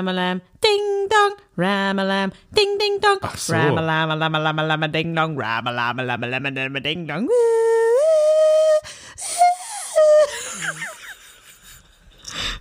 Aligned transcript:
Ramalam, 0.00 0.40
Ding 0.64 1.08
Dong, 1.12 1.32
Ramalam, 1.60 2.32
Ding 2.56 2.78
Ding 2.80 2.96
Dong, 3.04 3.20
Ach 3.20 3.36
so. 3.36 3.52
Ramalama, 3.52 4.16
Lama, 4.16 4.38
Lama, 4.40 4.62
Lama, 4.64 4.88
Ding 4.88 5.12
Dong, 5.12 5.36
Ramalama, 5.36 6.00
Lama, 6.00 6.24
Lama, 6.26 6.48
Lama, 6.48 6.80
Ding 6.80 7.04
Dong. 7.06 7.28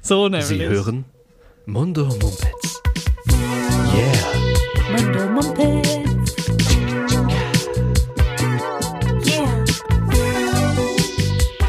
So 0.01 0.27
nämlich. 0.27 0.47
Sie 0.47 0.59
hören 0.65 1.05
Mundo 1.67 2.05
Mumpets. 2.05 2.81
Yeah. 3.93 4.25
Mundo 4.89 5.29
Mumpets. 5.29 6.35
Yeah. 9.23 9.53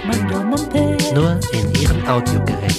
Mundo 0.08 0.36
Mumpets. 0.42 1.12
Nur 1.12 1.38
in 1.52 1.74
Ihren 1.74 2.08
Audiogeräten. 2.08 2.69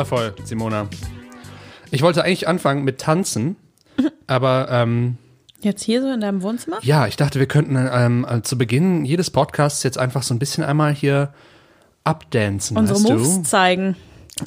Wundervoll, 0.00 0.34
Simona. 0.44 0.88
Ich 1.90 2.00
wollte 2.00 2.24
eigentlich 2.24 2.48
anfangen 2.48 2.84
mit 2.84 3.02
Tanzen, 3.02 3.56
aber 4.26 4.68
ähm, 4.70 5.18
Jetzt 5.60 5.82
hier 5.82 6.00
so 6.00 6.10
in 6.10 6.22
deinem 6.22 6.40
Wohnzimmer? 6.40 6.78
ja, 6.80 7.06
ich 7.06 7.16
dachte, 7.16 7.38
wir 7.38 7.46
könnten 7.46 7.76
ähm, 7.76 8.26
äh, 8.26 8.40
zu 8.40 8.56
Beginn 8.56 9.04
jedes 9.04 9.28
Podcasts 9.28 9.82
jetzt 9.82 9.98
einfach 9.98 10.22
so 10.22 10.32
ein 10.32 10.38
bisschen 10.38 10.64
einmal 10.64 10.94
hier 10.94 11.34
abdancen, 12.02 12.78
Unsere 12.78 12.98
Moves 12.98 13.36
du? 13.36 13.42
zeigen. 13.42 13.94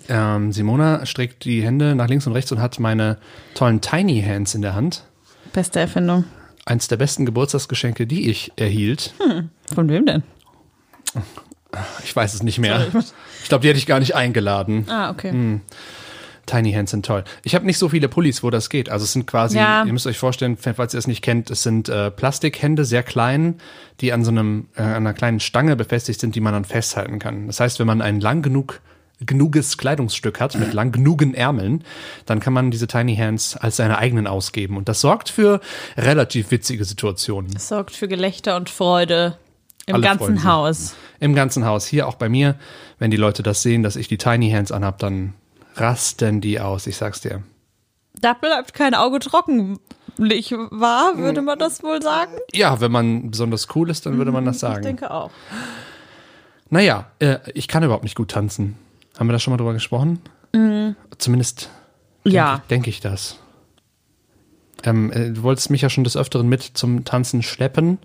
Ähm, 0.09 0.51
Simona 0.51 1.05
streckt 1.05 1.45
die 1.45 1.61
Hände 1.61 1.93
nach 1.93 2.07
links 2.07 2.25
und 2.25 2.33
rechts 2.33 2.51
und 2.51 2.59
hat 2.59 2.79
meine 2.79 3.19
tollen 3.53 3.79
Tiny 3.79 4.23
Hands 4.23 4.55
in 4.55 4.63
der 4.63 4.73
Hand. 4.73 5.03
Beste 5.53 5.79
Erfindung. 5.81 6.23
Eins 6.65 6.87
der 6.87 6.97
besten 6.97 7.27
Geburtstagsgeschenke, 7.27 8.07
die 8.07 8.27
ich 8.31 8.51
erhielt. 8.55 9.13
Von 9.75 9.87
wem 9.87 10.07
denn? 10.07 10.23
Ich 12.03 12.15
weiß 12.15 12.33
es 12.33 12.43
nicht 12.43 12.59
mehr. 12.59 12.87
Ich 13.41 13.49
glaube, 13.49 13.61
die 13.63 13.67
hätte 13.69 13.79
ich 13.79 13.85
gar 13.85 13.99
nicht 13.99 14.15
eingeladen. 14.15 14.85
Ah, 14.89 15.09
okay. 15.09 15.31
Hm. 15.31 15.61
Tiny 16.45 16.73
Hands 16.73 16.91
sind 16.91 17.05
toll. 17.05 17.23
Ich 17.43 17.55
habe 17.55 17.65
nicht 17.65 17.77
so 17.77 17.87
viele 17.89 18.09
Pullis, 18.09 18.43
wo 18.43 18.49
das 18.49 18.69
geht. 18.69 18.89
Also 18.89 19.05
es 19.05 19.13
sind 19.13 19.25
quasi, 19.25 19.57
Ja. 19.57 19.85
ihr 19.85 19.93
müsst 19.93 20.07
euch 20.07 20.17
vorstellen, 20.17 20.57
falls 20.57 20.93
ihr 20.93 20.97
es 20.97 21.07
nicht 21.07 21.21
kennt, 21.21 21.49
es 21.49 21.63
sind 21.63 21.87
äh, 21.87 22.11
Plastikhände, 22.11 22.83
sehr 22.83 23.01
klein, 23.03 23.59
die 24.01 24.11
an 24.11 24.25
so 24.25 24.31
einem, 24.31 24.67
äh, 24.75 24.81
an 24.81 24.89
einer 24.95 25.13
kleinen 25.13 25.39
Stange 25.39 25.75
befestigt 25.77 26.19
sind, 26.19 26.35
die 26.35 26.41
man 26.41 26.51
dann 26.53 26.65
festhalten 26.65 27.19
kann. 27.19 27.47
Das 27.47 27.61
heißt, 27.61 27.79
wenn 27.79 27.87
man 27.87 28.01
ein 28.01 28.19
lang 28.19 28.41
genug 28.41 28.81
genuges 29.25 29.77
Kleidungsstück 29.77 30.41
hat 30.41 30.55
mit 30.59 30.73
lang 30.73 30.91
genugen 30.91 31.33
Ärmeln, 31.33 31.85
dann 32.25 32.41
kann 32.41 32.51
man 32.51 32.71
diese 32.71 32.87
Tiny 32.87 33.15
Hands 33.15 33.55
als 33.55 33.77
seine 33.77 33.97
eigenen 33.97 34.27
ausgeben. 34.27 34.75
Und 34.75 34.89
das 34.89 34.99
sorgt 34.99 35.29
für 35.29 35.61
relativ 35.95 36.51
witzige 36.51 36.83
Situationen. 36.83 37.51
Das 37.53 37.69
sorgt 37.69 37.95
für 37.95 38.09
Gelächter 38.09 38.57
und 38.57 38.69
Freude 38.69 39.37
im 39.85 39.95
Alle 39.95 40.03
ganzen. 40.03 40.43
Haus. 40.43 40.95
Im 41.19 41.35
ganzen 41.35 41.65
Haus, 41.65 41.85
hier 41.85 42.07
auch 42.07 42.15
bei 42.15 42.29
mir, 42.29 42.55
wenn 42.99 43.11
die 43.11 43.17
Leute 43.17 43.43
das 43.43 43.61
sehen, 43.61 43.83
dass 43.83 43.95
ich 43.95 44.07
die 44.07 44.17
Tiny 44.17 44.49
Hands 44.51 44.71
anhab, 44.71 44.99
dann 44.99 45.33
rasten 45.75 46.41
die 46.41 46.59
aus, 46.59 46.87
ich 46.87 46.97
sag's 46.97 47.21
dir. 47.21 47.43
Da 48.19 48.33
bleibt 48.33 48.73
kein 48.73 48.93
Auge 48.93 49.19
trocken. 49.19 49.79
Nicht 50.17 50.51
wahr, 50.51 51.17
würde 51.17 51.41
man 51.41 51.57
das 51.57 51.81
wohl 51.81 52.01
sagen? 52.01 52.31
Ja, 52.53 52.79
wenn 52.79 52.91
man 52.91 53.31
besonders 53.31 53.67
cool 53.75 53.89
ist, 53.89 54.05
dann 54.05 54.17
würde 54.17 54.31
man 54.31 54.45
das 54.45 54.57
Ich 54.57 54.61
sagen. 54.61 54.83
denke 54.83 55.09
auch. 55.09 55.31
Naja, 56.69 57.07
äh, 57.19 57.39
ich 57.53 57.67
kann 57.67 57.83
überhaupt 57.83 58.03
nicht 58.03 58.15
gut 58.15 58.29
tanzen. 58.31 58.77
Haben 59.17 59.27
wir 59.27 59.33
da 59.33 59.39
schon 59.39 59.51
mal 59.51 59.57
drüber 59.57 59.73
gesprochen? 59.73 60.21
Zumindest 61.17 61.69
denke 62.25 62.35
Ja. 62.35 62.61
denk 62.69 62.85
ich 62.87 62.99
das. 62.99 63.37
Ähm, 64.83 65.11
äh, 65.11 65.31
du 65.31 65.41
wolltest 65.43 65.69
mich 65.71 65.81
ja 65.81 65.89
schon 65.89 66.03
des 66.03 66.15
Öfteren 66.17 66.47
mit 66.47 66.61
zum 66.61 67.05
Tanzen 67.05 67.41
schleppen. 67.41 67.97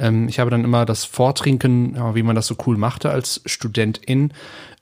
Ähm, 0.00 0.26
ich 0.28 0.40
habe 0.40 0.50
dann 0.50 0.64
immer 0.64 0.84
das 0.86 1.04
Vortrinken, 1.04 1.94
ja, 1.94 2.14
wie 2.14 2.22
man 2.22 2.34
das 2.34 2.46
so 2.46 2.56
cool 2.66 2.76
machte 2.76 3.10
als 3.10 3.42
Studentin, 3.46 4.32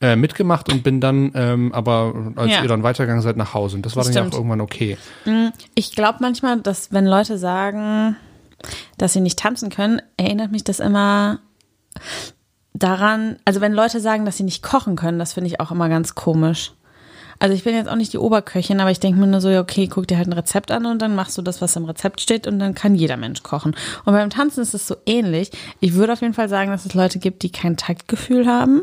äh, 0.00 0.14
mitgemacht 0.16 0.72
und 0.72 0.82
bin 0.84 1.00
dann 1.00 1.32
ähm, 1.34 1.72
aber, 1.74 2.14
als 2.36 2.52
Ja. 2.52 2.62
ihr 2.62 2.68
dann 2.68 2.82
weitergegangen 2.84 3.22
seid, 3.22 3.36
nach 3.36 3.52
Hause. 3.52 3.76
Und 3.76 3.84
das 3.84 3.96
war 3.96 4.04
dann 4.04 4.12
ja 4.12 4.20
Stimmt. 4.20 4.34
auch 4.34 4.38
irgendwann 4.38 4.60
okay. 4.60 4.96
Ich 5.74 5.92
glaube 5.92 6.18
manchmal, 6.20 6.60
dass 6.60 6.92
wenn 6.92 7.04
Leute 7.06 7.36
sagen, 7.36 8.16
dass 8.96 9.12
sie 9.12 9.20
nicht 9.20 9.38
tanzen 9.38 9.70
können, 9.70 10.00
erinnert 10.16 10.52
mich 10.52 10.64
das 10.64 10.80
immer 10.80 11.40
daran, 12.74 13.36
also 13.44 13.60
wenn 13.60 13.72
Leute 13.72 14.00
sagen, 14.00 14.24
dass 14.24 14.36
sie 14.36 14.44
nicht 14.44 14.62
kochen 14.62 14.96
können, 14.96 15.18
das 15.18 15.32
finde 15.32 15.48
ich 15.48 15.60
auch 15.60 15.70
immer 15.72 15.88
ganz 15.88 16.14
komisch. 16.14 16.72
Also 17.38 17.54
ich 17.54 17.64
bin 17.64 17.74
jetzt 17.74 17.88
auch 17.88 17.96
nicht 17.96 18.12
die 18.12 18.18
Oberköchin, 18.18 18.80
aber 18.80 18.90
ich 18.90 19.00
denke 19.00 19.20
mir 19.20 19.26
nur 19.26 19.40
so, 19.40 19.48
ja, 19.48 19.60
okay, 19.60 19.86
guck 19.86 20.06
dir 20.08 20.16
halt 20.16 20.28
ein 20.28 20.32
Rezept 20.32 20.70
an 20.70 20.86
und 20.86 21.00
dann 21.00 21.14
machst 21.14 21.38
du 21.38 21.42
das, 21.42 21.60
was 21.60 21.76
im 21.76 21.84
Rezept 21.84 22.20
steht 22.20 22.46
und 22.46 22.58
dann 22.58 22.74
kann 22.74 22.94
jeder 22.94 23.16
Mensch 23.16 23.42
kochen. 23.42 23.76
Und 24.04 24.12
beim 24.12 24.30
Tanzen 24.30 24.60
ist 24.60 24.74
es 24.74 24.86
so 24.86 24.96
ähnlich. 25.06 25.50
Ich 25.80 25.94
würde 25.94 26.12
auf 26.14 26.20
jeden 26.20 26.34
Fall 26.34 26.48
sagen, 26.48 26.70
dass 26.70 26.84
es 26.84 26.94
Leute 26.94 27.18
gibt, 27.18 27.42
die 27.42 27.50
kein 27.50 27.76
Taktgefühl 27.76 28.46
haben 28.46 28.82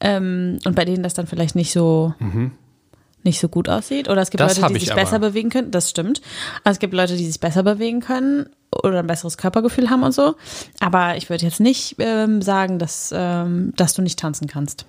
ähm, 0.00 0.58
und 0.64 0.74
bei 0.74 0.84
denen 0.84 1.02
das 1.02 1.14
dann 1.14 1.26
vielleicht 1.26 1.56
nicht 1.56 1.72
so 1.72 2.14
nicht 3.24 3.40
so 3.40 3.48
gut 3.48 3.68
aussieht. 3.68 4.08
Oder 4.08 4.22
es 4.22 4.30
gibt 4.30 4.40
Das 4.40 4.58
Leute, 4.58 4.72
die 4.72 4.76
ich 4.78 4.84
sich 4.84 4.92
aber. 4.92 5.02
besser 5.02 5.18
bewegen 5.18 5.50
können. 5.50 5.70
Das 5.70 5.90
stimmt. 5.90 6.20
Also 6.64 6.76
es 6.76 6.78
gibt 6.78 6.94
Leute, 6.94 7.16
die 7.16 7.26
sich 7.26 7.40
besser 7.40 7.62
bewegen 7.62 8.00
können 8.00 8.48
oder 8.82 9.00
ein 9.00 9.06
besseres 9.06 9.36
Körpergefühl 9.36 9.90
haben 9.90 10.02
und 10.02 10.12
so. 10.12 10.36
Aber 10.80 11.16
ich 11.16 11.28
würde 11.28 11.44
jetzt 11.44 11.60
nicht 11.60 11.96
ähm, 11.98 12.42
sagen, 12.42 12.78
dass, 12.78 13.12
ähm, 13.14 13.72
dass 13.76 13.94
du 13.94 14.02
nicht 14.02 14.18
tanzen 14.18 14.46
kannst. 14.46 14.86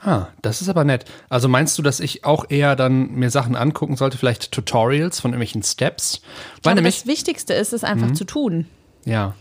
Ah, 0.00 0.28
das 0.42 0.62
ist 0.62 0.68
aber 0.68 0.84
nett. 0.84 1.06
Also 1.28 1.48
meinst 1.48 1.76
du, 1.76 1.82
dass 1.82 1.98
ich 1.98 2.24
auch 2.24 2.46
eher 2.48 2.76
dann 2.76 3.12
mir 3.12 3.30
Sachen 3.30 3.56
angucken 3.56 3.96
sollte, 3.96 4.16
vielleicht 4.16 4.52
Tutorials 4.52 5.18
von 5.20 5.32
irgendwelchen 5.32 5.62
Steps? 5.62 6.20
Weil 6.62 6.72
Aber 6.72 6.74
nämlich, 6.76 6.98
das 7.00 7.06
Wichtigste 7.06 7.54
ist, 7.54 7.72
es 7.72 7.82
einfach 7.84 8.12
zu 8.12 8.24
tun. 8.24 8.66
ja. 9.04 9.34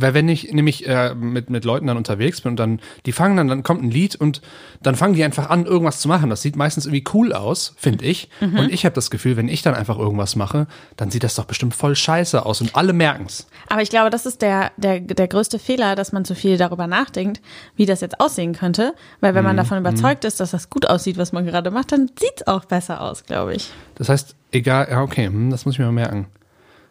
Weil 0.00 0.14
wenn 0.14 0.28
ich 0.28 0.52
nämlich 0.52 0.86
äh, 0.86 1.14
mit, 1.14 1.50
mit 1.50 1.64
Leuten 1.64 1.86
dann 1.86 1.96
unterwegs 1.96 2.40
bin 2.40 2.50
und 2.50 2.56
dann, 2.56 2.80
die 3.06 3.12
fangen 3.12 3.36
dann, 3.36 3.48
dann 3.48 3.62
kommt 3.62 3.82
ein 3.82 3.90
Lied 3.90 4.14
und 4.14 4.40
dann 4.82 4.94
fangen 4.94 5.14
die 5.14 5.24
einfach 5.24 5.50
an, 5.50 5.66
irgendwas 5.66 6.00
zu 6.00 6.08
machen. 6.08 6.30
Das 6.30 6.42
sieht 6.42 6.56
meistens 6.56 6.86
irgendwie 6.86 7.04
cool 7.14 7.32
aus, 7.32 7.74
finde 7.76 8.04
ich. 8.04 8.28
Und 8.40 8.72
ich 8.72 8.84
habe 8.84 8.94
das 8.94 9.10
Gefühl, 9.10 9.36
wenn 9.36 9.48
ich 9.48 9.62
dann 9.62 9.74
einfach 9.74 9.98
irgendwas 9.98 10.36
mache, 10.36 10.66
dann 10.96 11.10
sieht 11.10 11.24
das 11.24 11.34
doch 11.34 11.46
bestimmt 11.46 11.74
voll 11.74 11.96
scheiße 11.96 12.44
aus 12.44 12.60
und 12.60 12.76
alle 12.76 12.92
merken's. 12.92 13.48
Aber 13.68 13.82
ich 13.82 13.90
glaube, 13.90 14.10
das 14.10 14.24
ist 14.26 14.40
der, 14.42 14.70
der, 14.76 15.00
der 15.00 15.28
größte 15.28 15.58
Fehler, 15.58 15.96
dass 15.96 16.12
man 16.12 16.24
zu 16.24 16.34
viel 16.34 16.56
darüber 16.56 16.86
nachdenkt, 16.86 17.40
wie 17.74 17.86
das 17.86 18.00
jetzt 18.00 18.20
aussehen 18.20 18.54
könnte. 18.54 18.94
Weil 19.20 19.34
wenn 19.34 19.44
man 19.44 19.56
davon 19.56 19.78
überzeugt 19.78 20.24
ist, 20.24 20.40
dass 20.40 20.52
das 20.52 20.70
gut 20.70 20.88
aussieht, 20.88 21.18
was 21.18 21.32
man 21.32 21.44
gerade 21.44 21.70
macht, 21.70 21.92
dann 21.92 22.10
sieht's 22.18 22.46
auch 22.46 22.64
besser 22.64 23.00
aus, 23.00 23.24
glaube 23.24 23.54
ich. 23.54 23.70
Das 23.96 24.08
heißt, 24.08 24.36
egal, 24.52 24.88
ja, 24.90 25.02
okay, 25.02 25.26
hm, 25.26 25.50
das 25.50 25.64
muss 25.64 25.74
ich 25.74 25.78
mir 25.80 25.86
mal 25.86 25.92
merken. 25.92 26.26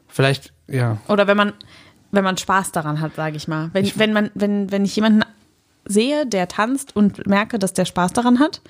Vielleicht, 0.08 0.54
ja. 0.68 0.98
Oder 1.08 1.28
wenn 1.28 1.38
man, 1.38 1.54
wenn 2.12 2.24
man 2.24 2.38
Spaß 2.38 2.72
daran 2.72 3.02
hat, 3.02 3.16
sage 3.16 3.38
ich 3.38 3.48
mal. 3.48 3.70
Wenn, 3.74 3.92
wenn, 3.96 4.14
man, 4.14 4.30
wenn, 4.34 4.72
wenn 4.72 4.86
ich 4.86 4.96
jemanden 4.96 5.24
sehe, 5.86 6.26
der 6.26 6.48
tanzt 6.48 6.96
und 6.96 7.28
merke, 7.28 7.60
dass 7.60 7.74
der 7.74 7.86
Spaß 7.86 8.14
daran 8.14 8.40
hat, 8.40 8.62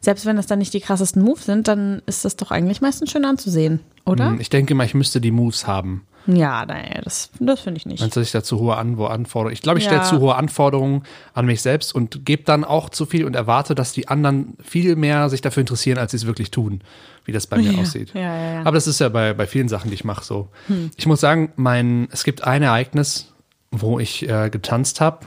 selbst 0.00 0.26
wenn 0.26 0.36
das 0.36 0.46
dann 0.46 0.58
nicht 0.60 0.74
die 0.74 0.80
krassesten 0.80 1.22
Moves 1.22 1.44
sind, 1.46 1.66
dann 1.68 2.02
ist 2.06 2.24
das 2.24 2.36
doch 2.36 2.50
eigentlich 2.50 2.80
meistens 2.80 3.10
schön 3.10 3.24
anzusehen, 3.24 3.80
oder? 4.04 4.30
Hm, 4.30 4.40
Ich 4.40 4.50
denke 4.50 4.74
mal, 4.74 4.84
ich 4.84 4.94
müsste 4.94 5.20
die 5.20 5.30
Moves 5.32 5.66
haben. 5.66 6.04
Ja, 6.30 6.66
naja, 6.66 7.00
das, 7.02 7.30
das 7.40 7.60
finde 7.60 7.78
ich 7.78 7.86
nicht. 7.86 8.00
Meinst 8.00 8.14
du, 8.14 8.20
dass 8.20 8.28
ich 8.28 8.32
da 8.32 8.42
zu 8.42 8.58
hohe 8.58 8.76
Anwo- 8.76 9.06
Anforderungen? 9.06 9.54
Ich 9.54 9.62
glaube, 9.62 9.78
ich 9.78 9.86
Ja. 9.86 9.92
stelle 9.92 10.04
zu 10.04 10.20
hohe 10.20 10.34
Anforderungen 10.34 11.04
an 11.32 11.46
mich 11.46 11.62
selbst 11.62 11.94
und 11.94 12.26
gebe 12.26 12.42
dann 12.42 12.64
auch 12.64 12.90
zu 12.90 13.06
viel 13.06 13.24
und 13.24 13.34
erwarte, 13.34 13.74
dass 13.74 13.92
die 13.92 14.08
anderen 14.08 14.54
viel 14.62 14.94
mehr 14.94 15.30
sich 15.30 15.40
dafür 15.40 15.62
interessieren, 15.62 15.96
als 15.96 16.10
sie 16.10 16.18
es 16.18 16.26
wirklich 16.26 16.50
tun, 16.50 16.82
wie 17.24 17.32
das 17.32 17.46
bei 17.46 17.56
mir 17.56 17.72
Ja. 17.72 17.78
aussieht. 17.80 18.12
Ja. 18.14 18.60
Aber 18.60 18.72
das 18.72 18.86
ist 18.86 18.98
ja 19.00 19.08
bei, 19.08 19.32
bei 19.32 19.46
vielen 19.46 19.68
Sachen, 19.68 19.88
die 19.88 19.94
ich 19.94 20.04
mache, 20.04 20.22
so. 20.24 20.48
Ich 20.96 21.06
muss 21.06 21.20
sagen, 21.20 21.50
mein, 21.56 22.08
es 22.12 22.24
gibt 22.24 22.44
ein 22.44 22.62
Ereignis, 22.62 23.32
wo 23.70 23.98
ich 23.98 24.28
äh, 24.28 24.50
getanzt 24.50 25.00
habe. 25.00 25.26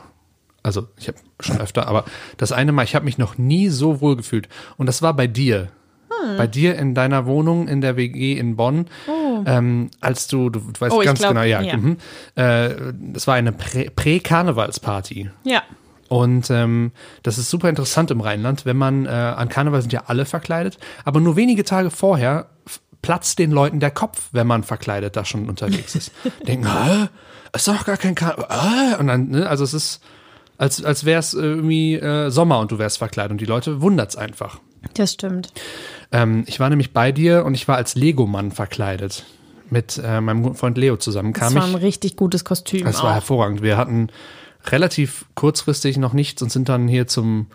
Also, 0.62 0.88
ich 0.98 1.08
habe 1.08 1.18
schon 1.40 1.58
öfter, 1.60 1.88
aber 1.88 2.06
das 2.38 2.52
eine 2.52 2.72
Mal, 2.72 2.84
ich 2.84 2.94
habe 2.94 3.06
mich 3.06 3.18
noch 3.18 3.40
nie 3.40 3.70
so 3.70 4.02
wohl 4.02 4.16
gefühlt. 4.16 4.48
Und 4.78 4.86
das 4.86 5.02
war 5.02 5.16
bei 5.16 5.26
dir. 5.26 5.70
Hm. 6.24 6.38
Bei 6.38 6.48
dir 6.48 6.78
in 6.78 6.94
deiner 6.94 7.26
Wohnung 7.26 7.68
in 7.68 7.82
der 7.82 7.96
WG 7.96 8.38
in 8.38 8.56
Bonn, 8.56 8.88
ähm, 9.46 9.90
als 10.02 10.28
du, 10.28 10.50
du, 10.50 10.60
du 10.60 10.80
weißt 10.82 10.94
Oh, 10.96 11.00
ganz 11.04 11.20
glaub, 11.20 11.32
genau, 11.34 11.44
ja, 11.46 11.62
ja. 11.62 11.78
mhm. 11.78 11.98
äh, 12.36 12.70
das 13.14 13.28
war 13.28 13.36
eine 13.36 13.52
Prä- 13.52 13.90
Prä-Karnevalsparty. 13.96 15.30
ja. 15.44 15.62
Und 16.08 16.50
ähm, 16.50 16.92
das 17.24 17.38
ist 17.38 17.50
super 17.50 17.70
interessant 17.70 18.12
im 18.12 18.20
Rheinland, 18.20 18.66
wenn 18.66 18.76
man, 18.76 19.06
äh, 19.06 19.10
an 19.10 19.48
Karneval 19.48 19.80
sind 19.82 19.94
ja 19.94 20.04
alle 20.08 20.26
verkleidet, 20.26 20.78
aber 21.06 21.22
nur 21.22 21.38
wenige 21.38 21.64
Tage 21.64 21.90
vorher 21.90 22.48
platzt 23.02 23.40
den 23.40 23.50
Leuten 23.50 23.80
der 23.80 23.92
Kopf, 23.92 24.28
wenn 24.34 24.46
man 24.46 24.64
verkleidet 24.64 25.16
da 25.16 25.24
schon 25.24 25.48
unterwegs 25.48 25.96
ist. 25.96 26.12
Denken, 26.48 26.68
hä? 26.68 27.08
Ist 27.56 27.66
doch 27.70 27.86
gar 27.86 27.96
kein 27.96 28.16
Karneval. 28.16 28.98
Und 29.00 29.08
dann, 29.08 29.30
ne, 29.30 29.48
also 29.48 29.64
es 29.64 29.74
ist, 29.74 30.02
als, 30.58 30.84
als 30.84 31.06
wäre 31.06 31.20
es 31.22 31.34
irgendwie 31.34 31.96
äh, 31.96 32.30
Sommer 32.30 32.60
und 32.60 32.74
du 32.74 32.78
wärst 32.78 32.98
verkleidet 32.98 33.32
und 33.32 33.40
die 33.40 33.46
Leute 33.46 33.82
wundert's 33.82 34.18
einfach. 34.18 34.60
Das 34.96 35.14
stimmt. 35.14 35.54
Ähm, 36.12 36.44
ich 36.48 36.60
war 36.60 36.70
nämlich 36.70 36.94
bei 36.94 37.12
dir 37.12 37.46
und 37.46 37.54
ich 37.54 37.68
war 37.68 37.78
als 37.78 37.96
Lego-Mann 37.96 38.52
verkleidet. 38.52 39.26
mit 39.70 40.02
äh, 40.04 40.20
meinem 40.20 40.44
guten 40.44 40.56
Freund 40.56 40.78
Leo 40.78 40.98
zusammen 40.98 41.32
Das 41.32 41.42
kam 41.42 41.56
war 41.56 41.64
ein 41.64 41.76
ich. 41.78 41.82
richtig 41.82 42.18
gutes 42.18 42.44
Kostüm. 42.44 42.84
Das 42.86 43.02
war 43.04 43.12
auch. 43.12 43.14
hervorragend. 43.14 43.62
Wir 43.62 43.78
hatten 43.78 44.10
relativ 44.68 45.26
kurzfristig 45.36 45.98
noch 45.98 46.12
nichts 46.14 46.42
und 46.42 46.52
sind 46.52 46.68
dann 46.68 46.88
hier 46.90 47.08
zum, 47.08 47.48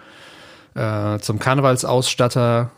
äh, 0.74 1.18
zum 1.18 1.38
Karnevalsausstatter, 1.38 2.70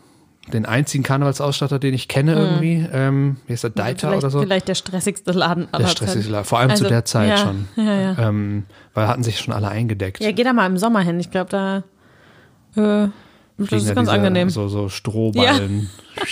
den 0.51 0.65
einzigen 0.65 1.03
Karnevalsausstatter, 1.03 1.79
den 1.79 1.93
ich 1.93 2.07
kenne 2.09 2.33
irgendwie. 2.35 2.85
Ähm, 2.91 3.37
wie 3.47 3.53
ist 3.53 3.63
der 3.63 3.69
Deiter 3.69 4.07
Hm. 4.07 4.19
vielleicht, 4.19 4.23
oder 4.23 4.29
so? 4.31 4.41
Vielleicht 4.41 4.67
der 4.67 4.75
stressigste 4.75 5.31
Laden 5.31 5.67
aller 5.71 5.85
Der 5.85 5.91
stressigste. 5.91 6.31
Laden. 6.31 6.45
Vor 6.45 6.59
allem 6.59 6.69
zu 6.69 6.83
Also, 6.83 6.89
der 6.89 7.05
Zeit 7.05 7.29
ja, 7.29 7.37
schon. 7.37 7.67
Ja, 7.77 7.83
ja. 7.95 8.17
Ähm, 8.27 8.65
weil 8.93 9.07
hatten 9.07 9.23
sich 9.23 9.39
schon 9.39 9.53
alle 9.53 9.69
eingedeckt. 9.69 10.21
ja, 10.21 10.31
geh 10.31 10.43
da 10.43 10.51
mal 10.53 10.65
im 10.65 10.77
Sommer 10.77 10.99
hin. 11.01 11.19
Ich 11.19 11.31
glaube, 11.31 11.49
da 11.51 11.83
äh, 13.05 13.07
das 13.59 13.81
ist 13.83 13.87
ja 13.89 13.93
ganz 13.93 14.07
diese, 14.09 14.17
angenehm. 14.17 14.49
So, 14.49 14.67
so 14.67 14.89
Strohballen. 14.89 15.89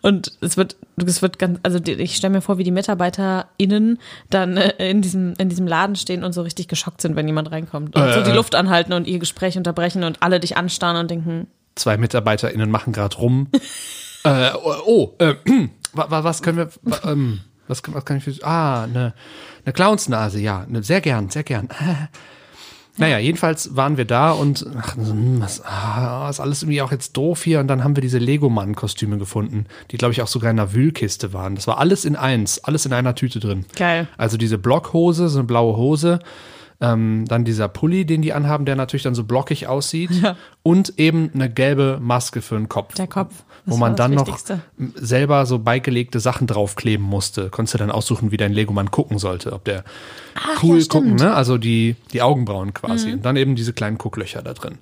Und 0.00 0.32
es 0.40 0.56
wird, 0.56 0.74
es 0.96 1.22
wird 1.22 1.38
ganz, 1.38 1.60
also 1.62 1.78
ich 1.84 2.16
stelle 2.16 2.32
mir 2.34 2.40
vor, 2.40 2.58
wie 2.58 2.64
die 2.64 2.72
MitarbeiterInnen 2.72 3.98
dann 4.28 4.56
äh, 4.56 4.90
in 4.90 5.02
diesem, 5.02 5.34
in 5.38 5.48
diesem 5.48 5.68
Laden 5.68 5.94
stehen 5.94 6.24
und 6.24 6.32
so 6.32 6.42
richtig 6.42 6.66
geschockt 6.66 7.00
sind, 7.00 7.14
wenn 7.14 7.28
jemand 7.28 7.52
reinkommt. 7.52 7.94
Und 7.94 8.02
Äh, 8.02 8.14
so 8.14 8.22
die. 8.24 8.32
Luft 8.32 8.56
anhalten 8.56 8.92
und 8.92 9.06
ihr 9.06 9.20
Gespräch 9.20 9.56
unterbrechen 9.56 10.02
und 10.02 10.20
alle 10.22 10.40
dich 10.40 10.56
anstarren 10.56 10.96
und 10.96 11.10
denken, 11.10 11.46
Zwei 11.76 11.96
MitarbeiterInnen 11.96 12.70
machen 12.70 12.92
gerade 12.92 13.16
rum. 13.16 13.48
äh, 14.24 14.50
oh, 14.86 15.14
äh, 15.18 15.34
wa- 15.92 16.10
wa- 16.10 16.24
was 16.24 16.42
können 16.42 16.58
wir, 16.58 16.68
ähm, 17.04 17.40
was, 17.68 17.82
kann- 17.84 17.94
was 17.94 18.04
kann 18.04 18.16
ich 18.16 18.24
für, 18.24 18.34
ah, 18.44 18.82
eine, 18.82 19.14
eine 19.64 19.72
Clownsnase, 19.72 20.40
ja, 20.40 20.66
ne, 20.68 20.82
sehr 20.82 21.00
gern, 21.00 21.30
sehr 21.30 21.44
gern. 21.44 21.68
Naja, 22.98 23.18
jedenfalls 23.18 23.74
waren 23.74 23.96
wir 23.96 24.04
da 24.04 24.32
und 24.32 24.58
so, 24.58 24.66
hm, 24.96 25.40
was, 25.40 25.64
ah, 25.64 26.28
ist 26.28 26.40
alles 26.40 26.62
irgendwie 26.62 26.82
auch 26.82 26.92
jetzt 26.92 27.16
doof 27.16 27.42
hier. 27.42 27.60
Und 27.60 27.68
dann 27.68 27.82
haben 27.82 27.96
wir 27.96 28.02
diese 28.02 28.18
Lego-Mann-Kostüme 28.18 29.16
gefunden, 29.16 29.64
die, 29.90 29.96
glaube 29.96 30.12
ich, 30.12 30.20
auch 30.20 30.26
sogar 30.28 30.50
in 30.50 30.58
einer 30.58 30.74
Wühlkiste 30.74 31.32
waren. 31.32 31.54
Das 31.54 31.66
war 31.66 31.78
alles 31.78 32.04
in 32.04 32.16
eins, 32.16 32.62
alles 32.64 32.84
in 32.84 32.92
einer 32.92 33.14
Tüte 33.14 33.40
drin. 33.40 33.64
geil. 33.76 34.08
Also 34.18 34.36
diese 34.36 34.58
Blockhose, 34.58 35.28
so 35.30 35.38
eine 35.38 35.46
blaue 35.46 35.76
Hose, 35.76 36.18
ähm, 36.82 37.24
dann 37.28 37.44
dieser 37.44 37.68
Pulli, 37.68 38.04
den 38.04 38.20
die 38.22 38.32
anhaben, 38.32 38.64
der 38.66 38.76
natürlich 38.76 39.04
dann 39.04 39.14
so 39.14 39.24
blockig 39.24 39.68
aussieht 39.68 40.10
Ja. 40.22 40.36
und 40.62 40.98
eben 40.98 41.30
eine 41.32 41.48
gelbe 41.48 41.98
Maske 42.00 42.42
für 42.42 42.56
den 42.56 42.68
Kopf. 42.68 42.94
Der 42.96 43.06
Kopf. 43.06 43.44
Wo 43.64 43.76
man 43.76 43.94
dann 43.94 44.12
noch 44.14 44.38
selber 44.96 45.46
so 45.46 45.60
beigelegte 45.60 46.18
Sachen 46.18 46.48
draufkleben 46.48 47.06
musste. 47.06 47.48
Konntest 47.48 47.74
du 47.74 47.78
dann 47.78 47.92
aussuchen, 47.92 48.32
wie 48.32 48.36
dein 48.36 48.52
Legomann 48.52 48.90
gucken 48.90 49.18
sollte. 49.18 49.52
Ob 49.52 49.64
der 49.64 49.84
cool 50.62 50.80
ja, 50.80 50.86
gucken. 50.86 51.10
Mhm. 51.12 51.16
ne? 51.16 51.34
Also 51.34 51.58
die, 51.58 51.94
die 52.12 52.22
Augenbrauen 52.22 52.74
quasi. 52.74 53.12
Und 53.12 53.24
dann 53.24 53.36
eben 53.36 53.54
diese 53.54 53.72
kleinen 53.72 53.98
Gucklöcher 53.98 54.42
da 54.42 54.52
drin. 54.52 54.78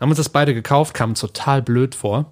Haben 0.00 0.10
uns 0.10 0.18
das 0.18 0.28
beide 0.28 0.54
gekauft, 0.54 0.94
kamen 0.94 1.14
total 1.14 1.60
blöd 1.60 1.96
vor. 1.96 2.26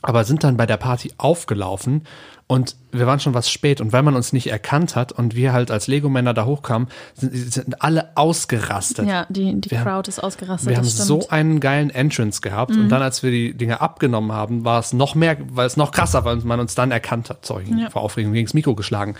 Aber 0.00 0.24
sind 0.24 0.42
dann 0.42 0.56
bei 0.56 0.64
der 0.64 0.78
Party 0.78 1.12
aufgelaufen 1.18 2.06
und 2.50 2.74
wir 2.90 3.06
waren 3.06 3.20
schon 3.20 3.32
was 3.32 3.48
spät. 3.48 3.80
Und 3.80 3.92
weil 3.92 4.02
man 4.02 4.16
uns 4.16 4.32
nicht 4.32 4.48
erkannt 4.48 4.96
hat 4.96 5.12
und 5.12 5.36
wir 5.36 5.52
halt 5.52 5.70
als 5.70 5.86
Lego-Männer 5.86 6.34
da 6.34 6.44
hochkamen, 6.46 6.88
sind, 7.14 7.32
sind 7.52 7.80
alle 7.82 8.10
ausgerastet. 8.16 9.06
Ja, 9.06 9.24
die, 9.28 9.60
die 9.60 9.70
Wir 9.70 9.78
haben- 9.80 9.86
Crowd 9.86 10.08
ist 10.08 10.18
ausgerastet. 10.18 10.68
Wir 10.68 10.76
haben 10.76 10.84
stimmt. 10.84 11.06
so 11.06 11.28
einen 11.28 11.60
geilen 11.60 11.90
Entrance 11.90 12.40
gehabt 12.40 12.72
Mhm. 12.74 12.80
und 12.82 12.88
dann, 12.88 13.02
als 13.02 13.22
wir 13.22 13.30
die 13.30 13.54
Dinge 13.56 13.80
abgenommen 13.80 14.32
haben, 14.32 14.64
war 14.64 14.80
es 14.80 14.92
noch 14.92 15.14
mehr, 15.14 15.36
weil 15.50 15.68
es 15.68 15.76
noch 15.76 15.92
krasser, 15.92 16.24
weil 16.24 16.36
man 16.38 16.58
uns 16.58 16.74
dann 16.74 16.90
erkannt 16.90 17.30
hat. 17.30 17.46
Sorry, 17.46 17.66
Ja. 17.76 17.88
vor 17.90 18.02
Aufregung 18.02 18.32
gegen 18.32 18.46
das 18.46 18.54
Mikro 18.54 18.74
geschlagen. 18.74 19.14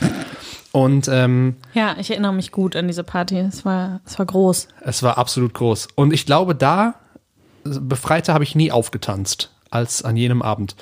Und 0.73 1.07
ähm, 1.07 1.55
Ja, 1.73 1.95
ich 2.01 2.11
erinnere 2.11 2.33
mich 2.33 2.51
gut 2.51 2.75
an 2.75 2.89
diese 2.89 3.05
Party. 3.05 3.39
Es 3.39 3.65
war, 3.65 4.01
es 4.05 4.19
war 4.19 4.27
groß. 4.27 4.67
es 4.85 5.03
war 5.05 5.19
absolut 5.19 5.55
groß. 5.55 5.87
Und 5.95 6.13
ich 6.13 6.27
glaube, 6.27 6.57
da 6.57 6.95
befreiter 7.65 8.35
habe 8.35 8.43
ich 8.45 8.55
nie 8.57 8.73
aufgetanzt 8.73 9.53
als 9.71 10.03
an 10.03 10.17
jenem 10.17 10.43
Abend. 10.43 10.75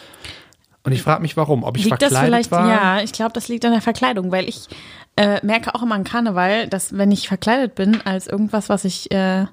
Und 0.84 0.92
ich 0.92 1.02
frage 1.02 1.22
mich, 1.22 1.36
warum. 1.36 1.64
Ob 1.64 1.76
ich 1.76 1.84
liegt 1.84 2.00
das 2.00 2.12
verkleidet 2.12 2.28
vielleicht, 2.28 2.50
war. 2.50 2.68
ja, 2.68 3.02
ich 3.02 3.12
glaube, 3.12 3.32
das 3.32 3.48
liegt 3.48 3.64
an 3.64 3.72
der 3.72 3.80
Verkleidung, 3.80 4.30
weil 4.32 4.48
ich 4.48 4.68
äh, 5.16 5.44
merke 5.44 5.74
auch 5.74 5.82
immer 5.82 5.94
an 5.94 6.04
Karneval, 6.04 6.68
dass 6.68 6.96
wenn 6.96 7.10
ich 7.10 7.28
verkleidet 7.28 7.74
bin 7.74 8.00
als 8.02 8.26
irgendwas, 8.26 8.68
was 8.68 8.84
ich, 8.84 9.10
äh, 9.10 9.46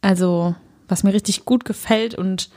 also 0.00 0.54
was 0.88 1.04
mir 1.04 1.14
richtig 1.14 1.44
gut 1.44 1.64
gefällt 1.64 2.14
und 2.14 2.50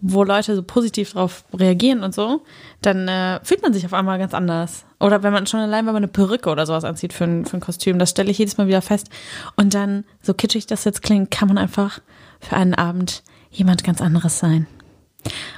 wo 0.00 0.22
Leute 0.22 0.54
so 0.54 0.62
positiv 0.62 1.12
drauf 1.12 1.44
reagieren 1.52 2.02
und 2.02 2.14
so, 2.14 2.42
dann 2.82 3.08
äh, 3.08 3.40
fühlt 3.42 3.62
man 3.62 3.72
sich 3.72 3.84
auf 3.84 3.94
einmal 3.94 4.18
ganz 4.18 4.34
anders. 4.34 4.84
Oder 5.00 5.22
wenn 5.22 5.32
man 5.32 5.46
schon 5.46 5.60
allein, 5.60 5.86
wenn 5.86 5.94
man 5.94 6.04
eine 6.04 6.12
Perücke 6.12 6.50
oder 6.50 6.66
sowas 6.66 6.84
anzieht 6.84 7.12
für 7.12 7.24
ein, 7.24 7.44
für 7.46 7.56
ein 7.56 7.60
Kostüm, 7.60 7.98
das 7.98 8.10
stelle 8.10 8.30
ich 8.30 8.38
jedes 8.38 8.58
Mal 8.58 8.68
wieder 8.68 8.82
fest. 8.82 9.08
Und 9.56 9.74
dann, 9.74 10.04
so 10.20 10.34
kitschig 10.34 10.66
das 10.66 10.84
jetzt 10.84 11.02
klingt, 11.02 11.30
kann 11.30 11.48
man 11.48 11.58
einfach 11.58 12.00
für 12.40 12.56
einen 12.56 12.74
Abend 12.74 13.22
jemand 13.50 13.84
ganz 13.84 14.00
anderes 14.00 14.38
sein. 14.38 14.66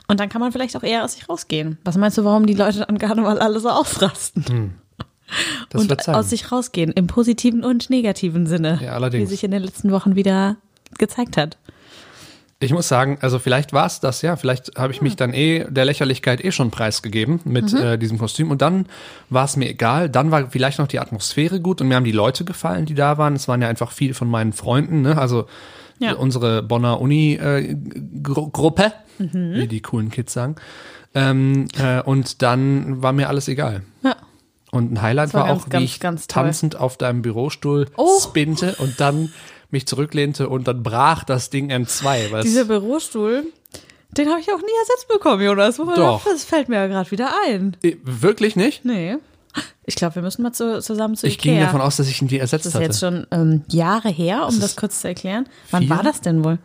Und 0.08 0.20
dann 0.20 0.28
kann 0.28 0.40
man 0.40 0.52
vielleicht 0.52 0.76
auch 0.76 0.82
eher 0.82 1.04
aus 1.04 1.14
sich 1.14 1.28
rausgehen. 1.28 1.78
Was 1.84 1.96
meinst 1.96 2.18
du, 2.18 2.24
warum 2.24 2.46
die 2.46 2.54
Leute 2.54 2.88
an 2.88 2.98
Karneval 2.98 3.38
alle 3.38 3.60
so 3.60 3.68
ausrasten? 3.70 4.74
Das 5.70 5.82
wird 5.88 5.92
und 5.92 6.02
sein. 6.02 6.14
aus 6.14 6.30
sich 6.30 6.52
rausgehen, 6.52 6.92
im 6.92 7.06
positiven 7.06 7.64
und 7.64 7.88
negativen 7.90 8.46
Sinne. 8.46 8.78
Ja, 8.82 8.92
allerdings. 8.92 9.24
Wie 9.30 9.34
sich 9.34 9.44
in 9.44 9.50
den 9.50 9.62
letzten 9.62 9.90
Wochen 9.90 10.14
wieder 10.16 10.56
gezeigt 10.98 11.36
hat. 11.36 11.56
Ich 12.60 12.72
muss 12.72 12.88
sagen, 12.88 13.18
also 13.20 13.38
vielleicht 13.38 13.72
war 13.72 13.84
es 13.86 14.00
das, 14.00 14.22
ja. 14.22 14.36
Vielleicht 14.36 14.78
habe 14.78 14.92
ich 14.92 15.02
mich 15.02 15.16
dann 15.16 15.34
eh 15.34 15.64
der 15.68 15.84
Lächerlichkeit 15.84 16.42
eh 16.44 16.52
schon 16.52 16.70
preisgegeben 16.70 17.40
mit 17.44 17.72
Mhm. 17.72 17.78
äh, 17.78 17.98
diesem 17.98 18.16
Kostüm. 18.18 18.50
Und 18.50 18.62
dann 18.62 18.86
war 19.28 19.44
es 19.44 19.56
mir 19.56 19.68
egal. 19.68 20.08
Dann 20.08 20.30
war 20.30 20.50
vielleicht 20.50 20.78
noch 20.78 20.86
die 20.86 21.00
Atmosphäre 21.00 21.60
gut 21.60 21.80
und 21.80 21.88
mir 21.88 21.96
haben 21.96 22.04
die 22.04 22.12
Leute 22.12 22.44
gefallen, 22.44 22.86
die 22.86 22.94
da 22.94 23.18
waren. 23.18 23.34
Es 23.34 23.48
waren 23.48 23.60
ja 23.60 23.68
einfach 23.68 23.90
viele 23.90 24.14
von 24.14 24.28
meinen 24.30 24.52
Freunden, 24.52 25.02
ne? 25.02 25.18
Also 25.18 25.46
Ja. 25.98 26.14
unsere 26.14 26.62
Bonner 26.62 27.00
Uni-Gruppe, 27.00 28.92
wie 29.18 29.66
die 29.68 29.80
coolen 29.80 30.10
Kids 30.10 30.32
sagen. 30.32 30.56
Ähm, 31.14 31.68
äh, 31.78 32.02
und 32.02 32.42
dann 32.42 33.02
war 33.02 33.12
mir 33.12 33.28
alles 33.28 33.46
egal. 33.48 33.82
Ja. 34.02 34.16
Und 34.72 34.92
ein 34.92 35.02
Highlight 35.02 35.28
Das 35.28 35.34
war 35.34 35.42
war, 35.42 35.48
ganz, 35.50 35.62
auch, 35.62 35.66
wie 35.66 35.70
ganz, 35.70 35.84
ich 35.84 36.00
ganz 36.00 36.26
tanzend 36.26 36.76
auf 36.76 36.96
deinem 36.96 37.22
Bürostuhl 37.22 37.86
Oh. 37.96 38.18
spinte 38.20 38.74
und 38.78 38.98
dann 38.98 39.32
mich 39.70 39.86
zurücklehnte 39.86 40.48
und 40.48 40.66
dann 40.66 40.82
brach 40.82 41.22
das 41.24 41.50
Ding 41.50 41.70
in 41.70 41.86
zwei. 41.86 42.26
Weil 42.32 42.40
es- 42.40 42.46
Dieser 42.46 42.64
Bürostuhl, 42.64 43.44
den 44.16 44.28
habe 44.28 44.40
ich 44.40 44.50
auch 44.52 44.58
nie 44.58 44.78
ersetzt 44.80 45.06
bekommen, 45.08 45.42
Jonas. 45.42 45.76
Doch. 45.76 46.24
Das 46.24 46.44
fällt 46.44 46.68
mir 46.68 46.76
ja 46.76 46.86
gerade 46.88 47.10
wieder 47.12 47.30
ein. 47.46 47.76
Äh, 47.84 47.96
Wirklich 48.02 48.56
nicht? 48.56 48.84
Nee. 48.84 49.16
Ich 49.86 49.94
glaube, 49.96 50.14
wir 50.16 50.22
müssen 50.22 50.42
mal 50.42 50.52
zu, 50.52 50.80
zusammen 50.80 51.14
zu 51.16 51.26
Ich 51.26 51.34
Ikea. 51.34 51.52
ging 51.52 51.60
davon 51.62 51.80
aus, 51.80 51.96
dass 51.96 52.08
ich 52.08 52.20
ihn 52.22 52.28
die 52.28 52.38
ersetzt 52.38 52.64
das 52.66 52.70
ist 52.70 52.74
hatte. 52.76 52.84
jetzt 52.84 53.00
schon 53.00 53.26
ähm, 53.30 53.62
Jahre 53.68 54.08
her, 54.08 54.46
um 54.48 54.58
das, 54.60 54.76
kurz 54.76 55.00
zu 55.02 55.08
erklären. 55.08 55.46
Wann 55.70 55.82
vier? 55.82 55.90
war 55.90 56.02
das 56.02 56.20
denn 56.20 56.42
wohl? 56.44 56.58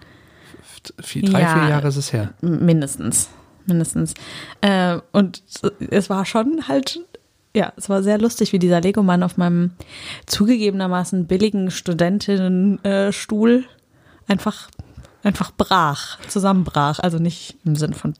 Vier, 1.02 1.24
drei, 1.24 1.42
Ja. 1.42 1.54
vier 1.60 1.70
Jahre 1.70 1.88
ist 1.90 1.98
es 1.98 2.14
her. 2.14 2.34
Mindestens. 2.42 3.30
Mindestens. 3.66 4.14
Äh, 4.62 5.00
und 5.12 5.44
es 5.92 6.10
war 6.10 6.26
schon 6.26 6.68
halt, 6.68 7.02
ja, 7.56 7.74
es 7.76 7.90
war 7.90 8.02
sehr 8.04 8.18
lustig, 8.18 8.54
wie 8.54 8.60
dieser 8.60 8.80
Lego-Mann 8.82 9.22
auf 9.22 9.36
meinem 9.38 9.72
zugegebenermaßen 10.26 11.28
billigen 11.28 11.70
Studentinnenstuhl 11.72 13.66
einfach, 14.28 14.70
einfach 15.24 15.52
brach, 15.56 16.18
zusammenbrach. 16.30 17.00
Also 17.00 17.20
nicht 17.20 17.58
im 17.66 17.76
Sinn 17.76 17.94
von 17.94 18.14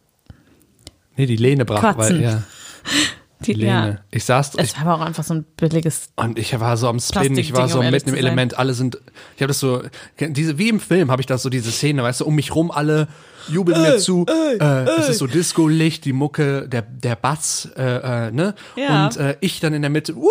Nee, 1.16 1.26
die 1.26 1.36
Lehne 1.38 1.66
brach, 1.66 1.82
weil 1.84 1.94
Quatzen. 1.96 2.22
ja, 2.22 2.44
die, 3.46 3.54
Lehne. 3.54 3.72
ja. 3.72 3.98
Ich 4.12 4.26
saß 4.26 4.56
ich, 4.56 4.60
Es 4.62 4.76
war 4.76 4.88
aber 4.88 4.96
auch 4.96 5.06
einfach 5.08 5.24
so 5.24 5.34
ein 5.34 5.46
billiges. 5.58 6.10
und 6.16 6.38
ich 6.38 6.60
war 6.60 6.76
so 6.78 6.88
am 6.90 7.00
Spinnen, 7.00 7.38
ich 7.38 7.54
war 7.54 7.70
so 7.70 7.80
um 7.80 7.90
mitten 7.90 8.10
im. 8.10 8.16
Element, 8.16 8.58
alle 8.58 8.74
sind, 8.74 8.98
ich 9.36 9.42
habe 9.42 9.48
das 9.48 9.60
so, 9.60 9.82
diese, 10.20 10.58
wie 10.58 10.70
im 10.70 10.80
Film 10.80 11.10
habe 11.12 11.22
ich 11.22 11.26
das 11.26 11.42
so, 11.44 11.50
diese 11.50 11.72
Szene, 11.72 12.04
weißt 12.04 12.22
du, 12.22 12.26
um 12.26 12.36
mich 12.36 12.54
rum 12.56 12.70
alle 12.72 13.08
jubeln 13.48 13.82
mir 13.82 13.98
zu, 13.98 14.26
äh, 14.28 14.84
es 15.00 15.10
ist 15.10 15.18
so 15.20 15.26
Disco-Licht, 15.26 16.06
die 16.06 16.14
Mucke, 16.14 16.68
der, 16.68 16.82
der 16.84 17.16
Bass, 17.16 17.68
äh, 17.76 18.28
äh, 18.28 18.32
ne? 18.32 18.54
Ja. 18.76 19.06
Und 19.06 19.18
äh, 19.18 19.38
ich 19.40 19.60
dann 19.60 19.74
in 19.74 19.82
der 19.82 19.90
Mitte, 19.90 20.16
wuh, 20.16 20.28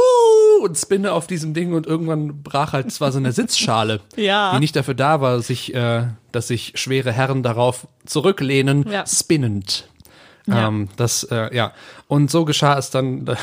und 0.62 0.76
spinne 0.78 1.12
auf 1.12 1.26
diesem 1.26 1.52
Ding 1.54 1.72
und 1.72 1.86
irgendwann 1.86 2.42
brach 2.42 2.74
halt, 2.74 2.86
es 2.86 3.00
war 3.00 3.10
so 3.10 3.18
eine 3.18 3.32
Sitzschale, 3.32 4.00
Ja. 4.16 4.52
die 4.54 4.60
nicht 4.60 4.76
dafür 4.76 4.94
da 4.94 5.20
war, 5.20 5.40
sich, 5.40 5.74
äh, 5.74 6.04
dass 6.30 6.48
sich 6.48 6.74
schwere 6.76 7.10
Herren 7.10 7.42
darauf 7.42 7.88
zurücklehnen, 8.06 8.84
Ja. 8.88 9.04
spinnend. 9.06 9.88
Ja. 10.48 10.68
Ähm, 10.68 10.88
das, 10.96 11.24
äh, 11.24 11.54
ja. 11.54 11.72
Und 12.06 12.30
so 12.30 12.44
geschah 12.44 12.78
es 12.78 12.90
dann. 12.90 13.24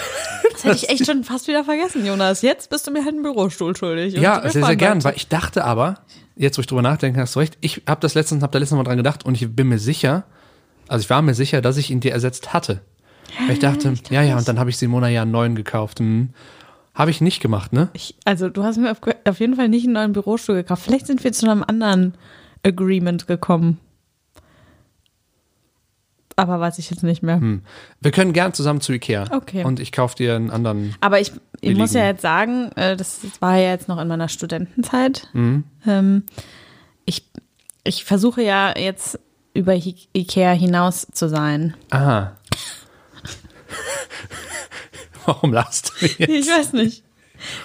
Das 0.56 0.64
hätte 0.64 0.76
ich 0.78 0.90
echt 0.90 1.06
schon 1.06 1.26
fast 1.26 1.50
wieder 1.50 1.66
vergessen, 1.66 2.06
Jonas. 2.06 2.42
Jetzt 2.42 2.70
bist 2.70 2.88
du 2.88 2.92
mir 2.92 3.00
halt 3.00 3.14
einen 3.14 3.24
Bürostuhl 3.24 3.76
schuldig. 3.76 4.14
Ja, 4.14 4.42
sehr, 4.50 4.64
sehr 4.64 4.76
gern, 4.78 5.04
weil 5.04 5.14
ich 5.18 5.28
dachte 5.28 5.66
aber, 5.66 6.00
jetzt 6.38 6.58
wo 6.58 6.62
ich 6.62 6.68
drüber 6.68 6.82
nachdenke, 6.82 7.20
hast 7.20 7.36
du 7.36 7.40
recht, 7.40 7.58
ich 7.60 7.82
habe 7.86 8.00
das 8.00 8.14
letztens, 8.14 8.42
habe 8.42 8.54
da 8.54 8.60
letztens 8.60 8.78
mal 8.78 8.86
dran 8.86 8.96
gedacht 8.96 9.26
und 9.26 9.36
ich 9.36 9.54
bin 9.54 9.68
mir 9.68 9.80
sicher, 9.80 10.24
also 10.88 11.04
ich 11.04 11.10
war 11.10 11.22
mir 11.22 11.34
sicher, 11.34 11.62
dass 11.62 11.76
ich 11.76 11.92
ihn 11.92 12.00
dir 12.00 12.14
ersetzt 12.14 12.54
hatte. 12.54 12.80
Weil 13.46 13.56
ich 13.56 13.60
dachte, 13.60 13.94
ja, 14.10 14.22
ja, 14.22 14.38
und 14.38 14.48
dann 14.48 14.58
habe 14.58 14.70
ich 14.70 14.78
Simona 14.78 15.10
ja 15.10 15.24
einen 15.24 15.32
neuen 15.32 15.56
gekauft. 15.56 16.00
Hm. 16.00 16.30
Habe 16.94 17.12
ich 17.12 17.20
nicht 17.20 17.42
gemacht, 17.42 17.74
ne? 17.74 17.90
Ich, 17.92 18.16
also 18.24 18.48
du 18.48 18.64
hast 18.64 18.78
mir 18.78 18.92
auf, 18.92 19.02
auf 19.26 19.40
jeden 19.42 19.56
Fall 19.56 19.68
nicht 19.68 19.84
einen 19.84 19.94
neuen 19.94 20.14
Bürostuhl 20.14 20.56
gekauft. 20.56 20.84
Vielleicht 20.84 21.08
sind 21.08 21.22
wir 21.24 21.34
zu 21.34 21.50
einem 21.50 21.64
anderen 21.68 22.14
Agreement 22.64 23.28
gekommen. 23.28 23.80
Aber 26.38 26.60
weiß 26.60 26.80
ich 26.80 26.89
jetzt 26.89 27.04
nicht 27.04 27.24
mehr. 27.24 27.39
Hm. 27.39 27.62
Wir 28.01 28.12
können 28.12 28.34
gern 28.34 28.54
zusammen 28.54 28.82
zu 28.82 28.92
Ikea. 28.92 29.25
Okay. 29.32 29.63
Und 29.63 29.80
ich 29.80 29.94
kaufe 29.94 30.18
dir 30.18 30.36
einen 30.36 30.51
anderen. 30.51 30.94
Aber 31.00 31.22
ich, 31.22 31.32
ich 31.62 31.77
muss 31.77 31.94
ja 31.94 32.06
jetzt 32.06 32.22
sagen, 32.22 32.72
äh, 32.75 32.98
das 32.98 33.22
war 33.39 33.56
ja 33.58 33.70
jetzt 33.70 33.88
noch 33.88 34.00
in 34.00 34.08
meiner 34.08 34.27
Studentenzeit. 34.27 35.30
Mhm. 35.32 35.63
Ähm, 35.88 36.24
ich, 37.06 37.25
ich 37.86 38.04
versuche 38.04 38.42
ja 38.42 38.77
jetzt 38.77 39.18
über 39.54 39.74
Ikea 39.75 40.51
hinaus 40.51 41.08
zu 41.13 41.30
sein. 41.30 41.74
Aha. 41.92 42.36
Warum 45.25 45.54
lachst 45.54 45.94
du 46.01 46.06
jetzt? 46.18 46.30
Ich 46.30 46.48
weiß 46.48 46.74
nicht. 46.74 47.05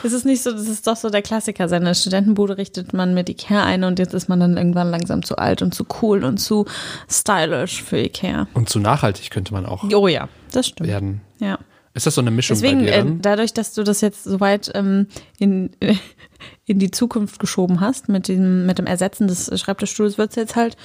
Es 0.03 0.13
ist 0.13 0.25
nicht 0.25 0.43
so, 0.43 0.51
das 0.53 0.69
ist 0.69 0.87
doch 0.87 0.97
so 0.97 1.11
der 1.11 1.23
Klassiker. 1.23 1.69
Seine 1.69 1.95
Studentenbude 1.95 2.57
richtet 2.59 2.93
man 2.93 3.15
mit 3.15 3.29
Ikea 3.29 3.65
ein 3.65 3.85
und 3.85 3.99
jetzt 3.99 4.15
ist 4.15 4.29
man 4.29 4.41
dann 4.41 4.57
irgendwann 4.57 4.91
langsam 4.91 5.23
zu 5.23 5.37
alt 5.37 5.63
und 5.63 5.75
zu 5.75 5.85
cool 6.03 6.25
und 6.25 6.39
zu 6.39 6.67
stylisch 7.11 7.83
für 7.83 7.99
Ikea. 7.99 8.49
Und 8.55 8.69
zu 8.69 8.79
nachhaltig 8.81 9.31
könnte 9.31 9.53
man 9.53 9.67
auch 9.67 9.85
Oh 9.95 10.09
ja, 10.09 10.29
das 10.53 10.69
stimmt. 10.69 10.89
werden. 10.89 11.21
Ja. 11.39 11.59
Ist 11.93 12.07
das 12.07 12.15
so 12.15 12.21
eine 12.21 12.31
Mischung 12.31 12.55
Deswegen, 12.57 12.81
bei 12.81 12.87
dir 12.87 12.95
äh, 12.99 13.05
dadurch, 13.21 13.53
dass 13.53 13.75
du 13.75 13.83
das 13.83 14.01
jetzt 14.01 14.23
so 14.23 14.39
weit 14.39 14.71
ähm, 14.75 15.09
in, 15.39 15.71
in 16.65 16.79
die 16.79 16.93
Zukunft 16.93 17.41
geschoben 17.41 17.81
hast, 17.81 18.09
mit 18.09 18.29
dem, 18.29 18.65
mit 18.65 18.79
dem 18.79 18.87
Ersetzen 18.87 19.27
des 19.27 19.51
Schreibtischstuhls, 19.61 20.17
wird 20.17 20.31
es 20.31 20.37
jetzt 20.37 20.55
halt 20.55 20.77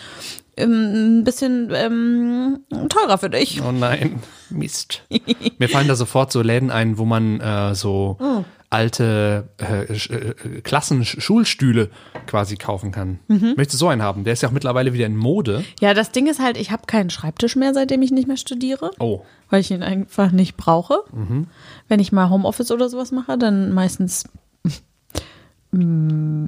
ähm, 0.58 1.20
ein 1.20 1.24
bisschen 1.24 1.70
ähm, 1.76 2.60
teurer 2.90 3.20
für 3.20 3.30
dich. 3.30 3.62
Oh 3.62 3.72
nein, 3.72 4.20
Mist. 4.50 5.04
Mir 5.60 5.70
fallen 5.70 5.88
da 5.88 5.96
sofort 5.96 6.32
so 6.32 6.42
Läden 6.42 6.72
ein, 6.72 6.98
wo 6.98 7.06
man 7.06 7.40
äh, 7.40 7.76
so 7.76 8.18
Oh. 8.20 8.44
Alte 8.70 9.50
äh, 9.58 9.94
Sch- 9.94 10.12
äh, 10.12 10.62
Klassen-Schulstühle 10.62 11.90
quasi 12.28 12.56
kaufen 12.58 12.92
kann. 12.92 13.20
Mhm. 13.28 13.54
Möchtest 13.56 13.74
du 13.76 13.78
so 13.78 13.88
einen 13.88 14.02
haben? 14.02 14.24
Der 14.24 14.34
ist 14.34 14.42
ja 14.42 14.50
auch 14.50 14.54
mittlerweile 14.54 14.94
wieder 14.94 15.06
in 15.06 15.16
Mode. 15.18 15.64
Ja, 15.80 15.94
das 15.94 16.12
Ding 16.12 16.28
ist 16.28 16.40
halt, 16.42 16.58
ich 16.58 16.72
habe 16.72 16.84
keinen 16.88 17.10
Schreibtisch 17.10 17.56
mehr, 17.56 17.74
seitdem 17.74 18.02
ich 18.02 18.12
nicht 18.12 18.28
mehr 18.28 18.38
studiere, 18.38 18.92
Oh, 19.00 19.22
weil 19.50 19.62
ich 19.62 19.72
ihn 19.72 19.84
einfach 19.84 20.32
nicht 20.32 20.58
brauche. 20.58 21.00
Mhm. 21.14 21.48
Wenn 21.88 22.00
ich 22.00 22.12
mal 22.12 22.30
Homeoffice 22.30 22.72
oder 22.72 22.90
sowas 22.90 23.12
mache, 23.12 23.38
dann 23.38 23.72
meistens 23.72 24.26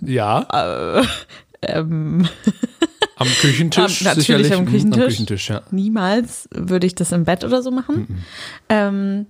ja. 0.05 1.05
ähm, 1.61 2.27
Am 3.19 3.27
Küchentisch. 3.41 4.01
Am- 4.01 4.05
natürlich 4.05 4.25
sicherlich. 4.47 4.53
am 4.53 4.61
Mhm, 4.61 4.65
Küchentisch. 4.67 5.01
Am 5.03 5.07
Küchentisch, 5.09 5.49
ja. 5.49 5.61
niemals 5.71 6.47
würde 6.53 6.85
ich 6.87 6.93
das 6.95 7.11
im 7.11 7.25
Bett 7.25 7.43
oder 7.43 7.61
so 7.63 7.71
machen. 7.71 8.05
Mhm. 8.07 8.17
Ähm, 8.69 9.25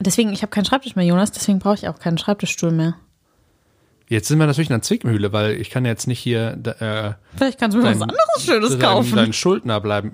deswegen, 0.00 0.32
ich 0.32 0.42
habe 0.42 0.50
keinen 0.50 0.64
Schreibtisch 0.64 0.96
mehr, 0.96 1.04
Jonas, 1.04 1.32
deswegen 1.32 1.58
brauche 1.58 1.74
ich 1.74 1.88
auch 1.88 1.98
keinen 1.98 2.18
Schreibtischstuhl 2.18 2.70
mehr. 2.72 2.94
Jetzt 4.08 4.28
sind 4.28 4.38
wir 4.38 4.46
natürlich 4.46 4.70
in 4.70 4.74
einer 4.74 4.82
Zwickmühle, 4.82 5.32
weil 5.32 5.60
ich 5.60 5.68
kann 5.68 5.84
jetzt 5.84 6.06
nicht 6.06 6.18
hier 6.18 6.52
äh, 6.80 7.12
Vielleicht 7.36 7.58
kannst 7.60 7.76
du 7.76 7.82
mir 7.82 7.88
was 7.90 7.98
dein- 7.98 8.02
anderes 8.10 8.42
Schönes 8.44 8.70
dein, 8.70 8.80
kaufen. 8.80 9.16
dein 9.16 9.32
Schuldner 9.34 9.80
bleiben. 9.80 10.12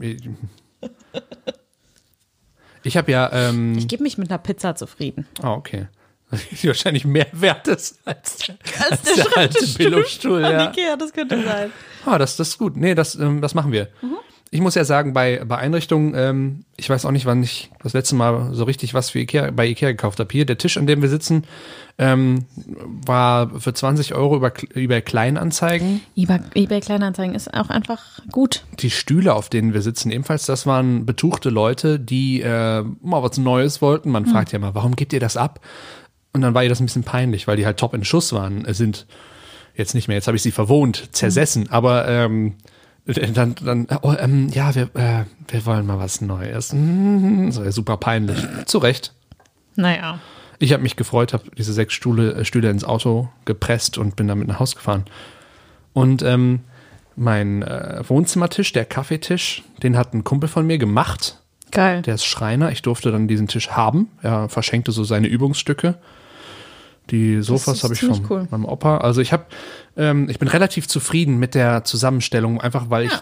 Ich 2.82 2.96
habe 2.96 3.10
ja, 3.12 3.30
ähm, 3.32 3.78
ich 3.78 3.88
gebe 3.88 4.02
mich 4.02 4.18
mit 4.18 4.30
einer 4.30 4.38
Pizza 4.38 4.74
zufrieden. 4.74 5.26
ah, 5.42 5.52
okay. 5.52 5.86
Die 6.62 6.66
wahrscheinlich 6.66 7.04
mehr 7.04 7.26
wert 7.32 7.68
ist 7.68 8.00
als, 8.04 8.38
der- 8.38 8.56
als 8.90 9.02
der 9.02 9.14
der, 9.14 9.24
alte 9.24 9.30
Schreibtischstuhl 9.58 9.90
Billo-Stuhl. 9.90 10.40
Ja. 10.42 10.70
Ikea, 10.70 10.96
das 10.96 11.12
könnte 11.12 11.42
sein. 11.44 11.70
Ah, 12.04 12.18
das, 12.18 12.36
das 12.36 12.48
ist 12.48 12.58
gut. 12.58 12.76
Nee, 12.76 12.94
das, 12.96 13.14
ähm, 13.14 13.40
das 13.40 13.54
machen 13.54 13.70
wir. 13.72 13.88
Ich 14.54 14.61
muss 14.61 14.76
ja 14.76 14.84
sagen, 14.84 15.14
bei, 15.14 15.42
bei 15.44 15.58
Einrichtungen, 15.58 16.14
ähm, 16.14 16.64
ich 16.76 16.88
weiß 16.88 17.06
auch 17.06 17.11
nicht, 17.11 17.26
wann 17.26 17.42
ich 17.42 17.73
das 17.82 17.92
letzte 17.92 18.14
Mal 18.14 18.54
so 18.54 18.62
richtig 18.62 18.94
was 18.94 19.11
für 19.11 19.18
Ikea, 19.18 19.50
bei 19.50 19.66
Ikea 19.66 19.90
gekauft 19.90 20.20
habe. 20.20 20.30
Hier, 20.30 20.46
der 20.46 20.58
Tisch, 20.58 20.76
an 20.76 20.87
dem 20.87 21.02
wir 21.02 21.08
sitzen, 21.08 21.42
ähm, 21.99 22.44
war 23.04 23.50
für 23.58 23.75
20 23.75 24.14
Euro 24.14 24.37
über, 24.37 24.52
über 24.75 25.00
Kleinanzeigen. 25.00 26.02
eBay, 26.14 26.38
eBay 26.54 26.80
Kleinanzeigen 26.80 27.34
ist 27.34 27.52
auch 27.52 27.68
einfach 27.68 28.20
gut. 28.30 28.62
Die 28.78 28.90
Stühle, 28.90 29.34
auf 29.34 29.49
denen 29.49 29.75
wir 29.75 29.82
sitzen, 29.82 30.12
ebenfalls, 30.12 30.46
das 30.46 30.66
waren 30.66 31.04
betuchte 31.04 31.50
Leute, 31.50 31.99
die 31.99 32.40
äh, 32.40 32.84
mal 33.02 33.25
was 33.25 33.37
Neues 33.38 33.82
wollten. 33.82 34.08
Man 34.12 34.25
fragt 34.25 34.52
ja 34.52 34.61
mal, 34.61 34.76
warum 34.76 34.94
gebt 34.94 35.12
ihr 35.12 35.18
das 35.20 35.37
ab? 35.37 35.58
Und 36.32 36.42
dann 36.42 36.54
war 36.54 36.62
ihr 36.62 36.68
das 36.68 36.78
ein 36.78 36.87
bisschen 36.87 37.02
peinlich, 37.02 37.49
weil 37.49 37.56
die 37.56 37.66
halt 37.66 37.78
top 37.78 37.92
in 37.92 38.04
Schuss 38.04 38.32
waren. 38.32 38.64
Es 38.66 38.78
sind 38.78 39.08
jetzt 39.75 39.96
nicht 39.96 40.06
mehr, 40.06 40.16
jetzt 40.16 40.28
habe 40.28 40.37
ich 40.37 40.44
sie 40.44 40.52
verwohnt, 40.52 41.08
zersessen, 41.11 41.68
aber 41.70 42.06
ähm, 42.06 42.54
dann, 43.06 43.54
dann 43.54 43.87
oh, 44.02 44.14
ähm, 44.18 44.49
ja, 44.49 44.75
wir, 44.75 44.94
äh, 44.94 45.25
wir 45.49 45.66
wollen 45.66 45.87
mal 45.87 45.99
was 45.99 46.20
Neues. 46.20 46.73
Mm, 46.73 47.50
So, 47.50 47.62
ja, 47.62 47.73
super 47.73 47.96
peinlich. 47.99 48.38
Zu 48.64 48.78
Recht. 48.78 49.12
Naja. 49.76 50.20
Ich 50.58 50.73
habe 50.73 50.82
mich 50.82 50.96
gefreut, 50.96 51.32
habe 51.32 51.44
diese 51.56 51.73
sechs 51.73 51.94
Stühle, 51.94 52.34
äh, 52.34 52.44
Stühle 52.44 52.70
ins 52.70 52.84
Auto 52.84 53.28
gepresst 53.44 53.99
und 53.99 54.16
bin 54.16 54.28
damit 54.28 54.49
nach 54.49 54.61
Hause 54.61 54.76
gefahren. 54.76 55.04
Und 55.92 56.23
ähm, 56.23 56.61
mein 57.16 57.62
äh, 57.62 58.02
Wohnzimmertisch, 58.06 58.73
der 58.73 58.84
Kaffeetisch, 58.84 59.62
den 59.82 59.96
hat 59.96 60.14
ein 60.14 60.25
Kumpel 60.25 60.49
von 60.49 60.66
mir 60.66 60.78
gemacht. 60.78 61.40
Geil. 61.70 62.02
Der 62.02 62.14
ist 62.14 62.25
Schreiner. 62.25 62.70
Ich 62.73 62.82
durfte 62.82 63.11
dann 63.12 63.28
diesen 63.28 63.49
Tisch 63.49 63.70
haben. 63.70 64.08
Er 64.23 64.49
verschenkte 64.49 64.92
so 64.92 65.04
seine 65.04 65.26
Übungsstücke. 65.26 65.96
Die 67.11 67.42
Sofas 67.42 67.82
habe 67.84 67.94
ich 67.94 68.00
von 68.00 68.25
cool. 68.30 68.49
meinem 68.50 68.64
Opa. 68.64 68.99
Also 68.99 69.20
ich 69.20 69.32
habe, 69.32 69.44
ähm, 69.96 70.28
ich 70.30 70.38
bin 70.38 70.49
relativ 70.49 70.88
zufrieden 70.88 71.38
mit 71.38 71.54
der 71.54 71.84
Zusammenstellung, 71.84 72.61
einfach 72.61 72.88
weil 72.90 73.04
ich 73.06 73.12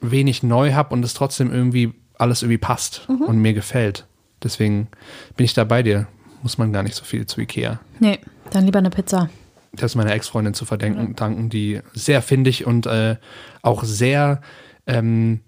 wenig 0.00 0.42
neu 0.42 0.72
habe 0.72 0.92
und 0.94 1.04
es 1.04 1.14
trotzdem 1.14 1.52
irgendwie 1.52 1.92
alles 2.18 2.42
irgendwie 2.42 2.58
passt 2.58 3.06
Mhm. 3.08 3.22
und 3.22 3.38
mir 3.38 3.54
gefällt. 3.54 4.06
Deswegen 4.42 4.88
bin 5.36 5.44
ich 5.44 5.54
da 5.54 5.64
bei 5.64 5.82
dir. 5.82 6.06
Muss 6.42 6.58
man 6.58 6.72
gar 6.72 6.82
nicht 6.82 6.94
so 6.94 7.04
viel 7.04 7.26
zu 7.26 7.40
Ikea. 7.40 7.80
Nee, 7.98 8.18
dann 8.50 8.64
lieber 8.64 8.78
eine 8.78 8.90
Pizza. 8.90 9.28
Das 9.72 9.92
ist 9.92 9.96
meiner 9.96 10.12
Ex-Freundin 10.12 10.54
zu 10.54 10.64
verdenken, 10.64 11.14
danken, 11.14 11.48
die 11.50 11.80
sehr 11.92 12.22
findig 12.22 12.66
und 12.66 12.86
äh, 12.86 13.16
auch 13.62 13.84
sehr 13.84 14.40
ähm, 14.86 15.40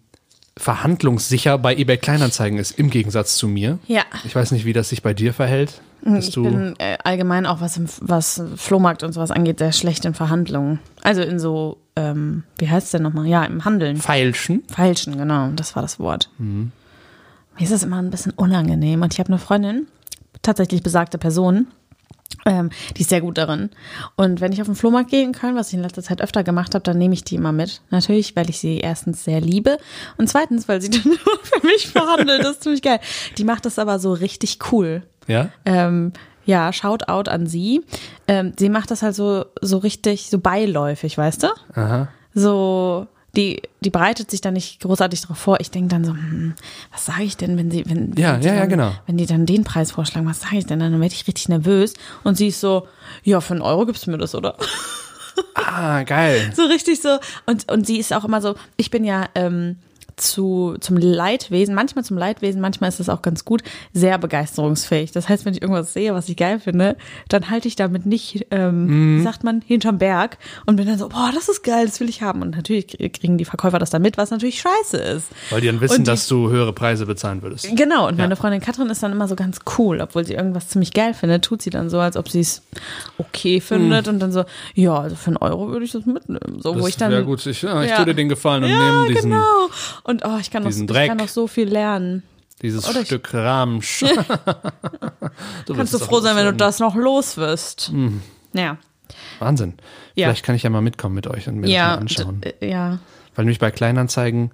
verhandlungssicher 0.61 1.59
bei 1.59 1.75
eBay 1.75 1.97
Kleinanzeigen 1.97 2.59
ist, 2.59 2.79
im 2.79 2.91
Gegensatz 2.91 3.37
zu 3.37 3.49
mir. 3.49 3.79
Ja. 3.87 4.03
Ich 4.25 4.35
weiß 4.35 4.53
nicht, 4.53 4.65
wie 4.65 4.73
das 4.73 4.91
sich 4.91 5.03
bei 5.03 5.15
dir 5.15 5.33
verhält. 5.33 5.81
Dass 6.03 6.29
Ich 6.29 6.35
bin 6.35 6.75
äh, 6.79 6.97
allgemein 7.03 7.47
auch, 7.47 7.61
was, 7.61 7.77
im, 7.77 7.87
was 8.01 8.43
Flohmarkt 8.57 9.03
und 9.03 9.13
sowas 9.13 9.31
angeht, 9.31 9.59
sehr 9.59 9.73
schlecht 9.73 10.05
in 10.05 10.15
Verhandlungen. 10.15 10.79
Also 11.03 11.23
in 11.23 11.39
so, 11.39 11.79
ähm, 11.97 12.45
wie 12.59 12.69
heißt 12.69 12.87
es 12.87 12.91
denn 12.93 13.03
nochmal? 13.03 13.27
Ja, 13.27 13.45
im 13.45 13.65
Handeln. 13.65 13.97
feilschen. 13.97 14.63
Feilschen, 14.71 15.17
genau, 15.17 15.49
das 15.57 15.75
war 15.77 15.83
das 15.83 15.99
Wort. 15.99 16.31
Mhm. 16.39 16.73
Mir 17.59 17.65
ist 17.65 17.73
das 17.73 17.83
immer 17.83 18.01
ein 18.01 18.11
bisschen 18.11 18.33
unangenehm. 18.33 19.03
Und 19.03 19.13
ich 19.13 19.19
habe 19.19 19.29
eine 19.29 19.39
Freundin, 19.39 19.87
tatsächlich 20.43 20.83
besagte 20.83 21.19
Person, 21.19 21.67
ähm, 22.47 22.71
die 22.97 23.03
ist 23.03 23.11
sehr 23.11 23.21
gut 23.21 23.39
darin. 23.39 23.71
Und 24.17 24.41
wenn 24.41 24.53
ich 24.53 24.61
auf 24.61 24.67
den 24.67 24.75
Flohmarkt 24.75 25.11
gehe 25.11 25.23
in 25.23 25.33
Köln, 25.33 25.57
was 25.57 25.69
ich 25.69 25.75
in 25.75 25.83
letzter 25.83 26.03
Zeit 26.03 26.23
öfter 26.23 26.43
gemacht 26.43 26.75
habe, 26.75 26.83
dann 26.83 26.99
nehme 26.99 27.15
ich 27.15 27.25
die 27.25 27.37
immer 27.37 27.53
mit. 27.53 27.83
Natürlich, 27.91 28.35
weil 28.37 28.49
ich 28.49 28.59
sie 28.59 28.79
erstens 28.79 29.25
sehr 29.25 29.41
liebe 29.41 29.79
und 30.17 30.29
zweitens, 30.29 30.69
weil 30.69 30.81
sie 30.81 30.91
dann 30.91 31.05
nur 31.05 31.39
für 31.43 31.67
mich 31.67 31.89
verhandelt. 31.89 32.43
Das 32.43 32.53
ist 32.53 32.63
ziemlich 32.63 32.83
geil. 32.83 33.01
Die 33.37 33.45
macht 33.45 33.67
das 33.67 33.79
aber 33.79 33.99
so 33.99 34.13
richtig 34.13 34.59
cool. 34.73 35.03
Ja? 35.27 35.51
Ähm, 35.65 36.13
ja, 36.45 36.73
Shoutout 36.73 37.31
an 37.31 37.47
sie. 37.47 37.85
Ähm, 38.27 38.53
sie 38.59 38.71
macht 38.71 38.91
das 38.91 39.03
halt 39.03 39.15
so, 39.15 39.45
so 39.61 39.79
richtig, 39.79 40.31
so 40.31 40.39
beiläufig, 40.39 41.17
weißt 41.17 41.45
du? 41.45 41.49
Aha. 41.75 42.09
So, 42.35 43.07
die, 43.37 43.63
die 43.81 43.91
bereitet 43.91 44.31
sich 44.31 44.41
da 44.41 44.51
nicht 44.51 44.81
großartig 44.81 45.23
darauf 45.23 45.39
vor. 45.39 45.61
Ich 45.61 45.71
denke 45.71 45.89
dann 45.89 46.05
so, 46.05 46.13
hm, 46.13 46.55
was 46.93 47.07
sage 47.07 47.23
ich 47.23 47.37
denn, 47.37 47.57
wenn 47.57 47.71
sie, 47.71 47.85
wenn, 47.89 48.13
Ja, 48.17 48.35
wenn 48.35 48.43
ja, 48.43 48.55
ja, 48.55 48.61
dann, 48.61 48.69
genau. 48.69 48.93
wenn 49.07 49.17
die 49.17 49.27
dann 49.27 49.47
den 49.47 49.65
Preis 49.65 49.93
vorschlagen, 49.93 50.27
was 50.27 50.41
sage 50.41 50.59
ich 50.59 50.67
denn 50.67 50.81
dann? 50.81 50.93
Dann 50.93 51.01
werde 51.01 51.15
ich 51.15 51.27
richtig 51.27 51.49
nervös. 51.49 51.95
Und 52.25 52.37
sie 52.37 52.49
ist 52.49 52.61
so, 52.61 52.89
ja, 53.23 53.41
für 53.41 53.55
einen 53.55 53.63
Euro 53.63 53.87
gibst 53.87 54.07
du 54.07 54.11
mir 54.11 54.19
das, 54.19 54.35
oder? 54.35 54.57
Ah, 55.55 56.03
geil. 56.03 56.53
so 56.57 56.65
richtig 56.65 57.01
so. 57.01 57.19
Und, 57.47 57.71
und 57.71 57.87
sie 57.87 57.99
ist 57.99 58.13
auch 58.13 58.25
immer 58.25 58.41
so, 58.43 58.57
ich 58.77 58.91
bin 58.91 59.05
ja 59.05 59.29
ähm, 59.35 59.77
zu, 60.21 60.77
zum 60.81 60.97
Leidwesen, 60.97 61.75
manchmal 61.75 62.05
zum 62.05 62.19
Leidwesen, 62.19 62.61
manchmal 62.61 62.89
ist 62.89 63.01
das 63.01 63.09
auch 63.09 63.23
ganz 63.23 63.45
gut, 63.45 63.63
sehr 63.93 64.19
begeisterungsfähig. 64.19 65.13
Das 65.13 65.29
heißt, 65.29 65.45
wenn 65.45 65.55
ich 65.55 65.63
irgendwas 65.63 65.93
sehe, 65.93 66.15
was 66.15 66.29
ich 66.29 66.37
geil 66.37 66.61
finde, 66.61 66.97
dann 67.29 67.51
halte 67.51 67.69
ich 67.69 67.77
damit 67.77 68.07
nicht, 68.07 68.47
ähm, 68.51 69.19
wie 69.19 69.23
sagt 69.23 69.45
man, 69.45 69.61
hinterm 69.63 69.99
Berg 69.99 70.39
und 70.67 70.77
bin 70.77 70.87
dann 70.87 70.99
so, 70.99 71.09
boah, 71.09 71.31
das 71.35 71.49
ist 71.49 71.63
geil, 71.63 71.87
das 71.87 72.01
will 72.01 72.09
ich 72.09 72.23
haben. 72.23 72.43
Und 72.43 72.57
natürlich 72.57 72.89
kriegen 73.13 73.39
die 73.39 73.45
Verkäufer 73.45 73.79
das 73.79 73.91
dann 73.91 74.03
mit, 74.03 74.19
was 74.19 74.31
natürlich 74.31 74.61
scheiße 74.61 74.97
ist. 74.97 75.29
Weil 75.51 75.61
die 75.61 75.67
dann 75.69 75.81
wissen, 75.81 76.05
die- 76.05 76.11
dass 76.11 76.27
du 76.29 76.51
höhere 76.51 76.73
Preise 76.73 77.07
bezahlen 77.07 77.43
würdest. 77.43 77.69
Genau, 77.77 78.09
und 78.09 78.19
meine 78.19 78.31
Ja. 78.31 78.37
Freundin 78.37 78.61
Katrin 78.61 78.89
ist 78.91 79.03
dann 79.03 79.13
immer 79.13 79.29
so 79.29 79.37
ganz 79.37 79.61
cool, 79.79 80.01
obwohl 80.01 80.25
sie 80.25 80.35
irgendwas 80.35 80.69
ziemlich 80.69 80.93
geil 80.93 81.15
findet, 81.15 81.45
tut 81.45 81.63
sie 81.63 81.71
dann 81.71 81.91
so, 81.91 81.99
als 81.99 82.17
ob 82.17 82.29
sie 82.29 82.41
es 82.41 82.63
okay 83.19 83.61
findet 83.61 84.09
und 84.09 84.19
dann 84.21 84.33
so, 84.33 84.45
ja, 84.75 84.99
also 84.99 85.17
für 85.17 85.29
einen 85.29 85.37
Euro 85.39 85.69
würde 85.69 85.85
ich 85.85 85.93
das 85.93 86.07
mitnehmen. 86.07 86.61
So, 86.61 86.79
wo 86.81 86.87
ich 86.87 86.97
dann. 86.97 87.11
wäre 87.11 87.25
gut. 87.25 87.45
Ich, 87.47 87.63
ja, 87.63 87.83
ich 87.83 87.91
Ja. 87.91 87.97
tue 87.97 88.07
dir 88.07 88.15
den 88.15 88.29
Gefallen 88.29 88.65
und 88.65 88.71
ja, 88.71 88.79
nehme 88.79 89.07
diesen, 89.15 89.31
genau. 89.31 89.69
Und 90.11 90.25
oh, 90.25 90.39
ich 90.41 90.51
kann, 90.51 90.65
noch, 90.65 90.71
ich 90.71 90.87
kann 90.87 91.17
noch 91.19 91.29
so 91.29 91.47
viel 91.47 91.69
lernen. 91.69 92.23
dieses 92.63 92.89
Oder 92.89 93.05
Stück 93.05 93.33
Ramsch. 93.33 94.01
du 95.67 95.75
Kannst 95.75 95.95
du 95.95 95.99
froh 95.99 96.21
sein, 96.21 96.37
wenn 96.37 96.47
du 96.47 96.53
das 96.53 96.81
noch 96.81 96.97
los 96.97 97.37
wirst. 97.37 97.93
Ja. 98.53 98.77
Wahnsinn. 99.39 99.75
Ja. 100.15 100.27
Vielleicht 100.27 100.45
kann 100.45 100.55
ich 100.57 100.63
ja 100.65 100.71
mal 100.71 100.81
mitkommen 100.83 101.15
mit 101.15 101.27
euch 101.29 101.49
und 101.49 101.57
mir 101.57 101.69
Ja, 101.69 101.97
das 101.97 101.97
mal 101.97 102.01
anschauen. 102.01 102.43
äh, 102.61 102.69
ja. 102.69 102.99
Weil 103.37 103.45
nämlich 103.45 103.59
bei 103.61 103.71
Kleinanzeigen 103.71 104.51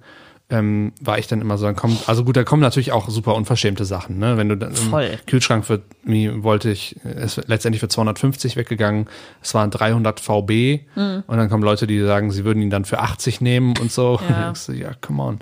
ähm, 0.49 0.93
war 1.01 1.17
ich 1.19 1.27
dann 1.27 1.41
immer 1.41 1.57
so, 1.57 1.65
dann 1.65 1.75
kommt, 1.75 2.07
also 2.07 2.23
gut, 2.23 2.37
da 2.37 2.43
kommen 2.45 2.61
natürlich 2.61 2.93
auch 2.93 3.09
super 3.09 3.35
unverschämte 3.35 3.83
Sachen, 3.83 4.17
ne? 4.17 4.37
Wenn 4.37 4.47
du 4.47 4.55
dann 4.55 4.69
im 4.69 4.75
Voll. 4.77 5.17
Kühlschrank 5.27 5.65
für, 5.65 5.81
wie 6.03 6.41
wollte 6.43 6.69
ich, 6.71 6.95
ist 7.03 7.41
letztendlich 7.47 7.81
für 7.81 7.89
250 7.89 8.55
weggegangen, 8.55 9.07
es 9.41 9.53
waren 9.53 9.71
300 9.71 10.19
VB 10.21 10.81
Mhm. 10.95 11.23
und 11.27 11.37
dann 11.37 11.49
kommen 11.49 11.63
Leute, 11.63 11.85
die 11.85 11.99
sagen, 12.01 12.31
sie 12.31 12.45
würden 12.45 12.61
ihn 12.63 12.69
dann 12.69 12.85
für 12.85 12.99
80 12.99 13.41
nehmen 13.41 13.73
und 13.81 13.91
so. 13.91 14.19
Ja. 14.29 14.47
Und 14.49 14.67
du, 14.67 14.71
ja, 14.73 14.91
come 15.01 15.21
on. 15.23 15.39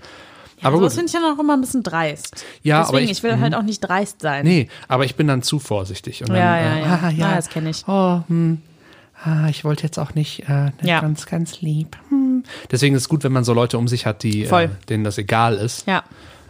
Aber 0.62 0.78
aber 0.78 0.80
gut, 0.80 0.94
finde 0.94 1.06
ich 1.08 1.12
dann 1.12 1.24
auch 1.24 1.40
immer 1.40 1.54
ein 1.54 1.62
bisschen 1.62 1.84
dreist. 1.84 2.44
Ja, 2.64 2.80
Deswegen, 2.80 2.90
aber 2.98 3.02
ich- 3.04 3.12
ich, 3.12 3.22
will 3.24 3.40
halt 3.40 3.54
auch 3.54 3.62
nicht 3.62 3.82
dreist 3.82 4.22
sein. 4.22 4.44
nee, 4.46 4.70
aber 4.88 5.06
ich 5.06 5.16
bin 5.16 5.28
dann 5.28 5.44
zu 5.44 5.60
vorsichtig. 5.60 6.22
Und 6.22 6.30
dann, 6.30 6.38
Ja, 6.38 6.60
ja, 6.60 6.76
äh, 6.78 6.82
ja. 6.82 7.00
Ah, 7.04 7.10
ja. 7.16 7.28
Ah, 7.30 7.36
das 7.36 7.50
kenn 7.50 7.68
ich. 7.68 7.84
Oh, 7.88 8.22
hm, 8.28 8.60
ah, 9.24 9.48
ich 9.50 9.64
wollte 9.64 9.84
jetzt 9.84 10.00
auch 10.00 10.16
nicht, 10.16 10.50
äh, 10.50 10.72
Ja. 10.82 11.02
ganz, 11.02 11.28
ganz 11.28 11.62
lieb. 11.62 11.96
Hm. 12.10 12.25
Deswegen 12.72 12.96
ist 12.96 13.04
es 13.04 13.10
gut, 13.10 13.24
wenn 13.24 13.32
man 13.32 13.44
so 13.44 13.54
Leute 13.54 13.78
um 13.78 13.88
sich 13.88 14.06
hat, 14.06 14.24
die, 14.24 14.44
äh, 14.44 14.70
denen 14.90 15.04
das 15.04 15.18
egal 15.18 15.56
ist. 15.56 15.88
Ja. 15.88 16.04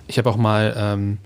Ich 0.08 0.18
habe 0.18 0.30
auch 0.30 0.38
mal 0.38 0.76
ähm, 0.78 1.18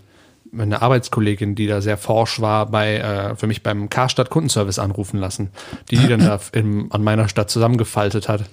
eine 0.57 0.81
Arbeitskollegin, 0.81 1.55
die 1.55 1.67
da 1.67 1.81
sehr 1.81 1.97
forsch 1.97 2.39
war, 2.41 2.65
bei 2.67 2.97
äh, 2.97 3.35
für 3.35 3.47
mich 3.47 3.63
beim 3.63 3.89
Karstadt 3.89 4.29
Kundenservice 4.29 4.79
anrufen 4.79 5.19
lassen, 5.19 5.51
die 5.91 5.97
die 5.97 6.07
dann 6.07 6.19
da 6.25 6.39
im, 6.53 6.91
an 6.91 7.03
meiner 7.03 7.27
Stadt 7.27 7.49
zusammengefaltet 7.49 8.29
hat. 8.29 8.45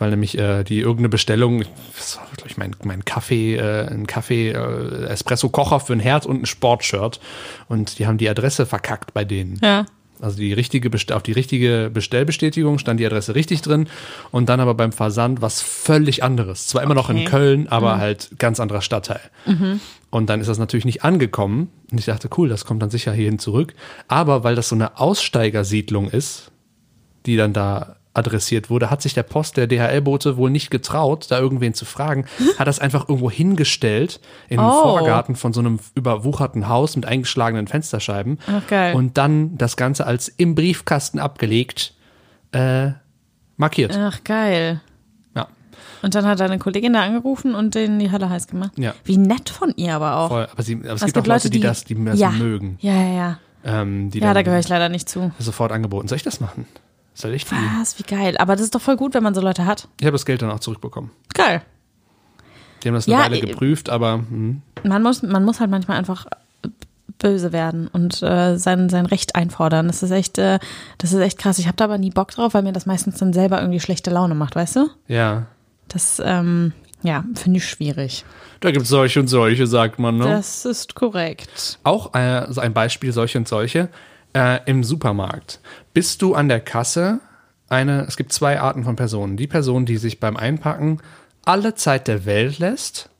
Weil 0.00 0.10
nämlich 0.10 0.36
äh, 0.36 0.64
die 0.64 0.80
irgendeine 0.80 1.08
Bestellung, 1.08 1.62
das 1.94 2.16
war, 2.16 2.26
glaube 2.36 2.50
ich, 2.50 2.56
mein, 2.56 2.74
mein 2.82 3.04
Kaffee, 3.04 3.56
äh, 3.56 3.86
ein 3.86 4.08
Kaffee, 4.08 4.50
äh, 4.50 5.06
Espresso-Kocher 5.06 5.78
für 5.78 5.92
ein 5.92 6.00
Herd 6.00 6.26
und 6.26 6.42
ein 6.42 6.46
Sportshirt. 6.46 7.20
Und 7.68 8.00
die 8.00 8.06
haben 8.08 8.18
die 8.18 8.28
Adresse 8.28 8.66
verkackt 8.66 9.14
bei 9.14 9.24
denen. 9.24 9.60
Ja. 9.62 9.86
Also 10.24 10.38
die 10.38 10.52
richtige 10.52 10.90
auf 11.14 11.22
die 11.22 11.32
richtige 11.32 11.90
Bestellbestätigung 11.92 12.78
stand 12.78 12.98
die 12.98 13.06
Adresse 13.06 13.34
richtig 13.34 13.60
drin 13.62 13.88
und 14.30 14.48
dann 14.48 14.60
aber 14.60 14.74
beim 14.74 14.92
Versand 14.92 15.42
was 15.42 15.60
völlig 15.60 16.22
anderes. 16.22 16.66
Zwar 16.66 16.82
immer 16.82 16.94
noch 16.94 17.10
in 17.10 17.18
Okay. 17.18 17.24
Köln, 17.26 17.68
aber 17.68 17.98
halt 17.98 18.30
ganz 18.38 18.58
anderer 18.60 18.80
Stadtteil. 18.80 19.20
Und 20.10 20.30
dann 20.30 20.40
ist 20.40 20.48
das 20.48 20.58
natürlich 20.58 20.84
nicht 20.84 21.04
angekommen. 21.04 21.70
Und 21.90 21.98
ich 21.98 22.06
dachte, 22.06 22.28
cool, 22.36 22.48
das 22.48 22.64
kommt 22.64 22.82
dann 22.82 22.90
sicher 22.90 23.12
hierhin 23.12 23.38
zurück. 23.38 23.74
Aber 24.08 24.44
weil 24.44 24.54
das 24.54 24.68
so 24.68 24.74
eine 24.74 24.98
Aussteigersiedlung 24.98 26.08
ist, 26.08 26.50
die 27.26 27.36
dann 27.36 27.52
da 27.52 27.96
adressiert 28.14 28.70
wurde, 28.70 28.90
hat 28.90 29.02
sich 29.02 29.12
der 29.12 29.24
Post, 29.24 29.56
der 29.56 29.66
DHL-Bote 29.66 30.36
wohl 30.36 30.48
nicht 30.50 30.70
getraut, 30.70 31.26
da 31.30 31.38
irgendwen 31.38 31.74
zu 31.74 31.84
fragen, 31.84 32.26
hat 32.58 32.66
das 32.68 32.78
einfach 32.78 33.08
irgendwo 33.08 33.30
hingestellt 33.30 34.20
in 34.48 34.58
den 34.58 34.66
Oh. 34.66 34.82
Vorgarten 34.82 35.34
von 35.36 35.52
so 35.52 35.60
einem 35.60 35.80
überwucherten 35.94 36.68
Haus 36.68 36.94
mit 36.96 37.06
eingeschlagenen 37.06 37.66
Fensterscheiben 37.66 38.38
Ach, 38.46 38.66
geil. 38.68 38.94
und 38.94 39.18
dann 39.18 39.58
das 39.58 39.76
Ganze 39.76 40.06
als 40.06 40.28
im 40.28 40.54
Briefkasten 40.54 41.18
abgelegt 41.18 41.94
äh, 42.52 42.90
markiert. 43.56 43.98
Ach, 43.98 44.22
geil. 44.24 44.80
Ja, 45.34 45.48
Und 46.02 46.14
dann 46.14 46.24
hat 46.24 46.38
deine 46.38 46.58
Kollegin 46.60 46.92
da 46.92 47.02
angerufen 47.02 47.54
und 47.56 47.74
denen 47.74 47.98
die 47.98 48.10
Halle 48.12 48.30
heiß 48.30 48.46
gemacht. 48.46 48.72
Ja. 48.76 48.94
Wie 49.04 49.16
nett 49.18 49.50
von 49.50 49.72
ihr 49.76 49.94
aber 49.96 50.18
auch. 50.18 50.28
voll. 50.28 50.48
Aber, 50.52 50.62
sie, 50.62 50.76
aber 50.76 50.92
es 50.94 51.02
Es 51.02 51.06
gibt 51.06 51.18
auch 51.18 51.26
Leute, 51.26 51.50
die, 51.50 51.58
das, 51.60 51.84
die 51.84 52.02
das 52.04 52.18
ja. 52.20 52.30
mögen. 52.30 52.78
Ja, 52.80 52.92
ja, 52.92 53.12
ja. 53.12 53.38
Ähm, 53.64 54.10
die 54.10 54.20
Ja, 54.20 54.34
da 54.34 54.42
gehöre 54.42 54.60
ich 54.60 54.68
leider 54.68 54.88
nicht 54.88 55.08
zu. 55.08 55.32
sofort 55.40 55.72
angeboten. 55.72 56.06
Soll 56.06 56.16
ich 56.16 56.22
das 56.22 56.38
machen? 56.40 56.66
Soll 57.14 57.32
ich 57.34 57.44
die? 57.44 57.54
Was, 57.78 57.98
wie 57.98 58.02
geil. 58.02 58.36
Aber 58.38 58.54
das 58.56 58.62
ist 58.64 58.74
doch 58.74 58.80
voll 58.80 58.96
gut, 58.96 59.14
wenn 59.14 59.22
man 59.22 59.34
so 59.34 59.40
Leute 59.40 59.64
hat. 59.66 59.88
Ich 60.00 60.06
habe 60.06 60.12
das 60.14 60.26
Geld 60.26 60.42
dann 60.42 60.50
auch 60.50 60.60
zurückbekommen. 60.60 61.10
Geil. 61.32 61.62
Die 62.82 62.88
haben 62.88 62.94
das 62.94 63.06
eine 63.06 63.16
Ja, 63.16 63.22
Weile 63.22 63.36
äh, 63.38 63.40
geprüft, 63.40 63.88
aber 63.88 64.14
hm, 64.14 64.60
Man 64.82 65.02
muss, 65.02 65.22
man 65.22 65.44
muss 65.44 65.60
halt 65.60 65.70
manchmal 65.70 65.96
einfach 65.96 66.26
böse 67.18 67.52
werden 67.52 67.86
und 67.88 68.22
äh, 68.22 68.56
sein, 68.58 68.88
sein 68.88 69.06
Recht 69.06 69.36
einfordern. 69.36 69.86
Das 69.86 70.02
ist 70.02 70.10
echt, 70.10 70.36
äh, 70.38 70.58
das 70.98 71.12
ist 71.12 71.20
echt 71.20 71.38
krass. 71.38 71.58
Ich 71.58 71.66
habe 71.66 71.76
da 71.76 71.84
aber 71.84 71.96
nie 71.98 72.10
Bock 72.10 72.32
drauf, 72.32 72.52
weil 72.54 72.62
mir 72.62 72.72
das 72.72 72.86
meistens 72.86 73.16
dann 73.18 73.32
selber 73.32 73.60
irgendwie 73.60 73.80
schlechte 73.80 74.10
Laune 74.10 74.34
macht, 74.34 74.56
weißt 74.56 74.76
du? 74.76 74.90
ja. 75.08 75.46
Das, 75.88 76.20
ähm, 76.24 76.72
ja, 77.02 77.24
finde 77.34 77.58
ich 77.58 77.68
schwierig. 77.68 78.24
Da 78.60 78.70
gibt 78.70 78.84
es 78.84 78.88
solche 78.88 79.20
und 79.20 79.28
solche, 79.28 79.66
sagt 79.66 79.98
man. 79.98 80.16
Ne? 80.16 80.24
Das 80.24 80.64
ist 80.64 80.94
korrekt. 80.94 81.78
Auch 81.84 82.14
äh, 82.14 82.46
ein 82.56 82.72
Beispiel, 82.72 83.12
solche 83.12 83.36
und 83.36 83.46
solche. 83.46 83.90
Äh, 84.36 84.60
Im 84.66 84.82
Supermarkt 84.84 85.60
bist 85.92 86.20
du 86.22 86.34
an 86.34 86.48
der 86.48 86.60
Kasse 86.60 87.20
eine, 87.68 88.02
es 88.06 88.16
gibt 88.16 88.32
zwei 88.32 88.60
Arten 88.60 88.84
von 88.84 88.96
Personen. 88.96 89.36
Die 89.36 89.46
Person, 89.46 89.86
die 89.86 89.96
sich 89.96 90.20
beim 90.20 90.36
Einpacken 90.36 90.98
alle 91.44 91.74
Zeit 91.74 92.08
der 92.08 92.24
Welt 92.26 92.58
lässt, 92.58 93.10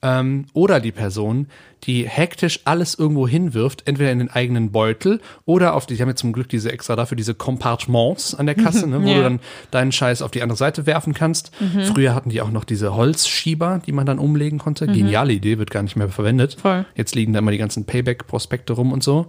ähm, 0.00 0.46
oder 0.52 0.78
die 0.78 0.92
Person, 0.92 1.48
die 1.84 2.08
hektisch 2.08 2.60
alles 2.64 2.94
irgendwo 2.94 3.26
hinwirft, 3.26 3.82
entweder 3.88 4.12
in 4.12 4.20
den 4.20 4.30
eigenen 4.30 4.70
Beutel 4.70 5.20
oder 5.44 5.74
auf 5.74 5.86
die, 5.86 5.96
die 5.96 6.02
haben 6.02 6.08
jetzt 6.08 6.20
zum 6.20 6.32
Glück 6.32 6.48
diese 6.48 6.70
extra 6.70 6.94
dafür, 6.94 7.16
diese 7.16 7.34
Compartments 7.34 8.34
an 8.34 8.46
der 8.46 8.54
Kasse, 8.54 8.86
ne, 8.88 9.02
wo 9.02 9.08
Ja. 9.08 9.16
du 9.16 9.22
dann 9.22 9.40
deinen 9.72 9.90
Scheiß 9.90 10.22
auf 10.22 10.30
die 10.30 10.42
andere 10.42 10.56
Seite 10.56 10.86
werfen 10.86 11.14
kannst. 11.14 11.50
Früher 11.92 12.14
hatten 12.14 12.30
die 12.30 12.40
auch 12.42 12.50
noch 12.52 12.64
diese 12.64 12.94
Holzschieber, 12.94 13.80
die 13.84 13.92
man 13.92 14.06
dann 14.06 14.18
umlegen 14.20 14.58
konnte. 14.60 14.86
Geniale 14.86 15.32
Idee, 15.32 15.58
wird 15.58 15.70
gar 15.72 15.82
nicht 15.82 15.96
mehr 15.96 16.08
verwendet. 16.08 16.56
Voll. 16.60 16.84
Jetzt 16.94 17.16
liegen 17.16 17.32
da 17.32 17.40
immer 17.40 17.50
die 17.50 17.58
ganzen 17.58 17.84
Payback-Prospekte 17.84 18.74
rum 18.74 18.92
und 18.92 19.02
so. 19.02 19.26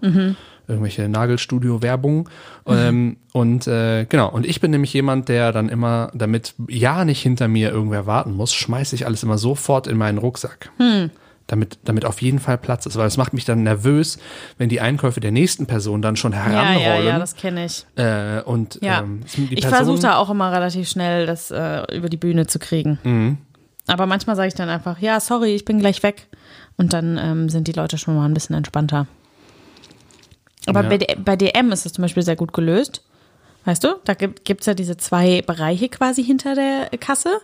Irgendwelche 0.69 1.09
Nagelstudio-Werbung. 1.09 2.29
Ähm, 2.67 3.17
und 3.33 3.67
äh, 3.67 4.05
genau, 4.05 4.29
und 4.29 4.45
ich 4.45 4.61
bin 4.61 4.71
nämlich 4.71 4.93
jemand, 4.93 5.27
der 5.27 5.51
dann 5.51 5.67
immer, 5.67 6.11
damit 6.13 6.53
ja 6.69 7.03
nicht 7.05 7.21
hinter 7.21 7.47
mir 7.47 7.71
irgendwer 7.71 8.05
warten 8.05 8.33
muss, 8.33 8.53
schmeiße 8.53 8.95
ich 8.95 9.05
alles 9.05 9.23
immer 9.23 9.37
sofort 9.37 9.87
in 9.87 9.97
meinen 9.97 10.19
Rucksack. 10.19 10.69
Damit, 11.47 11.79
damit 11.83 12.05
auf 12.05 12.21
jeden 12.21 12.37
Fall 12.37 12.59
Platz 12.59 12.85
ist, 12.85 12.95
weil 12.97 13.07
es 13.07 13.17
macht 13.17 13.33
mich 13.33 13.43
dann 13.45 13.63
nervös, 13.63 14.19
wenn 14.59 14.69
die 14.69 14.79
Einkäufe 14.81 15.19
der 15.19 15.31
nächsten 15.31 15.65
Person 15.65 16.03
dann 16.03 16.15
schon 16.15 16.31
Ja, 16.33 16.43
heranrollen. 16.45 17.05
ja, 17.05 17.11
ja, 17.13 17.17
das 17.19 17.35
kenne 17.35 17.65
ich. 17.65 17.87
äh, 17.95 18.41
und 18.43 18.77
Ja. 18.83 18.99
ähm, 18.99 19.21
ich 19.49 19.65
versuche 19.65 19.99
da 19.99 20.17
auch 20.17 20.29
immer 20.29 20.51
relativ 20.51 20.87
schnell 20.87 21.25
das 21.25 21.49
äh, 21.49 21.97
über 21.97 22.09
die 22.09 22.17
Bühne 22.17 22.45
zu 22.45 22.59
kriegen. 22.59 22.99
Mhm. 23.03 23.37
Aber 23.87 24.05
manchmal 24.05 24.35
sage 24.35 24.49
ich 24.49 24.53
dann 24.53 24.69
einfach, 24.69 24.99
ja, 24.99 25.19
sorry, 25.19 25.55
ich 25.55 25.65
bin 25.65 25.79
gleich 25.79 26.03
weg. 26.03 26.27
Und 26.77 26.93
dann 26.93 27.17
ähm, 27.17 27.49
sind 27.49 27.67
die 27.67 27.71
Leute 27.73 27.97
schon 27.97 28.15
mal 28.15 28.25
ein 28.25 28.35
bisschen 28.35 28.55
entspannter. 28.55 29.07
Aber 30.69 30.83
Ja. 30.91 30.97
bei, 31.23 31.35
DM 31.35 31.71
ist 31.71 31.85
es 31.85 31.93
zum 31.93 32.01
Beispiel 32.03 32.23
sehr 32.23 32.35
gut 32.35 32.53
gelöst. 32.53 33.01
Weißt 33.65 33.83
du, 33.83 33.95
da 34.05 34.13
gibt 34.13 34.61
es 34.61 34.65
ja 34.67 34.73
diese 34.73 34.95
zwei 34.97 35.41
Bereiche 35.41 35.89
quasi 35.89 36.23
hinter 36.23 36.55
der 36.55 36.89
Kasse. 36.97 37.39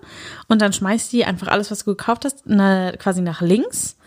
Und 0.47 0.61
dann 0.61 0.71
schmeißt 0.71 1.11
die 1.11 1.25
einfach 1.25 1.49
alles, 1.49 1.71
was 1.71 1.79
du 1.79 1.85
gekauft 1.95 2.23
hast, 2.25 2.43
na, 2.45 2.93
quasi 2.93 3.21
nach 3.21 3.41
links 3.41 3.97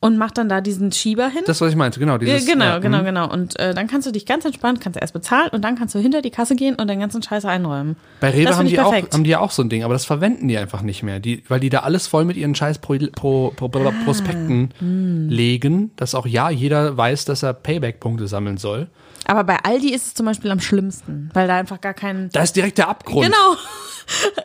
und 0.00 0.18
macht 0.18 0.38
dann 0.38 0.48
da 0.48 0.60
diesen 0.60 0.92
Schieber 0.92 1.28
hin. 1.28 1.42
Das, 1.46 1.60
was 1.60 1.70
ich 1.70 1.76
meinte, 1.76 1.98
genau. 1.98 2.18
Dieses, 2.18 2.46
genau, 2.46 2.64
ja, 2.64 2.78
genau, 2.78 2.98
mhm. 3.00 3.04
genau. 3.04 3.32
Und 3.32 3.58
äh, 3.58 3.74
dann 3.74 3.86
kannst 3.86 4.06
du 4.06 4.12
dich 4.12 4.26
ganz 4.26 4.44
entspannt, 4.44 4.80
kannst 4.80 4.96
du 4.96 5.00
erst 5.00 5.14
bezahlen 5.14 5.48
und 5.52 5.62
dann 5.62 5.76
kannst 5.76 5.94
du 5.94 5.98
hinter 5.98 6.22
die 6.22 6.30
Kasse 6.30 6.54
gehen 6.54 6.74
und 6.74 6.88
den 6.88 7.00
ganzen 7.00 7.22
Scheiß 7.22 7.44
einräumen. 7.44 7.96
Bei 8.20 8.30
Rewe 8.30 8.56
haben 8.56 8.68
die, 8.68 8.78
auch, 8.78 8.92
haben 8.92 9.24
die 9.24 9.30
ja 9.30 9.40
auch 9.40 9.50
so 9.50 9.62
ein 9.62 9.68
Ding, 9.68 9.84
aber 9.84 9.94
das 9.94 10.04
verwenden 10.04 10.48
die 10.48 10.58
einfach 10.58 10.82
nicht 10.82 11.02
mehr. 11.02 11.18
Die, 11.18 11.42
weil 11.48 11.60
die 11.60 11.70
da 11.70 11.80
alles 11.80 12.06
voll 12.06 12.24
mit 12.24 12.36
ihren 12.36 12.54
scheiß 12.54 12.78
Pro, 12.78 12.96
Pro, 13.12 13.52
Pro, 13.56 13.68
Pro, 13.68 13.86
Ah, 13.86 13.92
Prospekten 14.04 14.70
hm. 14.78 15.28
legen, 15.28 15.90
dass 15.96 16.14
auch 16.14 16.26
ja 16.26 16.50
jeder 16.50 16.96
weiß, 16.96 17.24
dass 17.24 17.42
er 17.42 17.54
Payback-Punkte 17.54 18.26
sammeln 18.26 18.56
soll. 18.56 18.88
Aber 19.26 19.44
bei 19.44 19.58
Aldi 19.64 19.92
ist 19.92 20.06
es 20.06 20.14
zum 20.14 20.26
Beispiel 20.26 20.50
am 20.50 20.60
schlimmsten, 20.60 21.30
weil 21.34 21.46
da 21.48 21.56
einfach 21.56 21.80
gar 21.80 21.94
kein. 21.94 22.30
Da 22.32 22.42
ist 22.42 22.54
direkt 22.56 22.78
der 22.78 22.88
Abgrund. 22.88 23.26
Genau. 23.26 23.56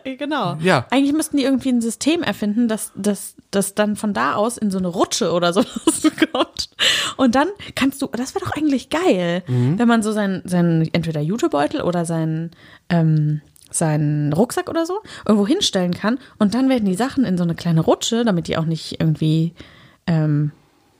genau. 0.18 0.58
Ja. 0.62 0.88
Eigentlich 0.90 1.14
müssten 1.14 1.38
die 1.38 1.44
irgendwie 1.44 1.70
ein 1.70 1.82
System 1.82 2.24
erfinden, 2.24 2.68
dass 2.68 2.92
das 2.96 3.36
dass 3.52 3.76
dann 3.76 3.96
von 3.96 4.14
da 4.14 4.34
aus 4.36 4.58
in 4.58 4.72
so 4.72 4.78
eine 4.80 4.88
Rutsche 4.88 5.32
oder 5.34 5.54
sowas 5.54 6.02
kommt. 6.32 6.70
Und 7.18 7.36
dann 7.36 7.50
kannst 7.76 8.02
du, 8.02 8.08
das 8.08 8.34
wäre 8.34 8.46
doch 8.46 8.54
eigentlich 8.56 8.90
geil, 8.90 9.44
Mhm. 9.48 9.78
wenn 9.78 9.88
man 9.88 10.02
so 10.04 10.12
seinen, 10.12 10.42
seinen 10.48 10.90
entweder 10.94 11.22
Jutebeutel 11.22 11.82
oder 11.82 12.06
seinen, 12.06 12.52
ähm, 12.90 13.42
seinen 13.70 14.34
Rucksack 14.34 14.70
oder 14.70 14.86
so 14.86 15.00
irgendwo 15.28 15.48
hinstellen 15.48 15.94
kann 15.94 16.20
und 16.40 16.54
dann 16.54 16.70
werden 16.70 16.86
die 16.86 16.96
Sachen 16.96 17.24
in 17.26 17.38
so 17.38 17.44
eine 17.44 17.56
kleine 17.56 17.82
Rutsche, 17.82 18.24
damit 18.26 18.48
die 18.48 18.58
auch 18.58 18.66
nicht 18.66 19.00
irgendwie, 19.00 19.54
ähm, 20.08 20.52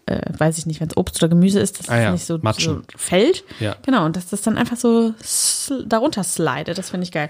äh, 0.06 0.22
weiß 0.38 0.58
ich 0.58 0.66
nicht, 0.66 0.80
wenn 0.82 0.88
es 0.88 0.98
Obst 0.98 1.22
oder 1.22 1.30
Gemüse 1.30 1.60
ist, 1.60 1.80
dass 1.80 1.90
Ah 1.90 1.98
es 1.98 2.04
ja, 2.04 2.12
nicht 2.12 2.26
so, 2.26 2.40
so 2.58 2.82
fällt. 2.96 3.44
Ja. 3.60 3.76
Genau, 3.86 4.06
und 4.06 4.16
dass 4.16 4.30
das 4.30 4.42
dann 4.42 4.58
einfach 4.58 4.78
so 4.78 5.14
sl 5.24 5.86
darunter 5.86 6.24
slidet, 6.24 6.78
das 6.78 6.90
finde 6.90 7.06
ich 7.06 7.12
geil. 7.12 7.30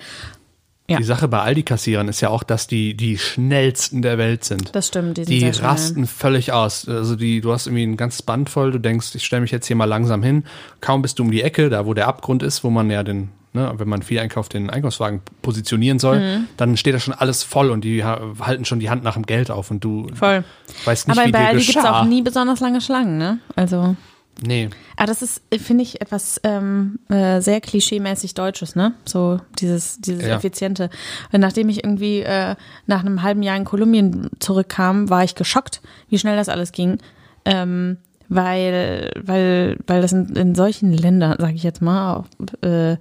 Ja. 0.90 0.98
Die 0.98 1.04
Sache 1.06 1.30
bei 1.30 1.40
Aldi-Kassierern 1.40 2.10
ist 2.10 2.20
ja 2.20 2.30
auch, 2.30 2.44
dass 2.44 2.68
die 2.68 2.96
die 2.98 3.18
schnellsten 3.18 4.02
der 4.02 4.18
Welt 4.18 4.44
sind. 4.44 4.76
Das 4.76 4.88
stimmt, 4.88 5.18
die 5.18 5.24
sind 5.24 5.34
Die 5.34 5.40
sehr 5.40 5.54
schnell. 5.54 5.68
rasten 5.68 6.06
völlig 6.08 6.52
aus. 6.52 6.86
Also 6.88 7.16
die, 7.16 7.40
du 7.40 7.54
hast 7.54 7.68
irgendwie 7.68 7.84
ein 7.84 7.96
ganzes 7.96 8.24
Band 8.24 8.50
voll, 8.50 8.72
du 8.72 8.80
denkst, 8.80 9.16
ich 9.16 9.24
stelle 9.24 9.42
mich 9.42 9.52
jetzt 9.52 9.68
hier 9.68 9.78
mal 9.78 9.86
langsam 9.86 10.22
hin. 10.22 10.44
Kaum 10.82 11.02
bist 11.02 11.20
du 11.20 11.24
um 11.24 11.32
die 11.32 11.44
Ecke, 11.44 11.70
da 11.70 11.86
wo 11.86 11.94
der 11.94 12.08
Abgrund 12.08 12.44
ist, 12.44 12.66
wo 12.66 12.70
man 12.70 12.90
ja 12.92 13.04
den, 13.04 13.30
ne, 13.54 13.72
wenn 13.78 13.88
man 13.90 14.02
viel 14.02 14.20
einkauft, 14.20 14.54
den 14.54 14.70
Einkaufswagen 14.70 15.22
positionieren 15.42 16.00
soll, 16.00 16.20
Mhm. 16.20 16.48
dann 16.58 16.78
steht 16.78 16.94
da 16.96 17.00
schon 17.00 17.14
alles 17.14 17.44
voll 17.44 17.70
und 17.70 17.84
die 17.84 18.04
ha- 18.04 18.22
halten 18.40 18.66
schon 18.66 18.80
die 18.80 18.90
Hand 18.90 19.04
nach 19.04 19.14
dem 19.16 19.26
Geld 19.26 19.52
auf 19.52 19.72
und 19.72 19.84
du 19.84 20.08
Voll. 20.14 20.44
weißt 20.86 21.08
nicht, 21.08 21.18
Aber 21.18 21.28
wie 21.28 21.32
bei 21.32 21.40
dir 21.40 21.48
Aldi 21.50 21.64
gibt 21.66 21.78
es 21.78 21.86
auch 21.86 22.06
nie 22.06 22.22
besonders 22.22 22.60
lange 22.60 22.82
Schlangen, 22.82 23.18
ne? 23.18 23.40
Also. 23.56 23.96
Nee. 24.44 24.70
Aber 24.96 25.06
das 25.08 25.22
ist, 25.22 25.42
finde 25.60 25.84
ich, 25.84 26.02
etwas 26.02 26.40
ähm, 26.44 26.98
äh, 27.10 27.42
sehr 27.42 27.62
klischeemäßig 27.62 28.34
Deutsches, 28.34 28.76
ne? 28.76 28.94
So 29.06 29.40
dieses, 29.60 30.00
dieses 30.00 30.24
Ja. 30.26 30.36
Effiziente. 30.38 30.90
Und 31.32 31.42
nachdem 31.42 31.70
ich 31.70 31.84
irgendwie 31.84 32.22
äh, 32.22 32.56
nach 32.88 33.02
einem 33.02 33.22
halben 33.22 33.44
Jahr 33.44 33.58
in 33.58 33.66
Kolumbien 33.66 34.30
zurückkam, 34.40 35.10
war 35.10 35.24
ich 35.24 35.36
geschockt, 35.36 35.82
wie 36.10 36.18
schnell 36.18 36.38
das 36.38 36.50
alles 36.50 36.72
ging. 36.72 36.98
Ähm, 37.46 37.98
weil, 38.32 39.12
weil, 39.22 39.78
weil 39.88 40.02
das 40.02 40.14
in, 40.14 40.36
in 40.38 40.56
solchen 40.56 40.94
Ländern, 40.94 41.36
sage 41.38 41.54
ich 41.54 41.64
jetzt 41.64 41.82
mal, 41.82 42.16
auch, 42.16 42.26
äh, 42.64 42.94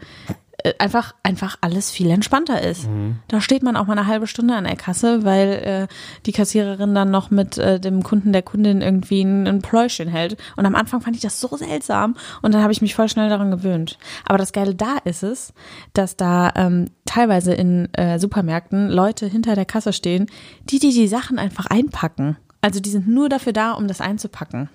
äh, 0.65 0.75
einfach, 0.79 1.15
einfach 1.23 1.57
alles 1.61 1.93
viel 1.93 2.11
entspannter 2.11 2.61
ist. 2.63 2.89
Da 3.29 3.41
steht 3.41 3.63
man 3.63 3.77
auch 3.77 3.87
mal 3.87 3.97
eine 3.97 4.09
halbe 4.09 4.27
Stunde 4.27 4.55
an 4.55 4.65
der 4.65 4.75
Kasse, 4.75 5.25
weil 5.25 5.49
äh, 5.89 5.95
die 6.27 6.33
Kassiererin 6.33 6.97
dann 6.97 7.13
noch 7.13 7.31
mit 7.31 7.59
äh, 7.59 7.79
dem 7.79 8.03
Kunden, 8.03 8.33
der 8.33 8.43
Kundin 8.43 8.83
irgendwie 8.83 9.23
ein, 9.23 9.47
ein 9.47 9.63
Pläuschen 9.63 10.09
hält. 10.09 10.37
Und 10.57 10.67
am 10.67 10.75
Anfang 10.75 11.01
fand 11.01 11.15
ich 11.15 11.23
das 11.23 11.41
so 11.41 11.57
seltsam 11.57 12.17
und 12.43 12.53
dann 12.53 12.63
habe 12.63 12.73
ich 12.73 12.83
mich 12.83 12.97
voll 12.97 13.09
schnell 13.09 13.29
daran 13.29 13.53
gewöhnt. 13.53 13.99
Aber 14.27 14.37
das 14.37 14.53
Geile 14.53 14.75
da 14.75 14.97
ist 15.05 15.23
es, 15.23 15.55
dass 15.93 16.17
da 16.17 16.51
ähm, 16.57 16.87
teilweise 17.05 17.55
in 17.55 17.93
äh, 17.95 18.19
Supermärkten 18.19 18.89
Leute 18.89 19.27
hinter 19.27 19.55
der 19.55 19.65
Kasse 19.65 19.93
stehen, 19.93 20.27
die 20.65 20.81
die, 20.81 20.93
die 20.93 21.09
Sachen 21.09 21.39
einfach 21.39 21.67
einpacken. 21.67 22.37
Also 22.61 22.81
die 22.81 22.91
sind 22.91 23.09
nur 23.09 23.29
dafür 23.29 23.53
da, 23.53 23.73
um 23.73 23.89
das 23.89 24.01
einzupacken. 24.01 24.69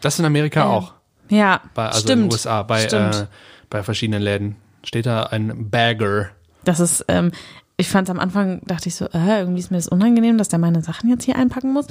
Das 0.00 0.18
in 0.18 0.24
Amerika 0.24 0.66
auch. 0.66 0.94
Ja, 1.28 1.60
Bei, 1.74 1.86
also 1.88 2.00
stimmt. 2.00 2.10
in 2.10 2.28
den 2.28 2.32
USA, 2.32 2.62
bei, 2.62 2.84
äh, 2.84 3.26
bei 3.70 3.82
verschiedenen 3.82 4.22
Läden. 4.22 4.56
Steht 4.84 5.06
da 5.06 5.24
ein 5.24 5.70
Bagger. 5.70 6.30
Das 6.64 6.80
ist, 6.80 7.04
ähm, 7.08 7.32
ich 7.76 7.88
fand 7.88 8.08
es 8.08 8.10
am 8.10 8.18
Anfang, 8.18 8.60
dachte 8.64 8.88
ich 8.88 8.94
so, 8.96 9.06
äh, 9.06 9.40
irgendwie 9.40 9.60
ist 9.60 9.70
mir 9.70 9.76
das 9.76 9.88
unangenehm, 9.88 10.38
dass 10.38 10.48
der 10.48 10.58
meine 10.58 10.82
Sachen 10.82 11.10
jetzt 11.10 11.24
hier 11.24 11.36
einpacken 11.36 11.72
muss. 11.72 11.86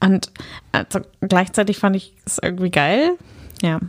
Und 0.00 0.30
also, 0.72 1.00
gleichzeitig 1.20 1.78
fand 1.78 1.96
ich 1.96 2.14
es 2.24 2.38
irgendwie 2.40 2.70
geil. 2.70 3.16
Ja. 3.62 3.80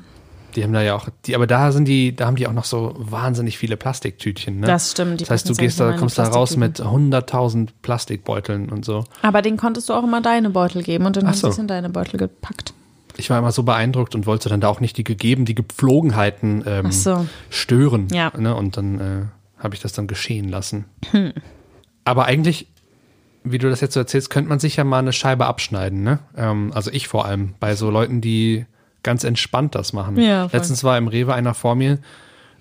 Die 0.55 0.63
haben 0.63 0.73
da 0.73 0.81
ja 0.81 0.95
auch, 0.95 1.09
die, 1.25 1.35
aber 1.35 1.47
da 1.47 1.71
sind 1.71 1.85
die, 1.85 2.15
da 2.15 2.27
haben 2.27 2.37
die 2.37 2.47
auch 2.47 2.53
noch 2.53 2.63
so 2.63 2.95
wahnsinnig 2.97 3.57
viele 3.57 3.75
Plastiktütchen. 3.75 4.61
Ne? 4.61 4.67
Das 4.67 4.91
stimmt. 4.91 5.21
Das 5.21 5.29
heißt, 5.29 5.49
du 5.49 5.53
gehst 5.53 5.79
da, 5.79 5.93
kommst 5.93 6.17
da 6.17 6.23
raus 6.23 6.55
mit 6.55 6.81
100.000 6.81 7.69
Plastikbeuteln 7.81 8.69
und 8.69 8.85
so. 8.85 9.03
Aber 9.21 9.41
den 9.41 9.57
konntest 9.57 9.89
du 9.89 9.93
auch 9.93 10.03
immer 10.03 10.21
deine 10.21 10.49
Beutel 10.49 10.83
geben 10.83 11.05
und 11.05 11.17
dann 11.17 11.27
Ach 11.27 11.33
so. 11.33 11.47
sie 11.47 11.53
es 11.53 11.57
in 11.57 11.67
deine 11.67 11.89
Beutel 11.89 12.17
gepackt. 12.17 12.73
Ich 13.17 13.29
war 13.29 13.39
immer 13.39 13.51
so 13.51 13.63
beeindruckt 13.63 14.15
und 14.15 14.25
wollte 14.25 14.49
dann 14.49 14.61
da 14.61 14.67
auch 14.67 14.79
nicht 14.79 14.97
die 14.97 15.03
gegeben, 15.03 15.45
die 15.45 15.55
Gepflogenheiten 15.55 16.63
ähm, 16.65 16.91
so. 16.91 17.25
stören. 17.49 18.07
Ja. 18.11 18.31
Ne? 18.37 18.55
Und 18.55 18.77
dann 18.77 18.99
äh, 18.99 19.61
habe 19.61 19.75
ich 19.75 19.81
das 19.81 19.93
dann 19.93 20.07
geschehen 20.07 20.49
lassen. 20.49 20.85
Aber 22.05 22.25
eigentlich, 22.25 22.67
wie 23.43 23.57
du 23.57 23.69
das 23.69 23.81
jetzt 23.81 23.93
so 23.93 23.99
erzählst, 23.99 24.29
könnte 24.29 24.49
man 24.49 24.59
sich 24.59 24.75
ja 24.75 24.83
mal 24.83 24.99
eine 24.99 25.13
Scheibe 25.13 25.45
abschneiden. 25.45 26.03
Ne? 26.03 26.19
Ähm, 26.35 26.71
also 26.73 26.91
ich 26.91 27.07
vor 27.07 27.25
allem, 27.25 27.55
bei 27.59 27.75
so 27.75 27.89
Leuten, 27.89 28.21
die 28.21 28.65
ganz 29.05 29.23
entspannt 29.23 29.75
das 29.75 29.93
machen. 29.93 30.19
Ja. 30.19 30.49
Letztens 30.51 30.83
war 30.83 30.97
im 30.97 31.07
Rewe 31.07 31.33
einer 31.33 31.53
vor 31.53 31.75
mir, 31.75 31.99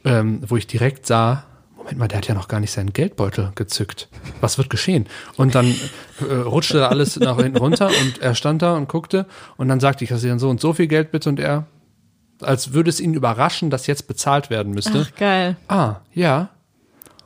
ähm, 0.05 0.43
wo 0.47 0.57
ich 0.57 0.69
direkt 0.69 1.07
sah, 1.07 1.45
Moment 1.77 1.99
mal, 1.99 2.09
der 2.09 2.19
hat 2.19 2.29
ja 2.29 2.35
noch 2.35 2.49
gar 2.49 2.61
nicht 2.61 2.71
seinen 2.71 2.93
Geldbeutel 2.93 3.53
gezückt. 3.57 4.09
Was 4.41 4.57
wird 4.59 4.71
geschehen? 4.71 5.07
Und 5.37 5.55
dann 5.55 5.75
äh, 6.21 6.33
rutschte 6.33 6.79
da 6.79 6.89
alles 6.89 7.19
nach 7.19 7.37
hinten 7.37 7.59
runter 7.59 7.89
und 7.89 8.23
er 8.23 8.35
stand 8.35 8.63
da 8.63 8.75
und 8.75 8.89
guckte 8.89 9.27
und 9.57 9.69
dann 9.69 9.81
sagte 9.81 10.05
ich, 10.05 10.11
Kassiererin 10.11 10.39
so 10.39 10.49
und 10.49 10.61
so 10.61 10.73
viel 10.73 10.87
Geld 10.87 11.11
bitte 11.11 11.29
und 11.29 11.41
er, 11.41 11.67
als 12.41 12.73
würde 12.73 12.91
es 12.91 13.01
ihn 13.01 13.15
überraschen, 13.15 13.71
dass 13.71 13.87
jetzt 13.87 14.07
bezahlt 14.07 14.51
werden 14.51 14.73
müsste. 14.73 15.07
Ach, 15.09 15.17
geil. 15.19 15.57
Ah, 15.69 15.97
ja. 16.13 16.51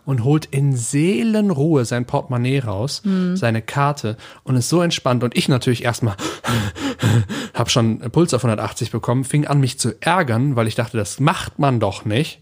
Und 0.08 0.24
holt 0.24 0.46
in 0.46 0.74
Seelenruhe 0.74 1.84
sein 1.84 2.06
Portemonnaie 2.06 2.60
raus, 2.60 3.02
Hm. 3.04 3.36
seine 3.36 3.60
Karte 3.60 4.16
und 4.42 4.56
ist 4.56 4.70
so 4.70 4.80
entspannt. 4.80 5.22
Und 5.22 5.36
ich 5.36 5.50
natürlich 5.50 5.84
erstmal 5.84 6.14
habe 7.54 7.68
schon 7.70 7.98
Puls 8.10 8.32
auf 8.32 8.42
180 8.42 8.90
bekommen, 8.90 9.24
fing 9.24 9.46
an, 9.46 9.60
mich 9.60 9.78
zu 9.78 9.92
ärgern, 10.00 10.56
weil 10.56 10.66
ich 10.66 10.74
dachte, 10.74 10.96
das 10.96 11.20
macht 11.20 11.58
man 11.58 11.78
doch 11.78 12.06
nicht. 12.06 12.40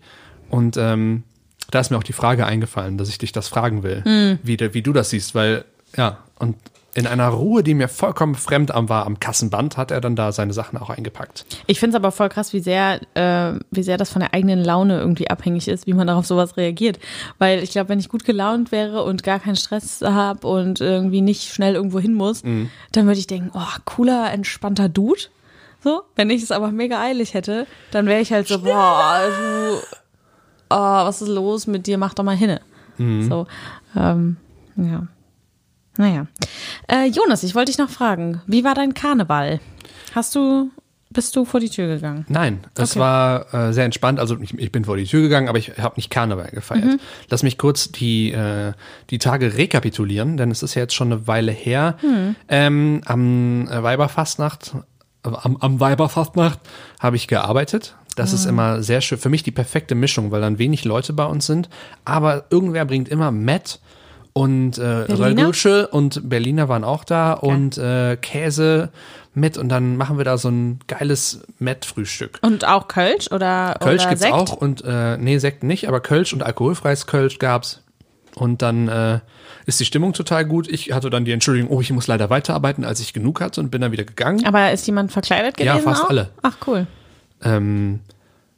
Und 0.48 0.76
ähm, 0.76 1.24
da 1.72 1.81
ist 1.81 1.90
mir 1.90 1.98
auch 1.98 2.05
die 2.05 2.12
Frage 2.12 2.46
eingefallen, 2.46 2.98
dass 2.98 3.09
ich 3.09 3.18
dich 3.18 3.33
das 3.33 3.48
fragen 3.48 3.83
will, 3.83 4.05
Hm. 4.05 4.38
wie, 4.44 4.57
du- 4.57 4.72
wie 4.74 4.83
du 4.83 4.92
das 4.92 5.11
siehst, 5.11 5.35
weil, 5.35 5.64
ja, 5.96 6.18
und 6.38 6.55
in 6.96 7.06
einer 7.06 7.28
Ruhe, 7.28 7.62
die 7.62 7.74
mir 7.74 7.88
vollkommen 7.88 8.35
fremd 8.35 8.70
am 8.70 8.88
war, 8.88 9.04
am 9.04 9.20
Kassenband, 9.20 9.76
hat 9.76 9.90
er 9.90 10.00
dann 10.00 10.16
da 10.16 10.32
seine 10.32 10.54
Sachen 10.54 10.78
auch 10.78 10.88
eingepackt. 10.88 11.44
Ich 11.66 11.78
finde 11.78 11.96
es 11.96 12.02
aber 12.02 12.11
voll 12.11 12.30
krass, 12.30 12.54
wie 12.54 12.61
sehr, 12.61 13.00
äh, 13.14 13.59
wie 13.70 13.82
sehr 13.82 13.98
das 13.98 14.11
von 14.11 14.20
der 14.20 14.32
eigenen 14.32 14.64
Laune 14.64 14.98
irgendwie 14.98 15.28
abhängig 15.28 15.68
ist, 15.68 15.87
wie 15.87 15.92
man 15.92 16.06
darauf 16.06 16.26
sowas 16.26 16.56
reagiert. 16.56 16.98
Weil 17.38 17.62
ich 17.62 17.70
glaube, 17.70 17.90
wenn 17.90 17.98
ich 17.98 18.09
gut 18.09 18.24
gelaunt 18.24 18.72
wäre 18.72 19.02
und 19.02 19.22
gar 19.22 19.40
keinen 19.40 19.56
Stress 19.56 20.00
habe 20.00 20.46
und 20.46 20.80
irgendwie 20.80 21.20
nicht 21.20 21.52
schnell 21.52 21.74
irgendwo 21.74 22.00
hin 22.00 22.14
muss, 22.14 22.42
dann 22.92 23.06
würde 23.06 23.18
ich 23.18 23.26
denken, 23.26 23.50
oh, 23.54 23.78
cooler, 23.85 24.32
entspannter 24.32 24.88
Dude. 24.88 25.20
So, 25.85 26.02
wenn 26.14 26.30
ich 26.30 26.42
es 26.42 26.50
aber 26.50 26.70
mega 26.72 27.00
eilig 27.00 27.35
hätte, 27.35 27.66
dann 27.90 28.06
wäre 28.06 28.20
ich 28.20 28.32
halt 28.32 28.48
so, 28.48 28.61
boah, 28.61 29.20
du, 29.28 29.76
oh, 30.70 31.04
was 31.04 31.20
ist 31.20 31.28
los 31.28 31.66
mit 31.66 31.87
dir, 31.87 31.98
mach 31.98 32.14
doch 32.14 32.24
mal 32.24 32.37
hinne. 32.37 32.62
So, 33.28 33.46
ähm, 33.94 34.38
ja. 34.76 35.06
Naja. 35.98 36.26
Äh, 36.88 37.06
Jonas, 37.09 37.42
ich 37.42 37.54
wollte 37.54 37.70
dich 37.72 37.78
noch 37.78 37.90
fragen, 37.90 38.42
wie 38.46 38.64
war 38.64 38.74
dein 38.74 38.94
Karneval? 38.94 39.61
Hast 40.14 40.35
du, 40.35 40.70
bist 41.11 41.35
du 41.37 41.44
vor 41.44 41.61
die 41.61 41.68
Tür 41.70 41.87
gegangen? 41.88 42.24
Nein, 42.28 42.61
es 42.74 42.92
Okay. 42.92 43.00
war 43.00 43.54
äh, 43.54 43.72
sehr 43.72 43.85
entspannt. 43.85 44.18
Also 44.20 44.37
ich, 44.40 44.52
ich 44.59 44.72
bin 44.72 44.85
vor 44.85 44.96
die 44.96 45.04
Tür 45.04 45.22
gegangen, 45.22 45.48
aber 45.48 45.59
ich 45.59 45.78
habe 45.78 45.96
nicht 45.96 46.11
Karneval 46.11 46.50
gefeiert. 46.50 46.85
Mhm. 46.85 47.00
Lass 47.30 47.42
mich 47.42 47.59
kurz 47.59 47.90
die, 47.92 48.32
äh, 48.32 48.72
die 49.11 49.18
Tage 49.18 49.56
rekapitulieren, 49.56 50.37
denn 50.37 50.50
es 50.50 50.62
ist 50.62 50.74
ja 50.74 50.82
jetzt 50.82 50.94
schon 50.94 51.12
eine 51.12 51.26
Weile 51.26 51.52
her. 51.52 51.96
Mhm. 52.02 52.37
Ähm, 52.48 53.00
am 53.06 53.68
äh, 53.68 53.82
Weiberfastnacht, 53.82 54.74
äh, 55.24 55.28
am, 55.42 55.56
am 55.59 55.80
Weiberfastnacht 55.80 56.61
habe 57.00 57.16
ich 57.16 57.28
gearbeitet. 57.28 57.94
Das 58.16 58.30
Mhm. 58.32 58.37
ist 58.37 58.44
immer 58.46 58.82
sehr 58.82 59.00
schön. 59.02 59.18
Für 59.18 59.28
mich 59.28 59.42
die 59.42 59.50
perfekte 59.50 59.94
Mischung, 59.94 60.30
weil 60.30 60.40
dann 60.40 60.59
wenig 60.59 60.85
Leute 60.85 61.12
bei 61.12 61.24
uns 61.26 61.46
sind. 61.46 61.68
Aber 62.06 62.44
irgendwer 62.50 62.85
bringt 62.87 63.09
immer 63.11 63.30
Matt 63.30 63.80
und 64.37 64.77
äh, 64.77 65.07
Berliner? 65.09 65.44
Ragutsche 65.44 65.88
und 65.88 66.29
Berliner 66.29 66.68
waren 66.68 66.85
auch 66.85 67.05
da 67.05 67.33
und 67.33 67.79
äh, 67.79 68.18
Käse 68.20 68.90
mit 69.33 69.57
und 69.57 69.70
dann 69.70 69.96
machen 69.96 70.18
wir 70.18 70.27
da 70.27 70.37
so 70.37 70.51
ein 70.51 70.81
geiles 70.88 71.40
Met-Frühstück. 71.59 72.38
Und 72.42 72.66
auch 72.66 72.87
Kölsch 72.87 73.33
oder, 73.33 73.77
Kölsch 73.81 74.03
oder 74.03 74.11
gibt's 74.11 74.22
Sekt? 74.22 74.35
auch 74.35 74.53
und 74.53 74.85
äh, 74.85 75.16
nee, 75.16 75.38
Sekt 75.38 75.62
nicht, 75.62 75.88
aber 75.88 76.01
Kölsch 76.01 76.35
und 76.35 76.42
alkoholfreies 76.42 77.07
Kölsch 77.07 77.38
gab's. 77.38 77.81
Und 78.35 78.61
dann 78.61 78.88
äh, 78.88 79.20
ist 79.64 79.81
die 79.81 79.87
Stimmung 79.87 80.12
total 80.12 80.44
gut. 80.44 80.68
Ich 80.68 80.92
hatte 80.92 81.09
dann 81.09 81.25
die 81.25 81.33
Entschuldigung, 81.33 81.70
oh, 81.75 81.81
ich 81.81 81.90
muss 81.90 82.07
leider 82.07 82.29
weiterarbeiten, 82.29 82.85
als 82.85 83.01
ich 83.01 83.14
genug 83.14 83.40
hatte 83.40 83.62
und 83.62 83.70
bin 83.70 83.81
dann 83.81 83.92
wieder 83.92 84.05
gegangen. 84.05 84.44
Aber 84.44 84.70
ist 84.70 84.87
jemand 84.87 85.12
verkleidet 85.12 85.59
Ja, 85.61 85.72
gewesen? 85.72 85.85
fast 85.88 86.05
auch? 86.05 86.11
alle. 86.11 86.29
Ach, 86.42 86.59
cool. 86.66 86.87
Ähm, 87.42 88.01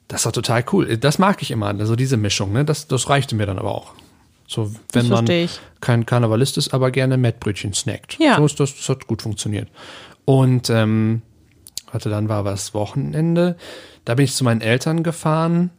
das 0.08 0.24
war 0.24 0.32
total 0.32 0.64
cool. 0.72 0.96
Das 0.96 1.20
mag 1.20 1.40
ich 1.40 1.52
immer, 1.52 1.68
also 1.68 1.94
diese 1.94 2.16
Mischung, 2.16 2.52
ne? 2.52 2.64
Das, 2.64 2.88
das 2.88 3.08
reichte 3.08 3.36
mir 3.36 3.46
dann 3.46 3.60
aber 3.60 3.72
auch. 3.72 3.92
So, 4.48 4.72
wenn 4.92 5.08
man 5.08 5.28
kein 5.80 6.06
Karnevalist 6.06 6.56
ist, 6.56 6.72
aber 6.72 6.90
gerne 6.90 7.18
Mettbrötchen 7.18 7.74
snackt. 7.74 8.18
Ja. 8.18 8.36
So 8.38 8.46
ist 8.46 8.58
das, 8.58 8.74
das 8.74 8.88
hat 8.88 9.06
gut 9.06 9.20
funktioniert. 9.20 9.68
Und 10.24 10.70
ähm, 10.70 11.20
warte, 11.92 12.08
dann 12.08 12.30
war 12.30 12.46
was 12.46 12.72
Wochenende. 12.72 13.56
Da 14.06 14.14
bin 14.14 14.24
ich 14.24 14.34
zu 14.34 14.44
meinen 14.44 14.62
Eltern 14.62 15.02
gefahren. 15.02 15.70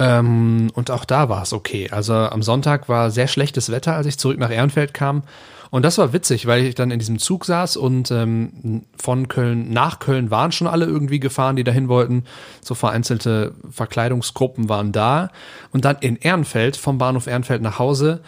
Ähm, 0.00 0.70
und 0.74 0.90
auch 0.90 1.04
da 1.04 1.28
war 1.28 1.42
es 1.42 1.52
okay. 1.52 1.88
Also 1.90 2.14
am 2.14 2.42
Sonntag 2.42 2.88
war 2.88 3.10
sehr 3.10 3.28
schlechtes 3.28 3.70
Wetter, 3.70 3.94
als 3.94 4.06
ich 4.06 4.18
zurück 4.18 4.38
nach 4.38 4.50
Ehrenfeld 4.50 4.94
kam. 4.94 5.22
Und 5.68 5.84
das 5.84 5.98
war 5.98 6.12
witzig, 6.12 6.46
weil 6.46 6.64
ich 6.64 6.74
dann 6.74 6.90
in 6.90 6.98
diesem 6.98 7.20
Zug 7.20 7.44
saß 7.44 7.76
und 7.76 8.10
ähm, 8.10 8.82
von 8.96 9.28
Köln 9.28 9.72
nach 9.72 10.00
Köln 10.00 10.30
waren 10.30 10.50
schon 10.50 10.66
alle 10.66 10.86
irgendwie 10.86 11.20
gefahren, 11.20 11.54
die 11.54 11.62
dahin 11.62 11.88
wollten. 11.88 12.24
So 12.60 12.74
vereinzelte 12.74 13.54
Verkleidungsgruppen 13.70 14.68
waren 14.68 14.90
da. 14.90 15.30
Und 15.70 15.84
dann 15.84 15.98
in 16.00 16.16
Ehrenfeld, 16.16 16.76
vom 16.76 16.98
Bahnhof 16.98 17.28
Ehrenfeld 17.28 17.62
nach 17.62 17.78
Hause, 17.78 18.20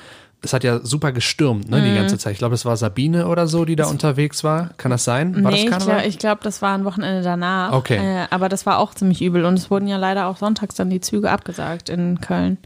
es 0.45 0.53
hat 0.53 0.65
ja 0.65 0.81
super 0.85 1.13
gestürmt, 1.13 1.71
ne, 1.71 1.79
Mhm. 1.79 1.85
die 1.85 1.95
ganze 1.95 2.19
Zeit. 2.19 2.33
Ich 2.33 2.39
glaube, 2.39 2.55
es 2.57 2.65
war 2.65 2.77
Sabine 2.77 3.29
oder 3.29 3.47
so, 3.47 3.65
die 3.65 3.77
da 3.77 3.87
unterwegs 3.87 4.43
war. 4.43 4.71
Kann 4.77 4.91
das 4.91 5.05
sein? 5.05 5.43
War 5.45 5.53
nee, 5.53 5.59
ich 5.59 5.63
das 5.65 5.71
Karneval? 5.73 5.95
glaube, 5.97 6.09
ich 6.09 6.19
glaub, 6.19 6.41
das 6.41 6.63
war 6.63 6.75
ein 6.75 6.85
Wochenende 6.85 7.23
danach. 7.23 7.73
Okay. 7.73 7.97
Äh, 7.97 8.27
aber 8.31 8.49
das 8.49 8.67
war 8.67 8.79
auch 8.79 8.93
ziemlich 8.95 9.23
übel. 9.23 9.45
Und 9.45 9.55
es 9.59 9.71
wurden 9.71 9.87
ja 9.87 9.97
leider 9.99 10.27
auch 10.27 10.37
sonntags 10.37 10.75
dann 10.75 10.91
die 10.91 11.01
Züge 11.01 11.31
abgesagt 11.31 11.89
in 11.89 12.21
Köln. 12.21 12.59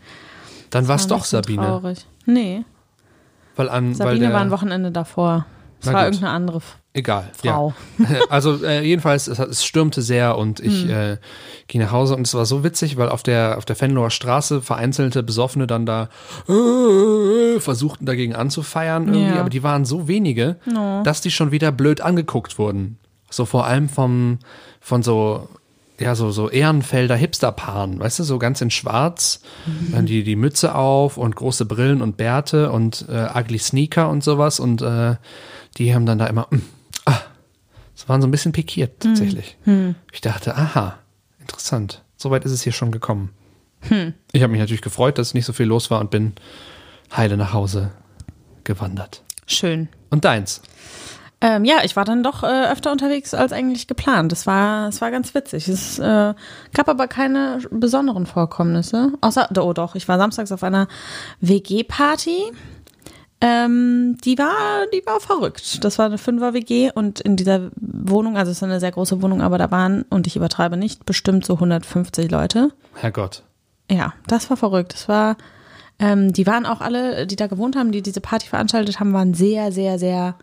dann 0.71 0.89
war 0.89 0.97
es 0.97 1.07
doch 1.07 1.25
Sabine. 1.25 1.63
Traurig. 1.63 2.07
Nee, 2.25 2.65
Weil 3.57 3.69
an, 3.69 3.89
weil 3.91 3.95
Sabine 3.95 4.19
der, 4.21 4.33
war 4.33 4.41
ein 4.41 4.51
Wochenende 4.51 4.91
davor. 4.91 5.47
Es 5.81 5.87
war 5.87 5.95
gut. 5.95 6.03
irgendeine 6.15 6.33
andere 6.33 6.61
Egal. 6.97 7.31
Frau. 7.37 7.75
Ja. 7.99 8.07
Also 8.31 8.65
äh, 8.65 8.83
jedenfalls, 8.83 9.29
es, 9.29 9.39
es 9.39 9.65
stürmte 9.65 10.01
sehr 10.03 10.37
und 10.39 10.61
ich 10.61 10.83
Hm. 10.85 10.91
äh, 10.91 11.17
ging 11.69 11.81
nach 11.83 11.93
Hause 11.93 12.17
und 12.17 12.27
es 12.27 12.33
war 12.35 12.47
so 12.47 12.65
witzig, 12.65 12.97
weil 12.97 13.09
auf 13.11 13.23
der 13.23 13.59
auf 13.59 13.65
der 13.67 13.79
Venloer 13.81 14.11
Straße 14.11 14.63
vereinzelte 14.63 15.23
Besoffene 15.23 15.67
dann 15.67 15.85
da 15.85 16.09
äh, 16.49 17.61
versuchten 17.61 18.07
dagegen 18.07 18.35
anzufeiern 18.35 19.09
irgendwie, 19.09 19.35
Ja. 19.35 19.41
aber 19.41 19.51
die 19.51 19.63
waren 19.63 19.85
so 19.85 20.09
wenige, 20.09 20.57
dass 21.05 21.21
die 21.21 21.31
schon 21.31 21.51
wieder 21.53 21.71
blöd 21.73 22.01
angeguckt 22.01 22.59
wurden. 22.59 22.99
So 23.31 23.45
vor 23.45 23.67
allem 23.67 23.89
vom 23.89 24.39
von 24.81 25.03
so 25.03 25.49
ja, 25.99 26.15
so, 26.15 26.31
so 26.31 26.51
Ehrenfelder 26.51 27.17
Hipsterpaaren, 27.17 27.99
weißt 27.99 28.19
du, 28.19 28.23
so 28.25 28.39
ganz 28.39 28.61
in 28.61 28.71
schwarz, 28.71 29.41
dann 29.93 30.05
die, 30.05 30.25
die 30.25 30.37
Mütze 30.37 30.75
auf 30.75 31.17
und 31.17 31.35
große 31.37 31.65
Brillen 31.65 32.03
und 32.03 32.19
Bärte 32.19 32.71
und 32.71 33.07
äh, 33.09 33.29
ugly 33.35 33.59
Sneaker 33.59 34.11
und 34.11 34.23
sowas 34.23 34.61
und 34.61 34.83
äh, 34.83 35.15
die 35.79 35.95
haben 35.95 36.05
dann 36.05 36.19
da 36.19 36.27
immer, 36.27 36.49
so 37.97 38.09
waren 38.09 38.21
so 38.21 38.29
ein 38.29 38.31
bisschen 38.31 38.53
pikiert 38.53 39.01
tatsächlich. 39.01 39.57
Ich 40.13 40.21
dachte, 40.21 40.55
aha, 40.55 40.99
interessant, 41.41 42.05
soweit 42.17 42.45
ist 42.45 42.53
es 42.53 42.63
hier 42.63 42.73
schon 42.73 42.93
gekommen. 42.93 43.31
Ich 44.33 44.43
habe 44.43 44.51
mich 44.51 44.61
natürlich 44.61 44.83
gefreut, 44.83 45.19
dass 45.19 45.35
nicht 45.35 45.47
so 45.47 45.53
viel 45.53 45.67
los 45.67 45.91
war 45.91 46.01
und 46.01 46.11
bin 46.11 46.35
heile 47.17 47.37
nach 47.37 47.53
Hause 47.53 47.93
gewandert. 48.65 49.23
Schön. 49.47 49.89
Und 50.11 50.25
deins? 50.25 50.61
Ähm, 51.41 51.65
ja, 51.65 51.77
ich 51.85 51.97
war 51.97 52.05
dann 52.05 52.23
doch 52.23 52.43
äh, 52.43 52.71
öfter 52.73 52.91
unterwegs 52.91 53.35
als 53.35 53.53
eigentlich 53.53 53.87
geplant. 53.87 54.33
Das 54.33 54.47
war, 54.47 54.89
es 54.89 55.01
war 55.01 55.11
ganz 55.11 55.35
witzig. 55.35 55.69
Es 55.69 55.99
äh, 55.99 56.35
gab 56.73 56.89
aber 56.89 57.09
keine 57.09 57.61
besonderen 57.71 58.27
Vorkommnisse. 58.27 59.13
Außer, 59.21 59.51
oh 59.59 59.73
doch, 59.73 59.95
ich 59.95 60.09
war 60.09 60.19
samstags 60.19 60.51
auf 60.51 60.63
einer 60.63 60.89
WG-Party. 61.41 62.53
Ähm, 63.41 64.17
die 64.25 64.39
war, 64.39 64.87
die 64.95 65.03
war 65.05 65.21
verrückt. 65.21 65.85
Das 65.85 65.99
war 65.99 66.07
eine 66.07 66.17
Fünfer-WG 66.17 66.91
und 66.95 67.21
in 67.21 67.37
dieser 67.37 67.71
Wohnung, 67.77 68.37
also 68.37 68.51
es 68.51 68.59
ist 68.59 68.63
eine 68.63 68.81
sehr 68.81 68.93
große 68.93 69.21
Wohnung, 69.21 69.43
aber 69.43 69.59
da 69.59 69.71
waren, 69.71 70.05
und 70.09 70.27
ich 70.27 70.37
übertreibe 70.37 70.77
nicht, 70.77 71.05
bestimmt 71.05 71.45
so 71.45 71.55
150 71.55 72.31
Leute. 72.31 72.71
Herrgott. 72.95 73.43
Ja, 73.91 74.15
das 74.27 74.49
war 74.49 74.57
verrückt. 74.57 74.95
Das 74.95 75.09
war, 75.09 75.37
ähm, 75.99 76.33
die 76.33 76.47
waren 76.47 76.65
auch 76.65 76.81
alle, 76.81 77.27
die 77.27 77.37
da 77.37 77.47
gewohnt 77.47 77.77
haben, 77.77 77.93
die 77.93 78.03
diese 78.03 78.23
Party 78.23 78.49
veranstaltet 78.49 79.01
haben, 79.01 79.13
waren 79.13 79.35
sehr, 79.35 79.71
sehr, 79.71 79.99
sehr, 79.99 80.37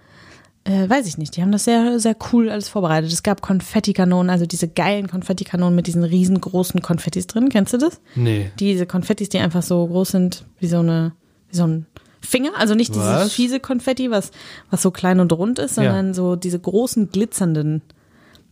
äh, 0.64 0.88
weiß 0.88 1.08
ich 1.08 1.18
nicht, 1.18 1.36
die 1.36 1.42
haben 1.42 1.52
das 1.52 1.64
sehr, 1.64 2.00
sehr 2.00 2.16
cool 2.32 2.50
alles 2.52 2.70
vorbereitet. 2.70 3.12
Es 3.12 3.24
gab 3.24 3.42
Konfettikanonen, 3.42 4.30
also 4.30 4.46
diese 4.46 4.68
geilen 4.68 5.08
Konfettikanonen 5.08 5.76
mit 5.76 5.88
diesen 5.88 6.04
riesengroßen 6.04 6.84
Konfettis 6.84 7.26
drin. 7.26 7.50
Kennst 7.50 7.74
du 7.74 7.80
das? 7.80 8.00
Nee. 8.14 8.52
Diese 8.60 8.86
Konfettis, 8.86 9.30
die 9.30 9.40
einfach 9.40 9.64
so 9.64 9.86
groß 9.88 10.10
sind 10.10 10.46
wie 10.60 10.68
so 10.68 10.78
eine, 10.78 11.14
wie 11.50 11.58
so 11.58 11.64
ein 11.66 11.88
Finger, 12.24 12.52
also 12.58 12.74
nicht 12.74 12.96
Was? 12.96 13.20
dieses 13.20 13.34
fiese 13.34 13.60
Konfetti, 13.60 14.10
was, 14.10 14.32
was 14.72 14.82
so 14.82 14.92
klein 14.92 15.20
und 15.20 15.32
rund 15.34 15.60
ist, 15.60 15.76
sondern 15.76 16.14
so 16.14 16.36
diese 16.36 16.60
großen 16.60 17.10
glitzernden. 17.12 17.82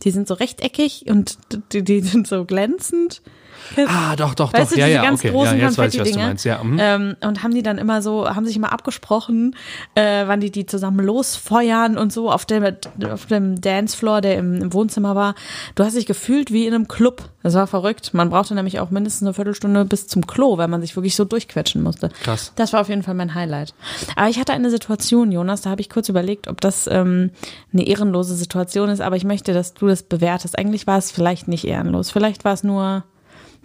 Die 0.02 0.10
sind 0.10 0.28
so 0.28 0.34
rechteckig 0.34 1.06
und 1.08 1.38
die, 1.72 1.82
die 1.82 2.00
sind 2.00 2.26
so 2.26 2.44
glänzend. 2.44 3.22
Ah, 3.86 4.16
doch, 4.16 4.34
doch, 4.34 4.52
Weißt 4.52 4.72
doch. 4.72 4.76
du, 4.76 4.80
ja, 4.80 4.86
diese 4.86 4.96
ja, 4.96 5.02
ganz 5.02 5.20
okay. 5.20 5.28
Ja, 5.28 5.32
großen 5.34 5.58
jetzt 5.58 5.78
weiß 5.78 5.94
ich, 5.94 6.00
was 6.00 6.10
du 6.10 6.18
meinst. 6.18 6.44
Ja, 6.44 6.62
mhm. 6.62 6.78
Ähm, 6.80 7.16
und 7.20 7.42
haben 7.42 7.54
die 7.54 7.62
dann 7.62 7.78
immer 7.78 8.02
so, 8.02 8.28
haben 8.28 8.46
sich 8.46 8.56
immer 8.56 8.72
abgesprochen, 8.72 9.56
äh, 9.94 10.26
wann 10.26 10.40
die 10.40 10.50
die 10.50 10.66
zusammen 10.66 11.04
losfeuern 11.04 11.98
und 11.98 12.12
so 12.12 12.30
auf 12.30 12.44
dem, 12.46 12.64
auf 13.10 13.26
dem 13.26 13.60
Dancefloor, 13.60 14.20
der 14.20 14.38
im, 14.38 14.60
im 14.62 14.72
Wohnzimmer 14.72 15.14
war. 15.14 15.34
Du 15.74 15.84
hast 15.84 15.96
dich 15.96 16.06
gefühlt 16.06 16.52
wie 16.52 16.66
in 16.66 16.74
einem 16.74 16.88
Club. 16.88 17.30
Das 17.42 17.54
war 17.54 17.66
verrückt. 17.66 18.14
Man 18.14 18.30
brauchte 18.30 18.54
nämlich 18.54 18.78
auch 18.80 18.90
mindestens 18.90 19.26
eine 19.26 19.34
Viertelstunde 19.34 19.84
bis 19.84 20.06
zum 20.06 20.26
Klo, 20.26 20.58
weil 20.58 20.68
man 20.68 20.80
sich 20.80 20.94
wirklich 20.96 21.16
so 21.16 21.24
durchquetschen 21.24 21.82
musste. 21.82 22.10
Krass. 22.22 22.52
Das 22.56 22.72
war 22.72 22.80
auf 22.80 22.88
jeden 22.88 23.02
Fall 23.02 23.14
mein 23.14 23.34
Highlight. 23.34 23.74
Aber 24.16 24.28
ich 24.28 24.38
hatte 24.38 24.52
eine 24.52 24.70
Situation, 24.70 25.32
Jonas, 25.32 25.62
da 25.62 25.70
habe 25.70 25.80
ich 25.80 25.90
kurz 25.90 26.08
überlegt, 26.08 26.48
ob 26.48 26.60
das 26.60 26.86
ähm, 26.86 27.30
eine 27.72 27.86
ehrenlose 27.86 28.36
Situation 28.36 28.90
ist, 28.90 29.00
aber 29.00 29.16
ich 29.16 29.24
möchte, 29.24 29.52
dass 29.52 29.74
du 29.74 29.88
das 29.88 30.02
bewertest. 30.02 30.58
Eigentlich 30.58 30.86
war 30.86 30.98
es 30.98 31.10
vielleicht 31.10 31.48
nicht 31.48 31.64
ehrenlos. 31.64 32.10
Vielleicht 32.10 32.44
war 32.44 32.52
es 32.52 32.62
nur, 32.62 33.04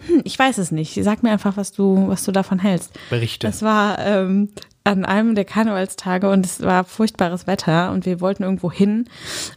hm, 0.06 0.20
ich 0.24 0.38
weiß 0.38 0.58
es 0.58 0.70
nicht. 0.70 1.02
Sag 1.02 1.22
mir 1.22 1.30
einfach, 1.30 1.56
was 1.56 1.72
du, 1.72 2.08
was 2.08 2.24
du 2.24 2.32
davon 2.32 2.58
hältst. 2.58 2.92
Berichte. 3.10 3.46
Das 3.46 3.62
war 3.62 3.98
ähm, 3.98 4.50
an 4.84 5.04
einem 5.04 5.34
der 5.34 5.44
Karnevalstage 5.44 6.30
und 6.30 6.46
es 6.46 6.62
war 6.62 6.84
furchtbares 6.84 7.46
Wetter 7.46 7.90
und 7.92 8.06
wir 8.06 8.20
wollten 8.20 8.42
irgendwo 8.42 8.70
hin 8.72 9.08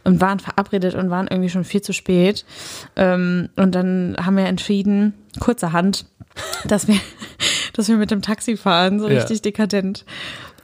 und 0.04 0.20
waren 0.20 0.40
verabredet 0.40 0.94
und 0.94 1.10
waren 1.10 1.28
irgendwie 1.28 1.48
schon 1.50 1.64
viel 1.64 1.80
zu 1.82 1.92
spät. 1.92 2.44
Ähm, 2.96 3.48
und 3.56 3.74
dann 3.74 4.16
haben 4.20 4.36
wir 4.36 4.46
entschieden, 4.46 5.14
kurzerhand, 5.40 6.06
dass 6.66 6.88
wir, 6.88 6.96
dass 7.72 7.88
wir 7.88 7.96
mit 7.96 8.10
dem 8.10 8.20
Taxi 8.22 8.56
fahren, 8.56 8.98
so 9.00 9.08
Ja. 9.08 9.18
richtig 9.20 9.42
dekadent. 9.42 10.04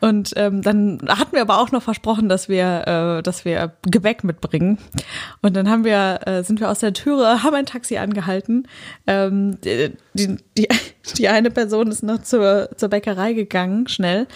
Und 0.00 0.32
ähm, 0.36 0.62
dann 0.62 1.00
hatten 1.08 1.32
wir 1.32 1.42
aber 1.42 1.60
auch 1.60 1.72
noch 1.72 1.82
versprochen, 1.82 2.28
dass 2.28 2.48
wir, 2.48 3.18
äh, 3.18 3.22
dass 3.22 3.44
wir 3.44 3.72
Gebäck 3.82 4.24
mitbringen. 4.24 4.78
Und 5.42 5.56
dann 5.56 5.68
haben 5.68 5.84
wir, 5.84 6.20
äh, 6.26 6.42
sind 6.44 6.60
wir 6.60 6.70
aus 6.70 6.78
der 6.80 6.92
Türe, 6.92 7.42
haben 7.42 7.54
ein 7.54 7.66
Taxi 7.66 7.96
angehalten. 7.96 8.68
Ähm, 9.06 9.60
die, 9.62 9.92
die, 10.14 10.68
die, 11.16 11.28
eine 11.28 11.50
Person 11.50 11.88
ist 11.88 12.02
noch 12.02 12.22
zur, 12.22 12.70
zur 12.76 12.88
Bäckerei 12.88 13.32
gegangen, 13.32 13.88
schnell, 13.88 14.26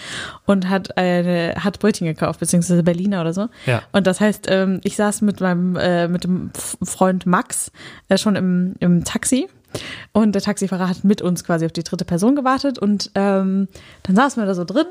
und 0.45 0.69
hat 0.69 0.97
eine, 0.97 1.55
hat 1.57 1.79
Brötchen 1.79 2.07
gekauft, 2.07 2.39
beziehungsweise 2.39 2.83
Berliner 2.83 3.21
oder 3.21 3.33
so. 3.33 3.47
Ja. 3.65 3.83
Und 3.91 4.07
das 4.07 4.19
heißt, 4.19 4.47
ähm, 4.49 4.81
ich 4.83 4.95
saß 4.95 5.21
mit 5.21 5.39
meinem, 5.39 5.75
äh, 5.75 6.07
mit 6.07 6.23
dem 6.23 6.51
Freund 6.83 7.25
Max 7.25 7.71
äh, 8.09 8.17
schon 8.17 8.35
im, 8.35 8.75
im 8.79 9.03
Taxi. 9.03 9.47
Und 10.11 10.33
der 10.33 10.41
Taxifahrer 10.41 10.89
hat 10.89 11.03
mit 11.03 11.21
uns 11.21 11.43
quasi 11.43 11.65
auf 11.65 11.71
die 11.71 11.83
dritte 11.83 12.05
Person 12.05 12.35
gewartet 12.35 12.79
und 12.79 13.11
ähm, 13.15 13.67
dann 14.03 14.15
saßen 14.15 14.41
wir 14.41 14.47
da 14.47 14.53
so 14.53 14.63
drin 14.63 14.85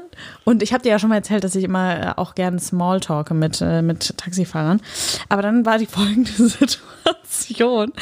und 0.45 0.63
ich 0.63 0.73
habe 0.73 0.83
dir 0.83 0.91
ja 0.91 0.99
schon 0.99 1.11
mal 1.11 1.17
erzählt, 1.17 1.45
dass 1.45 1.55
ich 1.55 1.65
immer 1.65 2.01
äh, 2.01 2.13
auch 2.17 2.35
gerne 2.35 2.59
Smalltalke 2.59 3.35
mit, 3.35 3.61
äh, 3.61 3.83
mit 3.83 4.17
Taxifahrern. 4.19 4.81
Aber 5.29 5.43
dann 5.43 5.65
war 5.65 5.79
die 5.79 5.87
folgende 5.93 6.31
Situation. 6.33 7.93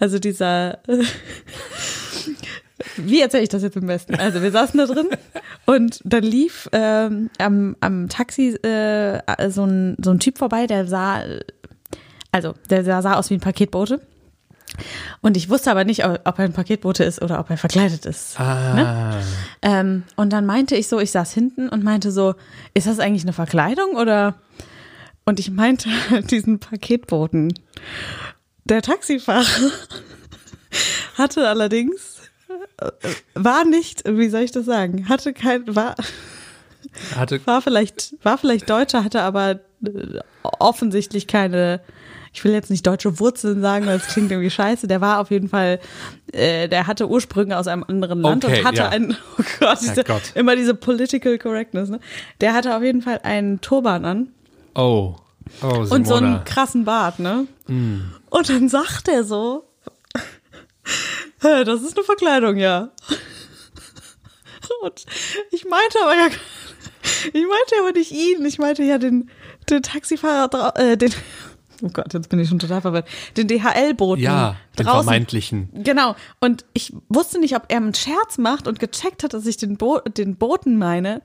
Also 0.00 0.18
dieser 0.18 0.78
wie 2.96 3.20
erzähle 3.20 3.42
ich 3.44 3.48
das 3.48 3.62
jetzt 3.62 3.76
am 3.76 3.86
besten? 3.86 4.14
Also 4.14 4.42
wir 4.42 4.50
saßen 4.50 4.78
da 4.78 4.86
drin 4.86 5.08
und 5.66 6.00
dann 6.04 6.22
lief 6.22 6.68
ähm, 6.72 7.30
am, 7.38 7.76
am 7.80 8.08
Taxi 8.08 8.48
äh, 8.48 9.20
so, 9.50 9.64
ein, 9.64 9.96
so 10.02 10.10
ein 10.10 10.18
Typ 10.18 10.38
vorbei, 10.38 10.66
der 10.66 10.86
sah, 10.86 11.22
also 12.32 12.54
der 12.70 12.84
sah, 12.84 13.02
sah 13.02 13.14
aus 13.14 13.30
wie 13.30 13.34
ein 13.34 13.40
Paketbote. 13.40 14.00
Und 15.20 15.36
ich 15.36 15.48
wusste 15.48 15.70
aber 15.70 15.84
nicht, 15.84 16.04
ob 16.04 16.38
er 16.38 16.44
ein 16.44 16.52
Paketbote 16.52 17.04
ist 17.04 17.22
oder 17.22 17.38
ob 17.40 17.50
er 17.50 17.56
verkleidet 17.56 18.06
ist. 18.06 18.38
Ah, 18.38 19.20
Ähm, 19.62 20.02
und 20.16 20.32
dann 20.32 20.46
meinte 20.46 20.76
ich 20.76 20.88
so, 20.88 20.98
ich 21.00 21.10
saß 21.10 21.32
hinten 21.32 21.68
und 21.68 21.84
meinte 21.84 22.10
so, 22.10 22.34
ist 22.74 22.86
das 22.86 22.98
eigentlich 22.98 23.22
eine 23.22 23.32
Verkleidung 23.32 23.96
oder? 23.96 24.34
Und 25.24 25.40
ich 25.40 25.50
meinte 25.50 25.88
diesen 26.30 26.58
Paketboten. 26.58 27.54
Der 28.64 28.82
Taxifahrer 28.82 29.44
hatte 31.18 31.48
allerdings, 31.48 32.20
äh, 32.78 32.90
war 33.34 33.64
nicht, 33.64 34.04
wie 34.06 34.28
soll 34.28 34.40
ich 34.42 34.52
das 34.52 34.64
sagen, 34.66 35.08
hatte 35.08 35.32
kein, 35.32 35.74
war, 35.74 35.94
hatte, 37.16 37.40
war 37.46 37.62
vielleicht, 37.62 38.14
war 38.22 38.38
vielleicht 38.38 38.68
Deutscher, 38.68 39.04
hatte 39.04 39.22
aber 39.22 39.60
äh, 39.84 40.20
offensichtlich 40.42 41.26
keine, 41.26 41.80
ich 42.34 42.42
will 42.42 42.52
jetzt 42.52 42.68
nicht 42.68 42.84
deutsche 42.84 43.20
Wurzeln 43.20 43.60
sagen, 43.60 43.86
weil 43.86 43.96
es 43.96 44.08
klingt 44.08 44.30
irgendwie 44.32 44.50
scheiße. 44.50 44.88
Der 44.88 45.00
war 45.00 45.20
auf 45.20 45.30
jeden 45.30 45.48
Fall, 45.48 45.78
äh, 46.32 46.68
der 46.68 46.88
hatte 46.88 47.08
Ursprünge 47.08 47.56
aus 47.56 47.68
einem 47.68 47.84
anderen 47.84 48.20
Land 48.20 48.44
Okay, 48.44 48.58
und 48.58 48.64
hatte 48.66 48.78
ja. 48.78 48.88
einen, 48.88 49.12
oh 49.38 49.42
Gott, 49.60 49.78
diese, 49.80 50.02
Gott. 50.02 50.22
immer 50.34 50.56
diese 50.56 50.74
Political 50.74 51.38
Correctness, 51.38 51.90
ne? 51.90 52.00
Der 52.40 52.52
hatte 52.52 52.76
auf 52.76 52.82
jeden 52.82 53.02
Fall 53.02 53.20
einen 53.22 53.60
Turban 53.60 54.04
an 54.04 54.28
oh, 54.74 55.14
oh, 55.62 55.68
Simona. 55.70 55.94
und 55.94 56.06
so 56.08 56.14
einen 56.14 56.44
krassen 56.44 56.84
Bart, 56.84 57.20
ne? 57.20 57.46
Und 57.68 58.48
dann 58.48 58.68
sagt 58.68 59.06
er 59.06 59.22
so, 59.22 59.68
"Hä, 61.40 61.62
das 61.62 61.82
ist 61.82 61.96
eine 61.96 62.04
Verkleidung, 62.04 62.56
ja. 62.56 62.90
Und 64.82 65.04
ich 65.52 65.64
meinte 65.66 65.98
aber 66.02 66.14
ja, 66.16 66.26
ich 67.26 67.32
meinte 67.32 67.74
aber 67.80 67.92
nicht 67.92 68.10
ihn, 68.10 68.44
ich 68.44 68.58
meinte 68.58 68.82
ja 68.82 68.98
den, 68.98 69.30
den 69.70 69.82
Taxifahrer, 69.82 70.74
äh, 70.76 70.96
den, 70.96 71.12
oh 71.84 71.90
Gott, 71.92 72.14
jetzt 72.14 72.28
bin 72.28 72.38
ich 72.38 72.48
schon 72.48 72.58
total 72.58 72.80
verwirrt, 72.80 73.06
den 73.36 73.46
DHL-Boten 73.46 74.22
ja, 74.22 74.56
den 74.78 74.86
draußen. 74.86 75.04
vermeintlichen. 75.04 75.68
Genau. 75.74 76.16
Und 76.40 76.64
ich 76.72 76.92
wusste 77.08 77.38
nicht, 77.38 77.54
ob 77.54 77.64
er 77.68 77.76
einen 77.76 77.94
Scherz 77.94 78.38
macht 78.38 78.66
und 78.66 78.78
gecheckt 78.78 79.22
hat, 79.22 79.34
dass 79.34 79.46
ich 79.46 79.56
den, 79.56 79.76
Bo 79.76 80.00
den 80.00 80.36
Boten 80.36 80.78
meine 80.78 81.22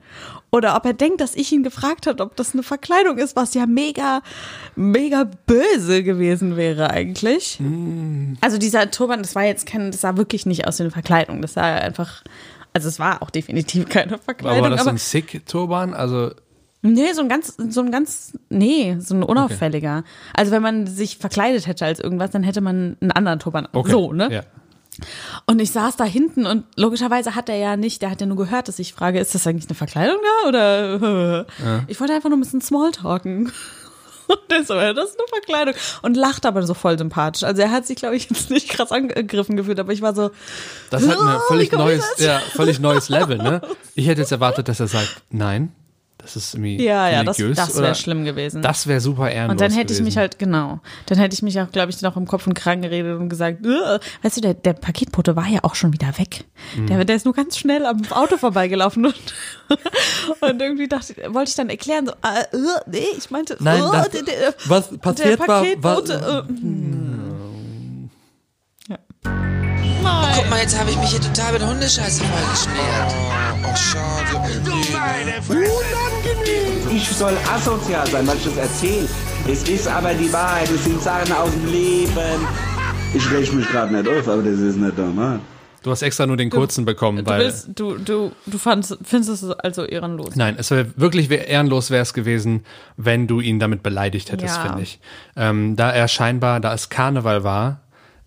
oder 0.50 0.76
ob 0.76 0.84
er 0.84 0.92
denkt, 0.92 1.20
dass 1.20 1.34
ich 1.34 1.50
ihn 1.52 1.62
gefragt 1.62 2.06
habe, 2.06 2.22
ob 2.22 2.36
das 2.36 2.52
eine 2.52 2.62
Verkleidung 2.62 3.18
ist, 3.18 3.36
was 3.36 3.54
ja 3.54 3.66
mega, 3.66 4.22
mega 4.76 5.24
böse 5.46 6.02
gewesen 6.02 6.56
wäre 6.56 6.90
eigentlich. 6.90 7.58
Mm. 7.60 8.34
Also 8.40 8.58
dieser 8.58 8.90
Turban, 8.90 9.22
das 9.22 9.34
war 9.34 9.44
jetzt 9.44 9.66
kein, 9.66 9.90
das 9.90 10.02
sah 10.02 10.16
wirklich 10.16 10.46
nicht 10.46 10.66
aus 10.66 10.78
wie 10.78 10.84
eine 10.84 10.90
Verkleidung. 10.90 11.40
Das 11.40 11.54
sah 11.54 11.62
einfach, 11.62 12.22
also 12.72 12.88
es 12.88 12.98
war 12.98 13.22
auch 13.22 13.30
definitiv 13.30 13.88
keine 13.88 14.18
Verkleidung. 14.18 14.58
Aber 14.58 14.70
war 14.70 14.76
das 14.76 14.80
aber 14.82 14.90
ein 14.90 14.98
Sick-Turban? 14.98 15.94
Also, 15.94 16.32
Nee, 16.82 17.12
so 17.12 17.20
ein 17.20 17.28
ganz, 17.28 17.56
so 17.56 17.80
ein 17.82 17.90
ganz, 17.90 18.32
nee, 18.48 18.96
so 19.00 19.14
ein 19.14 19.22
unauffälliger. 19.22 20.02
Also 20.34 20.50
wenn 20.50 20.62
man 20.62 20.86
sich 20.86 21.18
verkleidet 21.18 21.66
hätte 21.66 21.84
als 21.84 22.00
irgendwas, 22.00 22.30
dann 22.30 22.42
hätte 22.42 22.60
man 22.62 22.96
einen 23.00 23.12
anderen 23.12 23.38
Turban. 23.38 23.68
okay. 23.72 23.90
So, 23.90 24.12
ne? 24.12 24.32
Ja. 24.32 24.42
Und 25.46 25.60
ich 25.60 25.70
saß 25.70 25.96
da 25.96 26.04
hinten 26.04 26.46
und 26.46 26.64
logischerweise 26.76 27.34
hat 27.34 27.48
er 27.48 27.56
ja 27.56 27.76
nicht, 27.76 28.02
der 28.02 28.10
hat 28.10 28.20
ja 28.20 28.26
nur 28.26 28.36
gehört, 28.36 28.68
dass 28.68 28.78
ich 28.78 28.92
frage, 28.92 29.18
ist 29.20 29.34
das 29.34 29.46
eigentlich 29.46 29.68
eine 29.68 29.74
Verkleidung 29.76 30.18
da 30.42 30.48
oder? 30.48 31.46
Ich 31.86 32.00
wollte 32.00 32.12
einfach 32.14 32.28
nur 32.28 32.38
ein 32.38 32.42
bisschen 32.42 32.60
Smalltalken. 32.60 33.52
Und 34.30 34.38
der 34.48 34.62
so, 34.64 34.74
ja, 34.74 34.92
das 34.92 35.10
ist 35.10 35.18
eine 35.18 35.26
Verkleidung. 35.28 35.74
Und 36.02 36.16
lacht 36.16 36.46
aber 36.46 36.62
so 36.62 36.72
voll 36.72 36.96
sympathisch. 36.96 37.42
Also 37.42 37.62
er 37.62 37.72
hat 37.72 37.84
sich, 37.86 37.96
glaube 37.96 38.14
ich, 38.14 38.30
jetzt 38.30 38.48
nicht 38.48 38.68
krass 38.68 38.92
angegriffen 38.92 39.56
gefühlt, 39.56 39.80
aber 39.80 39.92
ich 39.92 40.02
war 40.02 40.14
so, 40.14 40.30
Das 40.90 41.06
hat 41.08 41.18
ein 41.18 41.36
Oh, 41.36 41.40
völlig 41.48 41.72
neues, 41.72 42.04
ja, 42.18 42.38
völlig 42.38 42.78
neues 42.78 43.08
Level, 43.08 43.38
ne? 43.38 43.60
Ich 43.96 44.06
hätte 44.06 44.20
jetzt 44.20 44.30
erwartet, 44.30 44.68
dass 44.68 44.78
er 44.78 44.86
sagt, 44.86 45.22
nein, 45.30 45.72
das 46.22 46.36
ist 46.36 46.54
irgendwie 46.54 46.82
ja, 46.84 47.08
ja, 47.08 47.24
das, 47.24 47.38
religiös 47.38 47.56
das 47.56 47.76
wäre 47.80 47.94
schlimm 47.94 48.24
gewesen. 48.24 48.62
Das 48.62 48.86
wäre 48.86 49.00
super 49.00 49.30
ehrenlos 49.30 49.52
Und 49.52 49.60
dann 49.60 49.70
hätte 49.72 49.92
ich 49.92 49.98
gewesen. 49.98 50.04
mich 50.04 50.16
halt, 50.16 50.38
genau, 50.38 50.80
dann 51.06 51.18
hätte 51.18 51.34
ich 51.34 51.42
mich 51.42 51.60
auch, 51.60 51.70
glaube 51.70 51.90
ich, 51.90 52.00
noch 52.02 52.16
im 52.16 52.26
Kopf 52.26 52.46
und 52.46 52.54
Kragen 52.54 52.82
geredet 52.82 53.18
und 53.18 53.28
gesagt, 53.28 53.64
"Ugh." 53.64 54.00
weißt 54.22 54.36
du, 54.36 54.40
der, 54.40 54.54
der 54.54 54.72
Paketbote 54.74 55.36
war 55.36 55.46
ja 55.46 55.60
auch 55.62 55.74
schon 55.74 55.92
wieder 55.92 56.16
weg. 56.18 56.44
Mhm. 56.76 56.86
Der, 56.86 57.04
der 57.04 57.16
ist 57.16 57.24
nur 57.24 57.34
ganz 57.34 57.56
schnell 57.58 57.86
am 57.86 58.00
Auto 58.10 58.36
vorbeigelaufen 58.36 59.06
und, 59.06 59.14
und 60.40 60.60
irgendwie 60.62 60.88
dachte, 60.88 61.14
ich- 61.16 61.34
wollte 61.34 61.50
ich 61.50 61.56
dann 61.56 61.70
erklären, 61.70 62.06
so, 62.06 62.12
ugh, 62.12 62.80
nee, 62.86 63.02
ich 63.16 63.30
meinte, 63.30 63.56
Nein, 63.60 63.82
ugh, 63.82 63.90
das- 63.92 64.08
der, 64.10 64.22
der, 64.22 64.54
was 64.66 64.90
der 64.90 64.96
passiert 64.98 65.38
war, 65.40 65.48
war 65.48 65.62
Paketbote, 65.62 66.46
Nein. 70.22 70.34
Guck 70.36 70.50
mal, 70.50 70.60
jetzt 70.60 70.78
habe 70.78 70.90
ich 70.90 70.96
mich 70.98 71.10
hier 71.10 71.20
total 71.20 71.52
mit 71.52 71.62
Hundescheiße 71.64 72.22
vollgeschmiert. 72.24 73.14
Ach, 73.64 73.76
schade. 73.76 74.60
Ich 76.92 77.08
soll 77.08 77.36
asozial 77.52 78.06
sein, 78.08 78.26
weil 78.26 78.36
ich 78.36 78.44
das 78.44 78.56
erzähle. 78.56 79.08
Es 79.48 79.62
ist 79.68 79.88
aber 79.88 80.12
die 80.14 80.32
Wahrheit, 80.32 80.68
es 80.70 80.84
sind 80.84 81.00
Sachen 81.02 81.32
aus 81.32 81.50
dem 81.50 81.66
Leben. 81.70 82.46
Ich 83.14 83.30
reg 83.30 83.52
mich 83.52 83.66
gerade 83.68 83.94
nicht 83.94 84.08
auf, 84.08 84.28
aber 84.28 84.42
das 84.42 84.58
ist 84.58 84.76
nicht 84.76 84.96
normal. 84.98 85.40
Du 85.82 85.90
hast 85.90 86.02
extra 86.02 86.26
nur 86.26 86.36
den 86.36 86.50
kurzen 86.50 86.84
bekommen, 86.84 87.24
Du, 87.24 87.30
weil. 87.30 87.40
willst, 87.40 87.68
du, 87.74 87.96
du, 87.96 88.32
du 88.44 88.58
fandst, 88.58 88.98
findest 89.02 89.42
es 89.42 89.50
also 89.50 89.84
ehrenlos. 89.84 90.36
Nein, 90.36 90.56
es 90.58 90.70
wäre 90.70 90.88
wirklich 90.96 91.30
ehrenlos 91.30 91.90
wäre 91.90 92.02
es 92.02 92.12
gewesen, 92.12 92.64
wenn 92.98 93.26
du 93.26 93.40
ihn 93.40 93.58
damit 93.58 93.82
beleidigt 93.82 94.30
hättest, 94.30 94.56
Ja. 94.56 94.62
finde 94.62 94.82
ich. 94.82 95.00
Ähm, 95.36 95.76
da 95.76 95.90
er 95.90 96.06
scheinbar, 96.08 96.60
da 96.60 96.74
es 96.74 96.90
Karneval 96.90 97.44
war 97.44 97.80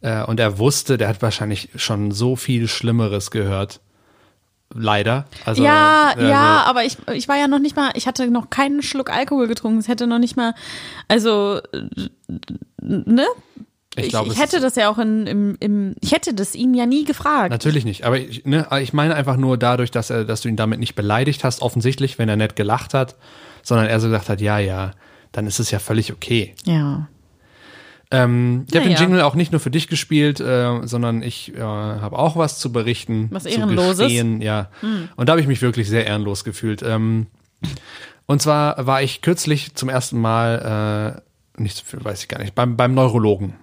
äh, 0.04 0.24
und 0.24 0.39
er 0.39 0.60
wusste, 0.60 0.98
der 0.98 1.08
hat 1.08 1.22
wahrscheinlich 1.22 1.70
schon 1.76 2.12
so 2.12 2.36
viel 2.36 2.68
Schlimmeres 2.68 3.32
gehört. 3.32 3.80
Leider. 4.76 5.26
Also, 5.46 5.63
ja, 5.63 6.13
also, 6.16 6.28
ja, 6.28 6.63
aber 6.66 6.84
ich, 6.84 6.98
ich 7.13 7.28
war 7.28 7.38
ja 7.38 7.48
noch 7.48 7.60
nicht 7.60 7.76
mal, 7.76 7.92
ich 7.96 8.08
hatte 8.08 8.30
noch 8.30 8.50
keinen 8.50 8.82
Schluck 8.82 9.12
Alkohol 9.12 9.48
getrunken. 9.48 9.80
Es 9.80 9.88
hätte 9.88 10.08
noch 10.08 10.20
nicht 10.20 10.36
mal, 10.36 10.56
also, 11.08 11.62
ne? 12.82 13.26
Ich, 13.96 14.06
Ich, 14.06 14.10
glaube, 14.10 14.30
ich 14.30 14.34
es 14.34 14.42
hätte 14.42 14.60
das 14.60 14.76
ja 14.76 14.89
auch 14.89 14.98
in, 14.98 15.28
im, 15.28 15.58
im, 15.60 15.96
ich 16.02 16.12
hätte 16.12 16.34
das 16.34 16.56
ihn 16.56 16.74
ja 16.74 16.88
nie 16.88 17.06
gefragt. 17.06 17.52
Natürlich 17.52 17.86
nicht, 17.86 18.04
aber 18.04 18.18
ich, 18.18 18.44
ne, 18.44 18.68
ich 18.82 18.92
meine 18.92 19.16
einfach 19.16 19.38
nur 19.38 19.58
dadurch, 19.58 19.92
dass, 19.92 20.10
er, 20.10 20.26
dass 20.26 20.42
du 20.42 20.50
ihn 20.50 20.56
damit 20.56 20.80
nicht 20.80 20.96
beleidigt 20.96 21.44
hast, 21.44 21.62
offensichtlich, 21.62 22.18
wenn 22.18 22.28
er 22.28 22.36
nett 22.36 22.56
gelacht 22.56 22.96
hat, 22.96 23.16
sondern 23.62 23.86
er 23.86 24.00
so 24.00 24.08
gesagt 24.08 24.30
hat, 24.30 24.42
ja, 24.42 24.58
ja, 24.58 24.92
dann 25.32 25.46
ist 25.46 25.60
es 25.60 25.70
ja 25.70 25.78
völlig 25.78 26.12
okay. 26.12 26.56
Ja. 26.66 27.08
Ähm, 28.13 28.65
ich 28.69 28.76
habe 28.76 28.88
den 28.88 28.97
Jingle 28.97 29.21
auch 29.21 29.34
nicht 29.34 29.52
nur 29.52 29.60
für 29.60 29.71
dich 29.71 29.88
gespielt, 29.88 30.39
äh, 30.39 30.86
sondern 30.86 31.23
ich 31.23 31.56
äh, 31.56 31.62
habe 31.62 32.17
auch 32.17 32.38
was 32.38 32.60
zu 32.60 32.71
berichten. 32.71 33.28
Was 33.32 33.43
zu 33.43 33.49
Ehrenloses? 33.49 33.99
Hm. 33.99 34.08
gestehen, 34.08 34.41
ja. 34.41 34.69
Und 35.15 35.28
da 35.28 35.32
habe 35.32 35.41
ich 35.41 35.47
mich 35.47 35.62
wirklich 35.63 35.89
sehr 35.89 36.06
ehrenlos 36.06 36.43
gefühlt. 36.43 36.84
Ähm, 36.84 37.26
und 38.28 38.41
zwar 38.41 38.86
war 38.86 39.02
ich 39.02 39.21
kürzlich 39.21 39.73
zum 39.73 39.89
ersten 39.89 40.21
Mal, 40.21 41.21
äh, 41.58 41.62
nicht, 41.62 41.84
weiß 42.04 42.21
ich 42.21 42.28
gar 42.28 42.39
nicht, 42.39 42.54
beim, 42.54 42.78
beim 42.78 42.93
Neurologen. 42.93 43.56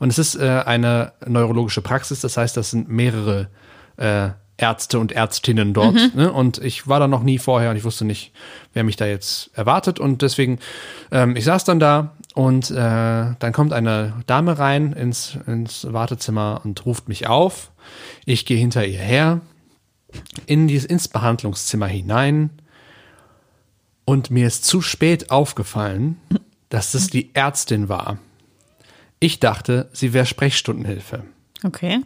Und 0.00 0.08
es 0.08 0.18
ist 0.18 0.36
äh, 0.36 0.62
eine 0.64 1.12
neurologische 1.26 1.82
Praxis, 1.82 2.20
das 2.20 2.36
heißt, 2.36 2.56
das 2.56 2.70
sind 2.70 2.88
mehrere 2.88 3.48
äh, 3.96 4.30
Ärzte 4.56 4.98
und 4.98 5.12
Ärztinnen 5.12 5.72
dort. 5.72 6.14
Ne? 6.14 6.32
Und 6.32 6.58
ich 6.58 6.88
war 6.88 6.98
da 6.98 7.06
noch 7.06 7.22
nie 7.22 7.38
vorher 7.38 7.70
und 7.70 7.76
ich 7.76 7.84
wusste 7.84 8.04
nicht, 8.04 8.32
wer 8.72 8.82
mich 8.82 8.96
da 8.96 9.06
jetzt 9.06 9.50
erwartet. 9.54 10.00
Und 10.00 10.22
deswegen, 10.22 10.58
ähm, 11.12 11.36
ich 11.36 11.44
saß 11.44 11.64
dann 11.64 11.78
da 11.78 12.16
und 12.38 12.70
äh, 12.70 12.74
dann 12.76 13.52
kommt 13.52 13.72
eine 13.72 14.12
Dame 14.28 14.60
rein 14.60 14.92
ins, 14.92 15.36
ins 15.48 15.92
Wartezimmer 15.92 16.60
und 16.62 16.86
ruft 16.86 17.08
mich 17.08 17.26
auf. 17.26 17.72
Ich 18.26 18.46
gehe 18.46 18.56
hinter 18.56 18.86
ihr 18.86 19.00
her 19.00 19.40
in 20.46 20.68
dieses, 20.68 20.88
ins 20.88 21.08
Behandlungszimmer 21.08 21.88
hinein 21.88 22.50
und 24.04 24.30
mir 24.30 24.46
ist 24.46 24.64
zu 24.64 24.82
spät 24.82 25.32
aufgefallen, 25.32 26.16
dass 26.68 26.92
das 26.92 27.08
die 27.08 27.34
Ärztin 27.34 27.88
war. 27.88 28.18
Ich 29.18 29.40
dachte, 29.40 29.88
sie 29.92 30.12
wäre 30.12 30.24
Sprechstundenhilfe. 30.24 31.24
Okay. 31.64 32.02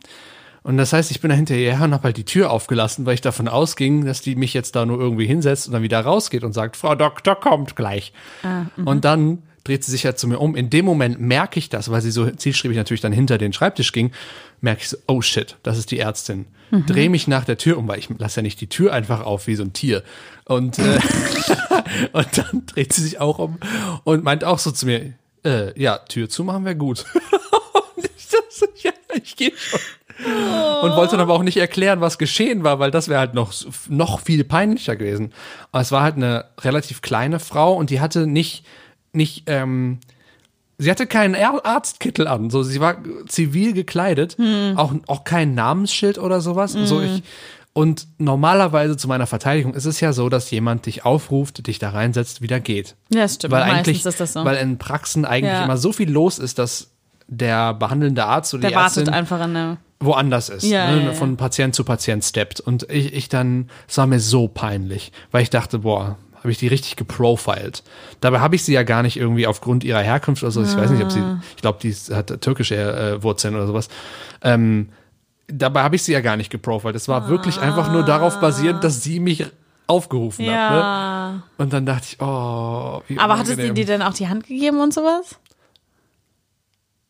Und 0.62 0.78
das 0.78 0.94
heißt, 0.94 1.10
ich 1.10 1.20
bin 1.20 1.28
da 1.28 1.36
hinterher 1.36 1.76
her 1.76 1.84
und 1.84 1.92
habe 1.92 2.04
halt 2.04 2.16
die 2.16 2.24
Tür 2.24 2.50
aufgelassen, 2.50 3.04
weil 3.04 3.14
ich 3.14 3.20
davon 3.20 3.48
ausging, 3.48 4.06
dass 4.06 4.22
die 4.22 4.34
mich 4.34 4.54
jetzt 4.54 4.76
da 4.76 4.86
nur 4.86 4.98
irgendwie 4.98 5.26
hinsetzt 5.26 5.66
und 5.66 5.74
dann 5.74 5.82
wieder 5.82 6.00
rausgeht 6.00 6.42
und 6.42 6.54
sagt, 6.54 6.78
Frau 6.78 6.94
Doktor 6.94 7.38
kommt 7.38 7.76
gleich. 7.76 8.14
und 8.86 9.04
dann 9.04 9.42
dreht 9.64 9.84
sie 9.84 9.90
sich 9.90 10.04
halt 10.04 10.18
zu 10.18 10.26
mir 10.26 10.38
um. 10.38 10.56
In 10.56 10.70
dem 10.70 10.84
Moment 10.84 11.20
merke 11.20 11.58
ich 11.58 11.68
das, 11.68 11.90
weil 11.90 12.00
sie 12.00 12.10
so 12.10 12.28
zielstrebig 12.30 12.76
natürlich 12.76 13.00
dann 13.00 13.12
hinter 13.12 13.38
den 13.38 13.52
Schreibtisch 13.52 13.92
ging, 13.92 14.12
merke 14.60 14.82
ich 14.82 14.88
so, 14.88 14.96
oh 15.06 15.22
shit, 15.22 15.56
das 15.62 15.78
ist 15.78 15.90
die 15.90 15.98
Ärztin. 15.98 16.46
Dreh 16.86 17.10
mich 17.10 17.28
nach 17.28 17.44
der 17.44 17.58
Tür 17.58 17.76
um, 17.76 17.86
weil 17.86 17.98
ich 17.98 18.08
lasse 18.16 18.40
ja 18.40 18.42
nicht 18.42 18.58
die 18.62 18.66
Tür 18.66 18.94
einfach 18.94 19.20
auf 19.20 19.46
wie 19.46 19.56
so 19.56 19.62
ein 19.62 19.74
Tier. 19.74 20.02
Und, 20.46 20.78
äh, 20.78 21.00
und 22.12 22.38
dann 22.38 22.64
dreht 22.64 22.94
sie 22.94 23.02
sich 23.02 23.20
auch 23.20 23.38
um 23.38 23.58
und 24.04 24.24
meint 24.24 24.42
auch 24.42 24.58
so 24.58 24.70
zu 24.70 24.86
mir, 24.86 25.12
äh, 25.44 25.78
ja, 25.78 25.98
Tür 25.98 26.30
zumachen 26.30 26.64
wäre 26.64 26.76
gut. 26.76 27.04
und 27.96 28.04
ich 28.16 28.26
dachte 28.26 28.46
so, 28.48 28.66
ja, 28.82 28.92
ich 29.22 29.36
gehe 29.36 29.52
schon. 29.54 29.80
Und 30.82 30.96
wollte 30.96 31.12
dann 31.12 31.20
aber 31.20 31.34
auch 31.34 31.42
nicht 31.42 31.56
erklären, 31.56 32.00
was 32.00 32.16
geschehen 32.16 32.64
war, 32.64 32.78
weil 32.78 32.90
das 32.90 33.08
wäre 33.08 33.20
halt 33.20 33.34
noch, 33.34 33.52
noch 33.88 34.20
viel 34.20 34.44
peinlicher 34.44 34.96
gewesen. 34.96 35.32
Aber 35.72 35.82
es 35.82 35.92
war 35.92 36.02
halt 36.02 36.16
eine 36.16 36.46
relativ 36.60 37.02
kleine 37.02 37.40
Frau 37.40 37.74
und 37.74 37.90
die 37.90 38.00
hatte 38.00 38.26
nicht, 38.26 38.64
nicht, 39.12 39.44
ähm, 39.46 39.98
sie 40.78 40.90
hatte 40.90 41.06
keinen 41.06 41.34
Ar- 41.34 41.64
Arztkittel 41.64 42.26
an. 42.26 42.50
So, 42.50 42.62
sie 42.62 42.80
war 42.80 42.96
zivil 43.28 43.72
gekleidet, 43.72 44.36
auch, 44.76 44.94
auch 45.06 45.24
kein 45.24 45.54
Namensschild 45.54 46.18
oder 46.18 46.40
sowas. 46.40 46.72
So 46.72 47.00
ich, 47.00 47.22
und 47.74 48.06
normalerweise 48.18 48.96
zu 48.96 49.08
meiner 49.08 49.26
Verteidigung 49.26 49.74
ist 49.74 49.86
es 49.86 50.00
ja 50.00 50.12
so, 50.12 50.28
dass 50.28 50.50
jemand 50.50 50.84
dich 50.86 51.04
aufruft, 51.06 51.66
dich 51.66 51.78
da 51.78 51.90
reinsetzt, 51.90 52.42
wieder 52.42 52.60
geht. 52.60 52.96
Ja, 53.10 53.26
stimmt. 53.28 53.52
Weil 53.52 53.62
eigentlich, 53.62 54.04
ist 54.04 54.20
das 54.20 54.32
so. 54.34 54.44
weil 54.44 54.56
in 54.56 54.76
Praxen 54.78 55.24
eigentlich 55.24 55.52
Ja. 55.54 55.64
immer 55.64 55.76
so 55.78 55.92
viel 55.92 56.10
los 56.10 56.38
ist, 56.38 56.58
dass 56.58 56.90
der 57.28 57.72
behandelnde 57.74 58.24
Arzt 58.26 58.52
oder 58.52 58.62
Der 58.62 58.70
die 58.70 58.76
Ärztin 58.76 59.06
wartet 59.06 59.14
einfach 59.14 59.42
in 59.46 59.54
der. 59.54 59.76
woanders 60.00 60.50
ist, 60.50 60.64
Ja, 60.64 60.90
ne, 60.94 61.04
ja. 61.04 61.12
von 61.14 61.38
Patient 61.38 61.74
zu 61.74 61.84
Patient 61.84 62.22
steppt. 62.24 62.60
Und 62.60 62.90
ich, 62.90 63.14
ich 63.14 63.30
dann, 63.30 63.70
es 63.88 63.96
war 63.96 64.06
mir 64.06 64.20
so 64.20 64.48
peinlich, 64.48 65.12
weil 65.30 65.42
ich 65.42 65.48
dachte, 65.48 65.78
boah, 65.78 66.18
habe 66.42 66.50
ich 66.50 66.58
die 66.58 66.68
richtig 66.68 66.96
geprofiled. 66.96 67.82
Dabei 68.20 68.40
habe 68.40 68.54
ich 68.56 68.64
sie 68.64 68.72
ja 68.74 68.82
gar 68.82 69.02
nicht 69.02 69.16
irgendwie 69.16 69.46
aufgrund 69.46 69.82
ihrer 69.84 70.00
Herkunft 70.00 70.42
oder 70.42 70.52
so. 70.52 70.62
Ich 70.62 70.76
weiß 70.76 70.90
nicht, 70.90 71.02
ob 71.02 71.10
sie, 71.10 71.20
Ah. 71.20 71.40
ich 71.56 71.62
glaube, 71.62 71.78
die 71.82 71.92
hat 71.92 72.40
türkische 72.40 72.76
äh, 72.76 73.22
Wurzeln 73.22 73.54
oder 73.54 73.66
sowas. 73.66 73.88
Ähm, 74.42 74.88
dabei 75.48 75.82
habe 75.82 75.96
ich 75.96 76.02
sie 76.02 76.12
ja 76.12 76.20
gar 76.20 76.36
nicht 76.36 76.50
geprofiled. 76.50 76.96
Es 76.96 77.08
war 77.08 77.28
wirklich 77.28 77.58
einfach 77.60 77.92
nur 77.92 78.02
darauf 78.04 78.40
basierend, 78.40 78.82
dass 78.84 79.02
sie 79.02 79.20
mich 79.20 79.44
aufgerufen 79.86 80.46
hat. 80.46 80.50
Ne? 80.52 80.56
Ja. 80.78 81.42
Und 81.58 81.72
dann 81.72 81.86
dachte 81.86 82.06
ich, 82.10 82.16
oh, 82.20 83.02
wie 83.08 83.18
Aber 83.18 83.38
hattest 83.38 83.58
du 83.58 83.72
dir 83.72 83.84
denn 83.86 84.02
auch 84.02 84.14
die 84.14 84.28
Hand 84.28 84.46
gegeben 84.46 84.80
und 84.80 84.92
sowas? 84.94 85.38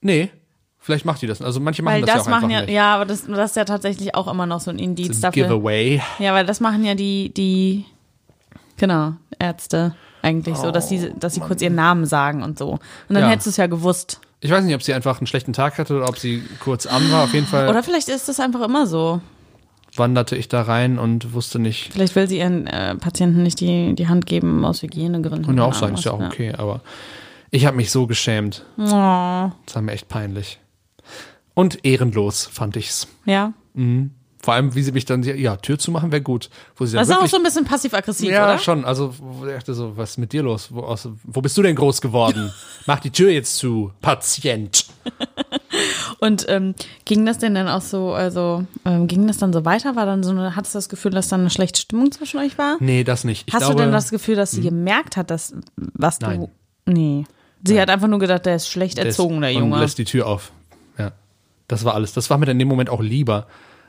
Nee, 0.01 0.31
vielleicht 0.79 1.05
macht 1.05 1.23
die 1.23 1.27
das. 1.27 1.41
Also 1.41 1.61
manche 1.61 1.83
machen 1.83 1.95
Weil 1.95 2.01
das, 2.03 2.09
ja 2.09 2.15
das 2.17 2.27
auch 2.27 2.31
machen 2.31 2.45
einfach 2.47 2.55
ja, 2.57 2.61
nicht. 2.63 2.75
ja, 2.75 2.95
aber 2.95 3.05
das, 3.05 3.25
das 3.27 3.51
ist 3.51 3.57
ja 3.57 3.65
tatsächlich 3.65 4.15
auch 4.15 4.27
immer 4.29 4.47
noch 4.47 4.61
so 4.61 4.71
ein 4.71 4.79
Indiz 4.79 5.17
Ein 5.19 5.21
dafür. 5.23 5.45
Giveaway. 5.45 6.03
Ja, 6.19 6.33
weil 6.35 6.45
das 6.45 6.61
machen 6.61 6.85
ja 6.85 6.95
die, 6.95 7.33
die, 7.33 7.85
genau, 8.77 9.13
Ärzte 9.39 9.95
eigentlich 10.23 10.57
so, 10.57 10.71
dass 10.71 10.89
sie, 10.89 11.13
dass 11.19 11.35
sie 11.35 11.41
kurz 11.41 11.63
ihren 11.63 11.75
Namen 11.75 12.05
sagen 12.07 12.43
und 12.43 12.57
so. 12.59 12.71
Und 12.73 12.81
dann 13.09 13.25
Ja. 13.25 13.29
hättest 13.31 13.47
du 13.47 13.51
es 13.51 13.57
ja 13.57 13.67
gewusst. 13.67 14.21
Ich 14.41 14.51
weiß 14.51 14.65
nicht, 14.65 14.75
ob 14.75 14.83
sie 14.83 14.95
einfach 14.95 15.19
einen 15.19 15.27
schlechten 15.27 15.53
Tag 15.53 15.79
hatte 15.79 15.97
oder 15.97 16.09
ob 16.09 16.19
sie 16.19 16.43
kurz 16.61 16.87
an 16.87 17.11
war. 17.13 17.25
Auf 17.25 17.35
jeden 17.35 17.47
Fall 17.47 17.69
Oder 17.69 17.83
vielleicht 17.83 18.09
ist 18.09 18.29
das 18.29 18.39
einfach 18.41 18.61
immer 18.61 18.87
so. 18.87 19.21
wanderte 19.97 20.37
ich 20.37 20.49
da 20.49 20.63
rein 20.63 20.99
und 20.99 21.33
wusste 21.35 21.59
nicht. 21.59 21.93
Vielleicht 21.93 22.15
will 22.17 22.29
sie 22.29 22.39
ihren 22.39 22.67
äh, 22.67 22.95
Patienten 22.97 23.43
nicht 23.43 23.61
die, 23.61 23.95
die 23.95 24.09
Hand 24.09 24.27
geben 24.27 24.65
aus 24.65 24.83
Hygienegründen. 24.83 25.57
Ja 25.57 25.65
auch 25.65 25.75
sein, 25.75 25.95
ist 25.95 26.05
ja 26.05 26.13
auch 26.13 26.21
okay. 26.21 26.53
Aber 26.57 26.81
ich 27.51 27.67
habe 27.67 27.77
mich 27.77 27.91
so 27.91 28.07
geschämt. 28.07 28.65
Oh, 28.79 29.51
Das 29.67 29.75
war 29.75 29.83
mir 29.83 29.93
echt 29.93 30.09
peinlich. 30.09 30.61
Und 31.55 31.85
ehrenlos 31.85 32.47
fand 32.51 32.77
ich's. 32.77 33.09
ja. 33.27 33.53
Vor 34.45 34.55
allem, 34.55 34.75
wie 34.75 34.83
sie 34.83 34.91
mich 34.91 35.05
dann, 35.05 35.23
ja, 35.23 35.57
Tür 35.57 35.79
zu 35.79 35.93
machen 35.93 36.11
wäre 36.11 36.21
gut. 36.21 36.51
Wo 36.75 36.85
sie 36.85 36.97
Das 36.97 37.09
ist 37.09 37.17
auch 37.17 37.27
so 37.29 37.37
ein 37.37 37.45
bisschen 37.45 37.65
passiv-aggressiv, 37.65 38.29
ja, 38.29 38.45
oder? 38.45 38.59
schon. 38.59 38.85
Also, 38.85 39.15
wo 39.21 39.47
ich 39.47 39.55
dachte 39.55 39.73
so, 39.73 39.97
was 39.97 40.11
ist 40.11 40.19
mit 40.19 40.33
dir 40.33 40.43
los? 40.43 40.69
Wo, 40.73 40.81
aus, 40.81 41.09
wo 41.23 41.41
bist 41.41 41.57
du 41.57 41.63
denn 41.63 41.77
groß 41.77 42.01
geworden? 42.01 42.53
Mach 42.87 42.99
die 42.99 43.11
Tür 43.11 43.31
jetzt 43.31 43.57
zu, 43.57 43.93
Patient. 44.01 44.87
Und 46.19 46.45
ähm, 46.49 46.75
ging 47.05 47.25
das 47.25 47.39
denn 47.39 47.55
dann 47.55 47.69
auch 47.69 47.83
so, 47.83 48.13
also 48.15 48.65
ähm, 48.85 49.07
ging 49.07 49.29
das 49.29 49.39
dann 49.39 49.53
so 49.53 49.65
weiter? 49.65 49.95
War 49.95 50.07
dann 50.07 50.25
so 50.25 50.31
eine, 50.31 50.57
hattest 50.57 50.75
du 50.75 50.79
das 50.79 50.89
Gefühl, 50.89 51.13
dass 51.13 51.29
dann 51.29 51.41
eine 51.41 51.51
schlechte 51.51 51.81
Stimmung 51.81 52.11
zwischen 52.11 52.41
euch 52.41 52.59
war? 52.59 52.79
Nee, 52.81 53.05
das 53.05 53.23
nicht. 53.23 53.45
Ich 53.47 53.55
Hast 53.55 53.61
glaube, 53.61 53.77
du 53.77 53.83
denn 53.83 53.93
das 53.93 54.11
Gefühl, 54.11 54.35
dass 54.35 54.51
sie 54.51 54.61
gemerkt 54.61 55.17
hat, 55.17 55.31
dass 55.31 55.55
was 55.77 56.19
Nein. 56.21 56.41
du. 56.41 56.93
Nee. 56.93 57.25
Sie 57.65 57.81
hat 57.81 57.91
einfach 57.91 58.09
nur 58.09 58.19
gedacht, 58.19 58.45
der 58.45 58.57
ist 58.57 58.69
schlecht 58.69 58.99
der 58.99 59.07
erzogen, 59.07 59.41
der 59.41 59.51
und 59.51 59.59
Junge. 59.59 59.79
lässt 59.79 59.99
die 59.99 60.05
Tür 60.05 60.27
auf. 60.27 60.51
Ja. 60.99 61.13
Das 61.69 61.85
war 61.85 61.95
alles. 61.95 62.13
Das 62.13 62.29
war 62.29 62.39
mir 62.39 62.47
dann 62.47 62.57
in 62.57 62.59
dem 62.61 62.69
Moment 62.69 62.91
auch 62.91 63.01
lieber 63.01 63.47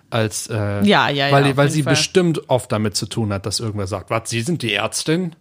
als 0.10 0.48
äh, 0.48 0.84
Ja, 0.86 1.10
ja, 1.10 1.28
ja, 1.28 1.32
weil, 1.32 1.58
weil 1.58 1.70
sie 1.70 1.84
Fall. 1.84 1.94
bestimmt 1.94 2.50
oft 2.50 2.72
damit 2.72 2.96
zu 2.96 3.06
tun 3.08 3.34
hat, 3.34 3.46
dass 3.46 3.60
irgendwer 3.60 3.88
sagt, 3.88 4.10
was, 4.10 4.30
Sie 4.30 4.42
sind 4.42 4.62
die 4.62 4.74
Ärztin? 4.74 5.36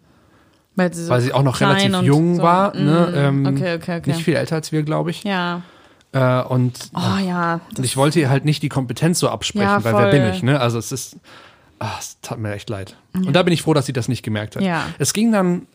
Weil 0.75 0.93
sie, 0.95 1.05
so 1.05 1.11
Weil 1.11 1.21
sie 1.21 1.33
auch 1.35 1.43
noch 1.43 1.61
relativ 1.61 1.93
jung 2.03 2.37
so. 2.37 2.43
war, 2.43 2.75
ne? 2.75 3.09
Mm, 3.13 3.45
ähm, 3.45 3.47
okay, 3.55 3.75
okay, 3.77 3.99
okay. 3.99 4.11
nicht 4.11 4.25
viel 4.25 4.35
älter 4.37 4.55
als 4.57 4.73
wir, 4.73 4.83
glaube 4.83 5.11
ich. 5.11 5.23
Ja. 5.25 5.63
Äh, 6.13 6.43
und, 6.45 6.91
Oh 6.95 7.19
ja. 7.27 7.61
und 7.77 7.85
ich 7.85 7.97
wollte 7.97 8.21
ihr 8.21 8.31
halt 8.31 8.45
nicht 8.47 8.63
die 8.63 8.69
Kompetenz 8.71 9.19
so 9.19 9.29
absprechen, 9.29 9.69
Ja, 9.69 9.85
weil 9.85 9.95
wer 9.95 10.11
bin 10.11 10.33
ich, 10.33 10.43
ne? 10.43 10.59
Also 10.61 10.79
es 10.79 10.91
ist, 10.93 11.17
ah, 11.79 11.91
es 11.99 12.19
tat 12.23 12.39
mir 12.39 12.53
echt 12.55 12.71
leid. 12.71 12.97
Und 13.15 13.35
da 13.35 13.43
bin 13.43 13.53
ich 13.53 13.61
froh, 13.63 13.75
dass 13.75 13.85
sie 13.87 13.93
das 13.93 14.09
nicht 14.09 14.23
gemerkt 14.23 14.57
hat. 14.57 14.63
Ja. 14.63 14.87
Es 14.99 15.13
ging 15.13 15.31
dann, 15.33 15.67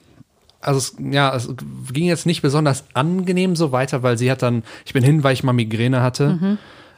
also 0.62 0.80
es, 0.80 0.96
ja, 1.00 1.36
es 1.36 1.48
ging 1.94 2.06
jetzt 2.06 2.26
nicht 2.26 2.42
besonders 2.42 2.84
angenehm 2.96 3.56
so 3.56 3.72
weiter, 3.72 4.02
weil 4.02 4.18
sie 4.18 4.32
hat 4.32 4.42
dann, 4.42 4.64
ich 4.86 4.94
bin 4.94 5.04
hin, 5.04 5.24
weil 5.24 5.34
ich 5.34 5.44
mal 5.44 5.54
Migräne 5.54 6.02
hatte, 6.02 6.30
Mhm. 6.42 6.58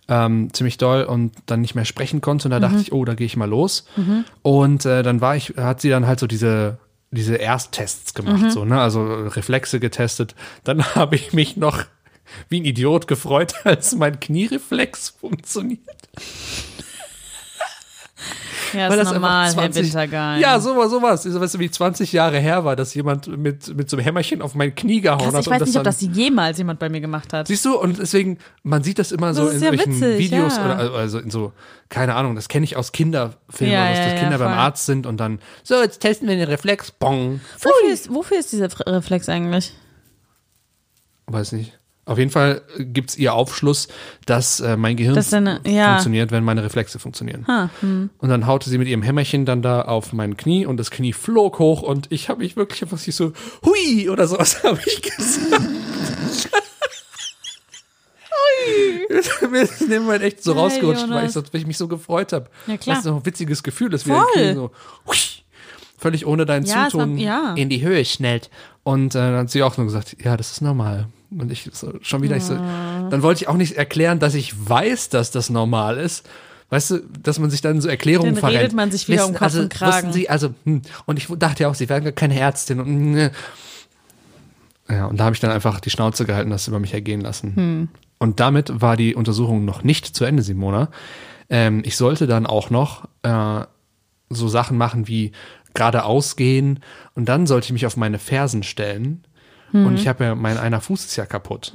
Ähm, 0.09 0.49
ziemlich 0.53 0.77
doll 0.77 1.03
und 1.03 1.31
dann 1.45 1.61
nicht 1.61 1.75
mehr 1.75 1.85
sprechen 1.85 2.19
konnte 2.19 2.47
und 2.47 2.51
da 2.51 2.57
Mhm. 2.57 2.63
dachte 2.63 2.81
ich, 2.81 2.91
oh, 2.91 3.05
da 3.05 3.13
gehe 3.13 3.25
ich 3.27 3.37
mal 3.37 3.47
los. 3.49 3.85
Und 4.41 4.85
äh, 4.85 5.03
dann 5.03 5.21
war 5.21 5.35
ich, 5.37 5.53
hat 5.55 5.79
sie 5.81 5.89
dann 5.89 6.05
halt 6.07 6.19
so 6.19 6.27
diese 6.27 6.77
diese 7.11 7.35
Ersttests 7.37 8.13
gemacht, 8.13 8.43
Mhm. 8.43 8.49
so, 8.51 8.65
ne? 8.65 8.79
Also 8.79 9.03
Reflexe 9.03 9.79
getestet. 9.79 10.35
Dann 10.63 10.83
habe 10.95 11.15
ich 11.15 11.33
mich 11.33 11.57
noch 11.57 11.83
wie 12.49 12.59
ein 12.61 12.65
Idiot 12.65 13.07
gefreut, 13.07 13.53
als 13.63 13.95
mein 13.95 14.19
Kniereflex 14.19 15.09
funktioniert. 15.19 15.79
Ja, 18.73 18.89
Weil 18.89 18.99
ist 18.99 19.05
das 19.05 19.13
normal, 19.13 19.49
einfach 19.49 19.61
20, 19.61 19.75
Herr 19.75 19.85
Wintergeil. 19.85 20.41
Ja, 20.41 20.59
sowas, 20.59 20.91
sowas. 20.91 21.23
So 21.23 21.39
was 21.41 21.57
wie 21.59 21.69
20 21.69 22.11
Jahre 22.13 22.39
her 22.39 22.65
war, 22.65 22.75
dass 22.75 22.93
jemand 22.93 23.27
mit, 23.27 23.75
mit 23.75 23.89
so 23.89 23.97
einem 23.97 24.03
Hämmerchen 24.03 24.41
auf 24.41 24.55
mein 24.55 24.75
Knie 24.75 25.01
gehauen 25.01 25.19
Krass, 25.19 25.33
hat. 25.33 25.41
ich 25.41 25.49
weiß 25.49 25.65
nicht, 25.65 25.77
ob 25.77 25.83
das 25.83 26.01
jemals 26.01 26.57
jemand 26.57 26.79
bei 26.79 26.89
mir 26.89 27.01
gemacht 27.01 27.33
hat. 27.33 27.47
Siehst 27.47 27.65
du, 27.65 27.77
und 27.77 27.99
deswegen, 27.99 28.37
man 28.63 28.83
sieht 28.83 28.99
das 28.99 29.11
immer 29.11 29.33
so 29.33 29.45
Das 29.45 29.51
in 29.51 29.57
ist 29.57 29.63
ja 29.63 29.69
solchen 29.69 30.01
witzig, 30.01 30.19
Videos 30.19 30.57
ja. 30.57 30.65
oder 30.65 30.93
also 30.93 31.19
in 31.19 31.29
so, 31.31 31.53
keine 31.89 32.15
Ahnung, 32.15 32.35
das 32.35 32.47
kenne 32.47 32.63
ich 32.65 32.75
aus 32.75 32.91
Kinderfilmen, 32.91 33.73
Ja, 33.73 33.89
dass 33.91 34.19
Kinder 34.19 34.37
beim 34.37 34.49
voll. 34.49 34.59
Arzt 34.59 34.85
sind 34.85 35.05
und 35.05 35.17
dann, 35.17 35.39
so, 35.63 35.81
jetzt 35.81 35.99
testen 35.99 36.27
wir 36.27 36.35
den 36.35 36.47
Reflex, 36.47 36.91
bong. 36.91 37.41
Wofür 37.55 37.91
ist, 37.93 38.13
wofür 38.13 38.39
ist 38.39 38.51
dieser 38.51 38.69
Reflex 38.87 39.29
eigentlich? 39.29 39.73
Weiß 41.27 41.51
nicht. 41.51 41.78
Auf 42.09 42.17
jeden 42.17 42.31
Fall 42.31 42.63
gibt's 42.79 43.15
ihr 43.17 43.33
Aufschluss, 43.35 43.87
dass 44.25 44.59
äh, 44.61 44.75
mein 44.77 44.95
Gehirn 44.97 45.13
Dass 45.13 45.29
deine- 45.29 45.61
ja. 45.67 45.89
funktioniert, 45.91 46.31
wenn 46.31 46.43
meine 46.43 46.63
Reflexe 46.63 46.97
funktionieren. 46.97 47.45
Ha, 47.47 47.69
hm. 47.81 48.09
Und 48.17 48.29
dann 48.29 48.47
haute 48.47 48.67
sie 48.67 48.79
mit 48.79 48.87
ihrem 48.87 49.03
Hämmerchen 49.03 49.45
dann 49.45 49.61
da 49.61 49.83
auf 49.83 50.11
mein 50.11 50.35
Knie 50.35 50.65
und 50.65 50.77
das 50.77 50.89
Knie 50.89 51.13
flog 51.13 51.59
hoch 51.59 51.83
und 51.83 52.07
ich 52.11 52.27
habe 52.29 52.39
mich 52.41 52.55
wirklich 52.55 52.81
einfach 52.81 52.97
so, 52.97 53.31
hui 53.63 54.09
oder 54.09 54.27
sowas 54.27 54.63
habe 54.63 54.79
ich 54.87 55.01
gesagt. 55.03 55.61
Mir 59.51 59.61
ist 59.61 59.81
in 59.81 59.89
dem 59.89 60.03
Moment 60.03 60.23
echt 60.23 60.43
so 60.43 60.53
Geil, 60.53 60.63
rausgerutscht, 60.63 61.09
weil 61.09 61.25
ich, 61.27 61.31
so, 61.31 61.41
weil 61.51 61.61
ich 61.61 61.67
mich 61.67 61.77
so 61.77 61.87
gefreut 61.87 62.33
habe. 62.33 62.47
Ja, 62.67 62.77
klar. 62.77 62.95
Das 62.95 63.05
ist 63.05 63.09
so 63.09 63.15
ein 63.17 63.25
witziges 63.25 63.61
Gefühl, 63.63 63.89
dass 63.89 64.05
wir 64.07 64.25
so 64.55 64.71
husch, 65.07 65.43
völlig 65.97 66.25
ohne 66.25 66.45
dein 66.45 66.63
Ja, 66.63 66.85
es 66.87 66.91
Zutun 66.91 67.17
ja. 67.17 67.53
in 67.55 67.69
die 67.69 67.81
Höhe 67.81 68.03
schnellt. 68.05 68.49
Und 68.83 69.15
äh, 69.15 69.19
dann 69.19 69.35
hat 69.37 69.49
sie 69.51 69.61
auch 69.63 69.77
nur 69.77 69.85
gesagt, 69.85 70.15
ja, 70.23 70.37
das 70.37 70.51
ist 70.51 70.61
normal. 70.61 71.07
Und 71.31 71.51
ich 71.51 71.69
so, 71.73 71.93
schon 72.01 72.21
wieder, 72.21 72.35
ich 72.37 72.43
so, 72.43 72.55
Ah. 72.55 73.07
dann 73.09 73.21
wollte 73.21 73.43
ich 73.43 73.47
auch 73.47 73.55
nicht 73.55 73.73
erklären, 73.77 74.19
dass 74.19 74.33
ich 74.33 74.53
weiß, 74.69 75.09
dass 75.09 75.31
das 75.31 75.49
normal 75.49 75.97
ist. 75.97 76.27
Weißt 76.71 76.91
du, 76.91 76.99
dass 77.23 77.39
man 77.39 77.49
sich 77.49 77.61
dann 77.61 77.81
so 77.81 77.89
Erklärungen 77.89 78.33
Dann 78.35 78.39
verrennt. 78.41 78.59
redet 78.59 78.75
man 78.75 78.91
sich 78.91 79.07
wieder 79.07 79.25
um 79.25 79.33
Kopf 79.33 79.41
also, 79.43 79.61
und 79.61 79.69
Kragen. 79.69 80.13
Sie, 80.13 80.29
also, 80.29 80.53
hm, 80.65 80.81
und 81.05 81.17
ich 81.17 81.27
dachte 81.37 81.63
ja 81.63 81.69
auch, 81.69 81.75
sie 81.75 81.89
wären 81.89 82.03
gar 82.03 82.13
keine 82.13 82.39
Ärztin. 82.39 82.79
Und, 82.79 83.17
äh, 83.17 83.31
ja, 84.89 85.05
und 85.05 85.19
da 85.19 85.25
habe 85.25 85.35
ich 85.35 85.39
dann 85.39 85.51
einfach 85.51 85.79
die 85.79 85.89
Schnauze 85.89 86.25
gehalten, 86.25 86.49
das 86.49 86.67
über 86.67 86.79
mich 86.79 86.93
ergehen 86.93 87.21
lassen. 87.21 87.55
Hm. 87.55 87.87
Und 88.19 88.39
damit 88.39 88.81
war 88.81 88.97
die 88.97 89.15
Untersuchung 89.15 89.65
noch 89.65 89.83
nicht 89.83 90.05
zu 90.15 90.25
Ende, 90.25 90.43
Simona. 90.43 90.89
Ähm, 91.49 91.81
ich 91.85 91.95
sollte 91.95 92.27
dann 92.27 92.45
auch 92.45 92.69
noch 92.69 93.07
äh, 93.23 93.61
so 94.29 94.47
Sachen 94.47 94.77
machen 94.77 95.07
wie 95.07 95.31
geradeaus 95.73 96.35
gehen 96.35 96.81
und 97.15 97.29
dann 97.29 97.47
sollte 97.47 97.65
ich 97.65 97.73
mich 97.73 97.85
auf 97.85 97.97
meine 97.97 98.19
Fersen 98.19 98.63
stellen. 98.63 99.23
Hm. 99.71 99.85
Und 99.85 99.95
ich 99.95 100.07
habe 100.07 100.23
ja, 100.23 100.35
mein 100.35 100.57
einer 100.57 100.81
Fuß 100.81 101.05
ist 101.05 101.15
ja 101.15 101.25
kaputt. 101.25 101.71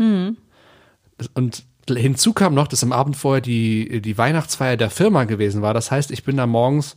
Und 1.34 1.64
hinzu 1.88 2.32
kam 2.32 2.54
noch, 2.54 2.66
dass 2.66 2.82
am 2.82 2.92
Abend 2.92 3.16
vorher 3.16 3.40
die, 3.40 4.00
die 4.00 4.16
Weihnachtsfeier 4.18 4.76
der 4.76 4.90
Firma 4.90 5.24
gewesen 5.24 5.62
war. 5.62 5.74
Das 5.74 5.90
heißt, 5.90 6.10
ich 6.10 6.24
bin 6.24 6.36
da 6.36 6.46
morgens 6.46 6.96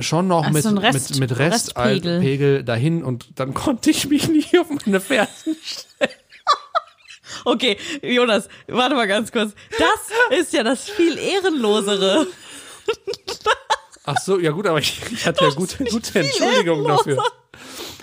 schon 0.00 0.26
noch 0.28 0.46
Ach, 0.46 0.50
mit, 0.50 0.62
so 0.64 0.70
Rest- 0.76 1.10
mit, 1.12 1.30
mit 1.30 1.38
Restpegel. 1.38 2.12
Restpegel 2.14 2.64
dahin 2.64 3.04
und 3.04 3.26
dann 3.36 3.54
konnte 3.54 3.90
ich 3.90 4.08
mich 4.08 4.28
nicht 4.28 4.58
auf 4.58 4.66
meine 4.84 5.00
Fersen 5.00 5.56
Okay, 7.44 7.76
Jonas, 8.02 8.48
warte 8.66 8.94
mal 8.94 9.06
ganz 9.06 9.30
kurz. 9.30 9.52
Das 9.78 10.38
ist 10.40 10.52
ja 10.52 10.62
das 10.62 10.88
viel 10.88 11.16
ehrenlosere. 11.18 12.26
Ach 14.04 14.16
so, 14.18 14.38
ja 14.38 14.50
gut, 14.50 14.66
aber 14.66 14.78
ich, 14.78 15.00
ich 15.12 15.26
hatte 15.26 15.44
ja 15.44 15.50
gute, 15.50 15.84
gute 15.84 16.18
Entschuldigung 16.20 16.84
dafür. 16.86 17.22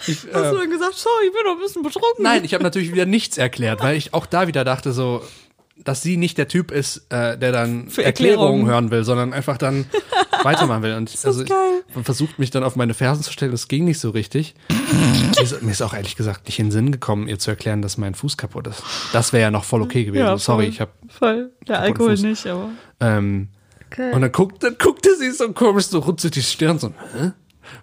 Ich, 0.07 0.17
Hast 0.33 0.45
äh, 0.47 0.51
du 0.51 0.57
dann 0.57 0.69
gesagt, 0.69 0.95
sorry, 0.95 1.27
ich 1.27 1.33
bin 1.33 1.41
noch 1.45 1.53
ein 1.53 1.59
bisschen 1.61 1.83
betrunken? 1.83 2.23
nein, 2.23 2.43
ich 2.43 2.53
habe 2.53 2.63
natürlich 2.63 2.91
wieder 2.93 3.05
nichts 3.05 3.37
erklärt, 3.37 3.81
weil 3.81 3.95
ich 3.97 4.13
auch 4.13 4.25
da 4.25 4.47
wieder 4.47 4.63
dachte 4.63 4.91
so, 4.91 5.21
dass 5.83 6.01
sie 6.01 6.15
nicht 6.17 6.37
der 6.37 6.47
Typ 6.47 6.71
ist, 6.71 7.05
äh, 7.09 7.37
der 7.37 7.51
dann 7.51 7.89
Für 7.89 8.03
Erklärungen 8.03 8.05
Erklärungen. 8.61 8.67
hören 8.67 8.91
will, 8.91 9.03
sondern 9.03 9.33
einfach 9.33 9.57
dann 9.57 9.85
weitermachen 10.43 10.83
will. 10.83 10.93
Und 10.93 11.13
also 11.23 11.43
versucht 12.03 12.39
mich 12.39 12.49
dann 12.49 12.63
auf 12.63 12.75
meine 12.77 12.93
Fersen 12.93 13.23
zu 13.23 13.31
stellen, 13.33 13.51
das 13.51 13.67
ging 13.67 13.83
nicht 13.85 13.99
so 13.99 14.11
richtig. 14.11 14.55
mir, 15.35 15.43
ist, 15.43 15.61
mir 15.61 15.71
ist 15.71 15.81
auch 15.81 15.93
ehrlich 15.93 16.15
gesagt 16.15 16.45
nicht 16.45 16.59
in 16.59 16.67
den 16.67 16.71
Sinn 16.71 16.91
gekommen, 16.93 17.27
ihr 17.27 17.39
zu 17.39 17.51
erklären, 17.51 17.81
dass 17.81 17.97
mein 17.97 18.15
Fuß 18.15 18.37
kaputt 18.37 18.67
ist. 18.67 18.83
Das 19.11 19.33
wäre 19.33 19.41
ja 19.43 19.51
noch 19.51 19.65
voll 19.65 19.81
okay 19.81 20.05
gewesen. 20.05 20.23
Ja, 20.23 20.37
Sorry, 20.37 20.65
voll. 20.65 20.69
ich 20.73 20.81
habe 20.81 20.91
Voll. 21.09 21.51
Der 21.67 21.79
Alkohol 21.81 22.11
Fuß. 22.11 22.21
nicht, 22.23 22.47
aber. 22.47 22.69
ähm, 23.01 23.49
und 24.13 24.21
dann, 24.21 24.31
guckt, 24.31 24.61
dann 24.63 24.75
guckte 24.77 25.15
sie 25.17 25.31
so 25.31 25.51
komisch 25.53 25.85
so 25.87 25.99
runzelt 25.99 26.35
die 26.35 26.41
Stirn 26.41 26.79
so, 26.79 26.89
hä? 27.17 27.31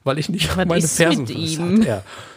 Weil 0.05 0.19
ich 0.19 0.29
nicht 0.29 0.57
Was 0.57 0.67
meine 0.67 0.87
Fersen 0.89 1.23
mit 1.23 1.31
ihm? 1.31 1.87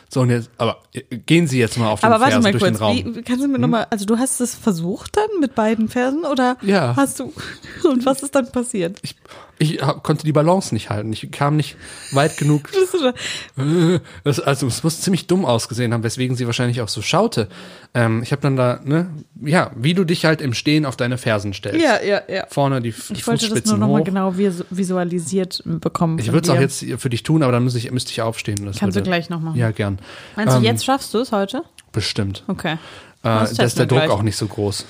So, 0.07 0.21
und 0.21 0.29
jetzt, 0.29 0.49
aber 0.57 0.81
gehen 1.25 1.47
Sie 1.47 1.59
jetzt 1.59 1.77
mal 1.77 1.89
auf 1.89 1.99
den 1.99 2.11
Aber 2.11 2.23
Fersen 2.23 2.43
mal 2.43 2.51
durch 2.51 2.63
kurz, 2.63 2.77
den 2.77 2.81
Raum. 2.81 2.97
Hm? 2.97 3.15
wie, 3.15 3.21
kannst 3.23 3.43
du 3.43 3.47
mir 3.47 3.57
noch 3.59 3.67
mal, 3.67 3.87
also 3.89 4.05
du 4.05 4.17
hast 4.17 4.39
es 4.39 4.53
versucht 4.55 5.17
dann 5.17 5.27
mit 5.41 5.55
beiden 5.55 5.89
Fersen 5.89 6.25
oder 6.25 6.57
Ja. 6.61 6.93
hast 6.95 7.19
du, 7.19 7.33
und 7.83 8.05
was 8.05 8.21
ist 8.21 8.35
dann 8.35 8.51
passiert? 8.51 8.99
Ich, 9.01 9.15
ich 9.57 9.79
konnte 10.03 10.23
die 10.25 10.31
Balance 10.31 10.73
nicht 10.73 10.89
halten. 10.89 11.11
Ich 11.13 11.29
kam 11.31 11.55
nicht 11.55 11.75
weit 12.11 12.37
genug. 12.37 12.69
Du 12.95 13.11
da- 13.11 13.99
Das, 14.23 14.39
also 14.39 14.67
es 14.67 14.83
muss 14.83 15.01
ziemlich 15.01 15.27
dumm 15.27 15.45
ausgesehen 15.45 15.93
haben, 15.93 16.03
weswegen 16.03 16.35
sie 16.35 16.45
wahrscheinlich 16.45 16.81
auch 16.81 16.87
so 16.87 17.01
schaute. 17.01 17.47
Ähm, 17.93 18.23
ich 18.23 18.31
habe 18.31 18.41
dann 18.41 18.55
da, 18.55 18.79
ne, 18.83 19.09
ja, 19.41 19.71
wie 19.75 19.93
du 19.93 20.03
dich 20.05 20.25
halt 20.25 20.41
im 20.41 20.53
Stehen 20.53 20.85
auf 20.85 20.95
deine 20.95 21.17
Fersen 21.17 21.53
stellst. 21.53 21.81
Ja, 21.81 22.01
ja, 22.01 22.21
ja. 22.27 22.45
Vorne 22.49 22.81
die, 22.81 22.91
die 22.91 23.13
Ich 23.13 23.27
wollte 23.27 23.41
das 23.41 23.49
nur 23.49 23.57
Fußspitzen 23.57 23.79
noch 23.79 23.87
mal 23.89 23.99
hoch. 23.99 24.05
genau 24.05 24.29
visu- 24.31 24.65
visualisiert 24.69 25.61
bekommen. 25.65 26.19
Ich 26.19 26.31
würde 26.31 26.47
es 26.49 26.55
auch 26.55 26.59
jetzt 26.59 26.85
für 26.97 27.09
dich 27.09 27.23
tun, 27.23 27.43
aber 27.43 27.51
dann 27.51 27.63
müsste 27.63 27.79
ich, 27.79 27.91
müsste 27.91 28.11
ich 28.11 28.21
aufstehen. 28.21 28.55
Kannst 28.65 28.81
du 28.81 28.85
würde, 28.95 29.01
gleich 29.03 29.29
noch 29.29 29.41
machen. 29.41 29.57
Ja, 29.59 29.71
gern. 29.71 29.99
Meinst 30.35 30.55
Ähm, 30.55 30.61
du, 30.63 30.67
jetzt 30.67 30.83
schaffst 30.85 31.13
du 31.13 31.19
es 31.19 31.31
heute? 31.31 31.63
Bestimmt. 31.91 32.43
Okay. 32.47 32.73
Äh, 32.73 32.77
da 33.23 33.43
ist 33.43 33.77
der 33.77 33.85
Druck 33.85 33.99
gleich. 33.99 34.09
auch 34.09 34.21
nicht 34.21 34.37
so 34.37 34.47
groß. 34.47 34.85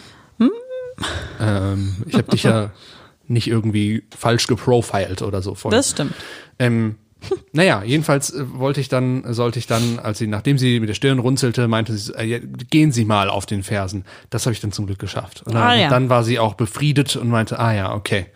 Ähm, 1.39 1.97
ich 2.07 2.13
habe 2.15 2.31
dich 2.31 2.43
ja 2.43 2.69
nicht 3.27 3.47
irgendwie 3.47 4.03
falsch 4.15 4.47
geprofiled 4.47 5.21
oder 5.21 5.41
so 5.41 5.55
vorhin. 5.55 5.77
Das 5.77 5.91
stimmt. 5.91 6.13
Ähm, 6.59 6.95
naja, 7.53 7.81
jedenfalls 7.83 8.31
äh, 8.31 8.43
wollte 8.53 8.79
ich 8.81 8.87
dann, 8.89 9.33
sollte 9.33 9.57
ich 9.59 9.65
dann, 9.67 9.99
als 9.99 10.19
sie, 10.19 10.27
nachdem 10.27 10.57
sie 10.57 10.79
mit 10.79 10.89
der 10.89 10.93
Stirn 10.93 11.17
runzelte, 11.19 11.67
meinte 11.67 11.93
sie, 11.97 12.13
äh, 12.13 12.39
gehen 12.69 12.91
Sie 12.91 13.03
mal 13.05 13.29
auf 13.29 13.45
den 13.45 13.63
Fersen. 13.63 14.05
Das 14.29 14.45
habe 14.45 14.53
ich 14.53 14.59
dann 14.59 14.71
zum 14.71 14.85
Glück 14.85 14.99
geschafft. 14.99 15.41
Und 15.45 15.55
dann, 15.55 15.63
Ah, 15.63 15.75
ja. 15.75 15.89
dann 15.89 16.09
war 16.09 16.23
sie 16.23 16.37
auch 16.39 16.53
befriedet 16.53 17.15
und 17.15 17.29
meinte, 17.29 17.57
ah 17.59 17.73
ja, 17.73 17.93
okay. 17.95 18.27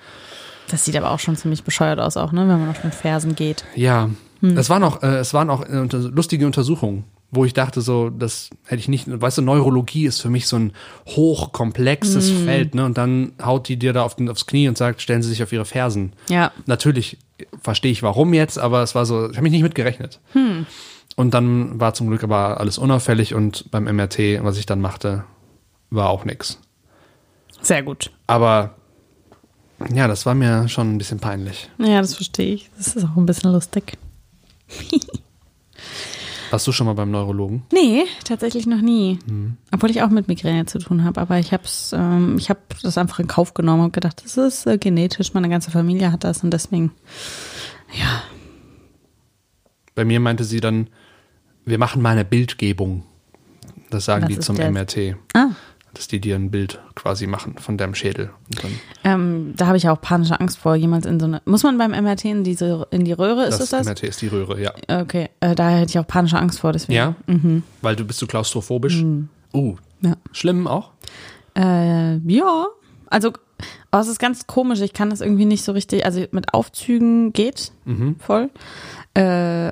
Das 0.70 0.86
sieht 0.86 0.96
aber 0.96 1.12
auch 1.12 1.20
schon 1.20 1.36
ziemlich 1.36 1.64
bescheuert 1.64 2.00
aus, 2.00 2.18
auch, 2.18 2.32
ne, 2.32 2.42
wenn 2.42 2.60
man 2.60 2.70
auf 2.70 2.82
den 2.82 2.92
Fersen 2.92 3.36
geht. 3.36 3.64
Ja, 3.76 4.10
Hm. 4.42 4.58
es 4.58 4.70
waren 4.70 4.84
auch, 4.84 5.04
äh, 5.04 5.18
es 5.18 5.34
waren 5.34 5.50
auch 5.50 5.64
äh, 5.68 5.82
lustige 5.92 6.46
Untersuchungen, 6.46 7.04
wo 7.32 7.46
ich 7.46 7.54
dachte, 7.54 7.82
so, 7.82 8.10
das 8.10 8.50
hätte 8.66 8.80
ich 8.80 8.88
nicht, 8.88 9.06
weißt 9.08 9.38
du, 9.38 9.42
Neurologie 9.44 10.06
ist 10.06 10.20
für 10.20 10.30
mich 10.30 10.48
so 10.48 10.56
ein 10.58 10.74
hochkomplexes 11.08 12.30
Hm. 12.30 12.46
Feld, 12.46 12.76
ne? 12.76 12.86
Und 12.86 12.98
dann 12.98 13.34
haut 13.44 13.68
die 13.68 13.78
dir 13.78 13.94
da 13.94 14.04
auf 14.04 14.16
den, 14.16 14.30
aufs 14.30 14.48
Knie 14.48 14.68
und 14.68 14.78
sagt, 14.78 15.02
stellen 15.02 15.22
Sie 15.22 15.30
sich 15.30 15.44
auf 15.44 15.52
Ihre 15.54 15.66
Fersen. 15.66 16.14
Ja. 16.30 16.52
Natürlich 16.66 17.18
verstehe 17.62 17.92
ich 17.92 18.02
warum 18.04 18.34
jetzt, 18.34 18.58
aber 18.58 18.82
es 18.82 18.96
war 18.96 19.06
so, 19.06 19.30
ich 19.30 19.38
habe 19.38 19.44
mich 19.44 19.52
nicht 19.52 19.62
mit 19.62 19.76
gerechnet. 19.76 20.20
Hm. 20.34 20.66
Und 21.16 21.34
dann 21.34 21.80
war 21.80 21.94
zum 21.94 22.08
Glück 22.08 22.24
aber 22.24 22.60
alles 22.60 22.78
unauffällig 22.78 23.34
und 23.36 23.70
beim 23.72 23.84
MRT, 23.84 24.44
was 24.44 24.58
ich 24.58 24.66
dann 24.66 24.82
machte, 24.82 25.26
war 25.90 26.10
auch 26.10 26.26
nix. 26.26 26.60
Sehr 27.62 27.84
gut. 27.84 28.12
Aber 28.26 28.76
ja, 29.94 30.08
das 30.08 30.26
war 30.26 30.34
mir 30.34 30.68
schon 30.70 30.96
ein 30.96 30.98
bisschen 30.98 31.20
peinlich. 31.20 31.70
Ja, 31.78 32.02
das 32.02 32.16
verstehe 32.16 32.54
ich. 32.54 32.70
Das 32.78 32.96
ist 32.96 33.04
auch 33.04 33.18
ein 33.18 33.26
bisschen 33.26 33.52
lustig. 33.52 33.98
Warst 36.52 36.68
du 36.68 36.72
schon 36.72 36.88
mal 36.88 36.94
beim 36.94 37.12
Neurologen? 37.12 37.64
Nee, 37.72 38.06
tatsächlich 38.24 38.66
noch 38.66 38.82
nie. 38.82 39.20
Mhm. 39.26 39.58
Obwohl 39.72 39.92
ich 39.92 40.02
auch 40.02 40.10
mit 40.10 40.28
Migräne 40.28 40.66
zu 40.66 40.80
tun 40.80 41.04
habe. 41.04 41.22
Aber 41.22 41.38
ich 41.40 41.54
habe 41.54 41.64
ähm, 41.94 42.38
ich 42.38 42.50
hab 42.50 42.80
das 42.82 42.98
einfach 42.98 43.20
in 43.20 43.28
Kauf 43.28 43.54
genommen 43.54 43.86
und 43.86 43.94
gedacht, 43.94 44.22
das 44.24 44.38
ist 44.38 44.66
äh, 44.66 44.78
genetisch, 44.78 45.34
meine 45.34 45.50
ganze 45.50 45.72
Familie 45.72 46.12
hat 46.12 46.24
das 46.24 46.44
und 46.44 46.52
deswegen, 46.52 46.92
ja. 47.94 48.24
Bei 49.96 50.06
mir 50.06 50.20
meinte 50.20 50.44
sie 50.44 50.62
dann, 50.62 50.88
wir 51.66 51.78
machen 51.78 52.02
mal 52.02 52.12
eine 52.12 52.26
Bildgebung. 52.26 53.04
Das 53.90 54.06
sagen 54.06 54.24
Was 54.24 54.30
die 54.30 54.40
zum? 54.40 54.56
MRT. 54.56 55.16
Ah, 55.34 55.50
Dass 55.94 56.08
die 56.08 56.20
dir 56.22 56.36
ein 56.36 56.52
Bild 56.52 56.80
quasi 56.96 57.26
machen 57.28 57.56
von 57.58 57.78
deinem 57.78 57.96
Schädel. 57.96 58.30
Ähm, 59.04 59.54
da 59.58 59.68
habe 59.68 59.78
ich 59.78 59.90
auch 59.90 60.00
panische 60.00 60.40
Angst 60.40 60.58
vor, 60.60 60.76
jemals 60.76 61.06
in 61.06 61.20
so 61.20 61.26
eine. 61.26 61.42
Muss 61.46 61.64
man 61.64 61.78
beim 61.78 61.92
MRT 61.92 62.26
in 62.26 62.44
diese 62.44 62.88
in 62.92 63.06
die 63.06 63.12
Röhre, 63.14 63.44
ist 63.46 63.54
das 63.60 63.62
es 63.62 63.70
das? 63.72 63.88
MRT 63.88 64.04
ist 64.04 64.22
die 64.22 64.28
Röhre, 64.28 64.62
ja. 64.62 64.74
Okay, 65.02 65.30
äh, 65.40 65.56
da 65.56 65.70
hätte 65.70 65.90
ich 65.90 66.00
auch 66.00 66.08
panische 66.08 66.38
Angst 66.38 66.60
vor, 66.60 66.72
deswegen. 66.74 66.96
Ja? 66.98 67.16
Weil 67.82 67.96
du 67.96 68.06
bist 68.06 68.22
du 68.22 68.28
klaustrophobisch? 68.28 69.04
Uh, 69.54 69.76
Ja. 70.02 70.16
schlimm 70.32 70.68
auch? 70.68 70.92
Äh, 71.58 72.18
ja, 72.18 72.68
also 73.08 73.32
oh, 73.92 73.98
es 73.98 74.08
ist 74.08 74.20
ganz 74.20 74.46
komisch. 74.46 74.82
Ich 74.82 74.94
kann 74.94 75.10
das 75.10 75.22
irgendwie 75.22 75.46
nicht 75.46 75.64
so 75.64 75.72
richtig. 75.72 76.06
Also 76.06 76.24
mit 76.32 76.54
Aufzügen 76.54 77.34
geht 77.34 77.72
voll. 78.20 78.50
Äh, 79.16 79.22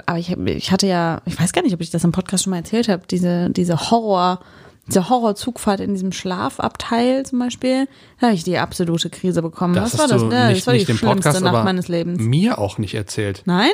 aber 0.06 0.18
ich, 0.18 0.32
ich 0.32 0.72
hatte 0.72 0.88
ja, 0.88 1.22
ich 1.26 1.40
weiß 1.40 1.54
gar 1.54 1.62
nicht, 1.62 1.74
ob 1.76 1.82
ich 1.82 1.92
das 1.92 2.04
im 2.04 2.12
Podcast 2.12 2.44
schon 2.44 2.52
mal 2.52 2.58
erzählt 2.58 2.90
habe. 2.90 3.04
Diese 3.10 3.52
diese 3.52 3.78
Horror, 3.92 4.40
diese 4.88 5.10
Horrorzugfahrt 5.10 5.80
in 5.82 5.94
diesem 5.94 6.12
Schlafabteil 6.12 7.26
zum 7.26 7.40
Beispiel, 7.40 7.88
da 8.20 8.28
habe 8.28 8.36
ich 8.36 8.44
die 8.44 8.58
absolute 8.58 9.10
Krise 9.10 9.42
bekommen. 9.42 9.74
Das 9.76 9.94
Was 9.94 10.00
war 10.00 10.08
das? 10.08 10.22
Ja, 10.34 10.48
nicht, 10.48 10.62
das 10.62 10.68
war 10.68 10.74
die 10.74 10.80
im 10.82 10.86
schlimmste 10.86 11.06
Podcast, 11.08 11.42
Nacht 11.42 11.64
meines 11.66 11.88
Lebens. 11.88 12.20
mir 12.20 12.58
auch 12.58 12.78
nicht 12.78 12.94
erzählt. 12.96 13.44
Nein? 13.46 13.72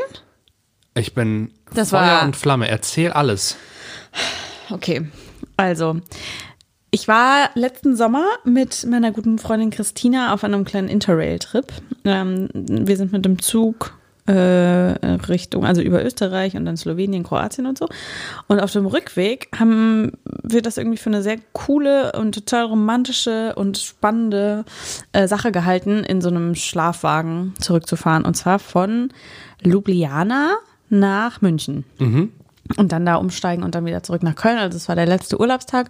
Ich 0.96 1.14
bin 1.14 1.52
Das 1.74 1.90
Feuer 1.92 2.02
war- 2.02 2.24
und 2.24 2.36
Flamme. 2.36 2.68
Erzähl 2.68 3.12
alles. 3.12 3.56
Okay, 4.70 5.08
also 5.58 5.98
ich 6.92 7.08
war 7.08 7.50
letzten 7.56 7.96
Sommer 7.96 8.26
mit 8.44 8.86
meiner 8.88 9.12
guten 9.12 9.40
Freundin 9.40 9.72
Christina 9.72 10.34
auf 10.34 10.44
einem 10.44 10.64
kleinen 10.66 10.88
Interrail-Trip. 10.90 11.66
Ähm, 12.06 12.50
wir 12.54 12.98
sind 12.98 13.12
mit 13.12 13.26
dem 13.26 13.42
Zug 13.42 13.98
Richtung, 14.32 15.66
also 15.66 15.82
über 15.82 16.04
Österreich 16.04 16.56
und 16.56 16.66
dann 16.66 16.78
Slowenien, 16.78 17.24
Kroatien 17.24 17.66
und 17.66 17.78
so. 17.78 17.90
Und 18.48 18.62
auf 18.62 18.72
dem 18.72 18.86
Rückweg 18.86 19.50
haben 19.58 20.14
wir 20.44 20.62
das 20.62 20.78
irgendwie 20.78 20.98
für 20.98 21.10
eine 21.10 21.22
sehr 21.22 21.40
coole 21.52 22.14
und 22.14 22.34
total 22.34 22.66
romantische 22.66 23.54
und 23.56 23.78
spannende 23.78 24.64
äh, 25.12 25.28
Sache 25.28 25.52
gehalten, 25.52 26.04
in 26.04 26.22
so 26.22 26.30
einem 26.30 26.56
Schlafwagen 26.56 27.54
zurückzufahren. 27.60 28.24
Und 28.24 28.36
zwar 28.36 28.60
von 28.60 29.10
Ljubljana 29.62 30.56
nach 30.90 31.42
München 31.42 31.84
und 32.78 32.92
dann 32.92 33.06
da 33.06 33.16
umsteigen 33.16 33.64
und 33.64 33.76
dann 33.76 33.86
wieder 33.86 34.04
zurück 34.04 34.24
nach 34.24 34.36
Köln. 34.36 34.58
Also 34.58 34.78
es 34.78 34.88
war 34.88 34.96
der 34.96 35.06
letzte 35.06 35.40
Urlaubstag. 35.40 35.90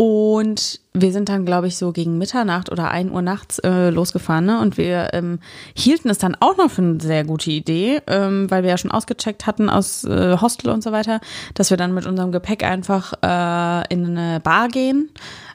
Und 0.00 0.78
wir 0.94 1.10
sind 1.10 1.28
dann, 1.28 1.44
glaube 1.44 1.66
ich, 1.66 1.76
so 1.76 1.90
gegen 1.90 2.18
Mitternacht 2.18 2.70
oder 2.70 2.92
1 2.92 3.10
Uhr 3.10 3.20
nachts 3.20 3.58
äh, 3.58 3.90
losgefahren. 3.90 4.46
Ne? 4.46 4.60
Und 4.60 4.78
wir 4.78 5.08
ähm, 5.12 5.40
hielten 5.74 6.08
es 6.08 6.18
dann 6.18 6.36
auch 6.38 6.56
noch 6.56 6.70
für 6.70 6.82
eine 6.82 7.00
sehr 7.00 7.24
gute 7.24 7.50
Idee, 7.50 8.00
ähm, 8.06 8.48
weil 8.48 8.62
wir 8.62 8.70
ja 8.70 8.78
schon 8.78 8.92
ausgecheckt 8.92 9.48
hatten 9.48 9.68
aus 9.68 10.04
äh, 10.04 10.36
Hostel 10.40 10.70
und 10.70 10.84
so 10.84 10.92
weiter, 10.92 11.20
dass 11.54 11.70
wir 11.70 11.76
dann 11.76 11.94
mit 11.94 12.06
unserem 12.06 12.30
Gepäck 12.30 12.62
einfach 12.62 13.12
äh, 13.22 13.92
in 13.92 14.16
eine 14.16 14.38
Bar 14.38 14.68
gehen 14.68 15.10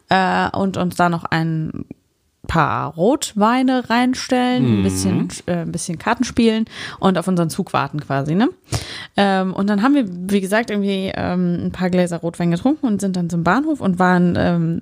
äh, 0.10 0.50
und 0.50 0.76
uns 0.76 0.98
da 0.98 1.08
noch 1.08 1.24
ein 1.24 1.86
paar 2.54 2.94
Rotweine 2.94 3.90
reinstellen, 3.90 4.80
ein 4.80 4.84
bisschen, 4.84 5.28
äh, 5.48 5.62
ein 5.62 5.72
bisschen 5.72 5.98
Karten 5.98 6.24
spielen 6.24 6.66
und 7.00 7.18
auf 7.18 7.28
unseren 7.28 7.50
Zug 7.50 7.74
warten 7.74 8.00
quasi, 8.00 8.36
ne? 8.36 8.50
Ähm, 9.18 9.56
und 9.56 9.68
dann 9.72 9.82
haben 9.82 9.96
wir, 9.96 10.06
wie 10.08 10.40
gesagt, 10.40 10.70
irgendwie 10.70 11.12
ähm, 11.16 11.66
ein 11.66 11.72
paar 11.72 11.90
Gläser 11.90 12.18
Rotwein 12.18 12.52
getrunken 12.52 12.86
und 12.86 13.02
sind 13.02 13.16
dann 13.16 13.32
zum 13.32 13.44
Bahnhof 13.44 13.82
und 13.82 13.98
waren 13.98 14.36
ähm, 14.38 14.82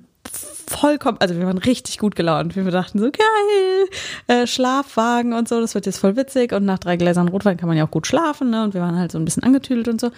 vollkommen, 0.68 1.16
also 1.18 1.34
wir 1.34 1.46
waren 1.46 1.56
richtig 1.56 1.96
gut 1.96 2.14
gelaunt. 2.14 2.54
Wir 2.56 2.62
dachten 2.70 2.98
so, 2.98 3.06
geil, 3.06 3.88
äh, 4.26 4.46
Schlafwagen 4.46 5.32
und 5.32 5.48
so, 5.48 5.58
das 5.58 5.74
wird 5.74 5.86
jetzt 5.86 5.98
voll 5.98 6.14
witzig. 6.14 6.52
Und 6.52 6.66
nach 6.66 6.78
drei 6.78 6.98
Gläsern 6.98 7.28
Rotwein 7.28 7.56
kann 7.56 7.70
man 7.70 7.78
ja 7.78 7.86
auch 7.86 7.90
gut 7.90 8.06
schlafen, 8.06 8.50
ne? 8.50 8.64
Und 8.64 8.74
wir 8.74 8.82
waren 8.82 8.98
halt 8.98 9.12
so 9.12 9.18
ein 9.18 9.24
bisschen 9.24 9.44
angetüdelt 9.44 9.88
und 9.88 9.98
so. 9.98 10.10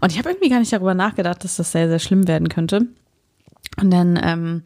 Und 0.00 0.12
ich 0.12 0.18
habe 0.18 0.30
irgendwie 0.30 0.48
gar 0.48 0.60
nicht 0.60 0.72
darüber 0.72 0.94
nachgedacht, 0.94 1.44
dass 1.44 1.56
das 1.56 1.72
sehr, 1.72 1.88
sehr 1.88 1.98
schlimm 1.98 2.26
werden 2.26 2.48
könnte. 2.48 2.86
Und 3.80 3.90
dann 3.90 4.20
ähm, 4.22 4.62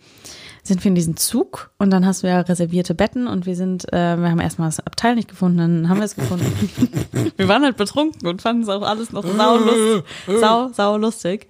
sind 0.64 0.82
wir 0.82 0.88
in 0.88 0.96
diesen 0.96 1.16
Zug 1.16 1.70
und 1.78 1.90
dann 1.90 2.04
hast 2.04 2.24
du 2.24 2.26
ja 2.26 2.40
reservierte 2.40 2.92
Betten 2.92 3.28
und 3.28 3.46
wir 3.46 3.54
sind, 3.54 3.90
äh, 3.92 4.16
wir 4.16 4.30
haben 4.30 4.40
erstmal 4.40 4.66
das 4.66 4.80
Abteil 4.84 5.14
nicht 5.14 5.28
gefunden, 5.28 5.58
dann 5.58 5.88
haben 5.88 5.98
wir 5.98 6.04
es 6.04 6.16
gefunden. 6.16 6.44
wir 7.36 7.46
waren 7.46 7.62
halt 7.62 7.76
betrunken 7.76 8.26
und 8.26 8.42
fanden 8.42 8.62
es 8.64 8.68
auch 8.68 8.82
alles 8.82 9.12
noch 9.12 9.24
sau, 9.24 9.58
lust, 9.58 10.04
sau, 10.40 10.68
sau 10.72 10.96
lustig. 10.96 11.46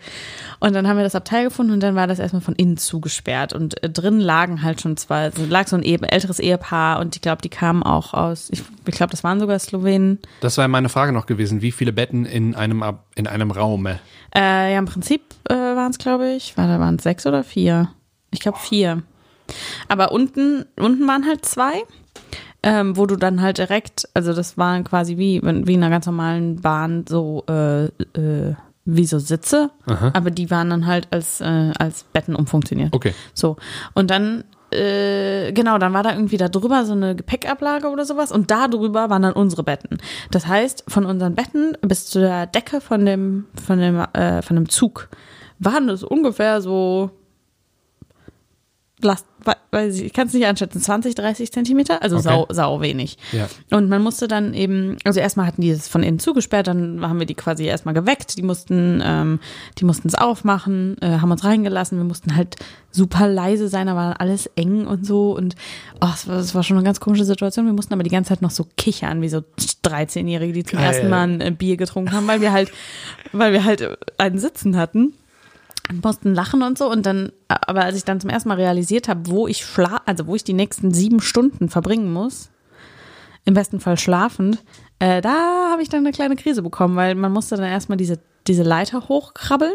Und 0.61 0.75
dann 0.75 0.87
haben 0.87 0.99
wir 0.99 1.03
das 1.05 1.15
Abteil 1.15 1.45
gefunden 1.45 1.73
und 1.73 1.81
dann 1.83 1.95
war 1.95 2.07
das 2.07 2.19
erstmal 2.19 2.43
von 2.43 2.55
innen 2.57 2.77
zugesperrt 2.77 3.55
und 3.55 3.83
äh, 3.83 3.89
drin 3.89 4.21
lagen 4.21 4.63
halt 4.63 4.83
schon 4.83 4.99
zwei, 4.99 5.23
also 5.25 5.47
lag 5.47 5.67
so 5.67 5.77
ein 5.77 5.83
älteres 5.83 6.39
Ehepaar 6.39 7.01
und 7.01 7.17
ich 7.17 7.23
glaube, 7.23 7.41
die 7.41 7.49
kamen 7.49 7.83
auch 7.83 8.13
aus, 8.13 8.49
ich, 8.51 8.63
ich 8.87 8.95
glaube, 8.95 9.13
das 9.13 9.25
waren 9.25 9.41
sogar 9.41 9.59
Slowenen. 9.59 10.19
Das 10.43 10.59
wäre 10.59 10.69
meine 10.69 10.91
Frage 10.91 11.13
noch 11.13 11.25
gewesen. 11.25 11.63
Wie 11.63 11.73
viele 11.73 11.95
Betten 11.95 12.27
in 12.27 12.55
einem, 12.55 12.83
Ab- 12.83 13.06
in 13.17 13.27
einem 13.27 13.51
Raum? 13.51 13.87
Äh, 13.87 13.99
ja, 14.35 14.79
im 14.79 14.85
Prinzip 14.85 15.23
äh, 15.49 15.55
waren 15.55 15.91
es, 15.91 15.99
glaube 15.99 16.29
ich, 16.29 16.57
war, 16.57 16.69
da 16.69 16.79
waren 16.79 16.97
es 16.97 17.03
sechs 17.03 17.27
oder 17.27 17.43
vier. 17.43 17.91
Ich 18.31 18.41
glaube 18.41 18.59
vier. 18.59 19.03
Aber 19.89 20.13
unten, 20.13 20.67
unten 20.79 21.07
waren 21.09 21.27
halt 21.27 21.45
zwei, 21.45 21.83
ähm, 22.63 22.97
wo 22.97 23.07
du 23.07 23.17
dann 23.17 23.41
halt 23.41 23.59
direkt, 23.59 24.09
also 24.15 24.33
das 24.33 24.59
waren 24.59 24.85
quasi 24.85 25.17
wie, 25.17 25.41
wie 25.43 25.75
in 25.75 25.83
einer 25.83 25.91
ganz 25.91 26.07
normalen 26.07 26.61
Bahn 26.61 27.05
so, 27.09 27.45
äh, 27.49 27.85
äh, 27.85 28.55
wie 28.85 29.07
so 29.07 29.19
Sitze, 29.19 29.71
aber 29.87 30.31
die 30.31 30.49
waren 30.51 30.71
dann 30.71 30.87
halt 30.87 31.09
als, 31.11 31.41
äh, 31.41 31.73
als 31.77 32.05
Betten 32.05 32.37
umfunktioniert. 32.37 32.95
Okay. 32.95 33.15
So. 33.35 33.57
Und 33.95 34.11
dann, 34.11 34.45
äh, 34.73 35.53
genau, 35.53 35.79
dann 35.79 35.93
war 35.95 36.03
da 36.03 36.13
irgendwie 36.13 36.37
da 36.37 36.49
drüber 36.49 36.85
so 36.85 36.93
eine 36.93 37.15
Gepäckablage 37.15 37.89
oder 37.89 38.05
sowas 38.05 38.33
und 38.33 38.51
da 38.51 38.69
drüber 38.69 39.11
waren 39.11 39.23
dann 39.23 39.33
unsere 39.33 39.63
Betten. 39.63 39.99
Das 40.31 40.47
heißt, 40.47 40.85
von 40.89 41.07
unseren 41.07 41.35
Betten 41.35 41.77
bis 41.83 42.07
zu 42.07 42.21
der 42.21 42.47
Decke 42.47 42.81
von 42.81 43.05
dem, 43.05 43.47
von 43.55 43.79
dem, 43.79 44.05
äh, 44.13 44.43
von 44.43 44.57
dem 44.57 44.69
Zug 44.69 45.09
waren 45.59 45.89
es 45.89 46.03
ungefähr 46.03 46.61
so, 46.61 47.11
weiß 49.03 49.97
ich, 49.97 50.05
ich 50.07 50.13
kann 50.13 50.27
es 50.27 50.33
nicht 50.33 50.47
einschätzen, 50.47 50.81
20, 50.81 51.15
30 51.15 51.53
Zentimeter, 51.53 52.03
also 52.03 52.17
Okay. 52.17 52.25
sau, 52.25 52.47
sau 52.51 52.81
wenig. 52.81 53.19
Ja. 53.33 53.49
Und 53.71 53.89
man 53.89 54.03
musste 54.03 54.27
dann 54.27 54.55
eben, 54.55 54.97
also 55.05 55.21
erstmal 55.21 55.47
hatten 55.47 55.61
die 55.61 55.71
es 55.71 55.87
von 55.87 56.03
innen 56.03 56.19
zugesperrt, 56.19 56.67
dann 56.67 57.07
haben 57.07 57.19
wir 57.19 57.27
die 57.27 57.35
quasi 57.35 57.65
erstmal 57.65 57.95
geweckt, 57.95 58.39
die 58.39 58.43
mussten, 58.43 59.03
ähm, 59.05 59.39
die 59.79 59.85
mussten 59.85 60.09
es 60.09 60.15
aufmachen, 60.15 60.97
äh, 61.03 61.19
haben 61.19 61.31
uns 61.31 61.45
reingelassen, 61.45 61.99
wir 61.99 62.05
mussten 62.05 62.35
halt 62.37 62.57
super 62.91 63.29
leise 63.29 63.69
sein, 63.69 63.87
da 63.87 63.95
war 63.95 64.21
alles 64.21 64.47
eng 64.57 64.87
und 64.87 65.05
so 65.07 65.37
und 65.37 65.55
oh, 66.01 66.09
es, 66.15 66.27
war, 66.27 66.39
es 66.39 66.55
war 66.55 66.63
schon 66.63 66.79
eine 66.79 66.85
ganz 66.85 66.99
komische 66.99 67.27
Situation. 67.27 67.67
Wir 67.67 67.75
mussten 67.75 67.93
aber 67.93 68.03
die 68.03 68.11
ganze 68.11 68.31
Zeit 68.31 68.43
noch 68.43 68.51
so 68.51 68.67
kichern, 68.77 69.21
wie 69.21 69.29
so 69.29 69.43
13-Jährige, 69.85 70.55
die 70.55 70.65
zum 70.65 70.79
Geil. 70.79 70.89
ersten 70.89 71.11
Mal 71.11 71.29
ein 71.29 71.41
äh, 71.43 71.51
Bier 71.51 71.77
getrunken 71.77 72.13
haben, 72.13 72.27
weil 72.27 72.41
wir 72.41 72.53
halt, 72.53 72.73
weil 73.33 73.53
wir 73.53 73.65
halt 73.65 73.83
äh, 73.83 73.97
einen 74.17 74.39
Sitzen 74.39 74.77
hatten 74.77 75.13
mussten 76.03 76.35
lachen 76.35 76.63
und 76.63 76.79
so. 76.79 76.91
Und 76.91 77.07
dann, 77.07 77.33
aber 77.49 77.85
als 77.85 77.97
ich 77.97 78.05
dann 78.05 78.21
zum 78.21 78.31
ersten 78.31 78.49
Mal 78.49 78.57
realisiert 78.57 79.09
habe, 79.09 79.29
wo 79.31 79.47
ich 79.47 79.65
schla 79.65 80.01
also 80.07 80.27
wo 80.27 80.35
ich 80.35 80.45
die 80.45 80.53
nächsten 80.53 80.93
sieben 80.93 81.21
Stunden 81.21 81.69
verbringen 81.69 82.13
muss, 82.13 82.51
im 83.45 83.55
besten 83.55 83.81
Fall 83.81 83.99
schlafend, 83.99 84.63
äh, 84.99 85.21
da 85.21 85.71
habe 85.71 85.83
ich 85.83 85.89
dann 85.89 86.01
eine 86.01 86.13
kleine 86.13 86.37
Krise 86.37 86.63
bekommen, 86.63 86.97
weil 86.97 87.15
man 87.15 87.33
musste 87.33 87.57
dann 87.57 87.67
erstmal 87.67 87.97
diese, 87.97 88.19
diese 88.49 88.63
Leiter 88.63 89.09
hochkrabbeln 89.09 89.75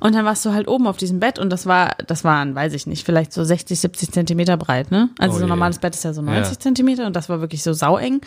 und 0.00 0.14
dann 0.14 0.24
warst 0.24 0.46
du 0.46 0.52
halt 0.52 0.68
oben 0.68 0.86
auf 0.86 0.96
diesem 0.96 1.20
Bett 1.20 1.38
und 1.38 1.50
das 1.50 1.66
war, 1.66 1.96
das 2.06 2.24
waren, 2.24 2.54
weiß 2.54 2.72
ich 2.72 2.86
nicht, 2.86 3.04
vielleicht 3.04 3.32
so 3.32 3.44
60, 3.44 3.78
70 3.80 4.12
Zentimeter 4.12 4.56
breit, 4.56 4.90
ne? 4.90 5.10
Also 5.18 5.36
Oh 5.36 5.38
so 5.40 5.44
ein 5.44 5.48
normales 5.48 5.78
Bett 5.78 5.94
ist 5.94 6.04
ja 6.04 6.12
so 6.14 6.22
90 6.22 6.54
Ja. 6.54 6.58
Zentimeter 6.60 7.06
und 7.06 7.14
das 7.16 7.28
war 7.28 7.40
wirklich 7.40 7.62
so 7.62 7.72
saueng. 7.72 8.20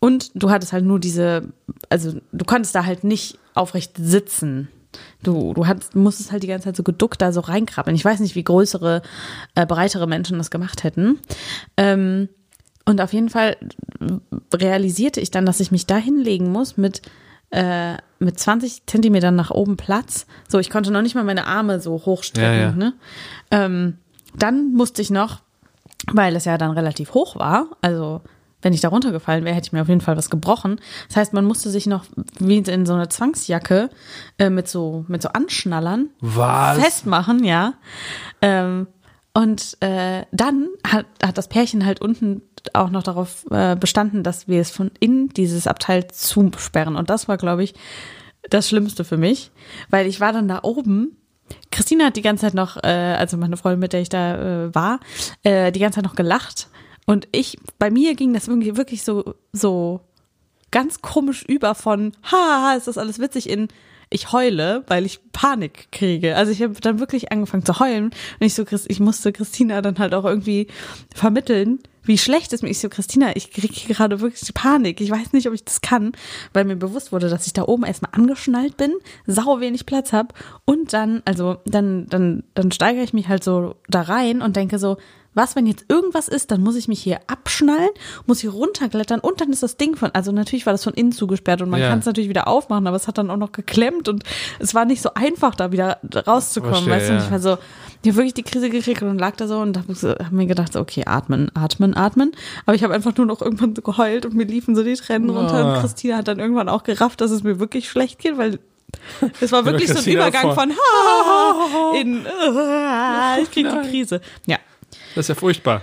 Und 0.00 0.30
du 0.34 0.50
hattest 0.50 0.72
halt 0.72 0.84
nur 0.84 1.00
diese, 1.00 1.52
also 1.90 2.14
du 2.32 2.44
konntest 2.44 2.74
da 2.74 2.84
halt 2.86 3.04
nicht 3.04 3.38
aufrecht 3.54 3.92
sitzen. 3.98 4.68
Du, 5.22 5.54
du 5.54 5.66
hattest, 5.66 5.94
musstest 5.94 6.32
halt 6.32 6.42
die 6.42 6.46
ganze 6.46 6.66
Zeit 6.66 6.76
so 6.76 6.82
geduckt 6.82 7.22
da 7.22 7.32
so 7.32 7.40
reinkrabbeln. 7.40 7.96
Ich 7.96 8.04
weiß 8.04 8.20
nicht, 8.20 8.34
wie 8.34 8.44
größere, 8.44 9.02
äh, 9.54 9.66
breitere 9.66 10.06
Menschen 10.06 10.38
das 10.38 10.50
gemacht 10.50 10.84
hätten. 10.84 11.18
Ähm, 11.76 12.28
und 12.84 13.00
auf 13.00 13.12
jeden 13.12 13.30
Fall 13.30 13.56
realisierte 14.52 15.20
ich 15.20 15.30
dann, 15.30 15.46
dass 15.46 15.60
ich 15.60 15.70
mich 15.70 15.86
da 15.86 15.96
hinlegen 15.96 16.52
muss 16.52 16.76
mit, 16.76 17.02
äh, 17.50 17.94
mit 18.18 18.38
20 18.38 18.86
Zentimetern 18.86 19.34
nach 19.36 19.50
oben 19.50 19.76
Platz. 19.76 20.26
So, 20.48 20.58
ich 20.58 20.70
konnte 20.70 20.90
noch 20.90 21.02
nicht 21.02 21.14
mal 21.14 21.24
meine 21.24 21.46
Arme 21.46 21.80
so 21.80 21.92
hochstrecken. 21.92 22.54
Ja, 22.54 22.60
ja. 22.60 22.72
Ne? 22.72 22.92
Ähm, 23.50 23.98
dann 24.36 24.72
musste 24.72 25.00
ich 25.00 25.10
noch, 25.10 25.40
weil 26.12 26.36
es 26.36 26.44
ja 26.44 26.58
dann 26.58 26.72
relativ 26.72 27.14
hoch 27.14 27.36
war, 27.36 27.68
also 27.80 28.20
wenn 28.64 28.72
ich 28.72 28.80
da 28.80 28.88
runtergefallen 28.88 29.44
wäre, 29.44 29.54
hätte 29.54 29.68
ich 29.68 29.72
mir 29.72 29.82
auf 29.82 29.88
jeden 29.88 30.00
Fall 30.00 30.16
was 30.16 30.30
gebrochen. 30.30 30.80
Das 31.08 31.16
heißt, 31.16 31.32
man 31.34 31.44
musste 31.44 31.70
sich 31.70 31.86
noch 31.86 32.04
wie 32.38 32.58
in 32.58 32.86
so 32.86 32.94
eine 32.94 33.08
Zwangsjacke 33.08 33.90
äh, 34.38 34.50
mit 34.50 34.68
so 34.68 35.04
mit 35.06 35.22
so 35.22 35.28
Anschnallern 35.28 36.08
Was? 36.20 36.78
festmachen, 36.78 37.44
ja. 37.44 37.74
Ähm, 38.42 38.88
und 39.34 39.76
äh, 39.80 40.24
dann 40.32 40.68
hat, 40.86 41.06
hat 41.22 41.36
das 41.36 41.48
Pärchen 41.48 41.84
halt 41.84 42.00
unten 42.00 42.42
auch 42.72 42.88
noch 42.88 43.02
darauf 43.02 43.44
äh, 43.50 43.76
bestanden, 43.76 44.22
dass 44.22 44.48
wir 44.48 44.60
es 44.60 44.70
von 44.70 44.90
innen 45.00 45.28
dieses 45.28 45.66
Abteil 45.66 46.06
zusperren. 46.08 46.96
Und 46.96 47.10
das 47.10 47.28
war, 47.28 47.36
glaube 47.36 47.64
ich, 47.64 47.74
das 48.48 48.68
Schlimmste 48.68 49.04
für 49.04 49.16
mich, 49.16 49.50
weil 49.90 50.06
ich 50.06 50.20
war 50.20 50.32
dann 50.32 50.48
da 50.48 50.60
oben. 50.62 51.16
Christina 51.70 52.06
hat 52.06 52.16
die 52.16 52.22
ganze 52.22 52.42
Zeit 52.46 52.54
noch, 52.54 52.76
äh, 52.82 52.88
also 53.18 53.36
meine 53.36 53.56
Freundin, 53.56 53.80
mit 53.80 53.92
der 53.92 54.00
ich 54.00 54.08
da 54.08 54.66
äh, 54.66 54.74
war, 54.74 55.00
äh, 55.42 55.72
die 55.72 55.80
ganze 55.80 55.96
Zeit 55.96 56.04
noch 56.04 56.16
gelacht. 56.16 56.68
Und 57.06 57.28
ich, 57.32 57.58
bei 57.78 57.90
mir 57.90 58.14
ging 58.14 58.32
das 58.32 58.48
irgendwie 58.48 58.76
wirklich 58.76 59.02
so, 59.02 59.34
so 59.52 60.00
ganz 60.70 61.02
komisch 61.02 61.44
über 61.46 61.74
von, 61.74 62.12
ha, 62.30 62.74
ist 62.76 62.88
das 62.88 62.98
alles 62.98 63.18
witzig 63.18 63.48
in, 63.48 63.68
ich 64.10 64.32
heule, 64.32 64.84
weil 64.86 65.04
ich 65.06 65.20
Panik 65.32 65.88
kriege. 65.90 66.36
Also 66.36 66.52
ich 66.52 66.62
habe 66.62 66.74
dann 66.80 67.00
wirklich 67.00 67.32
angefangen 67.32 67.64
zu 67.64 67.78
heulen 67.80 68.06
und 68.06 68.46
ich 68.46 68.54
so, 68.54 68.64
ich 68.88 69.00
musste 69.00 69.32
Christina 69.32 69.82
dann 69.82 69.98
halt 69.98 70.14
auch 70.14 70.24
irgendwie 70.24 70.68
vermitteln, 71.14 71.80
wie 72.04 72.18
schlecht 72.18 72.52
es 72.52 72.62
mir 72.62 72.68
ist. 72.68 72.76
Ich 72.76 72.82
so, 72.82 72.88
Christina, 72.88 73.34
ich 73.34 73.50
kriege 73.50 73.92
gerade 73.92 74.20
wirklich 74.20 74.52
Panik. 74.54 75.00
Ich 75.00 75.10
weiß 75.10 75.32
nicht, 75.32 75.48
ob 75.48 75.54
ich 75.54 75.64
das 75.64 75.80
kann, 75.80 76.12
weil 76.52 76.64
mir 76.64 76.76
bewusst 76.76 77.12
wurde, 77.12 77.28
dass 77.28 77.46
ich 77.46 77.54
da 77.54 77.62
oben 77.62 77.84
erstmal 77.84 78.12
angeschnallt 78.12 78.76
bin, 78.76 78.92
sau 79.26 79.60
wenig 79.60 79.86
Platz 79.86 80.12
habe 80.12 80.34
und 80.64 80.92
dann, 80.92 81.22
also 81.24 81.56
dann, 81.64 82.06
dann, 82.06 82.44
dann 82.54 82.72
steigere 82.72 83.04
ich 83.04 83.14
mich 83.14 83.28
halt 83.28 83.42
so 83.42 83.76
da 83.88 84.02
rein 84.02 84.42
und 84.42 84.56
denke 84.56 84.78
so, 84.78 84.96
was, 85.34 85.56
wenn 85.56 85.66
jetzt 85.66 85.84
irgendwas 85.88 86.28
ist, 86.28 86.50
dann 86.50 86.60
muss 86.62 86.76
ich 86.76 86.88
mich 86.88 87.02
hier 87.02 87.18
abschnallen, 87.26 87.90
muss 88.26 88.40
hier 88.40 88.50
runterklettern 88.50 89.20
und 89.20 89.40
dann 89.40 89.50
ist 89.50 89.62
das 89.62 89.76
Ding 89.76 89.96
von, 89.96 90.10
also 90.12 90.32
natürlich 90.32 90.66
war 90.66 90.72
das 90.72 90.84
von 90.84 90.94
innen 90.94 91.12
zugesperrt 91.12 91.60
und 91.62 91.70
man 91.70 91.80
Ja. 91.80 91.88
kann 91.90 91.98
es 91.98 92.06
natürlich 92.06 92.28
wieder 92.28 92.48
aufmachen, 92.48 92.86
aber 92.86 92.96
es 92.96 93.08
hat 93.08 93.18
dann 93.18 93.30
auch 93.30 93.36
noch 93.36 93.52
geklemmt 93.52 94.08
und 94.08 94.22
es 94.58 94.74
war 94.74 94.84
nicht 94.84 95.02
so 95.02 95.10
einfach, 95.14 95.54
da 95.54 95.72
wieder 95.72 95.98
rauszukommen, 96.26 96.84
Verstehe, 96.84 96.92
weißt 96.94 97.08
du, 97.08 97.12
und 97.14 97.18
ja. 97.18 97.24
ich 97.24 97.30
war 97.30 97.40
so, 97.40 97.58
ich 98.02 98.08
habe 98.10 98.16
wirklich 98.16 98.34
die 98.34 98.42
Krise 98.42 98.70
gekriegt 98.70 99.02
und 99.02 99.18
lag 99.18 99.36
da 99.36 99.46
so 99.48 99.58
und 99.58 99.76
habe 99.78 99.94
hab 100.24 100.32
mir 100.32 100.46
gedacht, 100.46 100.76
okay, 100.76 101.02
atmen, 101.06 101.50
atmen, 101.54 101.96
atmen, 101.96 102.32
aber 102.66 102.74
ich 102.76 102.84
habe 102.84 102.94
einfach 102.94 103.16
nur 103.16 103.26
noch 103.26 103.40
irgendwann 103.42 103.74
so 103.74 103.82
geheult 103.82 104.26
und 104.26 104.34
mir 104.34 104.44
liefen 104.46 104.74
so 104.76 104.82
die 104.82 104.94
Tränen 104.94 105.30
runter 105.30 105.54
Ah. 105.54 105.74
und 105.74 105.80
Christina 105.80 106.16
hat 106.18 106.28
dann 106.28 106.38
irgendwann 106.38 106.68
auch 106.68 106.82
gerafft, 106.84 107.20
dass 107.20 107.30
es 107.30 107.42
mir 107.42 107.58
wirklich 107.60 107.88
schlecht 107.88 108.18
geht, 108.18 108.36
weil 108.38 108.58
es 109.40 109.50
war 109.50 109.64
wirklich 109.64 109.88
so 109.92 109.98
ein 109.98 110.04
Übergang 110.14 110.54
von 110.54 110.70
ha 110.70 111.92
in 112.00 112.24
ich 113.42 113.50
krieg 113.50 113.66
die 113.68 113.88
Krise. 113.90 114.20
Ja. 114.46 114.58
Das 115.14 115.24
ist 115.24 115.28
ja 115.28 115.34
furchtbar. 115.34 115.82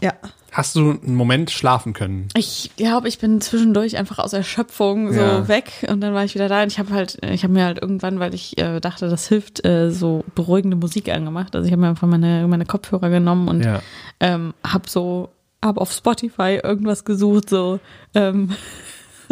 Ja. 0.00 0.12
Hast 0.52 0.76
du 0.76 0.90
einen 1.02 1.14
Moment 1.16 1.50
schlafen 1.50 1.94
können? 1.94 2.28
Ich 2.36 2.70
glaube, 2.76 3.08
ich 3.08 3.18
bin 3.18 3.40
zwischendurch 3.40 3.96
einfach 3.96 4.18
aus 4.20 4.32
Erschöpfung 4.32 5.12
so 5.12 5.18
Ja. 5.20 5.48
weg 5.48 5.84
und 5.90 6.00
dann 6.00 6.14
war 6.14 6.24
ich 6.24 6.34
wieder 6.34 6.48
da 6.48 6.62
und 6.62 6.70
ich 6.70 6.78
habe 6.78 6.92
halt, 6.94 7.18
ich 7.24 7.42
habe 7.42 7.52
mir 7.52 7.64
halt 7.64 7.82
irgendwann, 7.82 8.20
weil 8.20 8.34
ich 8.34 8.56
äh, 8.58 8.78
dachte, 8.80 9.08
das 9.08 9.26
hilft, 9.28 9.64
äh, 9.66 9.90
so 9.90 10.24
beruhigende 10.36 10.76
Musik 10.76 11.08
angemacht. 11.08 11.56
Also 11.56 11.66
ich 11.66 11.72
habe 11.72 11.80
mir 11.82 11.88
einfach 11.88 12.06
meine, 12.06 12.46
meine 12.46 12.66
Kopfhörer 12.66 13.08
genommen 13.10 13.48
und 13.48 13.64
Ja. 13.64 13.80
ähm, 14.20 14.54
habe 14.64 14.88
so, 14.88 15.28
habe 15.64 15.80
auf 15.80 15.90
Spotify 15.92 16.60
irgendwas 16.62 17.04
gesucht, 17.04 17.48
so 17.50 17.80
ähm, 18.14 18.50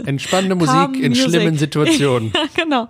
Entspannende 0.04 0.54
Musik 0.54 1.02
in 1.02 1.14
schlimmen 1.14 1.56
Situationen. 1.56 2.32
ja, 2.34 2.64
genau. 2.64 2.88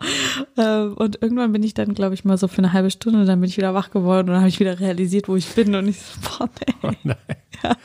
Ähm, 0.56 0.94
und 0.94 1.20
irgendwann 1.20 1.52
bin 1.52 1.62
ich 1.62 1.74
dann, 1.74 1.94
glaube 1.94 2.14
ich, 2.14 2.24
mal 2.24 2.38
so 2.38 2.48
für 2.48 2.58
eine 2.58 2.72
halbe 2.72 2.90
Stunde, 2.90 3.24
dann 3.24 3.40
bin 3.40 3.48
ich 3.48 3.56
wieder 3.56 3.74
wach 3.74 3.90
geworden 3.90 4.28
und 4.28 4.34
dann 4.34 4.40
habe 4.40 4.48
ich 4.48 4.60
wieder 4.60 4.80
realisiert, 4.80 5.28
wo 5.28 5.36
ich 5.36 5.46
bin 5.48 5.74
und 5.74 5.88
ich 5.88 5.98
so, 6.00 6.20
boah, 6.38 6.48
nee. 6.60 6.74
Oh 6.82 6.92
nein. 7.04 7.16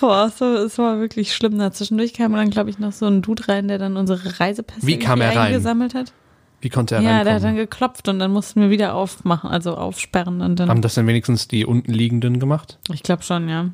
Boah, 0.00 0.26
es 0.26 0.40
war, 0.40 0.54
es 0.56 0.78
war 0.78 0.98
wirklich 0.98 1.32
schlimm. 1.32 1.58
Da 1.58 1.70
zwischendurch 1.70 2.12
kam 2.12 2.32
dann, 2.32 2.50
glaube 2.50 2.70
ich, 2.70 2.80
noch 2.80 2.90
so 2.90 3.06
ein 3.06 3.22
Dude 3.22 3.46
rein, 3.46 3.68
der 3.68 3.78
dann 3.78 3.96
unsere 3.96 4.40
Reisepässe 4.40 4.84
Wie 4.84 4.98
kam 4.98 5.20
er 5.20 5.28
rein? 5.28 5.38
eingesammelt 5.38 5.94
hat. 5.94 6.12
Wie 6.60 6.70
konnte 6.70 6.96
er 6.96 7.02
Ja, 7.02 7.22
der 7.22 7.34
hat 7.34 7.42
dann 7.42 7.50
reinkommen? 7.50 7.56
geklopft 7.56 8.08
und 8.08 8.18
dann 8.18 8.32
mussten 8.32 8.60
wir 8.62 8.70
wieder 8.70 8.94
aufmachen, 8.94 9.48
also 9.48 9.76
aufsperren 9.76 10.40
und 10.40 10.58
dann. 10.58 10.68
Haben 10.68 10.82
das 10.82 10.94
dann 10.94 11.06
wenigstens 11.06 11.46
die 11.46 11.64
unten 11.64 11.92
liegenden 11.92 12.40
gemacht? 12.40 12.78
ich 12.92 13.04
glaube 13.04 13.22
schon, 13.22 13.48
ja. 13.48 13.70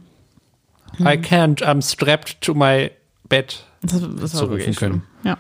I 1.01 1.17
can't, 1.17 1.63
I'm 1.63 1.83
strapped 1.83 2.43
to 2.43 2.55
my 2.55 2.91
bed. 3.29 3.65
Das, 3.83 4.01
das 4.01 4.41
wirklich 4.49 4.77
können. 4.77 5.03
schlimm. 5.03 5.03
Ja. 5.25 5.37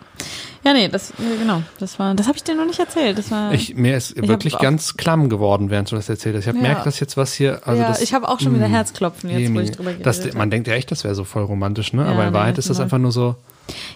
Ja, 0.64 0.72
nee, 0.72 0.88
das, 0.88 1.12
genau. 1.40 1.62
Das 1.78 1.98
war, 1.98 2.14
das 2.14 2.26
habe 2.26 2.36
ich 2.36 2.44
dir 2.44 2.54
noch 2.54 2.66
nicht 2.66 2.78
erzählt. 2.78 3.16
Das 3.18 3.30
war. 3.30 3.52
Ich, 3.52 3.74
mir 3.76 3.96
ist 3.96 4.16
hab 4.16 4.28
wirklich 4.28 4.58
ganz 4.58 4.96
klamm 4.96 5.28
geworden, 5.28 5.70
während 5.70 5.90
du 5.90 5.96
das 5.96 6.08
erzählt 6.08 6.34
hast. 6.36 6.42
Ich 6.42 6.48
habe 6.48 6.58
Ja. 6.58 6.64
gemerkt, 6.64 6.86
dass 6.86 7.00
jetzt 7.00 7.16
was 7.16 7.32
hier, 7.32 7.66
also 7.66 7.80
ja, 7.82 7.88
das, 7.88 8.00
ich 8.02 8.12
habe 8.14 8.28
auch 8.28 8.38
schon 8.40 8.54
wieder 8.54 8.68
Mm, 8.68 8.72
Herzklopfen 8.72 9.30
jetzt, 9.30 9.54
wo 9.54 9.60
ich 9.60 9.70
drüber 9.70 9.92
das, 9.92 10.20
habe. 10.24 10.36
Man 10.36 10.50
denkt 10.50 10.68
ja 10.68 10.74
echt, 10.74 10.90
das 10.90 11.04
wäre 11.04 11.14
so 11.14 11.24
voll 11.24 11.44
romantisch, 11.44 11.92
ne? 11.92 12.02
Ja, 12.04 12.08
Aber 12.10 12.24
in 12.24 12.28
nee, 12.30 12.34
Wahrheit 12.34 12.58
ist 12.58 12.68
das 12.70 12.80
einfach 12.80 12.98
nur 12.98 13.12
so, 13.12 13.36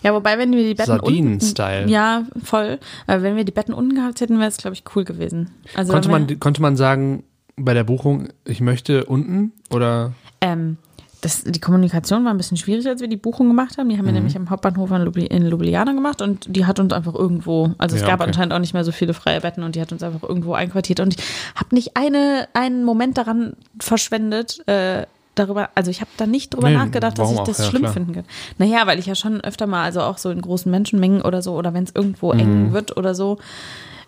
Ja, 0.02 0.14
wobei, 0.14 0.38
wenn 0.38 0.52
wir 0.52 0.62
die 0.64 0.74
Betten 0.74 0.86
Sardinen-Style. 0.86 1.78
unten, 1.82 1.92
ja, 1.92 2.24
voll. 2.42 2.78
Aber 3.06 3.22
wenn 3.22 3.36
wir 3.36 3.44
die 3.44 3.52
Betten 3.52 3.74
unten 3.74 3.94
gehabt 3.94 4.20
hätten, 4.20 4.38
wäre 4.38 4.48
es, 4.48 4.56
glaube 4.56 4.74
ich, 4.74 4.84
cool 4.94 5.04
gewesen. 5.04 5.50
Also 5.74 5.92
konnte 5.92 6.08
man, 6.08 6.40
konnte 6.40 6.62
man 6.62 6.76
sagen, 6.76 7.24
bei 7.56 7.74
der 7.74 7.84
Buchung, 7.84 8.28
ich 8.44 8.60
möchte 8.60 9.04
unten 9.04 9.52
oder 9.70 10.12
Ähm, 10.40 10.78
das, 11.22 11.44
die 11.44 11.60
Kommunikation 11.60 12.24
war 12.24 12.32
ein 12.34 12.36
bisschen 12.36 12.56
schwierig, 12.56 12.86
als 12.88 13.00
wir 13.00 13.08
die 13.08 13.16
Buchung 13.16 13.46
gemacht 13.48 13.78
haben. 13.78 13.88
Die 13.88 13.94
Mhm. 13.94 13.98
haben 14.00 14.06
wir 14.06 14.12
nämlich 14.12 14.36
am 14.36 14.50
Hauptbahnhof 14.50 14.90
in, 14.90 15.46
Ljubljana 15.46 15.92
gemacht 15.92 16.20
und 16.20 16.54
die 16.54 16.66
hat 16.66 16.78
uns 16.80 16.92
einfach 16.92 17.14
irgendwo, 17.14 17.70
also 17.78 17.94
es 17.96 18.02
Ja, 18.02 18.08
gab 18.08 18.20
okay. 18.20 18.28
anscheinend 18.28 18.52
auch 18.52 18.58
nicht 18.58 18.74
mehr 18.74 18.82
so 18.84 18.90
viele 18.92 19.14
freie 19.14 19.40
Betten 19.40 19.62
und 19.62 19.74
die 19.76 19.80
hat 19.80 19.92
uns 19.92 20.02
einfach 20.02 20.28
irgendwo 20.28 20.52
einquartiert 20.54 20.98
und 21.00 21.14
ich 21.18 21.24
habe 21.54 21.74
nicht 21.74 21.96
eine, 21.96 22.48
einen 22.54 22.82
Moment 22.84 23.16
daran 23.18 23.54
verschwendet, 23.80 24.66
äh, 24.68 25.06
darüber, 25.36 25.70
also 25.76 25.90
ich 25.92 26.00
habe 26.00 26.10
da 26.16 26.26
nicht 26.26 26.52
drüber 26.54 26.68
Nee, 26.68 26.76
nachgedacht, 26.76 27.18
dass 27.18 27.30
ich 27.30 27.38
auch? 27.38 27.44
das 27.44 27.58
Ja, 27.58 27.64
schlimm 27.66 27.82
klar. 27.82 27.92
finden 27.94 28.12
kann. 28.14 28.24
Naja, 28.58 28.86
weil 28.86 28.98
ich 28.98 29.06
ja 29.06 29.14
schon 29.14 29.40
öfter 29.40 29.66
mal, 29.68 29.84
also 29.84 30.00
auch 30.02 30.18
so 30.18 30.28
in 30.28 30.42
großen 30.42 30.70
Menschenmengen 30.70 31.22
oder 31.22 31.40
so, 31.40 31.54
oder 31.54 31.72
wenn 31.72 31.84
es 31.84 31.94
irgendwo 31.94 32.32
eng 32.32 32.66
Mhm. 32.68 32.72
wird 32.72 32.96
oder 32.96 33.14
so, 33.14 33.38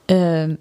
äh, 0.09 0.57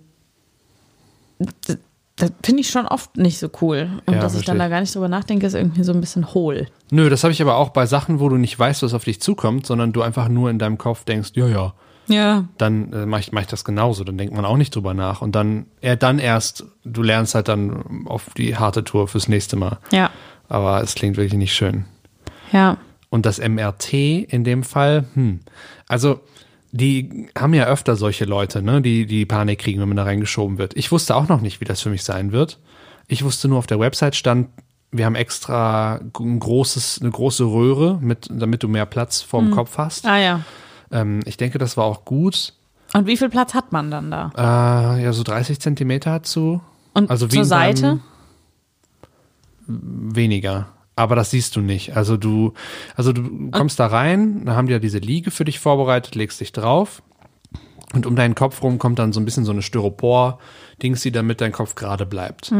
das, 2.23 2.31
finde 2.43 2.61
ich 2.61 2.69
schon 2.69 2.85
oft 2.85 3.17
nicht 3.17 3.39
so 3.39 3.49
cool. 3.61 3.89
Und 4.05 4.15
Ja, 4.15 4.19
dass 4.21 4.35
ich 4.35 4.45
dann 4.45 4.59
da 4.59 4.67
gar 4.67 4.79
nicht 4.81 4.93
drüber 4.93 5.07
nachdenke, 5.07 5.45
ist 5.47 5.53
irgendwie 5.53 5.83
so 5.83 5.93
ein 5.93 6.01
bisschen 6.01 6.33
hohl. 6.33 6.67
Nö, 6.91 7.09
das 7.09 7.23
habe 7.23 7.31
ich 7.31 7.41
aber 7.41 7.55
auch 7.57 7.69
bei 7.69 7.85
Sachen, 7.85 8.19
wo 8.19 8.29
du 8.29 8.37
nicht 8.37 8.57
weißt, 8.57 8.83
was 8.83 8.93
auf 8.93 9.03
dich 9.03 9.21
zukommt, 9.21 9.65
sondern 9.65 9.93
du 9.93 10.01
einfach 10.01 10.27
nur 10.27 10.49
in 10.49 10.59
deinem 10.59 10.77
Kopf 10.77 11.03
denkst, 11.05 11.31
ja, 11.35 11.47
ja, 11.47 11.73
Ja, 12.07 12.45
dann 12.57 12.91
äh, 12.93 13.05
mache 13.05 13.21
ich, 13.21 13.31
mach 13.31 13.41
ich 13.41 13.47
das 13.47 13.63
genauso. 13.63 14.03
Dann 14.03 14.17
denkt 14.17 14.35
man 14.35 14.45
auch 14.45 14.57
nicht 14.57 14.75
drüber 14.75 14.93
nach. 14.93 15.21
Und 15.21 15.35
dann, 15.35 15.65
er 15.81 15.95
dann 15.95 16.19
erst, 16.19 16.65
du 16.83 17.01
lernst 17.01 17.35
halt 17.35 17.47
dann 17.47 18.05
auf 18.07 18.31
die 18.37 18.57
harte 18.57 18.83
Tour 18.83 19.07
fürs 19.07 19.27
nächste 19.27 19.55
Mal. 19.55 19.79
ja, 19.91 20.09
Aber 20.49 20.81
es 20.81 20.95
klingt 20.95 21.17
wirklich 21.17 21.37
nicht 21.39 21.53
schön. 21.53 21.85
ja. 22.51 22.77
Und 23.09 23.27
das 23.27 23.37
MRT 23.37 23.93
in 23.93 24.43
dem 24.43 24.63
Fall, 24.63 25.05
hm, 25.13 25.41
also 25.87 26.21
die 26.73 27.27
haben 27.37 27.53
ja 27.53 27.65
öfter 27.65 27.95
solche 27.95 28.25
Leute, 28.25 28.63
ne, 28.63 28.81
die 28.81 29.05
die 29.05 29.25
Panik 29.25 29.59
kriegen, 29.59 29.79
wenn 29.79 29.87
man 29.87 29.97
da 29.97 30.03
reingeschoben 30.03 30.57
wird. 30.57 30.75
Ich 30.75 30.91
wusste 30.91 31.15
auch 31.15 31.29
noch 31.29 31.39
nicht, 31.39 31.61
wie 31.61 31.65
das 31.65 31.81
für 31.81 31.89
mich 31.89 32.03
sein 32.03 32.31
wird. 32.31 32.59
Ich 33.07 33.23
wusste 33.23 33.47
nur, 33.47 33.59
auf 33.59 33.67
der 33.67 33.79
Website 33.79 34.15
stand, 34.15 34.49
wir 34.91 35.05
haben 35.05 35.15
extra 35.15 35.97
ein 35.97 36.39
großes, 36.39 36.99
eine 37.01 37.11
große 37.11 37.43
Röhre, 37.43 37.99
mit, 38.01 38.27
damit 38.31 38.63
du 38.63 38.67
mehr 38.67 38.87
Platz 38.87 39.21
vorm 39.21 39.51
Kopf 39.51 39.77
hast. 39.77 40.05
Ah 40.07 40.17
ja. 40.17 40.41
Ähm, 40.91 41.19
ich 41.25 41.37
denke, 41.37 41.59
das 41.59 41.77
war 41.77 41.85
auch 41.85 42.05
gut. 42.05 42.53
Und 42.93 43.05
wie 43.05 43.17
viel 43.17 43.29
Platz 43.29 43.53
hat 43.53 43.71
man 43.71 43.91
dann 43.91 44.09
da? 44.11 44.31
Äh, 44.97 45.03
ja, 45.03 45.13
so 45.13 45.23
30 45.23 45.59
Zentimeter 45.59 46.11
dazu. 46.11 46.61
Und 46.93 47.09
also 47.09 47.31
wie 47.31 47.35
zur 47.35 47.45
Seite? 47.45 47.99
weniger. 49.67 50.67
Aber 50.95 51.15
das 51.15 51.31
siehst 51.31 51.55
du 51.55 51.61
nicht. 51.61 51.97
Also 51.97 52.17
du, 52.17 52.53
also 52.95 53.13
du 53.13 53.49
kommst 53.51 53.79
da 53.79 53.87
rein, 53.87 54.45
da 54.45 54.55
haben 54.55 54.67
die 54.67 54.73
ja 54.73 54.79
diese 54.79 54.99
Liege 54.99 55.31
für 55.31 55.45
dich 55.45 55.59
vorbereitet, 55.59 56.13
legst 56.15 56.39
dich 56.39 56.51
drauf 56.51 57.01
und 57.93 58.05
um 58.05 58.15
deinen 58.15 58.35
Kopf 58.35 58.61
rum 58.61 58.79
kommt 58.79 58.99
dann 58.99 59.13
so 59.13 59.19
ein 59.19 59.25
bisschen 59.25 59.45
so 59.45 59.51
eine 59.51 59.61
Styropor-Dings, 59.61 61.01
die 61.01 61.11
damit 61.11 61.41
dein 61.41 61.51
Kopf 61.51 61.75
gerade 61.75 62.05
bleibt. 62.05 62.51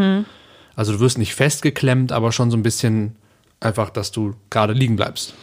Also 0.76 0.94
du 0.94 1.00
wirst 1.00 1.18
nicht 1.18 1.36
festgeklemmt, 1.36 2.12
aber 2.12 2.32
schon 2.32 2.50
so 2.50 2.58
ein 2.58 2.64
bisschen 2.64 3.16
einfach, 3.60 3.90
dass 3.90 4.12
du 4.12 4.36
gerade 4.50 4.74
liegen 4.74 4.96
bleibst. 4.96 5.34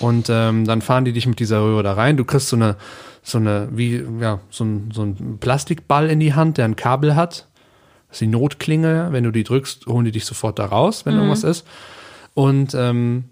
Und 0.00 0.28
ähm, 0.30 0.64
dann 0.64 0.82
fahren 0.82 1.04
die 1.04 1.12
dich 1.12 1.26
mit 1.26 1.38
dieser 1.38 1.60
Röhre 1.60 1.82
da 1.82 1.92
rein. 1.92 2.16
Du 2.16 2.24
kriegst 2.24 2.48
so 2.48 2.56
eine, 2.56 2.76
so 3.22 3.38
eine, 3.38 3.68
wie, 3.72 4.04
ja, 4.20 4.40
so 4.50 4.64
ein, 4.64 4.90
so 4.92 5.02
ein 5.02 5.38
Plastikball 5.38 6.10
in 6.10 6.18
die 6.18 6.34
Hand, 6.34 6.58
der 6.58 6.64
ein 6.64 6.76
Kabel 6.76 7.14
hat. 7.14 7.46
Das 8.08 8.16
ist 8.16 8.20
die 8.22 8.26
Notklinge. 8.26 9.08
Wenn 9.10 9.24
du 9.24 9.30
die 9.30 9.44
drückst, 9.44 9.86
holen 9.86 10.04
die 10.04 10.12
dich 10.12 10.24
sofort 10.24 10.58
da 10.58 10.66
raus, 10.66 11.06
wenn 11.06 11.14
irgendwas 11.14 11.44
ist. 11.44 11.66
Und 12.34 12.74
ähm, 12.74 13.24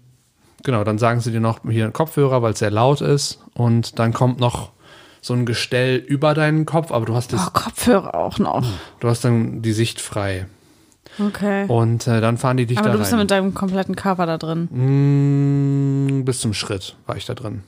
genau, 0.63 0.83
dann 0.83 0.97
sagen 0.97 1.21
sie 1.21 1.31
dir 1.31 1.39
noch 1.39 1.59
hier 1.69 1.85
einen 1.85 1.93
Kopfhörer, 1.93 2.41
weil 2.41 2.53
es 2.53 2.59
sehr 2.59 2.71
laut 2.71 3.01
ist. 3.01 3.39
Und 3.55 3.97
dann 3.99 4.13
kommt 4.13 4.39
noch 4.39 4.71
so 5.21 5.33
ein 5.33 5.45
Gestell 5.45 5.97
über 5.97 6.33
deinen 6.33 6.65
Kopf, 6.65 6.91
aber 6.91 7.05
du 7.05 7.15
hast, 7.15 7.31
das, 7.33 7.47
Oh, 7.47 7.51
Kopfhörer 7.53 8.15
auch 8.15 8.39
noch. 8.39 8.65
du 8.99 9.07
hast 9.07 9.23
dann 9.23 9.61
die 9.61 9.73
Sicht 9.73 10.01
frei. 10.01 10.47
Okay. 11.19 11.65
Und 11.67 12.07
äh, 12.07 12.21
dann 12.21 12.37
fahren 12.37 12.57
die 12.57 12.65
dich 12.65 12.77
Aber 12.77 12.87
da 12.87 12.93
du 12.93 12.99
bist 12.99 13.11
ja 13.11 13.17
rein. 13.17 13.23
mit 13.25 13.31
deinem 13.31 13.53
kompletten 13.53 13.95
Körper 13.95 14.25
da 14.25 14.37
drin. 14.37 14.69
Mm, 14.71 16.25
bis 16.25 16.39
zum 16.39 16.53
Schritt 16.53 16.95
war 17.05 17.17
ich 17.17 17.25
da 17.25 17.33
drin. 17.33 17.63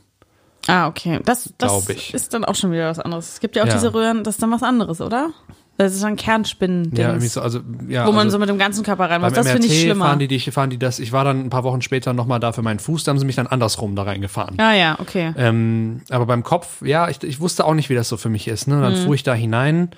Ah, 0.67 0.87
okay. 0.87 1.19
Das, 1.25 1.53
das 1.57 1.89
ist 1.89 2.33
dann 2.33 2.45
auch 2.45 2.55
schon 2.55 2.71
wieder 2.71 2.89
was 2.89 2.99
anderes. 2.99 3.33
Es 3.33 3.39
gibt 3.41 3.55
ja 3.57 3.63
auch 3.63 3.67
Ja. 3.67 3.73
diese 3.73 3.93
Röhren, 3.93 4.23
das 4.23 4.35
ist 4.35 4.41
dann 4.43 4.51
was 4.51 4.63
anderes, 4.63 5.01
oder? 5.01 5.31
Das 5.77 5.93
ist 5.93 6.03
dann 6.03 6.15
Kernspinnen, 6.15 6.91
Ja, 6.95 7.19
so, 7.19 7.41
also, 7.41 7.59
ja, 7.87 8.05
wo 8.05 8.11
man 8.11 8.27
also 8.27 8.31
so 8.35 8.39
mit 8.39 8.47
dem 8.47 8.59
ganzen 8.59 8.83
Körper 8.83 9.09
rein 9.09 9.21
muss. 9.21 9.33
beim 9.33 9.43
Das 9.43 9.51
finde 9.51 9.67
ich 9.67 9.81
schlimmer. 9.81 10.05
fahren 10.05 10.19
die 10.19 10.27
dich, 10.27 10.49
fahren 10.51 10.69
die 10.69 10.77
das. 10.77 10.99
Ich 10.99 11.11
war 11.11 11.23
dann 11.23 11.45
ein 11.45 11.49
paar 11.49 11.63
Wochen 11.63 11.81
später 11.81 12.13
nochmal 12.13 12.39
da 12.39 12.51
für 12.51 12.61
meinen 12.61 12.79
Fuß, 12.79 13.03
da 13.03 13.09
haben 13.09 13.17
sie 13.17 13.25
mich 13.25 13.37
dann 13.37 13.47
andersrum 13.47 13.95
da 13.95 14.03
reingefahren. 14.03 14.59
ah 14.59 14.73
ja, 14.73 14.99
okay. 14.99 15.33
Ähm, 15.35 16.01
aber 16.09 16.27
beim 16.27 16.43
Kopf, 16.43 16.83
ja, 16.83 17.09
ich, 17.09 17.23
ich 17.23 17.39
wusste 17.39 17.65
auch 17.65 17.73
nicht, 17.73 17.89
wie 17.89 17.95
das 17.95 18.07
so 18.07 18.17
für 18.17 18.29
mich 18.29 18.47
ist. 18.47 18.67
Ne? 18.67 18.75
Mhm. 18.75 18.81
Dann 18.81 18.95
fuhr 18.97 19.15
ich 19.15 19.23
da 19.23 19.33
hinein 19.33 19.89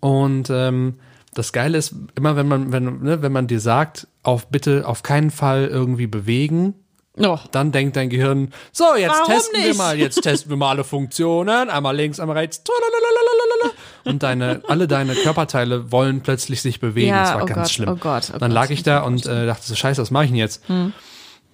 und 0.00 0.50
ähm, 0.50 0.94
das 1.32 1.52
Geile 1.52 1.78
ist, 1.78 1.94
immer 2.16 2.36
wenn 2.36 2.48
man, 2.48 2.72
wenn, 2.72 3.02
ne, 3.02 3.22
wenn 3.22 3.32
man 3.32 3.46
dir 3.46 3.60
sagt, 3.60 4.06
auf 4.22 4.48
bitte 4.48 4.86
auf 4.86 5.02
keinen 5.02 5.30
Fall 5.30 5.66
irgendwie 5.66 6.06
bewegen, 6.06 6.74
Oh. 7.16 7.38
dann 7.52 7.70
denkt 7.70 7.94
dein 7.94 8.08
Gehirn, 8.10 8.52
so, 8.72 8.96
jetzt 8.96 9.10
Warum 9.10 9.32
testen 9.32 9.60
wir 9.60 9.68
nicht? 9.68 9.78
mal, 9.78 9.96
jetzt 9.96 10.20
testen 10.22 10.50
wir 10.50 10.56
mal 10.56 10.70
alle 10.70 10.82
Funktionen, 10.82 11.70
einmal 11.70 11.94
links, 11.94 12.18
einmal 12.18 12.36
rechts, 12.38 12.60
und 14.04 14.22
deine, 14.24 14.62
alle 14.66 14.88
deine 14.88 15.14
Körperteile 15.14 15.92
wollen 15.92 16.22
plötzlich 16.22 16.60
sich 16.60 16.80
bewegen. 16.80 17.08
Ja, 17.08 17.22
das 17.22 17.34
war 17.34 17.42
oh 17.42 17.46
ganz 17.46 17.58
Gott, 17.60 17.70
schlimm. 17.70 17.88
oh 17.88 17.96
Gott, 17.96 18.32
oh 18.34 18.38
dann 18.38 18.50
Gott, 18.50 18.54
lag 18.54 18.62
das 18.62 18.70
ich 18.70 18.82
da 18.82 19.00
und 19.00 19.26
äh, 19.26 19.46
dachte 19.46 19.64
so, 19.64 19.74
scheiße, 19.74 20.02
was 20.02 20.10
mache 20.10 20.24
ich 20.24 20.30
denn 20.30 20.38
jetzt? 20.38 20.68
Hm. 20.68 20.92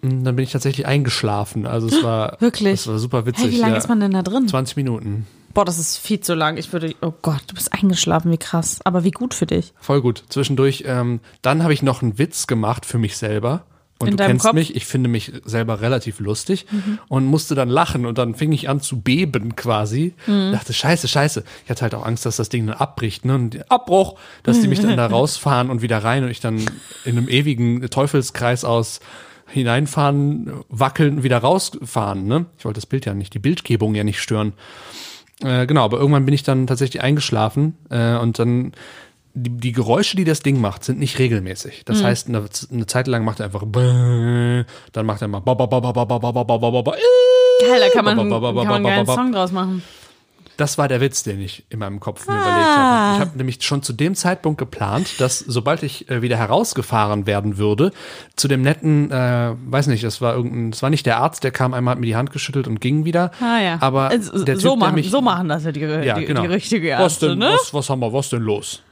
Und 0.02 0.24
dann 0.24 0.34
bin 0.34 0.44
ich 0.44 0.52
tatsächlich 0.52 0.86
eingeschlafen. 0.86 1.66
Also 1.66 1.88
es 1.88 2.02
war 2.02 2.40
Wirklich? 2.40 2.80
Das 2.80 2.86
war 2.86 2.98
super 2.98 3.26
witzig. 3.26 3.44
Hey, 3.44 3.52
wie 3.52 3.58
lange 3.58 3.72
ja. 3.72 3.78
ist 3.78 3.88
man 3.88 4.00
denn 4.00 4.12
da 4.12 4.22
drin? 4.22 4.48
20 4.48 4.76
Minuten. 4.76 5.26
Boah, 5.52 5.64
das 5.64 5.78
ist 5.78 5.98
viel 5.98 6.20
zu 6.20 6.34
lang. 6.34 6.56
Ich 6.56 6.72
würde, 6.72 6.94
oh 7.02 7.12
Gott, 7.22 7.42
du 7.48 7.54
bist 7.54 7.72
eingeschlafen, 7.72 8.30
wie 8.30 8.38
krass. 8.38 8.78
Aber 8.84 9.04
wie 9.04 9.10
gut 9.10 9.34
für 9.34 9.46
dich. 9.46 9.74
Voll 9.78 10.00
gut. 10.00 10.24
Zwischendurch. 10.28 10.84
Ähm, 10.86 11.20
dann 11.42 11.62
habe 11.62 11.74
ich 11.74 11.82
noch 11.82 12.02
einen 12.02 12.18
Witz 12.18 12.46
gemacht 12.46 12.86
für 12.86 12.98
mich 12.98 13.16
selber. 13.18 13.64
Und 14.00 14.08
In 14.08 14.16
du 14.16 14.24
kennst 14.24 14.46
Kopf? 14.46 14.54
mich, 14.54 14.74
ich 14.74 14.86
finde 14.86 15.10
mich 15.10 15.30
selber 15.44 15.82
relativ 15.82 16.20
lustig 16.20 16.64
und 17.08 17.26
musste 17.26 17.54
dann 17.54 17.68
lachen 17.68 18.06
und 18.06 18.16
dann 18.16 18.34
fing 18.34 18.50
ich 18.50 18.68
an 18.70 18.80
zu 18.80 19.02
beben 19.02 19.56
quasi. 19.56 20.14
Dachte, 20.26 20.72
scheiße, 20.72 21.06
scheiße. 21.06 21.44
Ich 21.64 21.70
hatte 21.70 21.82
halt 21.82 21.94
auch 21.94 22.06
Angst, 22.06 22.24
dass 22.24 22.36
das 22.36 22.48
Ding 22.48 22.66
dann 22.66 22.76
abbricht, 22.76 23.26
ne? 23.26 23.34
Und 23.34 23.70
Abbruch, 23.70 24.18
dass 24.42 24.60
die 24.60 24.68
mich 24.68 24.80
dann 24.80 24.96
da 24.96 25.06
rausfahren 25.10 25.68
und 25.68 25.82
wieder 25.82 25.98
rein 26.02 26.24
und 26.24 26.30
ich 26.30 26.40
dann 26.40 26.58
in 27.04 27.18
einem 27.18 27.28
ewigen 27.28 27.90
Teufelskreis 27.90 28.64
aus 28.64 29.00
hineinfahren, 29.46 30.50
wackeln, 30.68 31.22
wieder 31.22 31.38
rausfahren, 31.38 32.26
ne? 32.26 32.46
Ich 32.56 32.64
wollte 32.64 32.78
das 32.78 32.86
Bild 32.86 33.04
ja 33.04 33.12
nicht, 33.12 33.34
die 33.34 33.38
Bildgebung 33.38 33.94
ja 33.94 34.04
nicht 34.04 34.22
stören. 34.22 34.54
Äh, 35.42 35.66
genau, 35.66 35.84
aber 35.84 35.98
irgendwann 35.98 36.24
bin 36.24 36.34
ich 36.34 36.42
dann 36.42 36.66
tatsächlich 36.66 37.02
eingeschlafen 37.02 37.74
äh, 37.90 38.16
und 38.16 38.38
dann 38.38 38.72
die, 39.34 39.50
die, 39.50 39.72
Geräusche, 39.72 40.16
die 40.16 40.24
das 40.24 40.40
Ding 40.40 40.60
macht, 40.60 40.84
sind 40.84 40.98
nicht 40.98 41.18
regelmäßig. 41.18 41.84
Das 41.84 42.00
mhm. 42.00 42.04
heißt, 42.04 42.28
eine, 42.28 42.44
eine, 42.72 42.86
Zeit 42.86 43.06
lang 43.06 43.24
macht 43.24 43.40
er 43.40 43.46
einfach, 43.46 43.64
dann 43.64 45.06
macht 45.06 45.22
er 45.22 45.28
mal. 45.28 45.40
Geil, 45.40 45.64
da 47.80 47.88
kann 47.92 48.04
man, 48.04 48.16
kann 48.18 48.40
man 48.40 48.68
einen 48.68 48.84
geilen 48.84 49.06
Song 49.06 49.32
draus 49.32 49.52
machen. 49.52 49.82
Das 50.56 50.76
war 50.76 50.88
der 50.88 51.00
Witz, 51.00 51.22
den 51.22 51.40
ich 51.40 51.64
in 51.70 51.78
meinem 51.78 52.00
Kopf 52.00 52.28
ah. 52.28 52.32
mir 52.32 52.38
überlegt 52.38 52.66
habe. 52.66 53.14
Ich 53.14 53.20
habe 53.20 53.38
nämlich 53.38 53.62
schon 53.62 53.82
zu 53.82 53.94
dem 53.94 54.14
Zeitpunkt 54.14 54.58
geplant, 54.58 55.18
dass 55.18 55.38
sobald 55.38 55.82
ich 55.82 56.06
wieder 56.10 56.36
herausgefahren 56.36 57.26
werden 57.26 57.56
würde, 57.56 57.92
zu 58.36 58.46
dem 58.46 58.60
netten, 58.60 59.10
äh, 59.10 59.54
weiß 59.54 59.86
nicht, 59.86 60.04
das 60.04 60.20
war 60.20 60.34
irgendein, 60.34 60.72
das 60.72 60.82
war 60.82 60.90
nicht 60.90 61.06
der 61.06 61.16
Arzt, 61.16 61.44
der 61.44 61.50
kam 61.50 61.72
einmal, 61.72 61.92
hat 61.92 62.00
mir 62.00 62.06
die 62.06 62.16
Hand 62.16 62.30
geschüttelt 62.30 62.68
und 62.68 62.78
ging 62.78 63.06
wieder. 63.06 63.30
Ah, 63.40 63.58
ja. 63.58 63.78
Aber 63.80 64.10
so, 64.20 64.44
typ, 64.44 64.78
machen, 64.78 64.96
mich, 64.96 65.10
so 65.10 65.22
machen 65.22 65.48
das 65.48 65.64
ja 65.64 65.72
die, 65.72 65.80
ja, 65.80 66.14
die, 66.14 66.26
genau. 66.26 66.42
die 66.42 66.48
richtige 66.48 66.88
Ärzte, 66.88 67.04
was 67.04 67.18
denn, 67.20 67.38
ne? 67.38 67.52
Was, 67.54 67.72
was 67.72 67.88
haben 67.88 68.00
wir, 68.00 68.12
was 68.12 68.28
denn 68.28 68.42
los? 68.42 68.82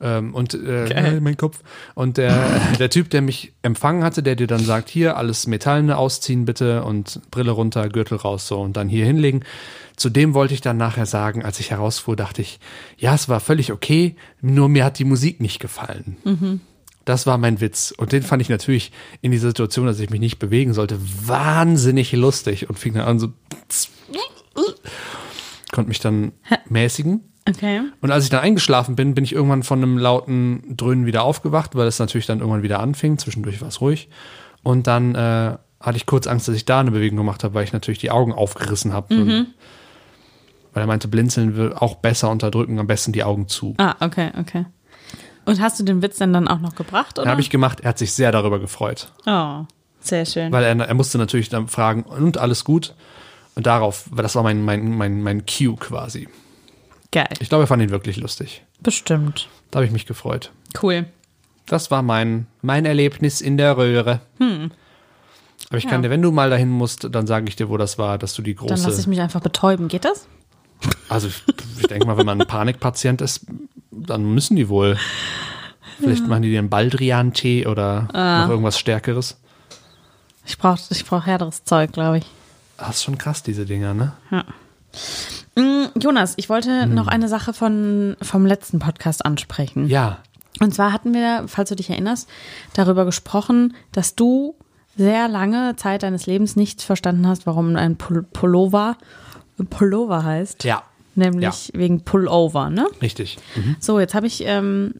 Ähm, 0.00 0.34
und 0.34 0.54
äh, 0.54 1.20
mein 1.20 1.36
Kopf. 1.36 1.60
Und 1.94 2.16
der, 2.16 2.60
der 2.78 2.90
Typ, 2.90 3.10
der 3.10 3.22
mich 3.22 3.52
empfangen 3.62 4.04
hatte, 4.04 4.22
der 4.22 4.36
dir 4.36 4.46
dann 4.46 4.64
sagt, 4.64 4.88
hier 4.88 5.16
alles 5.16 5.46
Metallene 5.46 5.96
ausziehen 5.96 6.44
bitte 6.44 6.84
und 6.84 7.20
Brille 7.30 7.50
runter, 7.50 7.88
Gürtel 7.88 8.18
raus 8.18 8.46
so 8.46 8.60
und 8.60 8.76
dann 8.76 8.88
hier 8.88 9.04
hinlegen. 9.04 9.44
Zu 9.96 10.10
dem 10.10 10.34
wollte 10.34 10.54
ich 10.54 10.60
dann 10.60 10.76
nachher 10.76 11.06
sagen, 11.06 11.44
als 11.44 11.58
ich 11.58 11.72
herausfuhr, 11.72 12.14
dachte 12.14 12.40
ich, 12.40 12.60
ja, 12.96 13.14
es 13.14 13.28
war 13.28 13.40
völlig 13.40 13.72
okay, 13.72 14.14
nur 14.40 14.68
mir 14.68 14.84
hat 14.84 15.00
die 15.00 15.04
Musik 15.04 15.40
nicht 15.40 15.58
gefallen. 15.58 16.16
Das 17.04 17.26
war 17.26 17.38
mein 17.38 17.60
Witz. 17.60 17.92
Und 17.96 18.12
den 18.12 18.22
fand 18.22 18.42
ich 18.42 18.48
natürlich 18.48 18.92
in 19.22 19.32
dieser 19.32 19.48
Situation, 19.48 19.86
dass 19.86 19.98
ich 19.98 20.10
mich 20.10 20.20
nicht 20.20 20.38
bewegen 20.38 20.74
sollte, 20.74 21.00
wahnsinnig 21.26 22.12
lustig 22.12 22.68
und 22.68 22.78
fing 22.78 22.94
dann 22.94 23.04
an 23.04 23.18
so, 23.18 23.32
konnte 25.72 25.88
mich 25.88 26.00
dann 26.00 26.32
mäßigen. 26.68 27.24
Okay. 27.48 27.82
Und 28.00 28.10
als 28.10 28.24
ich 28.24 28.30
dann 28.30 28.40
eingeschlafen 28.40 28.94
bin, 28.96 29.14
bin 29.14 29.24
ich 29.24 29.32
irgendwann 29.32 29.62
von 29.62 29.82
einem 29.82 29.98
lauten 29.98 30.76
Dröhnen 30.76 31.06
wieder 31.06 31.22
aufgewacht, 31.22 31.74
weil 31.74 31.86
es 31.86 31.98
natürlich 31.98 32.26
dann 32.26 32.40
irgendwann 32.40 32.62
wieder 32.62 32.80
anfing. 32.80 33.18
Zwischendurch 33.18 33.60
war 33.60 33.68
es 33.68 33.80
ruhig. 33.80 34.08
Und 34.62 34.86
dann 34.86 35.14
äh, 35.14 35.56
hatte 35.80 35.96
ich 35.96 36.06
kurz 36.06 36.26
Angst, 36.26 36.48
dass 36.48 36.54
ich 36.54 36.64
da 36.64 36.80
eine 36.80 36.90
Bewegung 36.90 37.16
gemacht 37.16 37.44
habe, 37.44 37.54
weil 37.54 37.64
ich 37.64 37.72
natürlich 37.72 37.98
die 37.98 38.10
Augen 38.10 38.32
aufgerissen 38.32 38.92
habe. 38.92 39.14
Mhm. 39.14 39.46
Weil 40.74 40.82
er 40.82 40.86
meinte, 40.86 41.08
blinzeln 41.08 41.56
will 41.56 41.72
auch 41.72 41.96
besser 41.96 42.30
unterdrücken, 42.30 42.78
am 42.78 42.86
besten 42.86 43.12
die 43.12 43.24
Augen 43.24 43.48
zu. 43.48 43.74
Ah, 43.78 43.94
okay, 44.00 44.30
okay. 44.38 44.66
Und 45.44 45.60
hast 45.62 45.80
du 45.80 45.84
den 45.84 46.02
Witz 46.02 46.18
dann, 46.18 46.34
dann 46.34 46.46
auch 46.46 46.60
noch 46.60 46.74
gebracht, 46.74 47.18
oder? 47.18 47.30
habe 47.30 47.40
ich 47.40 47.48
gemacht, 47.48 47.80
er 47.80 47.90
hat 47.90 47.98
sich 47.98 48.12
sehr 48.12 48.32
darüber 48.32 48.58
gefreut. 48.58 49.10
oh, 49.26 49.64
sehr 50.00 50.26
schön. 50.26 50.52
Weil 50.52 50.64
er, 50.64 50.78
er 50.78 50.94
musste 50.94 51.16
natürlich 51.16 51.48
dann 51.48 51.68
fragen, 51.68 52.02
und 52.02 52.36
alles 52.36 52.64
gut? 52.64 52.94
Und 53.54 53.66
darauf, 53.66 54.04
weil 54.10 54.22
das 54.22 54.34
war 54.34 54.42
mein, 54.42 54.62
mein, 54.62 54.96
mein, 54.96 55.22
mein 55.22 55.44
Cue 55.46 55.74
quasi. 55.76 56.28
Geil. 57.10 57.28
Ich 57.40 57.48
glaube, 57.48 57.64
er 57.64 57.66
fand 57.66 57.82
ihn 57.82 57.90
wirklich 57.90 58.16
lustig. 58.18 58.62
Bestimmt. 58.80 59.48
Da 59.70 59.78
habe 59.78 59.86
ich 59.86 59.92
mich 59.92 60.06
gefreut. 60.06 60.52
Cool. 60.82 61.06
Das 61.66 61.90
war 61.90 62.02
mein, 62.02 62.46
mein 62.62 62.84
Erlebnis 62.86 63.40
in 63.40 63.56
der 63.56 63.76
Röhre. 63.76 64.20
Aber 64.38 65.76
ich 65.78 65.84
kann 65.84 65.96
Hm. 65.96 66.02
Ja. 66.04 66.08
dir, 66.08 66.10
wenn 66.10 66.22
du 66.22 66.30
mal 66.32 66.50
dahin 66.50 66.70
musst, 66.70 67.06
dann 67.14 67.26
sage 67.26 67.46
ich 67.48 67.56
dir, 67.56 67.68
wo 67.68 67.76
das 67.76 67.98
war, 67.98 68.18
dass 68.18 68.34
du 68.34 68.42
die 68.42 68.54
Dann 68.54 68.68
lasse 68.68 68.88
ich 68.90 68.94
große. 68.96 69.08
mich 69.08 69.20
einfach 69.20 69.40
betäuben. 69.40 69.88
Geht 69.88 70.04
das? 70.04 70.26
Also 71.08 71.28
ich, 71.28 71.42
ich 71.80 71.86
denke 71.88 72.06
mal, 72.06 72.16
wenn 72.16 72.26
man 72.26 72.40
ein 72.40 72.46
Panikpatient 72.46 73.20
ist, 73.20 73.46
dann 73.90 74.24
müssen 74.34 74.56
die 74.56 74.68
wohl. 74.68 74.96
Vielleicht 76.00 76.26
machen 76.28 76.42
die 76.42 76.50
dir 76.50 76.60
einen 76.60 76.68
Baldrian-Tee 76.70 77.66
oder 77.66 78.08
Ah. 78.14 78.42
noch 78.44 78.50
irgendwas 78.50 78.78
Stärkeres. 78.78 79.38
Ich 80.46 80.56
brauche 80.56 80.78
ich 80.90 81.04
brauch 81.04 81.26
härteres 81.26 81.64
Zeug, 81.64 81.92
glaube 81.92 82.18
ich. 82.18 82.26
Das 82.78 82.90
ist 82.96 83.02
schon 83.04 83.18
krass, 83.18 83.42
diese 83.42 83.66
Dinger, 83.66 83.92
ne? 83.92 84.12
Mm, 84.30 84.40
Jonas, 86.00 86.34
ich 86.36 86.48
wollte 86.48 86.86
noch 86.86 87.06
eine 87.06 87.28
Sache 87.28 87.52
von, 87.52 88.16
vom 88.22 88.46
letzten 88.46 88.78
Podcast 88.78 89.24
ansprechen. 89.24 89.86
Ja. 89.88 90.18
Und 90.60 90.74
zwar 90.74 90.92
hatten 90.92 91.14
wir, 91.14 91.44
falls 91.46 91.68
du 91.68 91.76
dich 91.76 91.90
erinnerst, 91.90 92.28
darüber 92.74 93.04
gesprochen, 93.04 93.74
dass 93.92 94.14
du 94.14 94.54
sehr 94.96 95.28
lange 95.28 95.76
Zeit 95.76 96.02
deines 96.02 96.26
Lebens 96.26 96.56
nicht 96.56 96.82
verstanden 96.82 97.26
hast, 97.26 97.46
warum 97.46 97.76
ein 97.76 97.96
Pul 97.96 98.24
Pullover 98.24 98.96
Pullover 99.70 100.24
heißt. 100.24 100.64
Ja. 100.64 100.82
Nämlich 101.14 101.72
wegen 101.74 102.02
Pullover, 102.02 102.70
ne? 102.70 102.86
Richtig. 103.02 103.38
So, 103.80 103.98
jetzt 103.98 104.14
habe 104.14 104.26
ich, 104.28 104.44
ähm, 104.46 104.94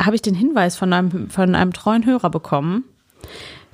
habe 0.00 0.16
ich 0.16 0.22
den 0.22 0.34
Hinweis 0.34 0.76
von 0.76 0.92
einem, 0.92 1.30
von 1.30 1.54
einem 1.54 1.72
treuen 1.72 2.04
Hörer 2.04 2.28
bekommen, 2.28 2.84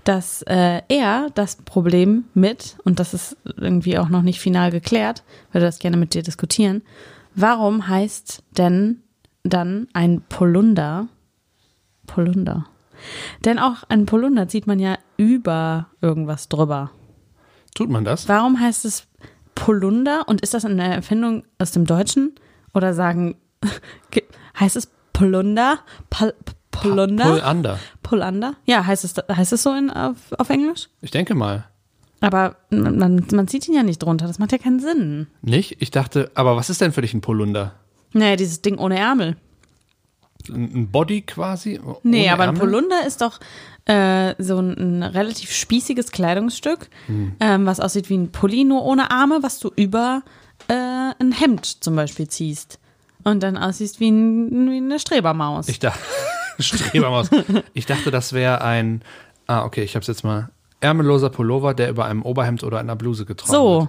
dass 0.09 0.41
äh, 0.43 0.81
er 0.89 1.29
das 1.35 1.57
Problem 1.57 2.25
mit, 2.33 2.79
und 2.85 2.99
das 2.99 3.13
ist 3.13 3.37
irgendwie 3.45 3.99
auch 3.99 4.09
noch 4.09 4.23
nicht 4.23 4.41
final 4.41 4.71
geklärt, 4.71 5.23
würde 5.53 5.67
das 5.67 5.79
gerne 5.79 5.99
mit 5.99 6.15
dir 6.15 6.23
diskutieren, 6.23 6.83
warum 7.35 7.89
heißt 7.89 8.43
denn 8.57 9.03
dann 9.43 9.87
ein 9.93 10.23
Polunder 10.29 11.09
Polunder? 12.07 12.65
Denn 13.45 13.59
auch 13.59 13.85
ein 13.89 14.07
Polunder 14.07 14.49
zieht 14.49 14.67
man 14.67 14.79
ja 14.81 14.97
über 15.19 15.89
irgendwas 16.01 16.49
drüber. 16.49 16.91
Tut 17.75 17.91
man 17.91 18.05
das? 18.05 18.29
Warum 18.29 18.59
heißt 18.59 18.85
es 18.87 19.07
Polunder 19.55 20.27
und 20.27 20.41
ist 20.41 20.55
das 20.55 20.65
eine 20.65 20.95
Erfindung 20.95 21.45
aus 21.59 21.71
dem 21.73 21.85
Deutschen? 21.85 22.35
Oder 22.75 22.95
sagen, 22.95 23.37
ge- 24.11 24.25
heißt 24.59 24.77
es 24.77 24.91
Polunder? 25.13 25.81
Pal 26.11 26.35
Polunder? 26.81 27.24
Pull 27.24 27.43
under. 27.49 27.79
Polunder? 28.03 28.55
Ja, 28.64 28.87
heißt 28.87 29.05
es, 29.05 29.14
heißt 29.31 29.53
es 29.53 29.62
so 29.62 29.72
in, 29.74 29.91
auf, 29.91 30.16
auf 30.39 30.51
Englisch? 30.51 30.89
Ich 31.01 31.11
denke 31.11 31.35
mal. 31.35 31.64
Aber 32.20 32.57
man, 32.70 33.24
man 33.33 33.47
zieht 33.49 33.68
ihn 33.68 33.74
ja 33.74 33.83
nicht 33.85 34.03
drunter, 34.03 34.26
das 34.26 34.39
macht 34.39 34.51
ja 34.53 34.59
keinen 34.59 34.81
Sinn. 34.81 35.29
Nicht? 35.43 35.76
Ich 35.81 35.91
dachte, 35.93 36.31
aber 36.35 36.57
was 36.57 36.68
ist 36.70 36.81
denn 36.81 36.93
für 36.93 37.03
dich 37.03 37.14
ein 37.14 37.20
Polunder? 37.20 37.74
Naja, 38.12 38.37
dieses 38.37 38.61
Ding 38.62 38.79
ohne 38.79 38.99
Ärmel. 38.99 39.37
Ein 40.49 40.70
ein 40.74 40.91
Body 40.91 41.22
quasi? 41.22 41.79
Nee, 42.03 42.29
aber 42.31 42.45
ein 42.45 42.49
Ärmel? 42.51 42.61
Polunder 42.61 43.07
ist 43.07 43.20
doch 43.20 43.39
äh, 43.85 44.35
so 44.43 44.59
ein, 44.59 44.74
ein 44.79 45.03
relativ 45.03 45.53
spießiges 45.53 46.11
Kleidungsstück, 46.11 46.89
Hm. 47.07 47.33
ähm, 47.41 47.66
was 47.66 47.81
aussieht 47.81 48.09
wie 48.11 48.16
ein 48.16 48.33
Pulli, 48.33 48.64
nur 48.64 48.83
ohne 48.85 49.11
Arme, 49.11 49.39
was 49.43 49.59
du 49.61 49.70
über 49.76 50.22
äh, 50.68 50.74
ein 50.74 51.33
Hemd 51.33 51.85
zum 51.85 51.95
Beispiel 51.97 52.29
ziehst. 52.29 52.79
Und 53.24 53.43
dann 53.43 53.57
aussiehst 53.59 54.01
wie, 54.01 54.11
ein, 54.11 54.70
wie 54.70 54.76
eine 54.79 54.99
Strebermaus. 54.99 55.68
Ich 55.68 55.79
dachte, 55.81 55.99
Strebermaus. 56.59 57.31
Ich 57.75 57.87
dachte, 57.87 58.11
das 58.11 58.33
wäre 58.33 58.63
ein, 58.63 59.03
ah, 59.47 59.65
okay, 59.65 59.83
ich 59.83 59.97
hab's 59.97 60.07
jetzt 60.07 60.25
mal. 60.25 60.51
Ärmelloser 60.81 61.31
Pullover, 61.31 61.75
der 61.75 61.91
über 61.91 62.05
einem 62.05 62.23
Oberhemd 62.23 62.63
oder 62.63 62.79
einer 62.79 62.97
Bluse 62.97 63.25
getragen 63.25 63.53
so, 63.53 63.89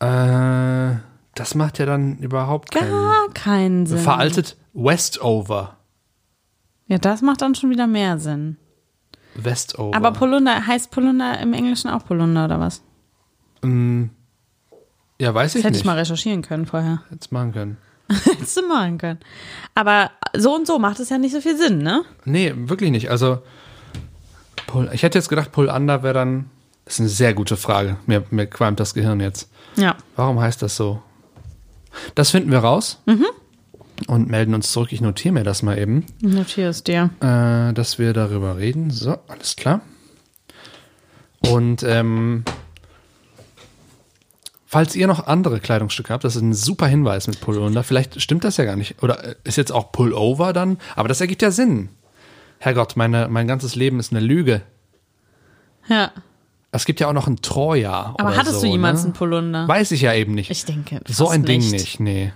wird. 0.00 0.96
Äh, 0.96 0.98
das 1.34 1.54
macht 1.54 1.78
ja 1.78 1.86
dann 1.86 2.18
überhaupt 2.18 2.70
keinen 2.72 2.90
gar 2.90 3.28
keinen 3.32 3.86
Sinn. 3.86 3.98
Veraltet 3.98 4.56
Westover. 4.72 5.76
Ja, 6.86 6.98
das 6.98 7.22
macht 7.22 7.42
dann 7.42 7.54
schon 7.54 7.70
wieder 7.70 7.86
mehr 7.86 8.18
Sinn. 8.18 8.56
Westover. 9.34 9.96
Aber 9.96 10.12
Polunder, 10.12 10.66
heißt 10.66 10.90
Polunder 10.90 11.38
im 11.38 11.52
Englischen 11.52 11.88
auch 11.88 12.04
Polunder 12.04 12.46
oder 12.46 12.58
was? 12.60 12.82
ja, 13.62 15.34
weiß 15.34 15.54
ich 15.54 15.62
Das 15.62 15.64
hätte 15.64 15.72
nicht. 15.72 15.80
ich 15.80 15.84
mal 15.84 15.98
recherchieren 15.98 16.40
können 16.42 16.64
vorher. 16.66 17.02
Jetzt 17.10 17.30
machen 17.30 17.52
können. 17.52 17.76
Hättest 18.24 18.56
du 18.56 18.66
machen 18.66 18.98
können. 18.98 19.20
Aber 19.74 20.10
so 20.36 20.54
und 20.54 20.66
so 20.66 20.78
macht 20.78 20.98
es 21.00 21.08
ja 21.10 21.18
nicht 21.18 21.32
so 21.32 21.40
viel 21.40 21.56
Sinn, 21.56 21.78
ne? 21.78 22.02
Nee, 22.24 22.52
wirklich 22.56 22.90
nicht. 22.90 23.10
Also, 23.10 23.38
ich 24.92 25.02
hätte 25.02 25.18
jetzt 25.18 25.28
gedacht, 25.28 25.52
Pull 25.52 25.68
Under 25.68 26.02
wäre 26.02 26.14
dann. 26.14 26.50
Das 26.84 26.94
ist 26.94 27.00
eine 27.00 27.08
sehr 27.08 27.34
gute 27.34 27.56
Frage. 27.56 27.96
Mir, 28.06 28.24
mir 28.30 28.46
qualmt 28.46 28.80
das 28.80 28.94
Gehirn 28.94 29.20
jetzt. 29.20 29.48
Ja. 29.76 29.96
Warum 30.16 30.40
heißt 30.40 30.60
das 30.62 30.76
so? 30.76 31.00
Das 32.16 32.30
finden 32.32 32.50
wir 32.50 32.58
raus 32.58 33.00
Mhm. 33.06 33.26
und 34.08 34.28
melden 34.28 34.54
uns 34.54 34.72
zurück. 34.72 34.92
Ich 34.92 35.00
notiere 35.00 35.34
mir 35.34 35.44
das 35.44 35.62
mal 35.62 35.78
eben, 35.78 36.04
Notiere 36.20 36.68
es 36.70 36.82
dir. 36.82 37.10
äh, 37.20 37.72
dass 37.74 37.98
wir 38.00 38.12
darüber 38.12 38.56
reden. 38.58 38.90
So, 38.90 39.18
alles 39.28 39.54
klar. 39.56 39.82
Und 41.48 41.82
ähm, 41.84 42.44
falls 44.70 44.94
ihr 44.94 45.08
noch 45.08 45.26
andere 45.26 45.58
Kleidungsstücke 45.58 46.12
habt, 46.12 46.22
das 46.22 46.36
ist 46.36 46.42
ein 46.42 46.54
super 46.54 46.86
Hinweis 46.86 47.26
mit 47.26 47.40
Pullover. 47.40 47.82
Vielleicht 47.82 48.22
stimmt 48.22 48.44
das 48.44 48.56
ja 48.56 48.64
gar 48.64 48.76
nicht. 48.76 49.02
Oder 49.02 49.24
äh, 49.24 49.34
ist 49.42 49.56
jetzt 49.56 49.72
auch 49.72 49.90
Pullover 49.90 50.52
dann? 50.52 50.78
Aber 50.94 51.08
das 51.08 51.20
ergibt 51.20 51.42
ja 51.42 51.50
Sinn. 51.50 51.88
Herrgott, 52.60 52.96
meine, 52.96 53.26
mein 53.28 53.48
ganzes 53.48 53.74
Leben 53.74 53.98
ist 53.98 54.12
eine 54.12 54.20
Lüge. 54.20 54.62
Ja. 55.88 56.12
Es 56.70 56.84
gibt 56.84 57.00
ja 57.00 57.08
auch 57.08 57.12
noch 57.12 57.26
ein 57.26 57.42
Troja. 57.42 58.14
Aber 58.16 58.36
hattest 58.36 58.60
so, 58.60 58.66
du 58.66 58.66
jemals 58.68 59.00
ne? 59.00 59.06
einen 59.06 59.12
Polunder? 59.14 59.66
Weiß 59.66 59.90
ich 59.90 60.02
ja 60.02 60.14
eben 60.14 60.34
nicht. 60.34 60.52
Ich 60.52 60.64
denke. 60.64 61.00
So 61.08 61.28
ein 61.28 61.44
Ding 61.44 61.68
nicht. 61.68 61.98
nee. 61.98 62.32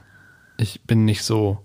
Ich 0.56 0.82
bin 0.82 1.04
nicht 1.04 1.22
so. 1.22 1.60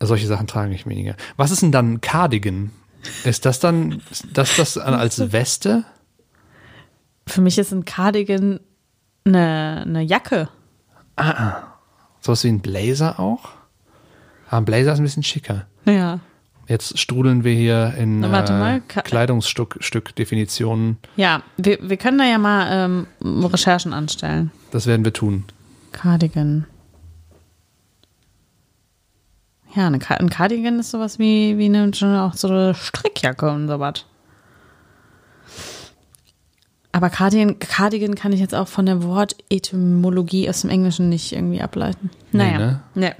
Solche 0.00 0.26
Sachen 0.26 0.46
trage 0.46 0.74
ich 0.74 0.86
weniger. 0.86 1.16
Was 1.38 1.50
ist 1.50 1.62
denn 1.62 1.72
dann 1.72 1.94
ein 1.94 2.00
Cardigan? 2.02 2.72
Ist 3.24 3.46
das 3.46 3.58
dann, 3.58 4.02
das 4.34 4.54
das 4.56 4.74
dann 4.74 4.92
als 4.92 5.18
Weste? 5.32 5.84
Für 7.26 7.40
mich 7.40 7.56
ist 7.56 7.72
ein 7.72 7.86
Cardigan 7.86 8.60
eine, 9.28 9.82
eine 9.86 10.02
Jacke. 10.02 10.48
Sowas 12.20 12.44
wie 12.44 12.48
ein 12.48 12.60
Blazer 12.60 13.18
auch? 13.20 13.50
Aber 14.48 14.58
ein 14.58 14.64
Blazer 14.64 14.92
ist 14.92 14.98
ein 14.98 15.04
bisschen 15.04 15.22
schicker. 15.22 15.66
Ja. 15.84 16.20
Jetzt 16.66 16.98
strudeln 16.98 17.44
wir 17.44 17.54
hier 17.54 17.94
in 17.96 18.22
äh, 18.22 18.80
Ka- 18.86 19.00
Kleidungsstück 19.02 19.78
Stück 19.80 20.14
Definitionen. 20.16 20.98
Ja, 21.16 21.42
wir, 21.56 21.78
wir 21.80 21.96
können 21.96 22.18
da 22.18 22.24
ja 22.24 22.36
mal 22.38 22.66
ähm, 22.70 23.06
Recherchen 23.46 23.94
anstellen. 23.94 24.50
Das 24.70 24.86
werden 24.86 25.04
wir 25.04 25.12
tun. 25.14 25.44
Cardigan. 25.92 26.66
Ja, 29.74 29.86
ein 29.86 29.98
Cardigan 30.30 30.78
ist 30.78 30.90
sowas 30.90 31.18
wie, 31.18 31.56
wie 31.58 31.66
eine, 31.66 31.90
auch 32.22 32.34
so 32.34 32.48
eine 32.48 32.74
Strickjacke 32.74 33.50
und 33.50 33.68
sowas. 33.68 34.04
Aber 36.92 37.10
Cardigan, 37.10 37.58
Cardigan 37.58 38.14
kann 38.14 38.32
ich 38.32 38.40
jetzt 38.40 38.54
auch 38.54 38.68
von 38.68 38.86
der 38.86 39.02
Wortetymologie 39.02 40.48
aus 40.48 40.62
dem 40.62 40.70
Englischen 40.70 41.08
nicht 41.08 41.32
irgendwie 41.32 41.60
ableiten. 41.60 42.10
Naja. 42.32 42.58
ne? 42.58 42.80
Nee. 42.94 43.12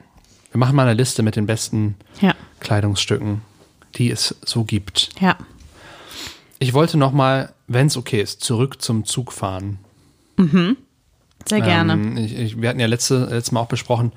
Wir 0.52 0.58
machen 0.58 0.74
mal 0.74 0.82
eine 0.86 0.94
Liste 0.94 1.22
mit 1.22 1.36
den 1.36 1.46
besten 1.46 1.94
Ja. 2.20 2.34
Kleidungsstücken, 2.60 3.42
die 3.96 4.10
es 4.10 4.34
so 4.44 4.64
gibt. 4.64 5.10
Ja. 5.20 5.36
Ich 6.58 6.72
wollte 6.72 6.96
noch 6.96 7.12
mal, 7.12 7.52
wenn 7.66 7.86
es 7.88 7.96
okay 7.96 8.20
ist, 8.22 8.42
zurück 8.42 8.80
zum 8.80 9.04
Zugfahren. 9.04 9.78
Sehr 11.46 11.60
gerne. 11.60 11.92
Ähm, 11.92 12.16
ich, 12.16 12.36
ich, 12.36 12.60
wir 12.60 12.68
hatten 12.68 12.80
ja 12.80 12.86
letzte, 12.86 13.26
letztes 13.26 13.52
Mal 13.52 13.60
auch 13.60 13.68
besprochen, 13.68 14.12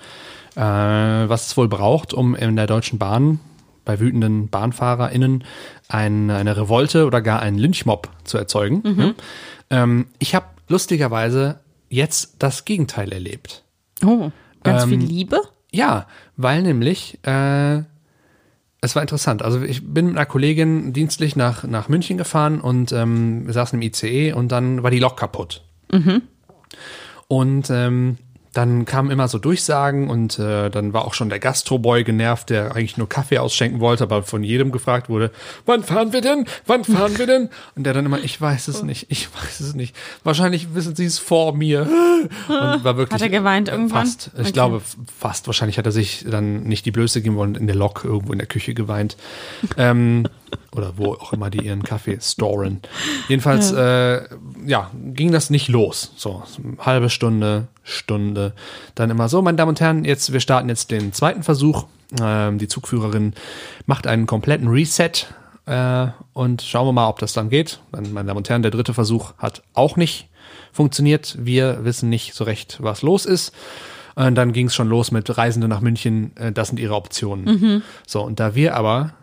äh, 0.56 0.62
was 0.62 1.47
es 1.47 1.58
wohl 1.58 1.68
braucht, 1.68 2.14
um 2.14 2.36
in 2.36 2.56
der 2.56 2.68
Deutschen 2.68 2.99
Bahn 2.99 3.39
bei 3.86 4.00
wütenden 4.00 4.50
BahnfahrerInnen 4.50 5.44
ein, 5.88 6.30
eine 6.30 6.58
Revolte 6.58 7.06
oder 7.06 7.22
gar 7.22 7.42
einen 7.42 7.58
Lynchmob 7.58 8.10
zu 8.24 8.38
erzeugen. 8.38 9.16
Ja? 9.70 9.84
Ähm, 9.84 10.08
ich 10.20 10.36
habe 10.36 10.46
lustigerweise 10.68 11.60
jetzt 11.90 12.36
das 12.40 12.66
Gegenteil 12.66 13.12
erlebt. 13.12 13.64
Oh, 14.06 14.32
ganz 14.64 14.86
viel 14.86 15.02
ähm, 15.02 15.08
Liebe? 15.08 15.42
Ja, 15.72 16.08
weil 16.38 16.64
nämlich 16.64 17.20
äh, 17.24 17.84
es 18.82 18.96
war 18.96 19.02
interessant. 19.04 19.44
Also 19.44 19.62
ich 19.62 19.94
bin 19.94 20.08
mit 20.08 20.18
einer 20.18 20.26
Kollegin 20.26 20.92
dienstlich 20.92 21.36
nach, 21.36 21.64
nach 21.64 21.88
München 21.88 22.18
gefahren 22.18 22.60
und 22.60 22.92
ähm, 22.92 23.46
wir 23.46 23.54
saßen 23.54 23.80
im 23.80 23.88
ICE 23.88 24.34
und 24.34 24.52
dann 24.52 24.82
war 24.82 24.90
die 24.90 25.00
Lok 25.00 25.18
kaputt. 25.18 25.64
Und 27.28 27.70
ähm, 27.70 28.18
dann 28.54 28.84
kamen 28.86 29.12
immer 29.12 29.28
so 29.30 29.38
Durchsagen 29.38 30.10
und 30.10 30.38
äh, 30.38 30.70
dann 30.70 30.91
war 30.91 31.06
auch 31.06 31.14
schon 31.14 31.30
der 31.30 31.39
Gastroboy 31.39 32.04
genervt, 32.04 32.49
der 32.49 32.76
eigentlich 32.76 32.97
nur 32.97 33.08
Kaffee 33.08 33.38
ausschenken 33.38 33.80
wollte, 33.80 34.04
aber 34.04 34.24
von 34.24 34.43
jedem 34.43 34.72
gefragt 34.72 35.08
wurde, 35.08 35.32
wann 35.66 35.84
fahren 35.84 36.12
wir 36.12 36.20
denn? 36.22 36.45
Wann 36.66 36.84
fahren 36.84 37.18
wir 37.18 37.28
denn? 37.28 37.49
Und 37.76 37.86
der 37.86 37.93
dann 37.93 38.06
immer, 38.06 38.20
ich 38.20 38.39
weiß 38.41 38.68
es 38.68 38.84
nicht, 38.84 39.06
ich 39.10 39.30
weiß 39.34 39.62
es 39.62 39.74
nicht. 39.74 39.95
Wahrscheinlich 40.26 40.76
wissen 40.76 40.95
sie 40.95 41.06
es 41.06 41.18
vor 41.18 41.56
mir. 41.56 41.88
Und 42.47 42.84
war 42.84 42.97
wirklich 42.97 43.14
Hat 43.14 43.22
er 43.22 43.30
geweint 43.30 43.70
irgendwann? 43.70 44.06
Fast. 44.06 44.32
Ich 44.36 44.39
Okay. 44.41 44.52
glaube 44.52 44.82
fast. 45.18 45.47
Wahrscheinlich 45.47 45.78
hat 45.78 45.86
er 45.86 45.91
sich 45.93 46.26
dann 46.30 46.64
nicht 46.64 46.86
die 46.86 46.91
Blöße 46.91 47.22
geben 47.22 47.38
wollen, 47.38 47.56
in 47.56 47.68
der 47.68 47.76
Lok 47.78 48.02
irgendwo 48.04 48.34
in 48.34 48.39
der 48.39 48.47
Küche 48.47 48.74
geweint. 48.74 49.16
ähm, 49.78 50.28
oder 50.76 50.97
wo 50.97 51.13
auch 51.13 51.34
immer 51.34 51.49
die 51.49 51.65
ihren 51.65 51.84
Kaffee 51.84 52.17
storen. 52.22 52.82
Jedenfalls, 53.28 53.72
ja. 53.72 54.15
Äh, 54.15 54.28
ja, 54.65 54.91
ging 54.93 55.32
das 55.32 55.49
nicht 55.49 55.67
los. 55.67 56.13
So, 56.15 56.43
halbe 56.80 57.09
Stunde, 57.09 57.67
Stunde. 57.84 58.53
Dann 58.95 59.09
immer 59.09 59.28
so, 59.28 59.41
meine 59.41 59.57
Damen 59.57 59.69
und 59.69 59.82
Herren, 59.82 60.05
jetzt, 60.05 60.32
wir 60.32 60.39
starten 60.39 60.69
jetzt 60.69 60.91
den 60.91 61.13
zweiten 61.13 61.43
Versuch. 61.43 61.86
Ähm, 62.19 62.57
die 62.57 62.67
Zugführerin 62.67 63.34
macht 63.86 64.07
einen 64.07 64.28
kompletten 64.28 64.67
Reset. 64.69 65.11
Äh, 65.65 66.07
und 66.34 66.61
schauen 66.61 66.88
wir 66.88 66.93
mal, 66.93 67.09
ob 67.09 67.19
das 67.19 67.34
dann 67.34 67.49
geht. 67.49 67.82
Dann, 67.91 68.13
meine 68.13 68.28
Damen 68.28 68.38
und 68.38 68.49
Herren, 68.49 68.61
der 68.61 68.72
dritte 68.72 68.93
Versuch 68.93 69.34
hat 69.38 69.63
auch 69.74 69.97
nicht 69.97 70.30
funktioniert. 70.72 71.36
Wir 71.39 71.84
wissen 71.84 72.09
nicht 72.09 72.34
so 72.34 72.45
recht, 72.45 72.78
was 72.82 73.01
los 73.01 73.26
ist. 73.26 73.53
Und 74.15 74.36
dann 74.36 74.53
ging 74.53 74.67
es 74.67 74.76
schon 74.76 74.89
los 74.89 75.11
mit 75.11 75.38
Reisende 75.38 75.67
nach 75.67 75.82
München. 75.82 76.36
Äh, 76.38 76.53
das 76.53 76.69
sind 76.69 76.80
ihre 76.80 76.95
Optionen. 76.95 77.84
So, 78.07 78.22
und 78.22 78.39
da 78.39 78.55
wir 78.55 78.76
aber 78.76 79.13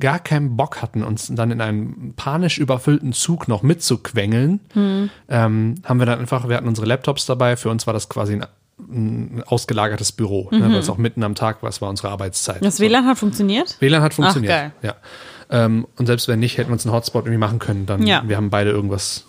gar 0.00 0.18
keinen 0.20 0.56
Bock 0.56 0.80
hatten, 0.80 1.02
uns 1.02 1.26
dann 1.34 1.50
in 1.50 1.60
einem 1.60 2.14
panisch 2.14 2.58
überfüllten 2.58 3.12
Zug 3.12 3.48
noch 3.48 3.62
mitzuquengeln, 3.62 4.60
ähm, 5.28 5.74
haben 5.84 5.98
wir 5.98 6.06
dann 6.06 6.20
einfach, 6.20 6.48
wir 6.48 6.56
hatten 6.56 6.68
unsere 6.68 6.86
Laptops 6.86 7.26
dabei. 7.26 7.56
Für 7.56 7.68
uns 7.70 7.86
war 7.86 7.94
das 7.94 8.08
quasi 8.08 8.34
ein, 8.34 8.46
ein 8.78 9.42
ausgelagertes 9.46 10.12
Büro, 10.12 10.48
ne, 10.52 10.62
weil 10.62 10.76
es 10.76 10.88
auch 10.88 10.98
mitten 10.98 11.24
am 11.24 11.34
Tag 11.34 11.62
war. 11.62 11.68
Es 11.68 11.80
war 11.80 11.88
unsere 11.90 12.10
Arbeitszeit. 12.10 12.64
Das 12.64 12.78
WLAN 12.78 13.06
hat 13.06 13.18
funktioniert? 13.18 13.76
WLAN 13.80 14.02
hat 14.02 14.14
funktioniert. 14.14 14.52
geil. 14.52 14.72
Ja. 14.82 14.94
Ähm, 15.50 15.86
und 15.96 16.06
selbst 16.06 16.28
wenn 16.28 16.38
nicht, 16.38 16.58
hätten 16.58 16.68
wir 16.70 16.74
uns 16.74 16.86
einen 16.86 16.94
Hotspot 16.94 17.24
irgendwie 17.24 17.38
machen 17.38 17.58
können. 17.58 17.86
Dann, 17.86 18.06
Ja. 18.06 18.22
wir 18.26 18.36
haben 18.36 18.50
beide 18.50 18.70
irgendwas 18.70 19.24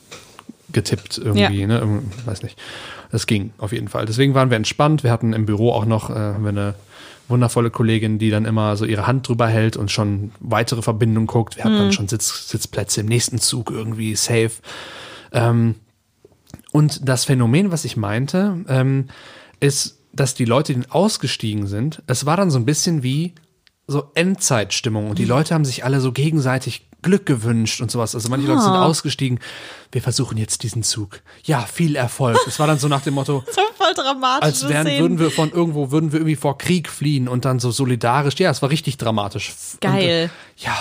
getippt 0.72 1.18
irgendwie, 1.18 1.62
Ja. 1.62 1.68
ne? 1.68 2.04
Weiß 2.26 2.44
nicht. 2.44 2.60
Das 3.12 3.26
ging 3.26 3.54
auf 3.58 3.72
jeden 3.72 3.88
Fall. 3.88 4.06
Deswegen 4.06 4.36
waren 4.36 4.52
wir 4.52 4.58
entspannt. 4.58 5.04
Wir 5.04 5.12
hatten 5.12 5.34
im 5.34 5.48
Büro 5.48 5.72
auch 5.72 5.86
noch 5.86 6.12
äh, 6.12 6.14
haben 6.14 6.44
wir 6.44 6.50
eine 6.50 6.76
wundervolle 7.30 7.70
Kollegin, 7.70 8.20
die 8.20 8.30
dann 8.30 8.46
immer 8.46 8.76
so 8.76 8.86
ihre 8.86 9.08
Hand 9.08 9.28
drüber 9.28 9.48
hält 9.48 9.78
und 9.78 9.92
schon 9.92 10.32
weitere 10.40 10.82
Verbindungen 10.82 11.28
guckt. 11.28 11.56
Wir 11.58 11.64
hatten 11.64 11.76
Mhm. 11.76 11.80
dann 11.80 11.92
schon 11.94 12.08
Sitz, 12.08 12.50
Sitzplätze 12.50 13.02
im 13.02 13.08
nächsten 13.08 13.40
Zug 13.40 13.72
irgendwie 13.72 14.16
safe. 14.16 14.52
Ähm, 15.32 15.76
und 16.72 17.08
das 17.08 17.26
Phänomen, 17.26 17.72
was 17.72 17.86
ich 17.86 17.96
meinte, 17.98 18.64
ähm, 18.68 19.08
ist, 19.60 20.00
dass 20.12 20.34
die 20.34 20.46
Leute, 20.46 20.74
die 20.74 20.90
ausgestiegen 20.90 21.68
sind, 21.68 22.02
es 22.08 22.26
war 22.26 22.36
dann 22.38 22.50
so 22.52 22.58
ein 22.60 22.66
bisschen 22.66 23.04
wie 23.04 23.34
so 23.88 24.12
Endzeitstimmung 24.16 25.10
und 25.10 25.18
die 25.20 25.26
Leute 25.26 25.54
haben 25.54 25.66
sich 25.66 25.84
alle 25.84 26.00
so 26.02 26.12
gegenseitig 26.12 26.89
Glück 27.02 27.26
gewünscht 27.26 27.82
und 27.82 27.90
sowas. 27.92 28.14
Also 28.16 28.30
manche 28.30 28.48
Leute 28.48 28.62
sind 28.62 28.72
ausgestiegen. 28.74 29.40
Wir 29.92 30.02
versuchen 30.02 30.38
jetzt 30.38 30.64
diesen 30.64 30.84
Zug. 30.84 31.22
Ja, 31.44 31.62
viel 31.62 31.96
Erfolg. 31.96 32.38
Es 32.48 32.60
war 32.60 32.68
dann 32.68 32.78
so 32.80 32.88
nach 32.88 33.02
dem 33.02 33.14
Motto, 33.14 33.44
So 33.52 33.62
voll 33.76 33.94
dramatisch. 33.96 34.44
als 34.44 34.68
wären, 34.68 34.88
würden 35.00 35.20
wir 35.20 35.32
von 35.32 35.52
irgendwo, 35.52 35.92
würden 35.92 36.12
wir 36.12 36.20
irgendwie 36.20 36.36
vor 36.36 36.58
Krieg 36.58 36.90
fliehen 36.90 37.28
und 37.28 37.46
dann 37.46 37.60
so 37.60 37.72
solidarisch. 37.72 38.36
Ja, 38.40 38.52
es 38.52 38.62
war 38.62 38.70
richtig 38.70 38.98
dramatisch. 38.98 39.54
Geil. 39.82 39.94
Und, 39.94 40.08
äh, 40.10 40.30
ja, 40.66 40.76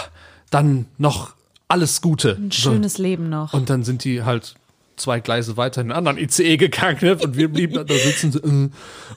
dann 0.51 0.87
noch 0.99 1.35
alles 1.69 2.01
Gute. 2.01 2.37
Ein 2.41 2.51
schönes 2.53 2.99
Leben 2.99 3.29
noch. 3.29 3.53
Und 3.53 3.71
dann 3.71 3.85
sind 3.85 4.05
die 4.05 4.23
halt 4.25 4.55
zwei 4.99 5.21
Gleise 5.21 5.57
weiter 5.57 5.81
in 5.81 5.91
einen 5.91 5.99
anderen 5.99 6.19
ICE 6.19 6.57
gegangen 6.57 6.99
ne? 7.01 7.17
und 7.17 7.37
wir 7.37 7.49
blieben 7.49 7.75
da, 7.75 7.85
da 7.85 7.95
sitzen. 7.95 8.33
So, 8.33 8.39
äh. 8.41 8.69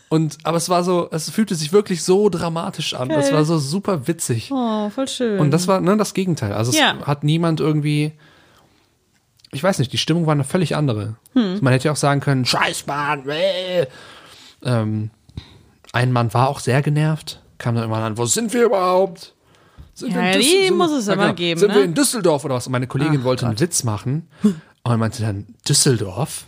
Und 0.09 0.37
aber 0.43 0.57
es 0.57 0.69
war 0.69 0.83
so, 0.83 1.09
es 1.11 1.29
fühlte 1.29 1.55
sich 1.55 1.73
wirklich 1.73 2.03
so 2.03 2.29
dramatisch 2.29 2.93
an. 2.93 3.09
Es 3.11 3.27
Geil. 3.27 3.33
war 3.35 3.45
so 3.45 3.57
super 3.57 4.07
witzig. 4.07 4.49
oh, 4.53 4.89
voll 4.89 5.07
schön. 5.07 5.39
Und 5.39 5.51
das 5.51 5.67
war 5.67 5.81
ne, 5.81 5.97
das 5.97 6.13
Gegenteil. 6.13 6.53
Also 6.53 6.71
es 6.71 6.77
Ja. 6.77 6.95
hat 7.05 7.23
niemand 7.23 7.59
irgendwie. 7.59 8.13
Ich 9.53 9.61
weiß 9.63 9.79
nicht, 9.79 9.91
die 9.91 9.97
Stimmung 9.97 10.25
war 10.27 10.31
eine 10.33 10.45
völlig 10.45 10.75
andere. 10.77 11.15
Hm. 11.33 11.59
Man 11.61 11.73
hätte 11.73 11.85
ja 11.85 11.91
auch 11.91 11.97
sagen 11.97 12.21
können, 12.21 12.45
Scheißbahn, 12.45 13.27
äh. 13.27 13.85
ähm, 14.63 15.09
Ein 15.91 16.11
Mann 16.13 16.33
war 16.33 16.47
auch 16.47 16.59
sehr 16.61 16.81
genervt, 16.81 17.41
kam 17.57 17.75
dann 17.75 17.83
immer 17.83 17.97
an, 17.97 18.17
wo 18.17 18.25
sind 18.25 18.53
wir 18.53 18.63
überhaupt? 18.63 19.33
Sind 19.93 20.13
Ja, 20.13 20.31
in 20.31 20.39
die 20.39 20.71
muss 20.71 20.91
es 20.91 21.07
immer 21.09 21.23
genau. 21.23 21.33
geben, 21.35 21.59
Sind 21.59 21.69
ne? 21.69 21.75
wir 21.75 21.83
in 21.83 21.93
Düsseldorf 21.93 22.45
oder 22.45 22.55
was? 22.55 22.65
Und 22.67 22.71
meine 22.71 22.87
Kollegin 22.87 23.19
Ach 23.21 23.25
wollte 23.25 23.45
einen 23.45 23.55
Gott. 23.55 23.61
Witz 23.61 23.83
machen 23.83 24.29
und 24.83 24.99
meinte 24.99 25.21
dann, 25.21 25.47
Düsseldorf? 25.67 26.45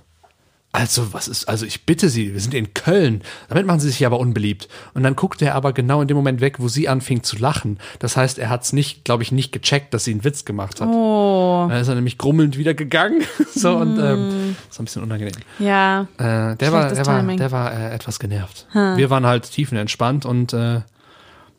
Also, 0.75 1.13
was 1.13 1.27
ist, 1.27 1.47
also 1.47 1.67
ich 1.67 1.85
bitte 1.85 2.09
Sie, 2.09 2.33
wir 2.33 2.41
sind 2.41 2.55
in 2.55 2.73
Köln. 2.73 3.21
Damit 3.47 3.67
machen 3.67 3.79
Sie 3.79 3.89
sich 3.91 4.03
aber 4.07 4.19
unbeliebt. 4.19 4.67
Und 4.95 5.03
dann 5.03 5.15
guckte 5.15 5.45
er 5.45 5.53
aber 5.53 5.71
genau 5.71 6.01
in 6.01 6.07
dem 6.07 6.17
Moment 6.17 6.41
weg, 6.41 6.55
wo 6.57 6.67
sie 6.67 6.89
anfing 6.89 7.21
zu 7.21 7.37
lachen. 7.37 7.77
Das 7.99 8.17
heißt, 8.17 8.39
er 8.39 8.49
hat 8.49 8.63
es 8.63 8.73
nicht, 8.73 9.05
glaube 9.05 9.21
ich, 9.21 9.31
nicht 9.31 9.51
gecheckt, 9.51 9.93
dass 9.93 10.05
sie 10.05 10.11
einen 10.11 10.23
Witz 10.23 10.45
gemacht 10.45 10.81
hat. 10.81 10.89
oh, 10.89 11.67
Dann 11.69 11.79
ist 11.79 11.89
er 11.89 11.93
nämlich 11.93 12.17
grummelnd 12.17 12.57
wieder 12.57 12.73
gegangen. 12.73 13.21
so, 13.53 13.75
und 13.75 13.99
ähm, 13.99 14.55
das 14.67 14.79
war 14.79 14.81
ein 14.81 14.85
bisschen 14.85 15.03
unangenehm. 15.03 15.33
ja. 15.59 16.07
Äh, 16.17 16.55
der 16.55 16.71
war, 16.71 16.91
der 16.91 17.05
war, 17.05 17.21
der 17.21 17.51
war 17.51 17.71
äh, 17.71 17.93
etwas 17.93 18.17
genervt. 18.17 18.65
Wir 18.73 19.11
waren 19.11 19.27
halt 19.27 19.51
tiefenentspannt 19.51 20.25
und 20.25 20.53
äh, 20.53 20.81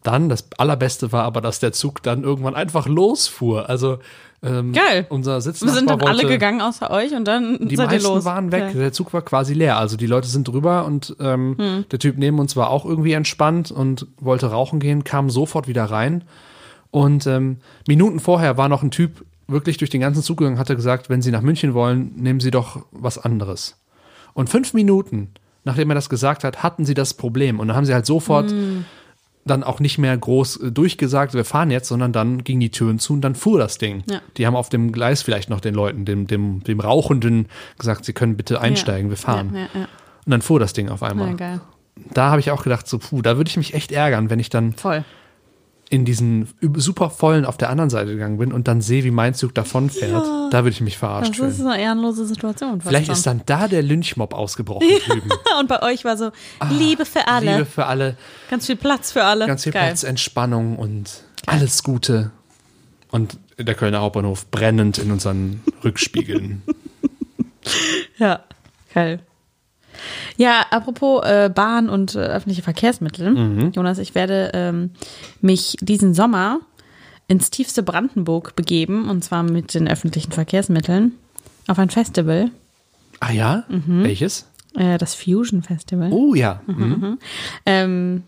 dann, 0.02 0.28
das 0.28 0.46
Allerbeste 0.58 1.12
war 1.12 1.22
aber, 1.22 1.40
dass 1.40 1.60
der 1.60 1.72
Zug 1.72 2.02
dann 2.02 2.24
irgendwann 2.24 2.56
einfach 2.56 2.88
losfuhr. 2.88 3.68
Also 3.68 4.00
ähm, 4.44 4.72
Geil. 4.72 5.06
unser 5.08 5.36
Wir 5.36 5.40
Sitznachbar 5.40 5.76
sind 5.78 5.90
dann 5.90 6.00
alle 6.02 6.18
wollte, 6.22 6.26
gegangen 6.28 6.60
außer 6.60 6.90
euch 6.90 7.12
und 7.14 7.24
dann 7.26 7.58
die 7.68 7.76
seid 7.76 7.86
ihr 7.88 7.92
meisten 7.94 8.08
los. 8.14 8.24
waren 8.24 8.52
weg. 8.52 8.64
Ja. 8.74 8.80
Der 8.80 8.92
Zug 8.92 9.12
war 9.12 9.22
quasi 9.22 9.54
leer. 9.54 9.78
Also 9.78 9.96
die 9.96 10.06
Leute 10.06 10.28
sind 10.28 10.46
drüber 10.48 10.84
und 10.84 11.16
ähm, 11.20 11.56
Hm. 11.58 11.84
der 11.90 11.98
Typ 11.98 12.18
neben 12.18 12.38
uns 12.38 12.54
war 12.56 12.70
auch 12.70 12.84
irgendwie 12.84 13.12
entspannt 13.12 13.70
und 13.70 14.06
wollte 14.20 14.46
rauchen 14.50 14.80
gehen, 14.80 15.04
kam 15.04 15.30
sofort 15.30 15.66
wieder 15.68 15.84
rein. 15.84 16.24
Und 16.90 17.26
ähm, 17.26 17.58
Minuten 17.88 18.20
vorher 18.20 18.56
war 18.56 18.68
noch 18.68 18.82
ein 18.82 18.90
Typ 18.90 19.24
wirklich 19.48 19.76
durch 19.78 19.90
den 19.90 20.00
ganzen 20.00 20.22
Zug 20.22 20.38
gegangen, 20.38 20.58
hatte 20.58 20.76
gesagt, 20.76 21.10
wenn 21.10 21.20
Sie 21.22 21.30
nach 21.30 21.42
München 21.42 21.74
wollen, 21.74 22.12
nehmen 22.16 22.40
Sie 22.40 22.50
doch 22.50 22.86
was 22.92 23.18
anderes. 23.18 23.76
Und 24.32 24.48
fünf 24.48 24.74
Minuten, 24.74 25.28
nachdem 25.64 25.90
er 25.90 25.94
das 25.94 26.08
gesagt 26.08 26.44
hat, 26.44 26.62
hatten 26.62 26.84
sie 26.84 26.94
das 26.94 27.14
Problem. 27.14 27.60
Und 27.60 27.68
dann 27.68 27.76
haben 27.76 27.84
sie 27.84 27.94
halt 27.94 28.06
sofort 28.06 28.50
Hm. 28.50 28.84
Dann 29.44 29.62
auch 29.62 29.80
nicht 29.80 29.98
mehr 29.98 30.16
groß 30.16 30.56
äh, 30.56 30.72
durchgesagt, 30.72 31.34
wir 31.34 31.44
fahren 31.44 31.70
jetzt, 31.70 31.88
sondern 31.88 32.12
dann 32.12 32.44
gingen 32.44 32.60
die 32.60 32.70
Türen 32.70 32.98
zu 32.98 33.12
und 33.12 33.20
dann 33.20 33.34
fuhr 33.34 33.58
das 33.58 33.78
Ding. 33.78 34.02
Ja. 34.08 34.20
Die 34.36 34.46
haben 34.46 34.56
auf 34.56 34.68
dem 34.68 34.92
Gleis 34.92 35.22
vielleicht 35.22 35.50
noch 35.50 35.60
den 35.60 35.74
Leuten, 35.74 36.04
dem, 36.04 36.26
dem, 36.26 36.62
dem 36.64 36.80
Rauchenden 36.80 37.46
gesagt, 37.78 38.04
sie 38.04 38.12
können 38.12 38.36
bitte 38.36 38.60
einsteigen, 38.60 39.10
wir 39.10 39.16
fahren. 39.16 39.50
Ja, 39.54 39.60
ja, 39.60 39.68
ja. 39.74 39.88
Und 40.24 40.30
dann 40.30 40.42
fuhr 40.42 40.58
das 40.58 40.72
Ding 40.72 40.88
auf 40.88 41.02
einmal. 41.02 41.28
ja 41.28 41.34
geil. 41.34 41.60
Da 42.12 42.30
habe 42.30 42.40
ich 42.40 42.50
auch 42.50 42.64
gedacht, 42.64 42.88
so, 42.88 42.98
puh, 42.98 43.22
da 43.22 43.36
würde 43.36 43.48
ich 43.48 43.56
mich 43.56 43.74
echt 43.74 43.92
ärgern, 43.92 44.30
wenn 44.30 44.40
ich 44.40 44.50
dann 44.50 44.72
Voll. 44.72 45.04
In 45.90 46.04
diesen 46.04 46.48
super 46.76 47.10
vollen 47.10 47.44
auf 47.44 47.56
der 47.56 47.70
anderen 47.70 47.90
Seite 47.90 48.10
gegangen 48.12 48.38
bin 48.38 48.52
und 48.52 48.66
dann 48.68 48.80
sehe, 48.80 49.04
wie 49.04 49.10
mein 49.10 49.34
Zug 49.34 49.54
davonfährt. 49.54 50.24
Da 50.50 50.64
würde 50.64 50.70
ich 50.70 50.80
mich 50.80 50.96
verarscht 50.98 51.38
Das 51.38 51.48
ist 51.50 51.56
fühlen. 51.56 51.68
eine 51.68 51.82
ehrenlose 51.82 52.26
Situation. 52.26 52.80
Vielleicht 52.80 53.06
schon. 53.06 53.14
ist 53.14 53.26
dann 53.26 53.42
da 53.46 53.68
der 53.68 53.82
Lynchmob 53.82 54.32
ausgebrochen 54.34 54.88
drüben. 55.06 55.30
Und 55.60 55.68
bei 55.68 55.82
euch 55.82 56.04
war 56.04 56.16
so 56.16 56.30
Liebe 56.70 57.04
für 57.04 57.28
alle. 57.28 57.50
Ah, 57.50 57.54
Liebe 57.58 57.66
für 57.66 57.86
alle, 57.86 58.16
Ganz 58.50 58.66
viel 58.66 58.76
Platz 58.76 59.12
für 59.12 59.24
alle. 59.24 59.46
ganz 59.46 59.62
viel 59.64 59.72
Geil. 59.72 59.86
Platz, 59.88 60.02
Entspannung 60.02 60.76
und 60.78 61.22
alles 61.46 61.82
Gute. 61.82 62.30
Und 63.10 63.38
der 63.58 63.74
Kölner 63.74 64.00
Hauptbahnhof 64.00 64.50
brennend 64.50 64.98
in 64.98 65.12
unseren 65.12 65.62
Rückspiegeln. 65.84 66.62
Ja, 68.18 68.40
geil. 68.92 69.20
Ja, 70.36 70.66
apropos 70.70 71.24
äh, 71.24 71.50
Bahn 71.54 71.88
und 71.88 72.14
äh, 72.14 72.18
öffentliche 72.20 72.62
Verkehrsmittel. 72.62 73.30
Mhm. 73.30 73.72
Jonas, 73.72 73.98
ich 73.98 74.14
werde 74.14 74.50
ähm, 74.54 74.90
mich 75.40 75.76
diesen 75.80 76.14
Sommer 76.14 76.60
ins 77.28 77.50
tiefste 77.50 77.82
Brandenburg 77.82 78.54
begeben 78.56 79.08
und 79.08 79.24
zwar 79.24 79.42
mit 79.42 79.74
den 79.74 79.88
öffentlichen 79.88 80.32
Verkehrsmitteln 80.32 81.12
auf 81.66 81.78
ein 81.78 81.90
Festival, 81.90 82.50
Ah 83.20 83.32
ja? 83.32 83.64
Welches? 83.68 84.46
äh, 84.76 84.98
das 84.98 85.14
Fusion 85.14 85.62
Festival. 85.62 86.12
Oh 86.12 86.34
ja. 86.34 86.60
Mhm. 86.66 87.18
Ähm, 87.64 88.22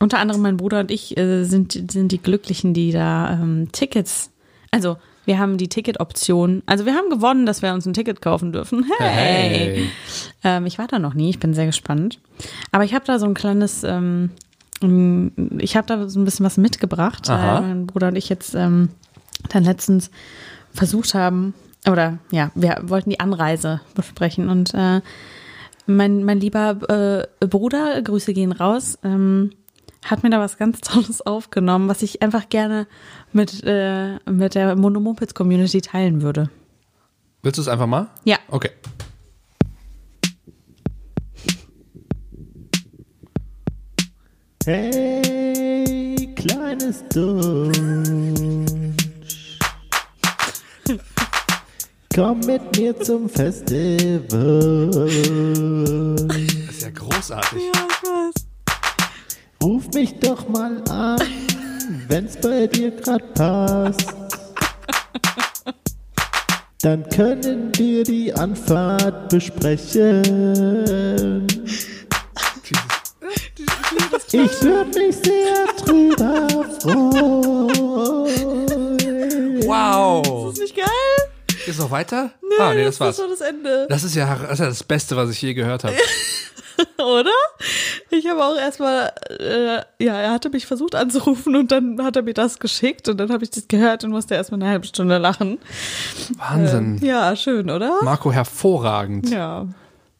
unter 0.00 0.18
anderem 0.18 0.40
mein 0.42 0.56
Bruder 0.56 0.80
und 0.80 0.90
ich 0.90 1.16
äh, 1.16 1.44
sind, 1.44 1.72
sind 1.92 2.10
die 2.10 2.18
Glücklichen, 2.22 2.74
die 2.74 2.90
da 2.90 3.34
ähm, 3.34 3.68
Tickets, 3.70 4.30
also 4.72 4.96
wir 5.30 5.38
haben 5.38 5.58
die 5.58 5.68
Ticketoption, 5.68 6.64
also 6.66 6.86
wir 6.86 6.94
haben 6.96 7.08
gewonnen, 7.08 7.46
dass 7.46 7.62
wir 7.62 7.72
uns 7.72 7.86
ein 7.86 7.92
Ticket 7.92 8.20
kaufen 8.20 8.50
dürfen. 8.52 8.84
Hey! 8.98 9.08
Hey. 9.08 9.90
Ähm, 10.42 10.66
ich 10.66 10.76
war 10.76 10.88
da 10.88 10.98
noch 10.98 11.14
nie, 11.14 11.30
ich 11.30 11.38
bin 11.38 11.54
sehr 11.54 11.66
gespannt. 11.66 12.18
Aber 12.72 12.82
ich 12.82 12.94
habe 12.94 13.04
da 13.04 13.20
so 13.20 13.26
ein 13.26 13.34
kleines, 13.34 13.84
ähm, 13.84 14.30
ich 15.58 15.76
habe 15.76 15.86
da 15.86 16.08
so 16.08 16.18
ein 16.18 16.24
bisschen 16.24 16.44
was 16.44 16.56
mitgebracht, 16.56 17.28
weil 17.28 17.60
mein 17.60 17.86
Bruder 17.86 18.08
und 18.08 18.16
ich 18.16 18.28
jetzt 18.28 18.56
ähm, 18.56 18.88
dann 19.50 19.62
letztens 19.62 20.10
versucht 20.72 21.14
haben, 21.14 21.54
oder 21.88 22.18
ja, 22.32 22.50
wir 22.56 22.80
wollten 22.82 23.10
die 23.10 23.20
Anreise 23.20 23.82
besprechen 23.94 24.48
und 24.48 24.74
äh, 24.74 25.00
mein, 25.86 26.24
mein 26.24 26.40
lieber 26.40 27.28
äh, 27.40 27.46
Bruder, 27.46 28.02
Grüße 28.02 28.34
gehen 28.34 28.50
raus, 28.50 28.98
ähm, 29.04 29.50
hat 30.04 30.22
mir 30.22 30.30
da 30.30 30.40
was 30.40 30.56
ganz 30.56 30.80
Tolles 30.80 31.20
aufgenommen, 31.26 31.88
was 31.88 32.02
ich 32.02 32.22
einfach 32.22 32.48
gerne 32.48 32.86
mit, 33.32 33.62
äh, 33.64 34.18
mit 34.30 34.54
der 34.54 34.76
Monomopeds-Community 34.76 35.80
teilen 35.80 36.22
würde. 36.22 36.50
Willst 37.42 37.58
du 37.58 37.62
es 37.62 37.68
einfach 37.68 37.86
mal? 37.86 38.08
Ja. 38.24 38.38
Okay. 38.48 38.70
Hey, 44.66 46.34
kleines 46.36 47.02
Dunsch. 47.08 48.70
Komm 52.14 52.40
mit 52.40 52.76
mir 52.76 53.00
zum 53.00 53.28
Festival. 53.28 54.90
Das 56.26 56.76
ist 56.76 56.82
ja 56.82 56.90
großartig. 56.90 57.62
Ruf 59.62 59.88
mich 59.94 60.18
doch 60.20 60.48
mal 60.48 60.82
an, 60.88 61.20
wenn's 62.08 62.36
bei 62.36 62.66
dir 62.66 62.90
grad 62.92 63.34
passt. 63.34 64.14
Dann 66.82 67.06
können 67.10 67.70
wir 67.76 68.02
die 68.04 68.32
Anfahrt 68.32 69.28
besprechen. 69.28 70.22
Ich 74.32 74.62
würde 74.62 74.98
mich 74.98 75.16
sehr 75.16 75.66
drüber 75.84 76.48
freuen. 76.80 77.70
Wow. 79.66 80.52
Ist 80.52 80.60
nicht 80.60 80.76
geil? 80.76 80.86
Ist 81.66 81.78
noch 81.78 81.90
weiter? 81.90 82.30
ah, 82.58 82.74
nee, 82.74 82.84
das 82.84 82.98
war's. 82.98 83.16
Das 83.16 83.24
war 83.24 83.30
das 83.30 83.40
Ende. 83.42 83.86
Das 83.88 84.04
ist 84.04 84.14
ja 84.14 84.34
das, 84.36 84.52
ist 84.52 84.58
ja 84.60 84.66
das 84.66 84.84
Beste, 84.84 85.16
was 85.16 85.30
ich 85.30 85.42
je 85.42 85.52
gehört 85.54 85.84
habe. 85.84 85.96
Oder? 86.98 87.30
Ich 88.10 88.26
habe 88.26 88.44
auch 88.44 88.56
erstmal, 88.56 89.12
äh, 89.38 90.04
ja, 90.04 90.14
er 90.14 90.32
hatte 90.32 90.50
mich 90.50 90.66
versucht 90.66 90.94
anzurufen 90.94 91.56
und 91.56 91.72
dann 91.72 92.02
hat 92.02 92.16
er 92.16 92.22
mir 92.22 92.34
das 92.34 92.58
geschickt 92.58 93.08
und 93.08 93.18
dann 93.18 93.30
habe 93.30 93.44
ich 93.44 93.50
das 93.50 93.68
gehört 93.68 94.04
und 94.04 94.10
musste 94.10 94.34
erstmal 94.34 94.60
eine 94.62 94.70
halbe 94.70 94.86
Stunde 94.86 95.18
lachen. 95.18 95.58
Wahnsinn. 96.36 96.98
Ja, 97.02 97.34
schön, 97.36 97.70
oder? 97.70 97.98
Marco, 98.02 98.32
hervorragend. 98.32 99.30
Ja. 99.30 99.66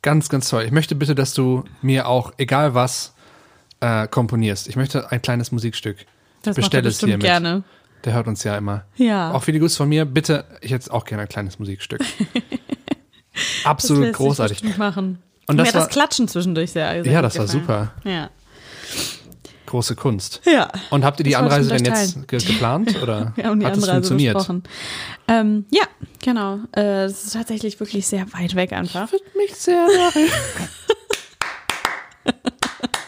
Ganz, 0.03 0.29
ganz 0.29 0.49
toll. 0.49 0.63
Ich 0.65 0.73
möchte 0.73 0.95
bitte, 0.95 1.15
dass 1.15 1.35
du 1.35 1.65
mir 1.83 2.09
auch, 2.09 2.33
egal 2.39 2.75
was, 2.75 3.15
äh, 3.81 4.09
komponierst. 4.09 4.69
Ich 4.69 4.77
möchte 4.77 5.11
ein 5.11 5.21
kleines 5.21 5.53
Musikstück. 5.53 6.07
Das 6.43 6.57
Bestell 6.57 6.87
es 6.87 7.01
hiermit. 7.01 7.21
gerne. 7.21 7.65
Der 8.05 8.15
hört 8.15 8.27
uns 8.29 8.45
ja 8.45 8.57
immer. 8.57 8.85
Ja. 8.97 9.33
Auch 9.33 9.43
viele 9.43 9.59
Grüße 9.59 9.77
von 9.77 9.89
mir. 9.89 10.07
Bitte, 10.07 10.45
ich 10.63 10.73
hätte 10.73 10.91
auch 10.93 11.05
gerne 11.05 11.23
ein 11.23 11.29
kleines 11.29 11.59
Musikstück. 11.59 12.01
Absolut 13.65 14.13
großartig. 14.15 14.77
machen. 14.79 15.19
Und 15.51 15.57
Mir 15.57 15.63
das 15.65 15.69
hat 15.69 15.75
das 15.75 15.83
war- 15.83 15.89
Klatschen 15.91 16.29
zwischendurch 16.29 16.71
sehr, 16.73 17.03
sehr 17.05 17.13
Ja, 17.13 17.21
das 17.23 17.37
war 17.39 17.45
gefallen. 17.47 17.61
super. 17.63 17.93
Ja. 18.05 18.31
Große 19.67 19.95
Kunst. 19.95 20.41
Ja. 20.47 20.69
Und 20.91 21.05
habt 21.05 21.21
ihr 21.21 21.25
die 21.25 21.31
Das 21.31 21.41
ich 21.41 21.45
Anreise 21.47 21.69
denn 21.71 21.85
jetzt 21.85 22.27
ge 22.29 22.39
geplant 22.41 23.01
oder 23.03 23.33
Wir 23.37 23.45
haben 23.45 23.61
die 23.61 23.67
hat 23.67 23.75
Anreise 23.75 23.93
funktioniert? 23.93 24.35
besprochen. 24.35 24.63
Ähm, 25.29 25.65
ja, 25.71 25.85
genau. 26.23 26.59
Äh, 26.75 27.05
Es 27.05 27.25
ist 27.25 27.35
tatsächlich 27.35 27.79
wirklich 27.79 28.05
sehr 28.07 28.27
weit 28.33 28.57
weg 28.57 28.73
einfach. 28.73 29.09
Mich 29.37 29.55
sehr 29.55 29.87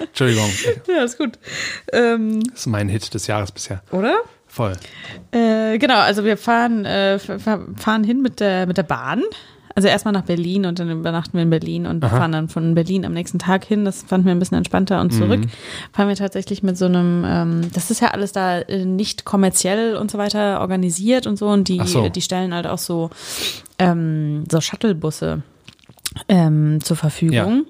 Entschuldigung, 0.01 0.51
Ja, 0.89 1.05
ist 1.05 1.19
gut. 1.19 1.39
Ähm, 1.93 2.43
das 2.51 2.61
ist 2.61 2.67
mein 2.67 2.89
Hit 2.89 3.13
des 3.15 3.27
Jahres 3.27 3.51
bisher. 3.51 3.83
oder? 3.91 4.17
Voll. 4.47 4.75
Äh, 5.33 5.79
genau, 5.79 5.99
also 5.99 6.25
wir 6.25 6.37
fahren, 6.37 6.85
äh, 6.85 7.19
fahren 7.19 8.05
hin 8.05 8.21
mit 8.21 8.39
der, 8.41 8.67
mit 8.67 8.77
der 8.77 8.83
Bahn. 8.83 9.23
Also 9.75 9.89
erstmal 9.89 10.13
nach 10.13 10.23
Berlin 10.25 10.67
und 10.67 10.79
dann 10.79 10.91
übernachten 10.91 11.35
wir 11.35 11.43
in 11.43 11.51
Berlin 11.51 11.87
und 11.87 12.05
fahren 12.05 12.33
dann 12.33 12.49
von 12.49 12.75
Berlin 12.75 13.05
am 13.07 13.13
nächsten 13.13 13.39
Tag 13.39 13.65
hin. 13.65 13.85
Das 13.85 14.03
fanden 14.03 14.27
wir 14.27 14.33
ein 14.33 14.39
bisschen 14.39 14.59
entspannter 14.59 15.01
und 15.01 15.13
zurück 15.13 15.41
Mhm. 15.41 15.49
fahren 15.93 16.09
wir 16.09 16.17
tatsächlich 16.17 16.63
mit 16.63 16.77
so 16.77 16.85
einem, 16.85 17.25
ähm, 17.27 17.61
das 17.73 17.91
ist 17.91 18.01
ja 18.01 18.09
alles 18.09 18.33
da 18.33 18.59
äh, 18.61 18.85
nicht 18.85 19.25
kommerziell 19.25 19.97
und 19.97 20.11
so 20.11 20.19
weiter 20.19 20.61
organisiert 20.61 21.27
und 21.27 21.37
so 21.39 21.49
und 21.49 21.69
die, 21.69 21.81
so. 21.87 22.09
die 22.09 22.21
stellen 22.21 22.53
halt 22.55 22.67
auch 22.67 22.79
so, 22.79 23.11
ähm, 23.79 24.45
so 24.51 24.61
Shuttlebusse 24.61 25.43
ähm, 26.29 26.81
zur 26.83 26.97
Verfügung, 26.97 27.65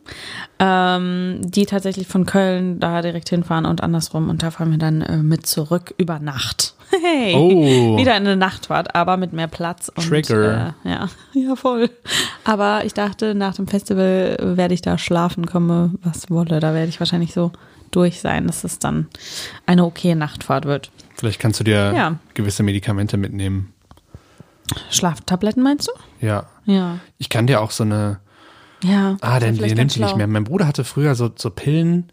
ähm, 0.59 1.41
die 1.43 1.67
tatsächlich 1.67 2.07
von 2.09 2.27
Köln 2.27 2.81
da 2.81 3.03
direkt 3.03 3.29
hinfahren 3.29 3.67
und 3.67 3.83
andersrum 3.83 4.29
und 4.31 4.43
da 4.43 4.51
fahren 4.51 4.71
wir 4.71 4.79
dann 4.79 5.01
äh, 5.03 5.17
mit 5.19 5.47
zurück 5.47 5.95
über 5.99 6.19
Nacht. 6.19 6.75
Hey, 7.03 7.35
Oh. 7.35 7.97
wieder 7.97 8.13
eine 8.13 8.37
Nachtfahrt, 8.37 8.95
aber 8.95 9.17
mit 9.17 9.33
mehr 9.33 9.47
Platz. 9.49 9.89
Und, 9.89 10.07
Trigger. 10.09 10.75
Äh, 10.85 10.91
ja, 10.91 11.09
ja, 11.33 11.57
voll. 11.57 11.89
Aber 12.45 12.85
ich 12.85 12.93
dachte, 12.93 13.35
nach 13.35 13.55
dem 13.55 13.67
Festival 13.67 14.37
werde 14.39 14.75
ich 14.75 14.83
da 14.83 14.99
schlafen, 14.99 15.47
komme, 15.47 15.93
was 16.03 16.29
wolle. 16.29 16.61
Da 16.61 16.75
werde 16.75 16.91
ich 16.91 17.01
wahrscheinlich 17.01 17.33
so 17.33 17.51
durch 17.93 18.21
sein, 18.21 18.47
dass 18.47 18.63
es 18.65 18.79
dann 18.79 19.07
eine 19.65 19.87
okay 19.87 20.15
Nachtfahrt 20.15 20.67
wird. 20.67 20.91
Vielleicht 21.17 21.41
kannst 21.41 21.61
du 21.61 21.65
dir 21.65 21.95
Ja. 21.97 22.17
gewisse 22.35 22.63
Medikamente 22.63 23.17
mitnehmen. 23.17 23.73
Schlaftabletten 24.91 25.63
meinst 25.63 25.89
du? 25.89 26.27
Ja. 26.27 26.45
Ja. 26.67 26.99
Ich 27.17 27.31
kann 27.31 27.47
dir 27.47 27.63
auch 27.63 27.71
so 27.71 27.85
eine. 27.85 28.19
Ja. 28.83 29.17
Ah, 29.21 29.41
den, 29.41 29.57
den 29.57 29.77
nimmt 29.77 29.95
die 29.95 30.01
nicht 30.01 30.17
mehr. 30.17 30.27
Mein 30.27 30.45
Bruder 30.45 30.67
hatte 30.67 30.85
früher 30.85 31.15
so, 31.15 31.31
so 31.35 31.51
Pillen 31.51 32.11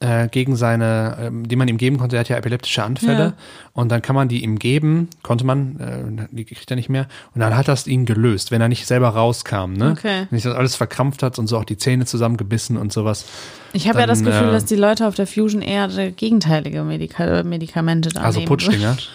äh, 0.00 0.28
gegen 0.28 0.56
seine, 0.56 1.16
ähm, 1.20 1.48
die 1.48 1.56
man 1.56 1.68
ihm 1.68 1.78
geben 1.78 1.98
konnte. 1.98 2.16
Er 2.16 2.20
hat 2.20 2.28
ja 2.28 2.36
epileptische 2.36 2.82
Anfälle. 2.84 3.18
Ja. 3.18 3.34
Und 3.72 3.90
dann 3.90 4.02
kann 4.02 4.14
man 4.14 4.28
die 4.28 4.42
ihm 4.42 4.58
geben, 4.58 5.08
konnte 5.22 5.46
man, 5.46 5.80
äh, 5.80 6.26
die 6.30 6.44
kriegt 6.44 6.70
er 6.70 6.76
nicht 6.76 6.88
mehr. 6.88 7.06
Und 7.34 7.40
dann 7.40 7.56
hat 7.56 7.68
das 7.68 7.86
ihn 7.86 8.04
gelöst, 8.04 8.50
wenn 8.50 8.60
er 8.60 8.68
nicht 8.68 8.86
selber 8.86 9.08
rauskam. 9.08 9.72
Ne? 9.72 9.92
Okay. 9.92 10.26
Wenn 10.28 10.38
sich 10.38 10.44
das 10.44 10.54
alles 10.54 10.76
verkrampft 10.76 11.22
hat 11.22 11.38
und 11.38 11.46
so 11.46 11.56
auch 11.58 11.64
die 11.64 11.78
Zähne 11.78 12.04
zusammengebissen 12.04 12.76
und 12.76 12.92
sowas. 12.92 13.24
Ich 13.72 13.88
habe 13.88 14.00
ja 14.00 14.06
das 14.06 14.22
Gefühl, 14.22 14.48
äh, 14.48 14.52
dass 14.52 14.66
die 14.66 14.76
Leute 14.76 15.06
auf 15.06 15.14
der 15.14 15.26
Fusion 15.26 15.62
eher 15.62 15.88
äh, 15.96 16.12
gegenteilige 16.12 16.82
Medika 16.82 17.42
Medikamente 17.42 18.10
da 18.10 18.20
Also. 18.20 18.44
Putschdinger. 18.44 18.96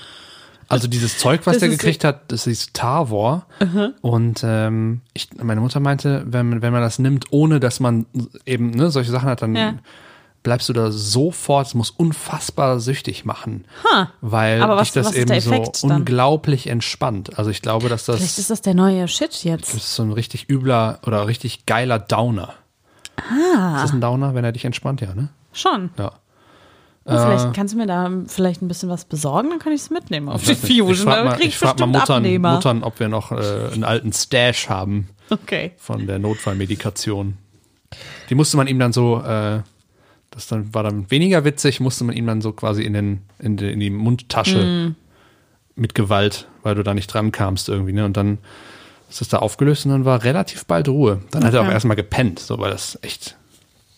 Also 0.71 0.87
dieses 0.87 1.17
Zeug, 1.17 1.41
was 1.45 1.55
Das 1.55 1.59
der 1.61 1.69
gekriegt 1.69 2.03
hat, 2.03 2.31
das 2.31 2.47
ist 2.47 2.73
Tarvor. 2.73 3.45
Und 4.01 4.41
ähm, 4.43 5.01
ich, 5.13 5.29
meine 5.41 5.61
Mutter 5.61 5.79
meinte, 5.79 6.23
wenn, 6.25 6.49
man- 6.49 6.61
wenn 6.61 6.73
man 6.73 6.81
das 6.81 6.97
nimmt, 6.99 7.25
ohne 7.31 7.59
dass 7.59 7.79
man 7.79 8.05
eben 8.45 8.71
ne, 8.71 8.89
solche 8.91 9.11
Sachen 9.11 9.29
hat, 9.29 9.41
dann 9.41 9.55
Ja. 9.55 9.73
bleibst 10.43 10.69
du 10.69 10.73
da 10.73 10.89
sofort, 10.91 11.67
es 11.67 11.73
muss 11.75 11.91
unfassbar 11.91 12.79
süchtig 12.79 13.25
machen. 13.25 13.65
Ha. 13.91 14.09
Weil 14.21 14.61
Aber 14.63 14.77
was- 14.77 14.91
dich 14.91 15.03
das 15.03 15.13
eben 15.13 15.39
so 15.41 15.87
dann? 15.87 15.97
unglaublich 15.99 16.67
entspannt. 16.67 17.37
Also 17.37 17.51
ich 17.51 17.61
glaube, 17.61 17.89
dass 17.89 18.05
das, 18.05 18.15
Vielleicht 18.17 18.39
ist 18.39 18.49
das 18.49 18.61
der 18.61 18.73
neue 18.73 19.07
Shit 19.07 19.43
jetzt. 19.43 19.67
das 19.75 19.83
ist 19.83 19.95
so 19.95 20.03
ein 20.03 20.11
richtig 20.13 20.49
übler 20.49 20.99
oder 21.05 21.27
richtig 21.27 21.65
geiler 21.65 21.99
Downer. 21.99 22.53
Ah. 23.17 23.75
Ist 23.75 23.83
das 23.83 23.93
ein 23.93 24.01
Downer, 24.01 24.33
wenn 24.33 24.43
er 24.45 24.51
dich 24.51 24.65
entspannt, 24.65 25.01
ja, 25.01 25.13
ne? 25.13 25.29
Schon. 25.53 25.89
Ja. 25.99 26.13
Oh, 27.05 27.17
vielleicht 27.17 27.53
kannst 27.55 27.73
du 27.73 27.77
mir 27.79 27.87
da 27.87 28.11
vielleicht 28.27 28.61
ein 28.61 28.67
bisschen 28.67 28.87
was 28.89 29.05
besorgen, 29.05 29.49
dann 29.49 29.57
kann 29.59 29.73
ich 29.73 29.81
es 29.81 29.89
mitnehmen 29.89 30.29
auf 30.29 30.43
die. 30.43 30.53
Fusion. 30.53 30.91
Ich 30.91 30.99
frage 31.01 31.23
mal, 31.27 31.41
ich 31.41 31.57
frag 31.57 31.79
mal 31.79 31.87
Muttern. 31.87 32.41
Muttern, 32.41 32.83
ob 32.83 32.99
wir 32.99 33.07
noch 33.09 33.31
äh, 33.31 33.69
einen 33.73 33.83
alten 33.83 34.13
Stash 34.13 34.69
haben 34.69 35.09
Okay. 35.31 35.71
von 35.77 36.05
der 36.05 36.19
Notfallmedikation. 36.19 37.37
Die 38.29 38.35
musste 38.35 38.55
man 38.57 38.67
ihm 38.67 38.77
dann 38.77 38.93
so, 38.93 39.19
äh, 39.19 39.61
das 40.29 40.47
dann 40.47 40.73
war 40.75 40.83
dann 40.83 41.09
weniger 41.09 41.43
witzig, 41.43 41.79
musste 41.79 42.03
man 42.03 42.15
ihm 42.15 42.27
dann 42.27 42.41
so 42.41 42.51
quasi 42.53 42.83
in, 42.83 42.93
den, 42.93 43.21
in, 43.39 43.57
die, 43.57 43.71
in 43.71 43.79
die 43.79 43.89
Mundtasche 43.89 44.63
Mm. 44.65 44.95
mit 45.75 45.95
Gewalt, 45.95 46.47
weil 46.63 46.75
du 46.75 46.83
da 46.83 46.93
nicht 46.93 47.07
dran 47.07 47.31
kamst 47.31 47.67
irgendwie, 47.67 47.93
ne? 47.93 48.05
Und 48.05 48.15
dann 48.15 48.37
ist 49.09 49.21
das 49.21 49.27
da 49.27 49.39
aufgelöst 49.39 49.85
und 49.85 49.91
dann 49.91 50.05
war 50.05 50.23
relativ 50.23 50.65
bald 50.65 50.87
Ruhe. 50.87 51.21
Dann 51.31 51.43
hat 51.43 51.53
er 51.53 51.61
auch 51.61 51.65
Okay. 51.65 51.73
erstmal 51.73 51.97
gepennt, 51.97 52.39
so 52.39 52.59
weil 52.59 52.69
das 52.71 52.97
echt 53.01 53.35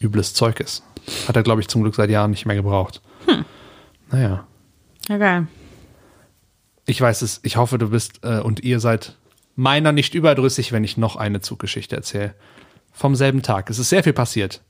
übles 0.03 0.33
Zeug 0.33 0.59
ist. 0.59 0.83
Hat 1.27 1.35
er, 1.35 1.43
glaube 1.43 1.61
ich, 1.61 1.67
zum 1.67 1.81
Glück 1.81 1.95
seit 1.95 2.09
Jahren 2.09 2.31
nicht 2.31 2.45
mehr 2.45 2.55
gebraucht. 2.55 3.01
Hm. 3.25 3.45
Naja. 4.11 4.45
Ja, 5.07 5.17
geil. 5.17 5.47
Ich 6.85 6.99
weiß 6.99 7.21
es, 7.21 7.39
ich 7.43 7.57
hoffe, 7.57 7.77
du 7.77 7.89
bist 7.89 8.19
äh, 8.23 8.39
und 8.39 8.61
ihr 8.61 8.79
seid 8.79 9.15
meiner 9.55 9.91
nicht 9.91 10.15
überdrüssig, 10.15 10.71
wenn 10.71 10.83
ich 10.83 10.97
noch 10.97 11.15
eine 11.15 11.41
Zuggeschichte 11.41 11.95
erzähle. 11.95 12.35
Vom 12.95 13.15
selben 13.15 13.41
Tag. 13.41 13.71
Es 13.71 13.79
ist 13.79 13.89
sehr 13.89 14.03
viel 14.03 14.13
passiert, 14.13 14.61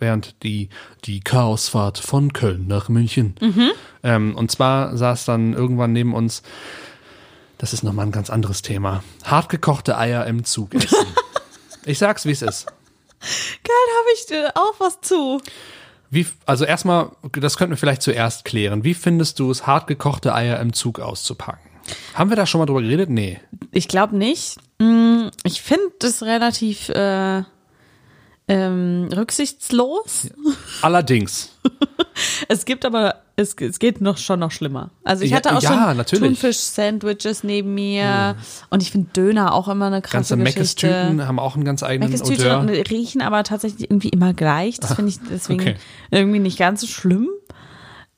während 0.00 0.42
die, 0.42 0.68
die 1.06 1.20
Chaosfahrt 1.20 1.98
von 1.98 2.34
Köln 2.34 2.66
nach 2.66 2.90
München. 2.90 3.34
Ähm, 4.02 4.36
und 4.36 4.50
zwar 4.50 4.96
saß 4.98 5.24
dann 5.24 5.54
irgendwann 5.54 5.92
neben 5.94 6.12
uns, 6.12 6.42
das 7.56 7.72
ist 7.72 7.82
nochmal 7.82 8.06
ein 8.06 8.12
ganz 8.12 8.28
anderes 8.28 8.60
Thema, 8.60 9.02
hartgekochte 9.24 9.96
Eier 9.96 10.26
im 10.26 10.44
Zug 10.44 10.74
essen. 10.74 11.06
ich 11.86 11.98
sag's, 11.98 12.26
wie 12.26 12.32
es 12.32 12.42
ist. 12.42 12.66
Geil, 13.20 13.96
habe 13.98 14.08
ich 14.14 14.30
äh, 14.30 14.48
auch 14.54 14.74
was 14.78 15.00
zu. 15.00 15.40
Wie, 16.10 16.26
also 16.46 16.64
erstmal, 16.64 17.10
das 17.32 17.56
könnten 17.56 17.72
wir 17.72 17.76
vielleicht 17.76 18.02
zuerst 18.02 18.44
klären. 18.44 18.82
Wie 18.82 18.94
findest 18.94 19.38
du 19.38 19.50
es, 19.50 19.66
hartgekochte 19.66 20.34
Eier 20.34 20.58
im 20.60 20.72
Zug 20.72 20.98
auszupacken? 21.00 21.70
Haben 22.14 22.30
wir 22.30 22.36
da 22.36 22.46
schon 22.46 22.58
mal 22.60 22.66
drüber 22.66 22.82
geredet? 22.82 23.10
Nee. 23.10 23.40
Ich 23.72 23.88
glaube 23.88 24.16
nicht. 24.16 24.56
Mm, 24.78 25.28
Ich 25.44 25.62
finde 25.62 25.86
das 25.98 26.22
relativ 26.22 26.88
äh, 26.88 27.42
ähm, 28.48 29.08
rücksichtslos. 29.14 30.30
Allerdings. 30.82 31.56
Es 32.48 32.64
gibt 32.64 32.84
aber, 32.84 33.16
es, 33.36 33.54
es 33.54 33.78
geht 33.78 34.00
noch 34.00 34.18
schon 34.18 34.40
noch 34.40 34.50
schlimmer. 34.50 34.90
Also 35.04 35.24
ich 35.24 35.34
hatte 35.34 35.56
auch 35.56 35.62
ja, 35.62 35.94
schon. 35.94 36.20
Thunfisch-Sandwiches 36.20 37.44
neben 37.44 37.74
mir 37.74 38.36
und 38.70 38.82
ich 38.82 38.90
finde 38.90 39.08
Döner 39.14 39.54
auch 39.54 39.68
immer 39.68 39.86
eine 39.86 40.02
krasse 40.02 40.36
Ganze 40.36 40.54
Geschichte. 40.54 40.86
Meckes-Tüten 40.86 41.26
haben 41.26 41.38
auch 41.38 41.54
einen 41.54 41.64
ganz 41.64 41.82
eigenen 41.82 42.10
Meckes-Tüten 42.10 42.46
Odeur. 42.46 42.60
und 42.60 42.68
riechen 42.68 43.22
aber 43.22 43.42
tatsächlich 43.44 43.90
irgendwie 43.90 44.08
immer 44.08 44.34
gleich. 44.34 44.80
Das 44.80 44.94
finde 44.94 45.10
ich 45.10 45.20
deswegen 45.30 45.60
okay. 45.60 45.76
irgendwie 46.10 46.38
nicht 46.40 46.58
ganz 46.58 46.80
so 46.80 46.86
schlimm. 46.86 47.28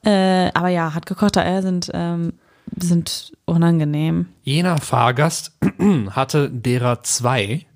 Äh, 0.04 0.50
aber 0.54 0.68
ja, 0.68 0.94
hartgekochte 0.94 1.42
Eier 1.42 1.62
sind, 1.62 1.90
ähm, 1.94 2.32
sind 2.76 3.32
unangenehm. 3.44 4.26
Jener 4.42 4.78
Fahrgast 4.78 5.52
hatte 6.10 6.50
derer 6.50 7.02
zwei 7.02 7.66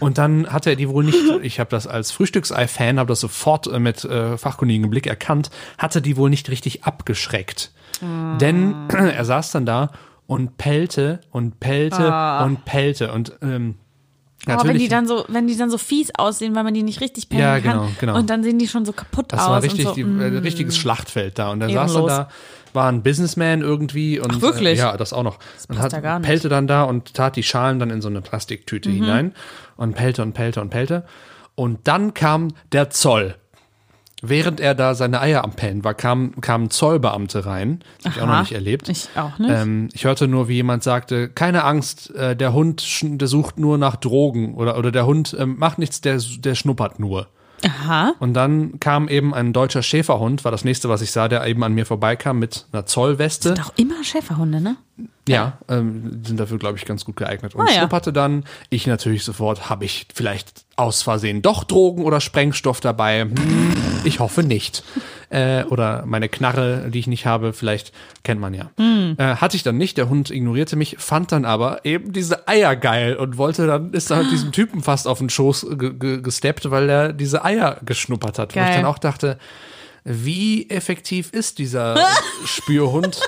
Und 0.00 0.18
dann 0.18 0.46
hat 0.52 0.66
er 0.66 0.76
die 0.76 0.88
wohl 0.88 1.04
nicht, 1.04 1.18
ich 1.42 1.60
habe 1.60 1.70
das 1.70 1.86
als 1.86 2.10
Frühstücksei-Fan, 2.12 2.98
habe 2.98 3.08
das 3.08 3.20
sofort 3.20 3.66
äh, 3.66 3.78
mit 3.78 4.04
äh, 4.04 4.38
fachkundigem 4.38 4.90
Blick 4.90 5.06
erkannt, 5.06 5.50
hatte 5.78 6.02
die 6.02 6.16
wohl 6.16 6.30
nicht 6.30 6.48
richtig 6.50 6.84
abgeschreckt. 6.84 7.72
Denn 8.40 8.74
er 8.88 9.24
saß 9.24 9.52
dann 9.52 9.66
da 9.66 9.90
und 10.26 10.56
pellte 10.56 11.20
und 11.30 11.60
pellte 11.60 12.08
und 12.44 12.64
pellte. 12.64 13.12
Und 13.12 13.32
ähm, 13.42 13.76
Oh, 14.48 14.64
wenn 14.64 14.76
die 14.78 14.88
dann 14.88 15.06
so, 15.06 15.24
wenn 15.28 15.46
die 15.46 15.56
dann 15.56 15.70
so 15.70 15.78
fies 15.78 16.10
aussehen, 16.16 16.54
weil 16.56 16.64
man 16.64 16.74
die 16.74 16.82
nicht 16.82 17.00
richtig 17.00 17.28
pellen 17.28 17.42
Ja, 17.42 17.60
kann. 17.60 17.72
genau, 17.78 17.88
genau. 18.00 18.16
Und 18.16 18.28
dann 18.28 18.42
sehen 18.42 18.58
die 18.58 18.66
schon 18.66 18.84
so 18.84 18.92
kaputt 18.92 19.26
das 19.32 19.40
aus. 19.40 19.48
war 19.48 19.62
richtig, 19.62 19.86
und 19.86 19.90
so. 19.90 19.94
die, 19.94 20.04
mm. 20.04 20.20
äh, 20.20 20.24
richtiges 20.38 20.76
Schlachtfeld 20.76 21.38
da. 21.38 21.50
Und 21.52 21.60
er 21.60 21.68
saß 21.70 21.92
dann 21.92 22.02
Ehrenlos. 22.02 22.10
da, 22.10 22.28
war 22.72 22.88
ein 22.90 23.02
Businessman 23.02 23.60
irgendwie 23.60 24.18
und 24.18 24.32
Ach, 24.36 24.40
wirklich? 24.40 24.78
Äh, 24.78 24.82
ja, 24.82 24.96
das 24.96 25.12
auch 25.12 25.22
noch. 25.22 25.38
und 25.68 25.78
gar 26.02 26.18
nicht. 26.18 26.26
pellte 26.26 26.48
dann 26.48 26.66
da 26.66 26.82
und 26.84 27.14
tat 27.14 27.36
die 27.36 27.42
Schalen 27.44 27.78
dann 27.78 27.90
in 27.90 28.00
so 28.02 28.08
eine 28.08 28.20
Plastiktüte 28.20 28.88
Mhm. 28.88 28.94
hinein 28.94 29.34
und 29.76 29.94
pellte 29.94 30.22
und 30.22 30.32
pellte 30.32 30.60
und 30.60 30.70
pellte. 30.70 31.04
Und 31.54 31.80
dann 31.86 32.14
kam 32.14 32.48
der 32.72 32.90
Zoll. 32.90 33.36
Während 34.24 34.60
er 34.60 34.76
da 34.76 34.94
seine 34.94 35.20
Eier 35.20 35.42
am 35.42 35.52
Pellen 35.52 35.82
war, 35.82 35.94
kamen 35.94 36.40
kamen 36.40 36.70
Zollbeamte 36.70 37.44
rein. 37.44 37.80
Das 37.98 38.12
hab 38.12 38.16
ich 38.16 38.22
auch 38.22 38.26
noch 38.28 38.40
nicht 38.40 38.52
erlebt. 38.52 38.88
Ich 38.88 39.08
auch 39.16 39.38
nicht. 39.38 39.50
Ähm, 39.50 39.88
ich 39.92 40.04
hörte 40.04 40.28
nur, 40.28 40.46
wie 40.46 40.54
jemand 40.54 40.84
sagte, 40.84 41.28
keine 41.28 41.64
Angst, 41.64 42.14
äh, 42.14 42.36
der 42.36 42.52
Hund 42.52 42.84
der 43.02 43.26
sucht 43.26 43.58
nur 43.58 43.78
nach 43.78 43.96
Drogen 43.96 44.54
oder, 44.54 44.78
oder 44.78 44.92
der 44.92 45.06
Hund 45.06 45.36
ähm, 45.38 45.56
macht 45.58 45.78
nichts, 45.78 46.00
der, 46.00 46.18
der 46.38 46.54
schnuppert 46.54 47.00
nur. 47.00 47.26
Aha. 47.64 48.14
Und 48.18 48.34
dann 48.34 48.80
kam 48.80 49.08
eben 49.08 49.34
ein 49.34 49.52
deutscher 49.52 49.82
Schäferhund, 49.82 50.44
war 50.44 50.52
das 50.52 50.64
nächste, 50.64 50.88
was 50.88 51.02
ich 51.02 51.12
sah, 51.12 51.28
der 51.28 51.46
eben 51.46 51.62
an 51.62 51.74
mir 51.74 51.86
vorbeikam 51.86 52.38
mit 52.38 52.66
einer 52.72 52.86
Zollweste. 52.86 53.54
Doch 53.54 53.72
immer 53.76 54.02
Schäferhunde, 54.02 54.60
ne? 54.60 54.76
Ja, 55.28 55.58
ähm, 55.68 56.22
sind 56.24 56.38
dafür, 56.38 56.58
glaube 56.58 56.76
ich, 56.76 56.84
ganz 56.84 57.04
gut 57.04 57.16
geeignet. 57.16 57.54
Und 57.54 57.62
Ah, 57.62 57.70
ja. 57.72 57.78
schnupperte 57.78 58.12
dann, 58.12 58.44
ich 58.70 58.86
natürlich 58.86 59.24
sofort, 59.24 59.70
habe 59.70 59.84
ich 59.84 60.06
vielleicht 60.14 60.64
aus 60.76 61.02
Versehen 61.02 61.42
doch 61.42 61.64
Drogen 61.64 62.04
oder 62.04 62.20
Sprengstoff 62.20 62.80
dabei? 62.80 63.22
Hm, 63.22 63.72
ich 64.04 64.18
hoffe 64.20 64.42
nicht. 64.42 64.82
Äh, 65.30 65.64
oder 65.64 66.04
meine 66.06 66.28
Knarre, 66.28 66.90
die 66.90 66.98
ich 66.98 67.06
nicht 67.06 67.24
habe, 67.24 67.52
vielleicht 67.52 67.92
kennt 68.24 68.40
man 68.40 68.52
ja. 68.52 68.70
Hm. 68.76 69.14
Äh, 69.16 69.36
hatte 69.36 69.56
ich 69.56 69.62
dann 69.62 69.78
nicht, 69.78 69.96
der 69.96 70.08
Hund 70.10 70.30
ignorierte 70.30 70.76
mich, 70.76 70.96
fand 70.98 71.32
dann 71.32 71.44
aber 71.46 71.84
eben 71.84 72.12
diese 72.12 72.46
Eier 72.48 72.76
geil 72.76 73.16
und 73.16 73.38
wollte 73.38 73.66
dann, 73.66 73.92
ist 73.92 74.10
dann 74.10 74.18
halt 74.18 74.30
diesem 74.32 74.52
Typen 74.52 74.82
fast 74.82 75.06
auf 75.08 75.18
den 75.20 75.30
Schoß 75.30 75.66
ge 75.78 75.94
ge 75.94 76.20
gesteppt, 76.20 76.70
weil 76.70 76.90
er 76.90 77.12
diese 77.14 77.44
Eier 77.44 77.78
geschnuppert 77.84 78.38
hat. 78.38 78.54
Wo 78.54 78.60
ich 78.60 78.66
Geil. 78.66 78.76
dann 78.76 78.84
auch 78.84 78.98
dachte, 78.98 79.38
wie 80.04 80.68
effektiv 80.68 81.30
ist 81.32 81.58
dieser 81.58 81.96
Spürhund? 82.44 83.20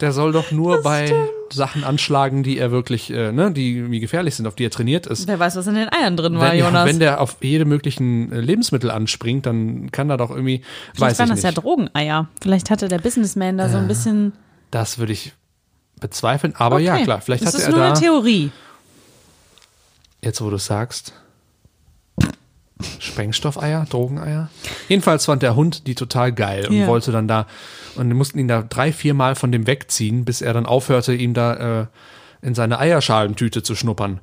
Der 0.00 0.12
soll 0.12 0.30
doch 0.32 0.52
nur 0.52 0.82
bei 0.82 1.12
Sachen 1.50 1.82
anschlagen, 1.82 2.42
die 2.44 2.56
er 2.58 2.70
wirklich, 2.70 3.10
äh, 3.10 3.32
ne, 3.32 3.50
die 3.50 3.98
gefährlich 3.98 4.36
sind, 4.36 4.46
auf 4.46 4.54
die 4.54 4.64
er 4.64 4.70
trainiert 4.70 5.06
ist. 5.08 5.26
Wer 5.26 5.38
weiß, 5.40 5.56
was 5.56 5.66
in 5.66 5.74
den 5.74 5.88
Eiern 5.92 6.16
drin 6.16 6.38
war, 6.38 6.52
Wenn, 6.52 6.58
Jonas. 6.60 6.86
wenn 6.86 7.00
der 7.00 7.20
auf 7.20 7.38
jede 7.40 7.64
möglichen 7.64 8.30
äh, 8.30 8.40
Lebensmittel 8.40 8.90
anspringt, 8.92 9.46
dann 9.46 9.90
kann 9.90 10.08
er 10.08 10.16
doch 10.16 10.30
irgendwie, 10.30 10.62
Vielleicht 10.94 11.00
weiß 11.00 11.12
ich 11.14 11.18
waren 11.18 11.28
das 11.30 11.36
nicht. 11.38 11.44
ja 11.44 11.52
Drogeneier. 11.52 12.28
Vielleicht 12.40 12.70
hatte 12.70 12.86
der 12.88 12.98
Businessman 12.98 13.58
da 13.58 13.68
so 13.68 13.78
ein 13.78 13.88
bisschen. 13.88 14.32
das 14.70 14.98
würde 14.98 15.12
ich 15.14 15.32
bezweifeln, 16.00 16.54
aber 16.56 16.78
ja 16.78 16.94
Okay. 16.94 17.02
klar, 17.04 17.20
vielleicht 17.20 17.42
das 17.42 17.48
hatte 17.54 17.58
ist 17.62 17.64
er 17.64 17.70
nur 17.70 17.80
da, 17.80 17.88
eine 17.88 17.98
Theorie. 17.98 18.52
jetzt 20.22 20.40
wo 20.40 20.48
du 20.50 20.56
es 20.56 20.66
sagst, 20.66 21.12
Sprengstoffeier, 22.98 23.86
Drogeneier. 23.90 24.50
Jedenfalls 24.88 25.24
fand 25.26 25.42
der 25.42 25.56
Hund 25.56 25.86
die 25.86 25.94
total 25.94 26.32
geil 26.32 26.66
und 26.68 26.74
Ja. 26.76 26.86
wollte 26.86 27.12
dann 27.12 27.28
da, 27.28 27.46
und 27.96 28.08
wir 28.08 28.14
mussten 28.14 28.38
ihn 28.38 28.48
da 28.48 28.62
drei, 28.62 28.92
vier 28.92 29.14
Mal 29.14 29.34
von 29.34 29.50
dem 29.52 29.66
wegziehen, 29.66 30.24
bis 30.24 30.40
er 30.42 30.52
dann 30.52 30.66
aufhörte, 30.66 31.14
ihm 31.14 31.34
da 31.34 31.80
äh, 31.82 31.86
in 32.40 32.54
seine 32.54 32.78
Eierschalentüte 32.78 33.62
zu 33.62 33.74
schnuppern. 33.74 34.20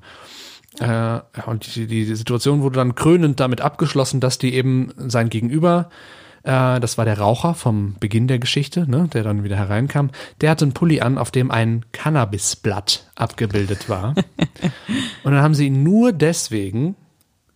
Äh, 0.80 1.20
und 1.45 1.76
die, 1.76 1.88
die 1.88 2.16
Situation 2.16 2.62
wurde 2.62 2.78
dann 2.78 2.95
krönend 2.95 3.39
damit 3.39 3.62
abgeschlossen, 3.62 4.20
dass 4.20 4.38
die 4.38 4.53
eben 4.53 4.91
sein 4.97 5.30
Gegenüber, 5.30 5.89
äh, 6.43 6.80
das 6.80 6.97
war 6.97 7.06
der 7.06 7.18
Raucher 7.18 7.53
vom 7.56 7.95
Beginn 7.99 8.28
der 8.28 8.39
Geschichte, 8.39 8.89
ne, 8.89 9.10
der 9.14 9.24
dann 9.24 9.43
wieder 9.43 9.56
hereinkam, 9.58 10.12
der 10.41 10.51
hatte 10.51 10.66
einen 10.66 10.74
Pulli 10.74 11.01
an, 11.01 11.18
auf 11.18 11.32
dem 11.32 11.51
ein 11.51 11.86
Cannabisblatt 11.91 13.10
abgebildet 13.16 13.89
war. 13.89 14.16
und 15.24 15.34
dann 15.34 15.41
haben 15.41 15.56
sie 15.56 15.68
ihn 15.68 15.84
nur 15.84 16.12
deswegen 16.14 16.95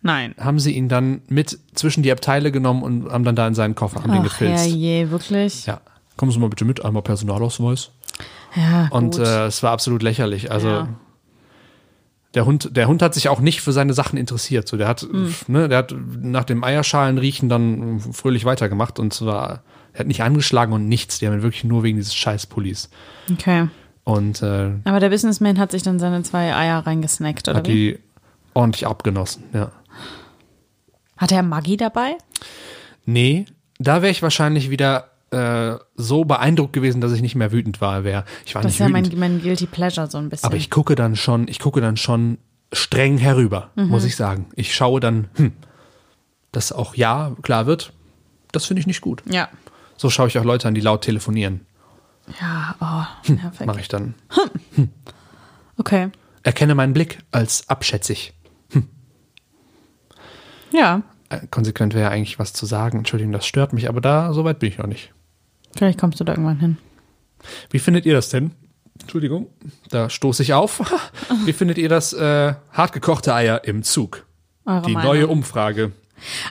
Nein. 0.02 0.34
haben 0.40 0.60
sie 0.60 0.72
ihn 0.72 0.88
dann 0.88 1.22
mit 1.28 1.60
zwischen 1.74 2.04
die 2.04 2.12
Abteile 2.12 2.52
genommen 2.52 2.84
und 2.84 3.12
haben 3.12 3.24
dann 3.26 3.36
da 3.36 3.48
in 3.48 3.54
seinen 3.54 3.76
Koffer, 3.76 4.02
haben 4.02 4.12
den 4.12 4.20
Ach 4.22 4.24
gefilzt. 4.24 4.68
je, 4.68 5.10
wirklich? 5.10 5.66
Ja. 5.66 5.82
Kommen 6.16 6.32
Sie 6.32 6.40
mal 6.40 6.50
bitte 6.50 6.66
mit, 6.66 6.84
einmal 6.84 7.02
Personalausweis. 7.04 7.92
Ja, 8.56 8.88
Und 8.92 9.16
gut. 9.18 9.26
äh, 9.26 9.46
es 9.48 9.62
war 9.64 9.72
absolut 9.72 10.02
lächerlich. 10.04 10.52
Also 10.52 10.68
Ja. 10.70 10.88
der 12.36 12.46
Hund, 12.46 12.76
der 12.78 12.88
Hund 12.88 13.02
hat 13.02 13.14
sich 13.14 13.30
auch 13.30 13.40
nicht 13.40 13.62
für 13.62 13.72
seine 13.72 13.94
Sachen 13.94 14.18
interessiert. 14.18 14.68
So, 14.68 14.78
der 14.78 14.88
hat, 14.88 15.02
Hm. 15.02 15.34
ne, 15.48 15.68
der 15.70 15.80
hat 15.80 15.96
nach 16.22 16.44
dem 16.44 16.64
Eierschalen 16.64 17.18
riechen 17.18 17.50
dann 17.50 18.00
fröhlich 18.00 18.46
weitergemacht 18.46 19.00
und 19.00 19.14
zwar, 19.14 19.64
er 19.94 20.00
hat 20.02 20.08
nicht 20.08 20.22
angeschlagen 20.24 20.74
und 20.74 20.88
nichts. 20.88 21.20
Die 21.20 21.28
haben 21.28 21.34
ihn 21.36 21.42
wirklich 21.42 21.64
nur 21.64 21.84
wegen 21.84 21.98
dieses 21.98 22.16
Scheißpullis. 22.16 22.90
okay. 23.32 23.68
Und 24.04 24.42
äh, 24.42 24.72
Aber 24.86 25.00
der 25.00 25.10
Businessman 25.10 25.60
hat 25.60 25.72
sich 25.72 25.84
dann 25.84 26.00
seine 26.00 26.24
zwei 26.24 26.56
Eier 26.56 26.80
reingesnackt, 26.86 27.48
oder 27.48 27.58
hat 27.60 27.68
wie? 27.68 27.72
die 27.94 28.00
ordentlich 28.56 28.88
abgenossen, 28.88 29.44
ja. 29.54 29.72
Hat 31.20 31.32
er 31.32 31.44
Maggi 31.44 31.78
dabei? 31.78 32.18
Nee, 33.06 33.46
da 33.78 34.02
wäre 34.02 34.12
ich 34.12 34.22
wahrscheinlich 34.24 34.70
wieder 34.72 35.12
äh, 35.32 35.76
so 35.96 36.26
beeindruckt 36.26 36.74
gewesen, 36.74 37.02
dass 37.02 37.12
ich 37.12 37.22
nicht 37.22 37.36
mehr 37.36 37.52
wütend 37.52 37.82
war. 37.82 38.04
Wär. 38.04 38.26
Ich 38.46 38.56
war 38.56 38.62
Das 38.64 38.72
ist 38.74 38.80
nicht 38.80 38.88
ja 38.88 38.92
mein, 38.92 39.12
mein 39.20 39.42
Guilty 39.42 39.68
Pleasure 39.68 40.10
so 40.10 40.18
ein 40.18 40.30
bisschen. 40.30 40.48
aber 40.48 40.56
ich 40.58 40.72
gucke 40.72 40.96
dann 40.96 41.16
schon, 41.16 41.48
ich 41.48 41.60
gucke 41.60 41.82
dann 41.82 41.98
schon 41.98 42.40
streng 42.74 43.18
herüber, 43.18 43.70
Mhm. 43.76 43.88
muss 43.90 44.06
ich 44.06 44.16
sagen. 44.16 44.48
Ich 44.56 44.74
schaue 44.74 45.00
dann, 45.00 45.28
hm, 45.36 45.54
dass 46.52 46.72
auch 46.72 46.96
ja 46.96 47.36
klar 47.44 47.66
wird, 47.68 47.94
das 48.52 48.66
finde 48.66 48.80
ich 48.82 48.88
nicht 48.88 49.02
gut. 49.02 49.22
ja. 49.28 49.50
So 49.98 50.10
schaue 50.10 50.30
ich 50.30 50.38
auch 50.40 50.46
Leute 50.46 50.66
an, 50.68 50.74
die 50.76 50.80
laut 50.82 51.02
telefonieren. 51.02 51.66
Ja, 52.40 52.76
oh, 52.80 53.32
nervig. 53.34 53.68
Mache 53.68 53.82
ich 53.82 53.90
dann. 53.90 54.14
Okay. 55.78 56.10
Erkenne 56.44 56.74
meinen 56.76 56.94
Blick 56.94 57.20
als 57.32 57.68
abschätzig. 57.70 58.34
Ja, 60.72 61.02
Äh, 61.30 61.46
Konsequent 61.52 61.94
wäre 61.94 62.10
eigentlich 62.10 62.40
was 62.40 62.54
zu 62.54 62.66
sagen. 62.66 63.00
Entschuldigung, 63.00 63.32
das 63.34 63.46
stört 63.46 63.72
mich, 63.74 63.88
aber 63.90 64.02
da, 64.02 64.34
so 64.34 64.44
weit 64.46 64.60
bin 64.60 64.70
ich 64.70 64.78
noch 64.80 64.88
nicht. 64.88 65.14
vielleicht 65.78 66.00
kommst 66.00 66.20
du 66.20 66.24
da 66.24 66.34
irgendwann 66.34 66.60
hin. 66.60 66.78
Wie 67.70 67.80
findet 67.80 68.06
ihr 68.06 68.14
das 68.14 68.30
denn? 68.30 68.52
Entschuldigung, 69.00 69.48
da 69.92 70.10
stoße 70.10 70.44
ich 70.44 70.54
auf. 70.54 70.82
Wie 71.46 71.54
findet 71.54 71.78
ihr 71.78 71.88
das 71.88 72.12
äh, 72.14 72.54
hartgekochte 72.74 73.34
Eier 73.34 73.64
im 73.64 73.84
Zug? 73.84 74.26
Eure 74.66 74.82
Die 74.88 74.94
Meinung. 74.94 75.12
neue 75.14 75.28
Umfrage. 75.28 75.92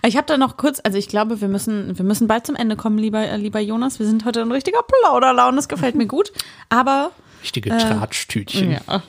Ich 0.06 0.16
habe 0.16 0.26
da 0.26 0.38
noch 0.38 0.56
kurz, 0.56 0.80
also 0.82 0.96
ich 0.96 1.08
glaube, 1.08 1.42
wir 1.42 1.48
müssen, 1.48 1.98
wir 1.98 2.04
müssen 2.06 2.26
bald 2.26 2.46
zum 2.46 2.56
Ende 2.56 2.74
kommen, 2.76 2.96
lieber, 2.96 3.20
äh, 3.28 3.36
lieber 3.36 3.60
Jonas. 3.60 3.98
Wir 3.98 4.06
sind 4.06 4.24
heute 4.24 4.40
in 4.40 4.50
richtiger 4.50 4.80
Plauderlaune, 4.82 5.56
das 5.56 5.68
gefällt 5.68 5.94
mir 5.94 6.06
gut. 6.06 6.32
Aber 6.70 7.10
Richtige 7.42 7.70
Tratsch-Tütchen. 7.70 8.72
Äh, 8.72 8.80
ja. 8.88 9.02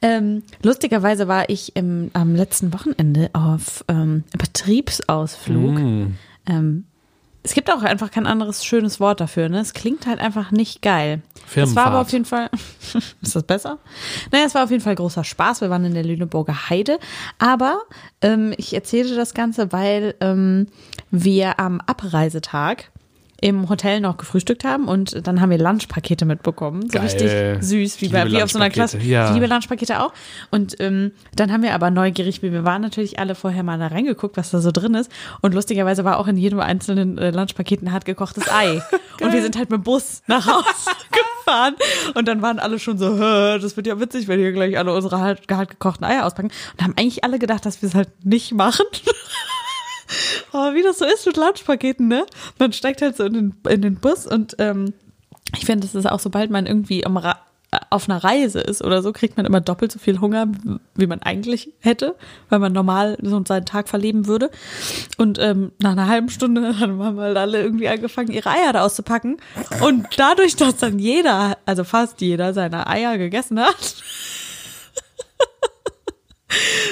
Ähm, 0.00 0.42
lustigerweise 0.62 1.28
war 1.28 1.48
ich 1.48 1.76
im, 1.76 2.10
am 2.12 2.34
letzten 2.34 2.72
Wochenende 2.72 3.30
auf 3.32 3.84
ähm, 3.88 4.24
Betriebsausflug. 4.36 5.78
Ähm, 6.46 6.84
es 7.44 7.54
gibt 7.54 7.72
auch 7.72 7.82
einfach 7.82 8.10
kein 8.10 8.26
anderes 8.26 8.64
schönes 8.64 9.00
Wort 9.00 9.20
dafür. 9.20 9.48
Ne? 9.48 9.60
Es 9.60 9.72
klingt 9.74 10.06
halt 10.06 10.20
einfach 10.20 10.52
nicht 10.52 10.80
geil. 10.80 11.22
Es 11.54 11.74
war 11.74 11.86
aber 11.86 12.00
auf 12.00 12.12
jeden 12.12 12.24
Fall. 12.24 12.50
ist 13.20 13.34
das 13.34 13.42
besser? 13.42 13.78
Naja, 14.30 14.44
es 14.46 14.54
war 14.54 14.64
auf 14.64 14.70
jeden 14.70 14.82
Fall 14.82 14.94
großer 14.94 15.24
Spaß. 15.24 15.60
Wir 15.60 15.68
waren 15.68 15.84
in 15.84 15.94
der 15.94 16.04
Lüneburger 16.04 16.70
Heide. 16.70 16.98
Aber 17.38 17.82
ähm, 18.20 18.54
ich 18.58 18.74
erzählte 18.74 19.16
das 19.16 19.34
Ganze, 19.34 19.72
weil 19.72 20.14
ähm, 20.20 20.68
wir 21.10 21.58
am 21.58 21.80
Abreisetag 21.80 22.90
im 23.42 23.68
Hotel 23.68 24.00
noch 24.00 24.16
gefrühstückt 24.16 24.64
haben 24.64 24.86
und 24.88 25.26
dann 25.26 25.40
haben 25.40 25.50
wir 25.50 25.58
Lunchpakete 25.58 26.24
mitbekommen. 26.24 26.82
So 26.82 26.88
Geil. 26.98 27.02
richtig 27.02 27.30
süß, 27.62 28.00
wie, 28.00 28.08
bei, 28.08 28.30
wie 28.30 28.42
auf 28.42 28.50
so 28.52 28.58
einer 28.58 28.70
Klasse. 28.70 28.98
ja. 28.98 29.28
Ich 29.28 29.34
liebe 29.34 29.46
Lunchpakete 29.46 30.00
auch. 30.00 30.12
Und 30.50 30.76
ähm, 30.80 31.10
dann 31.34 31.52
haben 31.52 31.62
wir 31.62 31.74
aber 31.74 31.90
neugierig, 31.90 32.42
wie 32.42 32.52
wir 32.52 32.64
waren 32.64 32.80
natürlich 32.80 33.18
alle 33.18 33.34
vorher 33.34 33.64
mal 33.64 33.78
da 33.78 33.88
reingeguckt, 33.88 34.36
was 34.36 34.50
da 34.52 34.60
so 34.60 34.70
drin 34.70 34.94
ist. 34.94 35.10
Und 35.40 35.54
lustigerweise 35.54 36.04
war 36.04 36.18
auch 36.18 36.28
in 36.28 36.36
jedem 36.36 36.60
einzelnen 36.60 37.18
äh, 37.18 37.30
Lunchpaket 37.32 37.82
ein 37.82 37.92
hart 37.92 38.04
gekochtes 38.04 38.48
Ei. 38.48 38.80
und 39.20 39.32
wir 39.32 39.42
sind 39.42 39.56
halt 39.56 39.70
mit 39.70 39.80
dem 39.80 39.82
Bus 39.82 40.22
nach 40.28 40.46
Hause 40.46 40.90
gefahren. 41.44 41.74
Und 42.14 42.28
dann 42.28 42.42
waren 42.42 42.60
alle 42.60 42.78
schon 42.78 42.96
so, 42.96 43.18
"Hä, 43.18 43.58
das 43.58 43.76
wird 43.76 43.88
ja 43.88 43.98
witzig, 43.98 44.28
wenn 44.28 44.38
wir 44.38 44.52
gleich 44.52 44.78
alle 44.78 44.94
unsere 44.94 45.18
hart, 45.18 45.40
hart 45.50 45.68
gekochten 45.70 46.04
Eier 46.06 46.24
auspacken. 46.26 46.52
Und 46.74 46.82
haben 46.84 46.94
eigentlich 46.96 47.24
alle 47.24 47.40
gedacht, 47.40 47.66
dass 47.66 47.82
wir 47.82 47.88
es 47.88 47.96
halt 47.96 48.24
nicht 48.24 48.52
machen. 48.54 48.86
Aber 50.52 50.74
wie 50.74 50.82
das 50.82 50.98
so 50.98 51.04
ist 51.04 51.26
mit 51.26 51.36
Lunchpaketen, 51.36 52.08
ne? 52.08 52.26
Man 52.58 52.72
steigt 52.72 53.02
halt 53.02 53.16
so 53.16 53.24
in 53.24 53.32
den, 53.32 53.54
in 53.68 53.82
den 53.82 53.96
Bus 53.96 54.26
und 54.26 54.56
ähm, 54.58 54.94
ich 55.56 55.66
finde, 55.66 55.86
das 55.86 55.94
ist 55.94 56.10
auch, 56.10 56.20
sobald 56.20 56.50
man 56.50 56.66
irgendwie 56.66 57.04
am 57.04 57.16
Ra 57.16 57.38
auf 57.88 58.06
einer 58.06 58.22
Reise 58.22 58.60
ist 58.60 58.84
oder 58.84 59.00
so, 59.00 59.12
kriegt 59.12 59.38
man 59.38 59.46
immer 59.46 59.62
doppelt 59.62 59.92
so 59.92 59.98
viel 59.98 60.20
Hunger, 60.20 60.46
wie 60.94 61.06
man 61.06 61.22
eigentlich 61.22 61.72
hätte, 61.80 62.16
weil 62.50 62.58
man 62.58 62.72
normal 62.72 63.16
so 63.22 63.42
seinen 63.46 63.64
Tag 63.64 63.88
verleben 63.88 64.26
würde. 64.26 64.50
Und 65.16 65.38
ähm, 65.38 65.72
nach 65.78 65.92
einer 65.92 66.06
halben 66.06 66.28
Stunde 66.28 66.78
haben 66.80 67.18
halt 67.18 67.36
alle 67.38 67.62
irgendwie 67.62 67.88
angefangen, 67.88 68.30
ihre 68.30 68.50
Eier 68.50 68.74
da 68.74 68.82
auszupacken. 68.82 69.38
Und 69.80 70.06
dadurch, 70.18 70.56
dass 70.56 70.76
dann 70.76 70.98
jeder, 70.98 71.56
also 71.64 71.84
fast 71.84 72.20
jeder, 72.20 72.52
seine 72.52 72.86
Eier 72.88 73.16
gegessen 73.16 73.58
hat, 73.58 73.96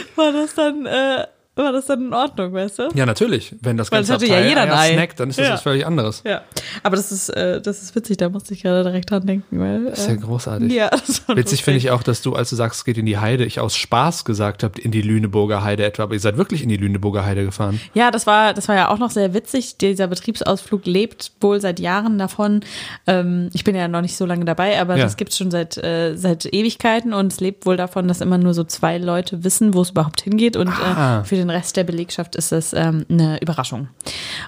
war 0.16 0.32
das 0.32 0.54
dann, 0.54 0.86
äh, 0.86 1.26
war 1.56 1.72
das 1.72 1.86
dann 1.86 2.06
in 2.06 2.14
Ordnung, 2.14 2.52
weißt 2.54 2.78
du? 2.78 2.88
Ja, 2.94 3.04
natürlich. 3.04 3.54
Wenn 3.60 3.76
das 3.76 3.90
Weil 3.92 4.02
es 4.02 4.08
ganze 4.08 4.24
hatte 4.24 4.32
ja 4.32 4.38
Abteil 4.38 4.48
jeder 4.48 4.62
ein 4.62 4.72
Ei. 4.72 4.92
snackt, 4.94 5.20
dann 5.20 5.28
ist 5.30 5.38
das 5.38 5.46
Ja. 5.48 5.52
was 5.54 5.62
völlig 5.62 5.84
anderes. 5.86 6.22
Ja. 6.24 6.42
Aber 6.82 6.96
das 6.96 7.12
ist, 7.12 7.28
äh, 7.30 7.60
das 7.60 7.82
ist 7.82 7.94
witzig, 7.94 8.16
da 8.16 8.28
musste 8.30 8.54
ich 8.54 8.62
gerade 8.62 8.82
direkt 8.84 9.10
dran 9.10 9.26
denken, 9.26 9.58
weil. 9.60 9.84
Das 9.86 9.98
ist 10.00 10.08
ja 10.08 10.14
äh, 10.14 10.16
großartig. 10.18 10.72
ja, 10.72 10.88
das 11.06 11.22
Witzig 11.28 11.62
finde 11.64 11.78
ich 11.78 11.90
auch, 11.90 12.02
dass 12.02 12.22
du, 12.22 12.34
als 12.34 12.48
du 12.50 12.56
sagst, 12.56 12.78
es 12.78 12.84
geht 12.84 12.96
in 12.98 13.04
die 13.06 13.18
Heide, 13.18 13.44
ich 13.44 13.60
aus 13.60 13.76
Spaß 13.76 14.24
gesagt 14.24 14.62
habe, 14.62 14.80
in 14.80 14.90
die 14.90 15.02
Lüneburger 15.02 15.62
Heide 15.62 15.84
etwa, 15.84 16.04
aber 16.04 16.14
ihr 16.14 16.20
seid 16.20 16.36
wirklich 16.38 16.62
in 16.62 16.68
die 16.70 16.76
Lüneburger 16.78 17.24
Heide 17.26 17.44
gefahren. 17.44 17.80
Ja, 17.94 18.10
das 18.10 18.26
war, 18.26 18.54
das 18.54 18.68
war 18.68 18.76
ja 18.76 18.88
auch 18.88 18.98
noch 18.98 19.10
sehr 19.10 19.34
witzig. 19.34 19.76
Dieser 19.76 20.06
Betriebsausflug 20.06 20.86
lebt 20.86 21.32
wohl 21.40 21.60
seit 21.60 21.78
Jahren 21.80 22.16
davon. 22.18 22.60
Ähm, 23.06 23.50
ich 23.52 23.64
bin 23.64 23.74
ja 23.74 23.88
noch 23.88 24.00
nicht 24.02 24.16
so 24.16 24.24
lange 24.24 24.44
dabei, 24.44 24.80
aber 24.80 24.96
Ja. 24.96 25.04
das 25.04 25.16
gibt's 25.16 25.36
schon 25.36 25.50
seit, 25.50 25.76
äh, 25.76 26.14
seit 26.16 26.46
Ewigkeiten 26.46 27.12
und 27.12 27.32
es 27.32 27.40
lebt 27.40 27.66
wohl 27.66 27.76
davon, 27.76 28.08
dass 28.08 28.20
immer 28.20 28.38
nur 28.38 28.54
so 28.54 28.64
zwei 28.64 28.96
Leute 28.98 29.44
wissen, 29.44 29.74
wo 29.74 29.82
es 29.82 29.90
überhaupt 29.90 30.22
hingeht 30.22 30.56
und 30.56 30.68
Ah. 30.68 31.20
äh, 31.20 31.24
für 31.24 31.39
den 31.40 31.50
Rest 31.50 31.76
der 31.76 31.84
Belegschaft 31.84 32.36
ist 32.36 32.52
es 32.52 32.72
ähm, 32.72 33.04
eine 33.08 33.40
Überraschung. 33.40 33.88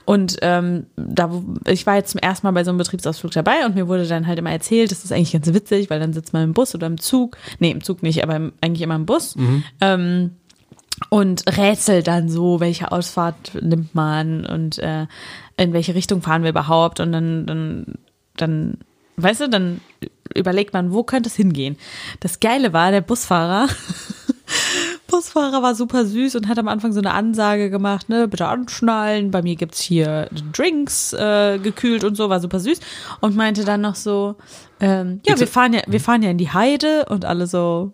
Und 0.04 0.36
ähm, 0.42 0.86
da, 0.96 1.30
ich 1.66 1.86
war 1.86 1.96
jetzt 1.96 2.12
zum 2.12 2.20
ersten 2.20 2.46
Mal 2.46 2.52
bei 2.52 2.64
so 2.64 2.70
einem 2.70 2.78
Betriebsausflug 2.78 3.32
dabei 3.32 3.66
und 3.66 3.74
mir 3.74 3.88
wurde 3.88 4.06
dann 4.06 4.26
halt 4.26 4.38
immer 4.38 4.52
erzählt, 4.52 4.90
das 4.90 5.04
ist 5.04 5.12
eigentlich 5.12 5.32
ganz 5.32 5.52
witzig, 5.52 5.90
weil 5.90 6.00
dann 6.00 6.12
sitzt 6.12 6.32
man 6.32 6.44
im 6.44 6.52
Bus 6.54 6.74
oder 6.74 6.86
im 6.86 6.98
Zug. 6.98 7.36
Nee, 7.58 7.70
im 7.70 7.82
Zug 7.82 8.02
nicht, 8.02 8.22
aber 8.22 8.36
im, 8.36 8.52
eigentlich 8.60 8.82
immer 8.82 8.96
im 8.96 9.06
Bus. 9.06 9.34
Ähm, 9.80 10.32
und 11.08 11.44
rätselt 11.56 12.06
dann 12.06 12.28
so, 12.28 12.60
welche 12.60 12.92
Ausfahrt 12.92 13.52
nimmt 13.60 13.94
man 13.94 14.46
und 14.46 14.78
äh, 14.78 15.06
in 15.56 15.72
welche 15.72 15.94
Richtung 15.94 16.22
fahren 16.22 16.42
wir 16.42 16.50
überhaupt 16.50 17.00
und 17.00 17.12
dann, 17.12 17.46
dann, 17.46 17.94
dann, 18.36 18.78
weißt 19.16 19.42
du, 19.42 19.48
dann 19.48 19.80
überlegt 20.34 20.72
man, 20.72 20.92
wo 20.92 21.02
könnte 21.02 21.28
es 21.28 21.36
hingehen. 21.36 21.76
Das 22.20 22.40
Geile 22.40 22.72
war, 22.72 22.90
der 22.90 23.00
Busfahrer, 23.00 23.68
Busfahrer 25.12 25.62
war 25.62 25.76
super 25.76 26.04
süß 26.04 26.34
und 26.36 26.48
hat 26.48 26.58
am 26.58 26.66
Anfang 26.66 26.92
so 26.92 26.98
eine 26.98 27.12
Ansage 27.12 27.70
gemacht, 27.70 28.08
ne, 28.08 28.26
bitte 28.26 28.46
anschnallen, 28.46 29.30
bei 29.30 29.42
mir 29.42 29.54
gibt's 29.54 29.80
hier 29.80 30.28
Drinks 30.52 31.12
äh, 31.12 31.58
gekühlt 31.58 32.02
und 32.02 32.16
so, 32.16 32.28
war 32.28 32.40
super 32.40 32.58
süß 32.58 32.80
und 33.20 33.36
meinte 33.36 33.64
dann 33.64 33.82
noch 33.82 33.94
so, 33.94 34.34
ähm, 34.80 35.20
ja, 35.24 35.38
wir 35.38 35.46
fahren 35.46 35.72
ja, 35.72 35.82
wir 35.86 36.00
fahren 36.00 36.22
ja 36.22 36.30
in 36.30 36.38
die 36.38 36.50
Heide 36.50 37.06
und 37.08 37.24
alle 37.24 37.46
so, 37.46 37.92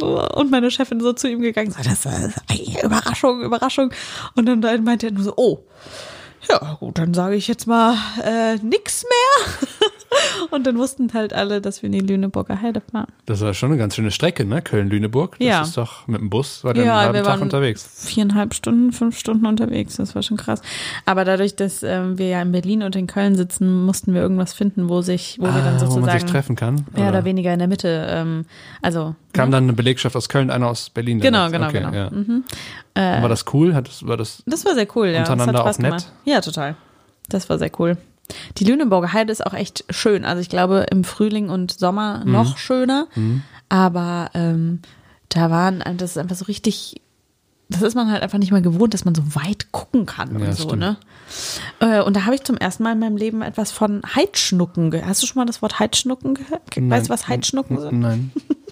und 0.00 0.50
meine 0.50 0.70
Chefin 0.70 1.00
so 1.00 1.12
zu 1.12 1.28
ihm 1.28 1.40
gegangen, 1.40 1.70
so, 1.70 1.82
das 1.82 2.06
ist 2.06 2.82
Überraschung, 2.82 3.42
Überraschung. 3.42 3.92
Und 4.34 4.46
dann 4.46 4.84
meinte 4.84 5.06
er 5.06 5.12
nur 5.12 5.24
so, 5.24 5.34
oh, 5.36 5.58
ja 6.48 6.76
gut, 6.80 6.98
dann 6.98 7.14
sage 7.14 7.36
ich 7.36 7.48
jetzt 7.48 7.66
mal 7.66 7.96
äh, 8.22 8.56
nix 8.56 9.04
mehr. 9.04 9.68
Und 10.50 10.66
dann 10.66 10.76
wussten 10.78 11.12
halt 11.14 11.32
alle, 11.32 11.60
dass 11.60 11.82
wir 11.82 11.86
in 11.88 11.92
die 11.92 12.00
Lüneburger 12.00 12.60
Heide 12.60 12.80
fahren. 12.80 13.06
Das 13.26 13.40
war 13.40 13.54
schon 13.54 13.70
eine 13.70 13.78
ganz 13.78 13.94
schöne 13.96 14.10
Strecke, 14.10 14.44
ne? 14.44 14.62
Köln-Lüneburg. 14.62 15.36
Das 15.38 15.46
Ja. 15.46 15.62
ist 15.62 15.76
doch 15.76 16.06
mit 16.06 16.20
dem 16.20 16.30
Bus, 16.30 16.62
war 16.64 16.74
der 16.74 16.84
einen 16.84 16.94
halben 16.94 17.14
wir 17.14 17.22
Tag 17.22 17.32
waren 17.32 17.42
unterwegs. 17.42 17.88
viereinhalb 18.06 18.54
Stunden, 18.54 18.92
fünf 18.92 19.18
Stunden 19.18 19.46
unterwegs. 19.46 19.96
Das 19.96 20.14
war 20.14 20.22
schon 20.22 20.36
krass. 20.36 20.62
Aber 21.06 21.24
dadurch, 21.24 21.56
dass 21.56 21.82
ähm, 21.82 22.18
wir 22.18 22.28
ja 22.28 22.42
in 22.42 22.52
Berlin 22.52 22.82
und 22.82 22.94
in 22.96 23.06
Köln 23.06 23.34
sitzen, 23.36 23.84
mussten 23.84 24.14
wir 24.14 24.20
irgendwas 24.22 24.52
finden, 24.54 24.88
wo 24.88 25.02
sich, 25.02 25.38
wo 25.40 25.44
wir 25.44 25.52
dann 25.52 25.60
Ah, 25.60 25.64
wo 25.64 25.68
man 25.70 25.78
sich 25.80 25.88
sozusagen 25.94 26.26
treffen 26.26 26.56
kann. 26.56 26.86
mehr 26.94 27.08
oder 27.08 27.24
weniger 27.24 27.52
in 27.52 27.58
der 27.58 27.68
Mitte, 27.68 28.06
ähm, 28.10 28.44
also 28.82 29.14
Kam 29.32 29.50
dann 29.50 29.64
eine 29.64 29.72
Belegschaft 29.72 30.14
aus 30.14 30.28
Köln, 30.28 30.50
einer 30.50 30.68
aus 30.68 30.90
Berlin. 30.90 31.18
Genau, 31.20 31.50
genau, 31.50 31.66
okay, 31.68 31.80
genau. 31.90 32.10
Mhm. 32.10 32.44
Ja. 32.96 33.20
war 33.22 33.28
das 33.28 33.44
cool? 33.52 33.74
Hat 33.74 33.88
das, 33.88 34.06
war 34.06 34.16
das 34.16 34.42
Das 34.46 34.64
war 34.64 34.74
sehr 34.74 34.86
cool, 34.94 35.08
ja. 35.08 35.20
Untereinander 35.20 35.62
auch 35.62 35.66
nett? 35.66 35.76
gemacht. 35.78 36.12
Ja, 36.24 36.40
total. 36.40 36.76
Das 37.28 37.48
war 37.50 37.58
sehr 37.58 37.70
cool. 37.80 37.96
Die 38.58 38.64
Lüneburger 38.64 39.12
Heide 39.12 39.32
ist 39.32 39.44
auch 39.46 39.54
echt 39.54 39.84
schön. 39.90 40.24
Also 40.24 40.40
ich 40.40 40.48
glaube 40.48 40.86
im 40.90 41.04
Frühling 41.04 41.50
und 41.50 41.72
Sommer 41.72 42.22
Mhm. 42.24 42.32
noch 42.32 42.56
schöner. 42.58 43.06
Aber 43.68 44.30
ähm, 44.34 44.80
da 45.28 45.50
waren, 45.50 45.82
das 45.96 46.12
ist 46.12 46.18
einfach 46.18 46.36
so 46.36 46.44
richtig, 46.46 47.00
das 47.68 47.82
ist 47.82 47.94
man 47.94 48.10
halt 48.10 48.22
einfach 48.22 48.38
nicht 48.38 48.52
mehr 48.52 48.60
gewohnt, 48.60 48.94
dass 48.94 49.04
man 49.04 49.14
so 49.14 49.22
weit 49.34 49.72
gucken 49.72 50.06
kann 50.06 50.38
Ja, 50.38 50.46
und 50.48 50.54
so, 50.56 50.64
stimmt. 50.68 50.80
ne? 50.80 50.96
Äh, 51.80 52.02
und 52.02 52.14
da 52.16 52.24
habe 52.24 52.34
ich 52.34 52.44
zum 52.44 52.56
ersten 52.56 52.82
Mal 52.82 52.92
in 52.92 52.98
meinem 52.98 53.16
Leben 53.16 53.42
etwas 53.42 53.72
von 53.72 54.02
Heidschnucken 54.14 54.90
gehört. 54.90 55.08
Hast 55.08 55.22
du 55.22 55.26
schon 55.26 55.40
mal 55.40 55.46
das 55.46 55.60
Wort 55.62 55.78
Heidschnucken 55.80 56.34
gehört? 56.34 56.62
Weißt 56.76 57.08
du, 57.08 57.12
was 57.12 57.28
Heidschnucken 57.28 57.78
sind? 57.80 58.00
Nein. 58.00 58.32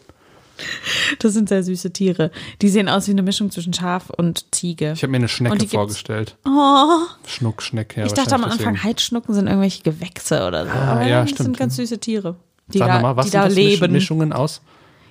Das 1.19 1.33
sind 1.35 1.49
sehr 1.49 1.63
süße 1.63 1.93
Tiere. 1.93 2.31
Die 2.63 2.69
sehen 2.69 2.89
aus 2.89 3.07
wie 3.07 3.13
eine 3.13 3.23
Mischung 3.23 3.51
zwischen 3.51 3.73
Schaf 3.73 4.11
und 4.11 4.55
Ziege. 4.55 4.93
Ich 4.95 5.03
habe 5.03 5.11
mir 5.11 5.19
eine 5.19 5.29
Schnecke 5.29 5.67
vorgestellt. 5.69 6.37
Oh, 6.47 7.01
Schnuck, 7.27 7.63
Schneck, 7.63 7.97
ja. 7.97 8.07
ich 8.07 8.13
dachte 8.13 8.35
am 8.35 8.45
Anfang, 8.45 8.59
deswegen. 8.59 8.83
Heidschnucken 8.85 9.35
sind 9.35 9.47
irgendwelche 9.47 9.83
Gewächse 9.83 10.47
oder 10.47 10.65
so. 10.67 10.73
Ah, 10.73 10.93
Aber 10.93 11.07
ja, 11.07 11.21
das 11.23 11.31
stimmt, 11.31 11.45
sind 11.47 11.59
ganz 11.59 11.77
süße 11.77 11.99
Tiere, 11.99 12.37
die 12.69 12.79
Sag 12.79 12.89
da, 12.89 12.95
nochmal, 12.95 13.17
was 13.17 13.27
die 13.27 13.31
sind 13.33 13.41
da 13.41 13.45
das 13.47 13.55
leben. 13.55 13.93
Mischungen 13.93 14.33
aus? 14.33 14.63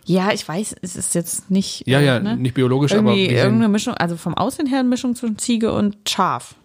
Ja, 0.06 0.32
ich 0.34 0.48
weiß, 0.48 0.76
es 0.82 0.95
ist 0.95 1.14
jetzt 1.14 1.52
nicht. 1.52 1.84
Ja, 1.88 1.99
äh, 1.99 2.06
ja, 2.06 2.19
ne? 2.19 2.36
nicht 2.36 2.56
biologisch, 2.56 2.91
aber 2.94 3.11
Irgendwie 3.11 3.28
sehen- 3.28 3.38
irgendeine 3.38 3.69
Mischung, 3.69 3.94
also 3.94 4.18
vom 4.18 4.34
Aussehen 4.34 4.65
her 4.65 4.80
eine 4.80 4.90
Mischung 4.90 5.15
zwischen 5.15 5.38
Ziege 5.38 5.72
und 5.73 5.95
Schaf. 6.10 6.56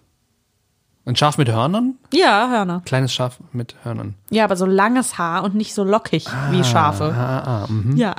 ein 1.04 1.14
Schaf 1.16 1.36
mit 1.36 1.48
Hörnern? 1.50 1.96
Ja, 2.14 2.48
Hörner. 2.50 2.82
Kleines 2.86 3.12
Schaf 3.12 3.38
mit 3.52 3.76
Hörnern. 3.84 4.14
Ja, 4.30 4.44
aber 4.44 4.56
so 4.56 4.64
langes 4.64 5.18
Haar 5.18 5.44
und 5.44 5.54
nicht 5.54 5.74
so 5.74 5.84
lockig 5.84 6.24
wie 6.50 6.64
Schafe. 6.64 7.14
Ah, 7.14 7.64
ah, 7.64 7.66
mhm. 7.68 7.96
Ja. 7.98 8.16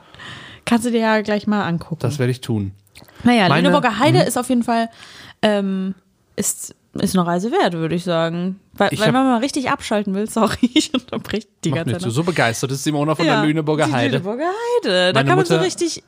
Kannst 0.68 0.86
du 0.86 0.92
dir 0.92 1.00
ja 1.00 1.22
gleich 1.22 1.48
mal 1.48 1.64
angucken. 1.66 2.00
Das 2.02 2.20
werde 2.20 2.32
ich 2.32 2.42
tun. 2.42 2.74
naja, 3.24 3.48
meine- 3.50 3.62
Lüneburger 3.70 3.98
Heide 4.00 4.20
Mhm. 4.20 4.28
ist 4.28 4.38
auf 4.38 4.50
jeden 4.50 4.64
Fall, 4.64 4.90
ähm, 5.42 5.96
ist, 6.36 6.76
ist 6.94 7.16
eine 7.18 7.26
Reise 7.28 7.52
wert, 7.52 7.74
würde 7.74 7.96
ich 7.96 8.04
sagen. 8.04 8.60
Weil, 8.74 8.94
Ich 8.94 9.00
weil 9.00 9.08
hab- 9.08 9.14
man 9.14 9.26
mal 9.26 9.38
richtig 9.40 9.70
abschalten 9.70 10.14
will, 10.14 10.30
sorry, 10.30 10.58
ich 10.74 10.94
unterbrich 10.94 11.48
die 11.64 11.72
ganze 11.72 11.94
Zeit. 11.94 12.02
so, 12.02 12.10
so 12.10 12.24
begeistert 12.24 12.72
ist 12.72 12.84
Simona 12.84 13.16
von 13.16 13.26
Ja, 13.26 13.38
der 13.38 13.46
Lüneburger 13.46 13.86
die 13.86 13.94
Heide. 13.94 14.18
Lüneburger 14.18 14.46
Heide. 14.46 15.14
Da 15.14 15.20
Meine 15.20 15.30
kann 15.30 15.38
man 15.38 15.46
so 15.46 15.54
Mutter- 15.56 15.66
richtig. 15.66 16.04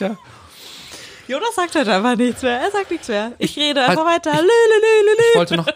Ja. 0.00 0.16
Jonas 1.28 1.54
sagt 1.54 1.74
heute 1.76 1.92
einfach 1.94 2.16
nichts 2.16 2.42
mehr. 2.42 2.60
Er 2.60 2.70
sagt 2.70 2.90
nichts 2.90 3.08
mehr. 3.08 3.32
Ich 3.38 3.56
rede 3.56 3.80
halt- 3.80 3.90
einfach 3.90 4.04
weiter. 4.06 4.32
ich- 4.32 4.40
Lü, 4.40 4.44
lü, 4.46 5.06
lü, 5.06 5.22
Ich 5.32 5.38
wollte 5.38 5.56
noch. 5.56 5.66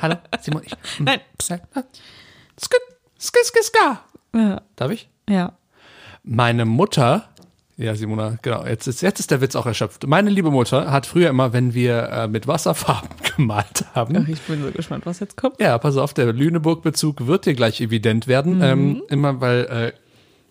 Hallo, 0.00 0.16
Simon. 0.40 0.62
Ich, 0.64 0.72
Nein. 1.00 1.20
Skit, 1.42 1.60
skit, 3.18 3.44
skit, 3.44 3.64
ska. 3.64 4.00
Ja. 4.34 4.60
Darf 4.76 4.90
ich? 4.92 5.08
ja. 5.28 5.52
Meine 6.24 6.64
Mutter, 6.64 7.28
ja, 7.76 7.94
Simona, 7.94 8.38
genau, 8.40 8.64
jetzt 8.64 8.86
ist, 8.86 9.02
jetzt 9.02 9.20
ist 9.20 9.30
der 9.30 9.40
Witz 9.40 9.54
auch 9.56 9.66
erschöpft. 9.66 10.06
Meine 10.06 10.30
liebe 10.30 10.50
Mutter 10.50 10.90
hat 10.90 11.06
früher 11.06 11.28
immer, 11.28 11.52
wenn 11.52 11.74
wir 11.74 12.08
äh, 12.08 12.28
mit 12.28 12.46
Wasserfarben 12.46 13.10
gemalt 13.36 13.84
haben, 13.94 14.26
Ich 14.30 14.40
bin 14.42 14.62
so 14.62 14.70
gespannt, 14.70 15.06
was 15.06 15.20
jetzt 15.20 15.36
kommt. 15.36 15.60
ja, 15.60 15.76
pass 15.78 15.96
auf, 15.96 16.14
der 16.14 16.32
Lüneburg-Bezug 16.32 17.26
wird 17.26 17.46
dir 17.46 17.54
gleich 17.54 17.80
evident 17.80 18.26
werden. 18.26 18.60
Ähm, 18.62 19.02
immer 19.08 19.40
weil 19.40 19.64
äh, 19.64 19.92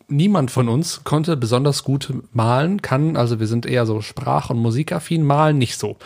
niemand 0.09 0.51
von 0.51 0.69
uns 0.69 1.03
konnte 1.03 1.35
besonders 1.37 1.83
gut 1.83 2.13
malen, 2.33 2.81
kann, 2.81 3.17
also 3.17 3.39
wir 3.39 3.47
sind 3.47 3.65
eher 3.65 3.85
so 3.85 4.01
sprach- 4.01 4.49
und 4.49 4.59
musikaffin, 4.59 5.23
malen 5.23 5.57
nicht 5.57 5.77
so. 5.79 5.97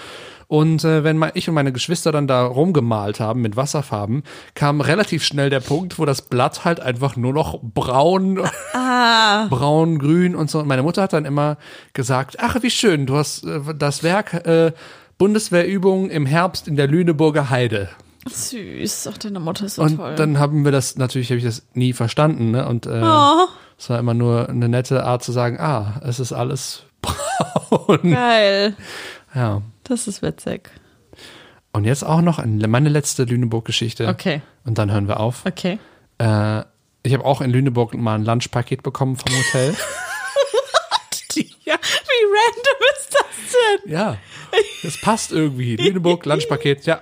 Und 0.50 0.86
äh, 0.86 1.04
wenn 1.04 1.18
mal 1.18 1.32
ich 1.34 1.50
und 1.50 1.56
meine 1.56 1.74
Geschwister 1.74 2.14
dann 2.14 2.26
da 2.28 2.46
rumgemalt 2.46 3.20
haben 3.20 3.42
mit 3.42 3.58
Wasserfarben, 3.58 4.24
kam 4.56 4.80
relativ 4.80 5.24
schnell 5.24 5.50
der 5.50 5.60
Punkt, 5.60 6.00
wo 6.00 6.06
das 6.06 6.22
Blatt 6.22 6.64
halt 6.64 6.80
einfach 6.80 7.18
nur 7.18 7.34
noch 7.34 7.60
braun, 7.62 8.36
braun, 9.50 10.00
grün 10.00 10.36
und 10.36 10.50
so. 10.50 10.60
Und 10.60 10.68
meine 10.68 10.84
Mutter 10.84 11.02
hat 11.04 11.14
dann 11.14 11.26
immer 11.26 11.58
gesagt, 11.94 12.38
ach 12.40 12.62
wie 12.62 12.70
schön, 12.70 13.06
du 13.06 13.18
hast 13.18 13.44
äh, 13.46 13.60
das 13.78 14.04
Werk 14.04 14.34
äh, 14.46 14.72
Bundeswehrübung 15.18 16.10
im 16.10 16.26
Herbst 16.26 16.68
in 16.68 16.76
der 16.78 16.88
Lüneburger 16.88 17.50
Heide. 17.50 17.90
Süß. 18.30 19.10
Ach, 19.12 19.18
deine 19.18 19.40
Mutter 19.40 19.66
ist 19.66 19.76
so 19.76 19.82
Und 19.82 19.98
toll. 19.98 20.16
dann 20.16 20.40
haben 20.40 20.64
wir 20.64 20.72
das, 20.72 20.96
natürlich 20.98 21.30
habe 21.30 21.40
ich 21.40 21.46
das 21.46 21.64
nie 21.74 21.92
verstanden, 21.94 22.52
ne? 22.52 22.68
Und 22.68 22.86
äh, 22.86 23.02
oh, 23.04 23.48
es 23.78 23.90
war 23.90 24.00
immer 24.00 24.14
nur 24.14 24.48
eine 24.50 24.70
nette 24.70 25.04
Art 25.06 25.24
zu 25.24 25.32
sagen, 25.32 25.60
ah, 25.60 26.02
es 26.06 26.20
ist 26.20 26.34
alles 26.34 26.84
braun. 27.02 28.12
geil. 28.12 28.76
Ja. 29.34 29.62
Das 29.88 30.08
ist 30.08 30.22
witzig. 30.22 30.70
Und 31.72 31.86
jetzt 31.86 32.04
auch 32.04 32.22
noch 32.22 32.40
ein- 32.40 32.64
meine 32.68 32.90
letzte 32.90 33.24
Lüneburg-Geschichte. 33.24 34.08
Okay. 34.08 34.42
Und 34.66 34.78
dann 34.78 34.92
hören 34.92 35.08
wir 35.08 35.20
auf. 35.20 35.46
Okay. 35.46 35.80
Äh, 36.18 36.62
ich 37.04 37.14
habe 37.14 37.24
auch 37.24 37.42
in 37.42 37.52
Lüneburg 37.52 37.94
mal 37.94 38.16
ein 38.16 38.26
Lunchpaket 38.26 38.84
bekommen 38.84 39.16
vom 39.16 39.34
Hotel. 39.36 39.76
Ja, 41.66 41.76
wie 41.76 42.24
random 42.34 42.82
ist 42.98 43.14
das 43.14 43.84
denn? 43.84 43.92
ja, 43.92 44.18
das 44.84 45.00
passt 45.02 45.34
irgendwie. 45.34 45.76
Lüneburg, 45.76 46.26
Lunchpaket, 46.26 46.86
ja. 46.86 47.02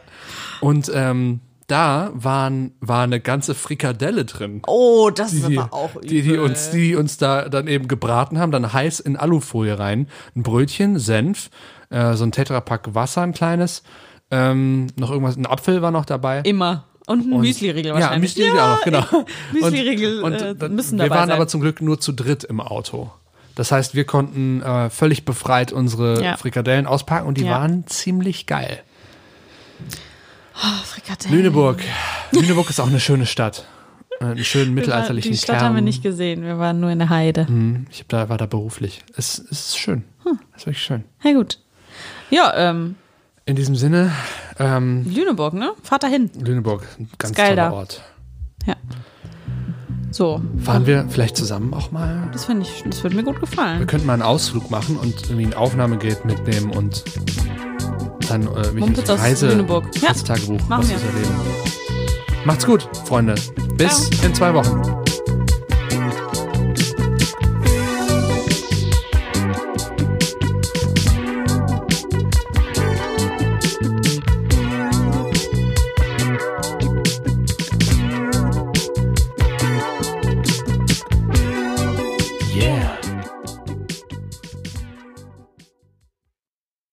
Und 0.59 0.91
ähm, 0.93 1.41
da 1.67 2.09
waren, 2.15 2.73
war 2.79 3.03
eine 3.03 3.19
ganze 3.19 3.53
Frikadelle 3.53 4.25
drin. 4.25 4.63
Oh, 4.65 5.11
das 5.13 5.33
ist 5.33 5.47
die, 5.47 5.57
aber 5.59 5.71
auch 5.71 5.95
übel. 5.95 6.09
die, 6.09 6.21
die 6.23 6.37
uns, 6.39 6.71
die 6.71 6.95
uns 6.95 7.17
da 7.17 7.47
dann 7.47 7.67
eben 7.67 7.87
gebraten 7.87 8.39
haben, 8.39 8.51
dann 8.51 8.73
heiß 8.73 8.99
in 9.01 9.17
Alufolie 9.17 9.77
rein. 9.77 10.07
Ein 10.35 10.41
Brötchen, 10.41 10.97
Senf, 10.97 11.51
äh, 11.89 12.13
so 12.13 12.23
ein 12.25 12.31
Tetrapack 12.31 12.93
Wasser, 12.95 13.21
ein 13.21 13.33
kleines, 13.33 13.83
ähm, 14.31 14.87
noch 14.97 15.11
irgendwas, 15.11 15.35
ein 15.37 15.45
Apfel 15.45 15.81
war 15.81 15.91
noch 15.91 16.05
dabei. 16.05 16.39
Immer. 16.41 16.85
Und 17.07 17.31
ein 17.31 17.39
Müsli-Riegel 17.41 17.87
Ja, 17.87 17.93
wahrscheinlich. 17.93 18.35
Müsli-Riegel 18.35 18.59
auch 18.59 18.75
noch, 18.77 18.83
genau. 18.83 19.25
Müsli-Riegel 19.53 20.23
Und- 20.23 20.33
äh, 20.41 20.49
und 20.51 20.61
dann- 20.61 20.75
müssen 20.75 20.97
Wir 20.97 21.05
dabei 21.05 21.15
waren 21.19 21.27
sein. 21.29 21.35
aber 21.35 21.47
zum 21.47 21.61
Glück 21.61 21.81
nur 21.81 21.99
zu 21.99 22.11
dritt 22.13 22.43
im 22.43 22.59
Auto. 22.59 23.11
Das 23.53 23.71
heißt, 23.71 23.93
wir 23.95 24.03
konnten 24.05 24.61
äh, 24.63 24.89
völlig 24.89 25.23
befreit 25.23 25.71
unsere 25.71 26.21
Ja. 26.23 26.35
Frikadellen 26.37 26.87
auspacken 26.87 27.27
und 27.27 27.37
die 27.37 27.45
Ja. 27.45 27.51
waren 27.51 27.85
ziemlich 27.87 28.47
geil. 28.47 28.81
oh, 30.55 30.83
Frikadellen. 30.85 31.37
Lüneburg. 31.37 31.81
Lüneburg 32.31 32.69
ist 32.69 32.79
auch 32.79 32.87
eine 32.87 32.99
schöne 32.99 33.25
Stadt. 33.25 33.65
äh, 34.21 34.25
einen 34.25 34.43
schönen 34.45 34.73
mittelalterlichen 34.73 35.31
Die 35.33 35.37
Stadt 35.37 35.57
Kern. 35.57 35.67
haben 35.67 35.75
wir 35.75 35.81
nicht 35.81 36.01
gesehen, 36.01 36.41
wir 36.43 36.57
waren 36.57 36.79
nur 36.79 36.89
in 36.89 36.99
der 36.99 37.09
Heide. 37.09 37.47
Hm, 37.47 37.85
Ich 37.91 37.99
hab 37.99 38.07
da, 38.09 38.29
war 38.29 38.37
da 38.37 38.45
beruflich. 38.45 39.03
Es, 39.15 39.37
es 39.39 39.51
ist 39.67 39.77
schön. 39.77 40.05
Hm. 40.23 40.39
Es 40.53 40.61
ist 40.61 40.65
wirklich 40.67 40.83
schön. 40.83 41.03
Ja, 41.23 41.33
gut. 41.33 41.59
Ja, 42.29 42.53
ähm, 42.55 42.95
In 43.45 43.55
diesem 43.55 43.75
Sinne, 43.75 44.11
ähm, 44.59 45.05
Lüneburg, 45.09 45.53
ne? 45.53 45.71
Fahrt 45.83 46.03
dahin. 46.03 46.29
Lüneburg, 46.39 46.83
ein 46.99 47.09
ganz 47.17 47.35
toller 47.35 47.55
da. 47.55 47.71
Ort. 47.71 48.01
Ja. 48.65 48.75
So, 50.11 50.41
Fahren 50.63 50.85
wir 50.87 51.07
vielleicht 51.09 51.35
zusammen 51.35 51.73
auch 51.73 51.91
mal? 51.91 52.29
das 52.31 52.45
finde 52.45 52.63
ich, 52.63 52.83
das 52.87 53.03
würde 53.03 53.15
mir 53.17 53.23
gut 53.23 53.35
Wir 53.35 53.41
gefallen. 53.41 53.85
könnten 53.85 54.07
mal 54.07 54.13
einen 54.13 54.21
Ausflug 54.21 54.71
machen 54.71 54.95
und 54.97 55.23
irgendwie 55.23 55.45
ein 55.47 55.53
Aufnahmegerät 55.53 56.23
mitnehmen 56.25 56.71
und 56.71 57.03
dann 58.29 58.43
äh, 58.47 58.71
mich 58.71 58.79
Mumpitz 58.79 59.09
aus 59.09 59.19
Reise, 59.19 59.49
Lüneburg. 59.49 59.85
Ja, 60.01 60.09
Reisetagebuch 60.09 60.67
machen 60.67 60.83
was 60.83 60.89
wir. 60.89 60.95
erleben. 60.97 61.35
Macht's 62.45 62.65
gut, 62.65 62.87
Freunde. 63.05 63.35
Bis 63.77 64.09
in 64.23 64.33
zwei 64.33 64.53
Wochen. 64.53 65.04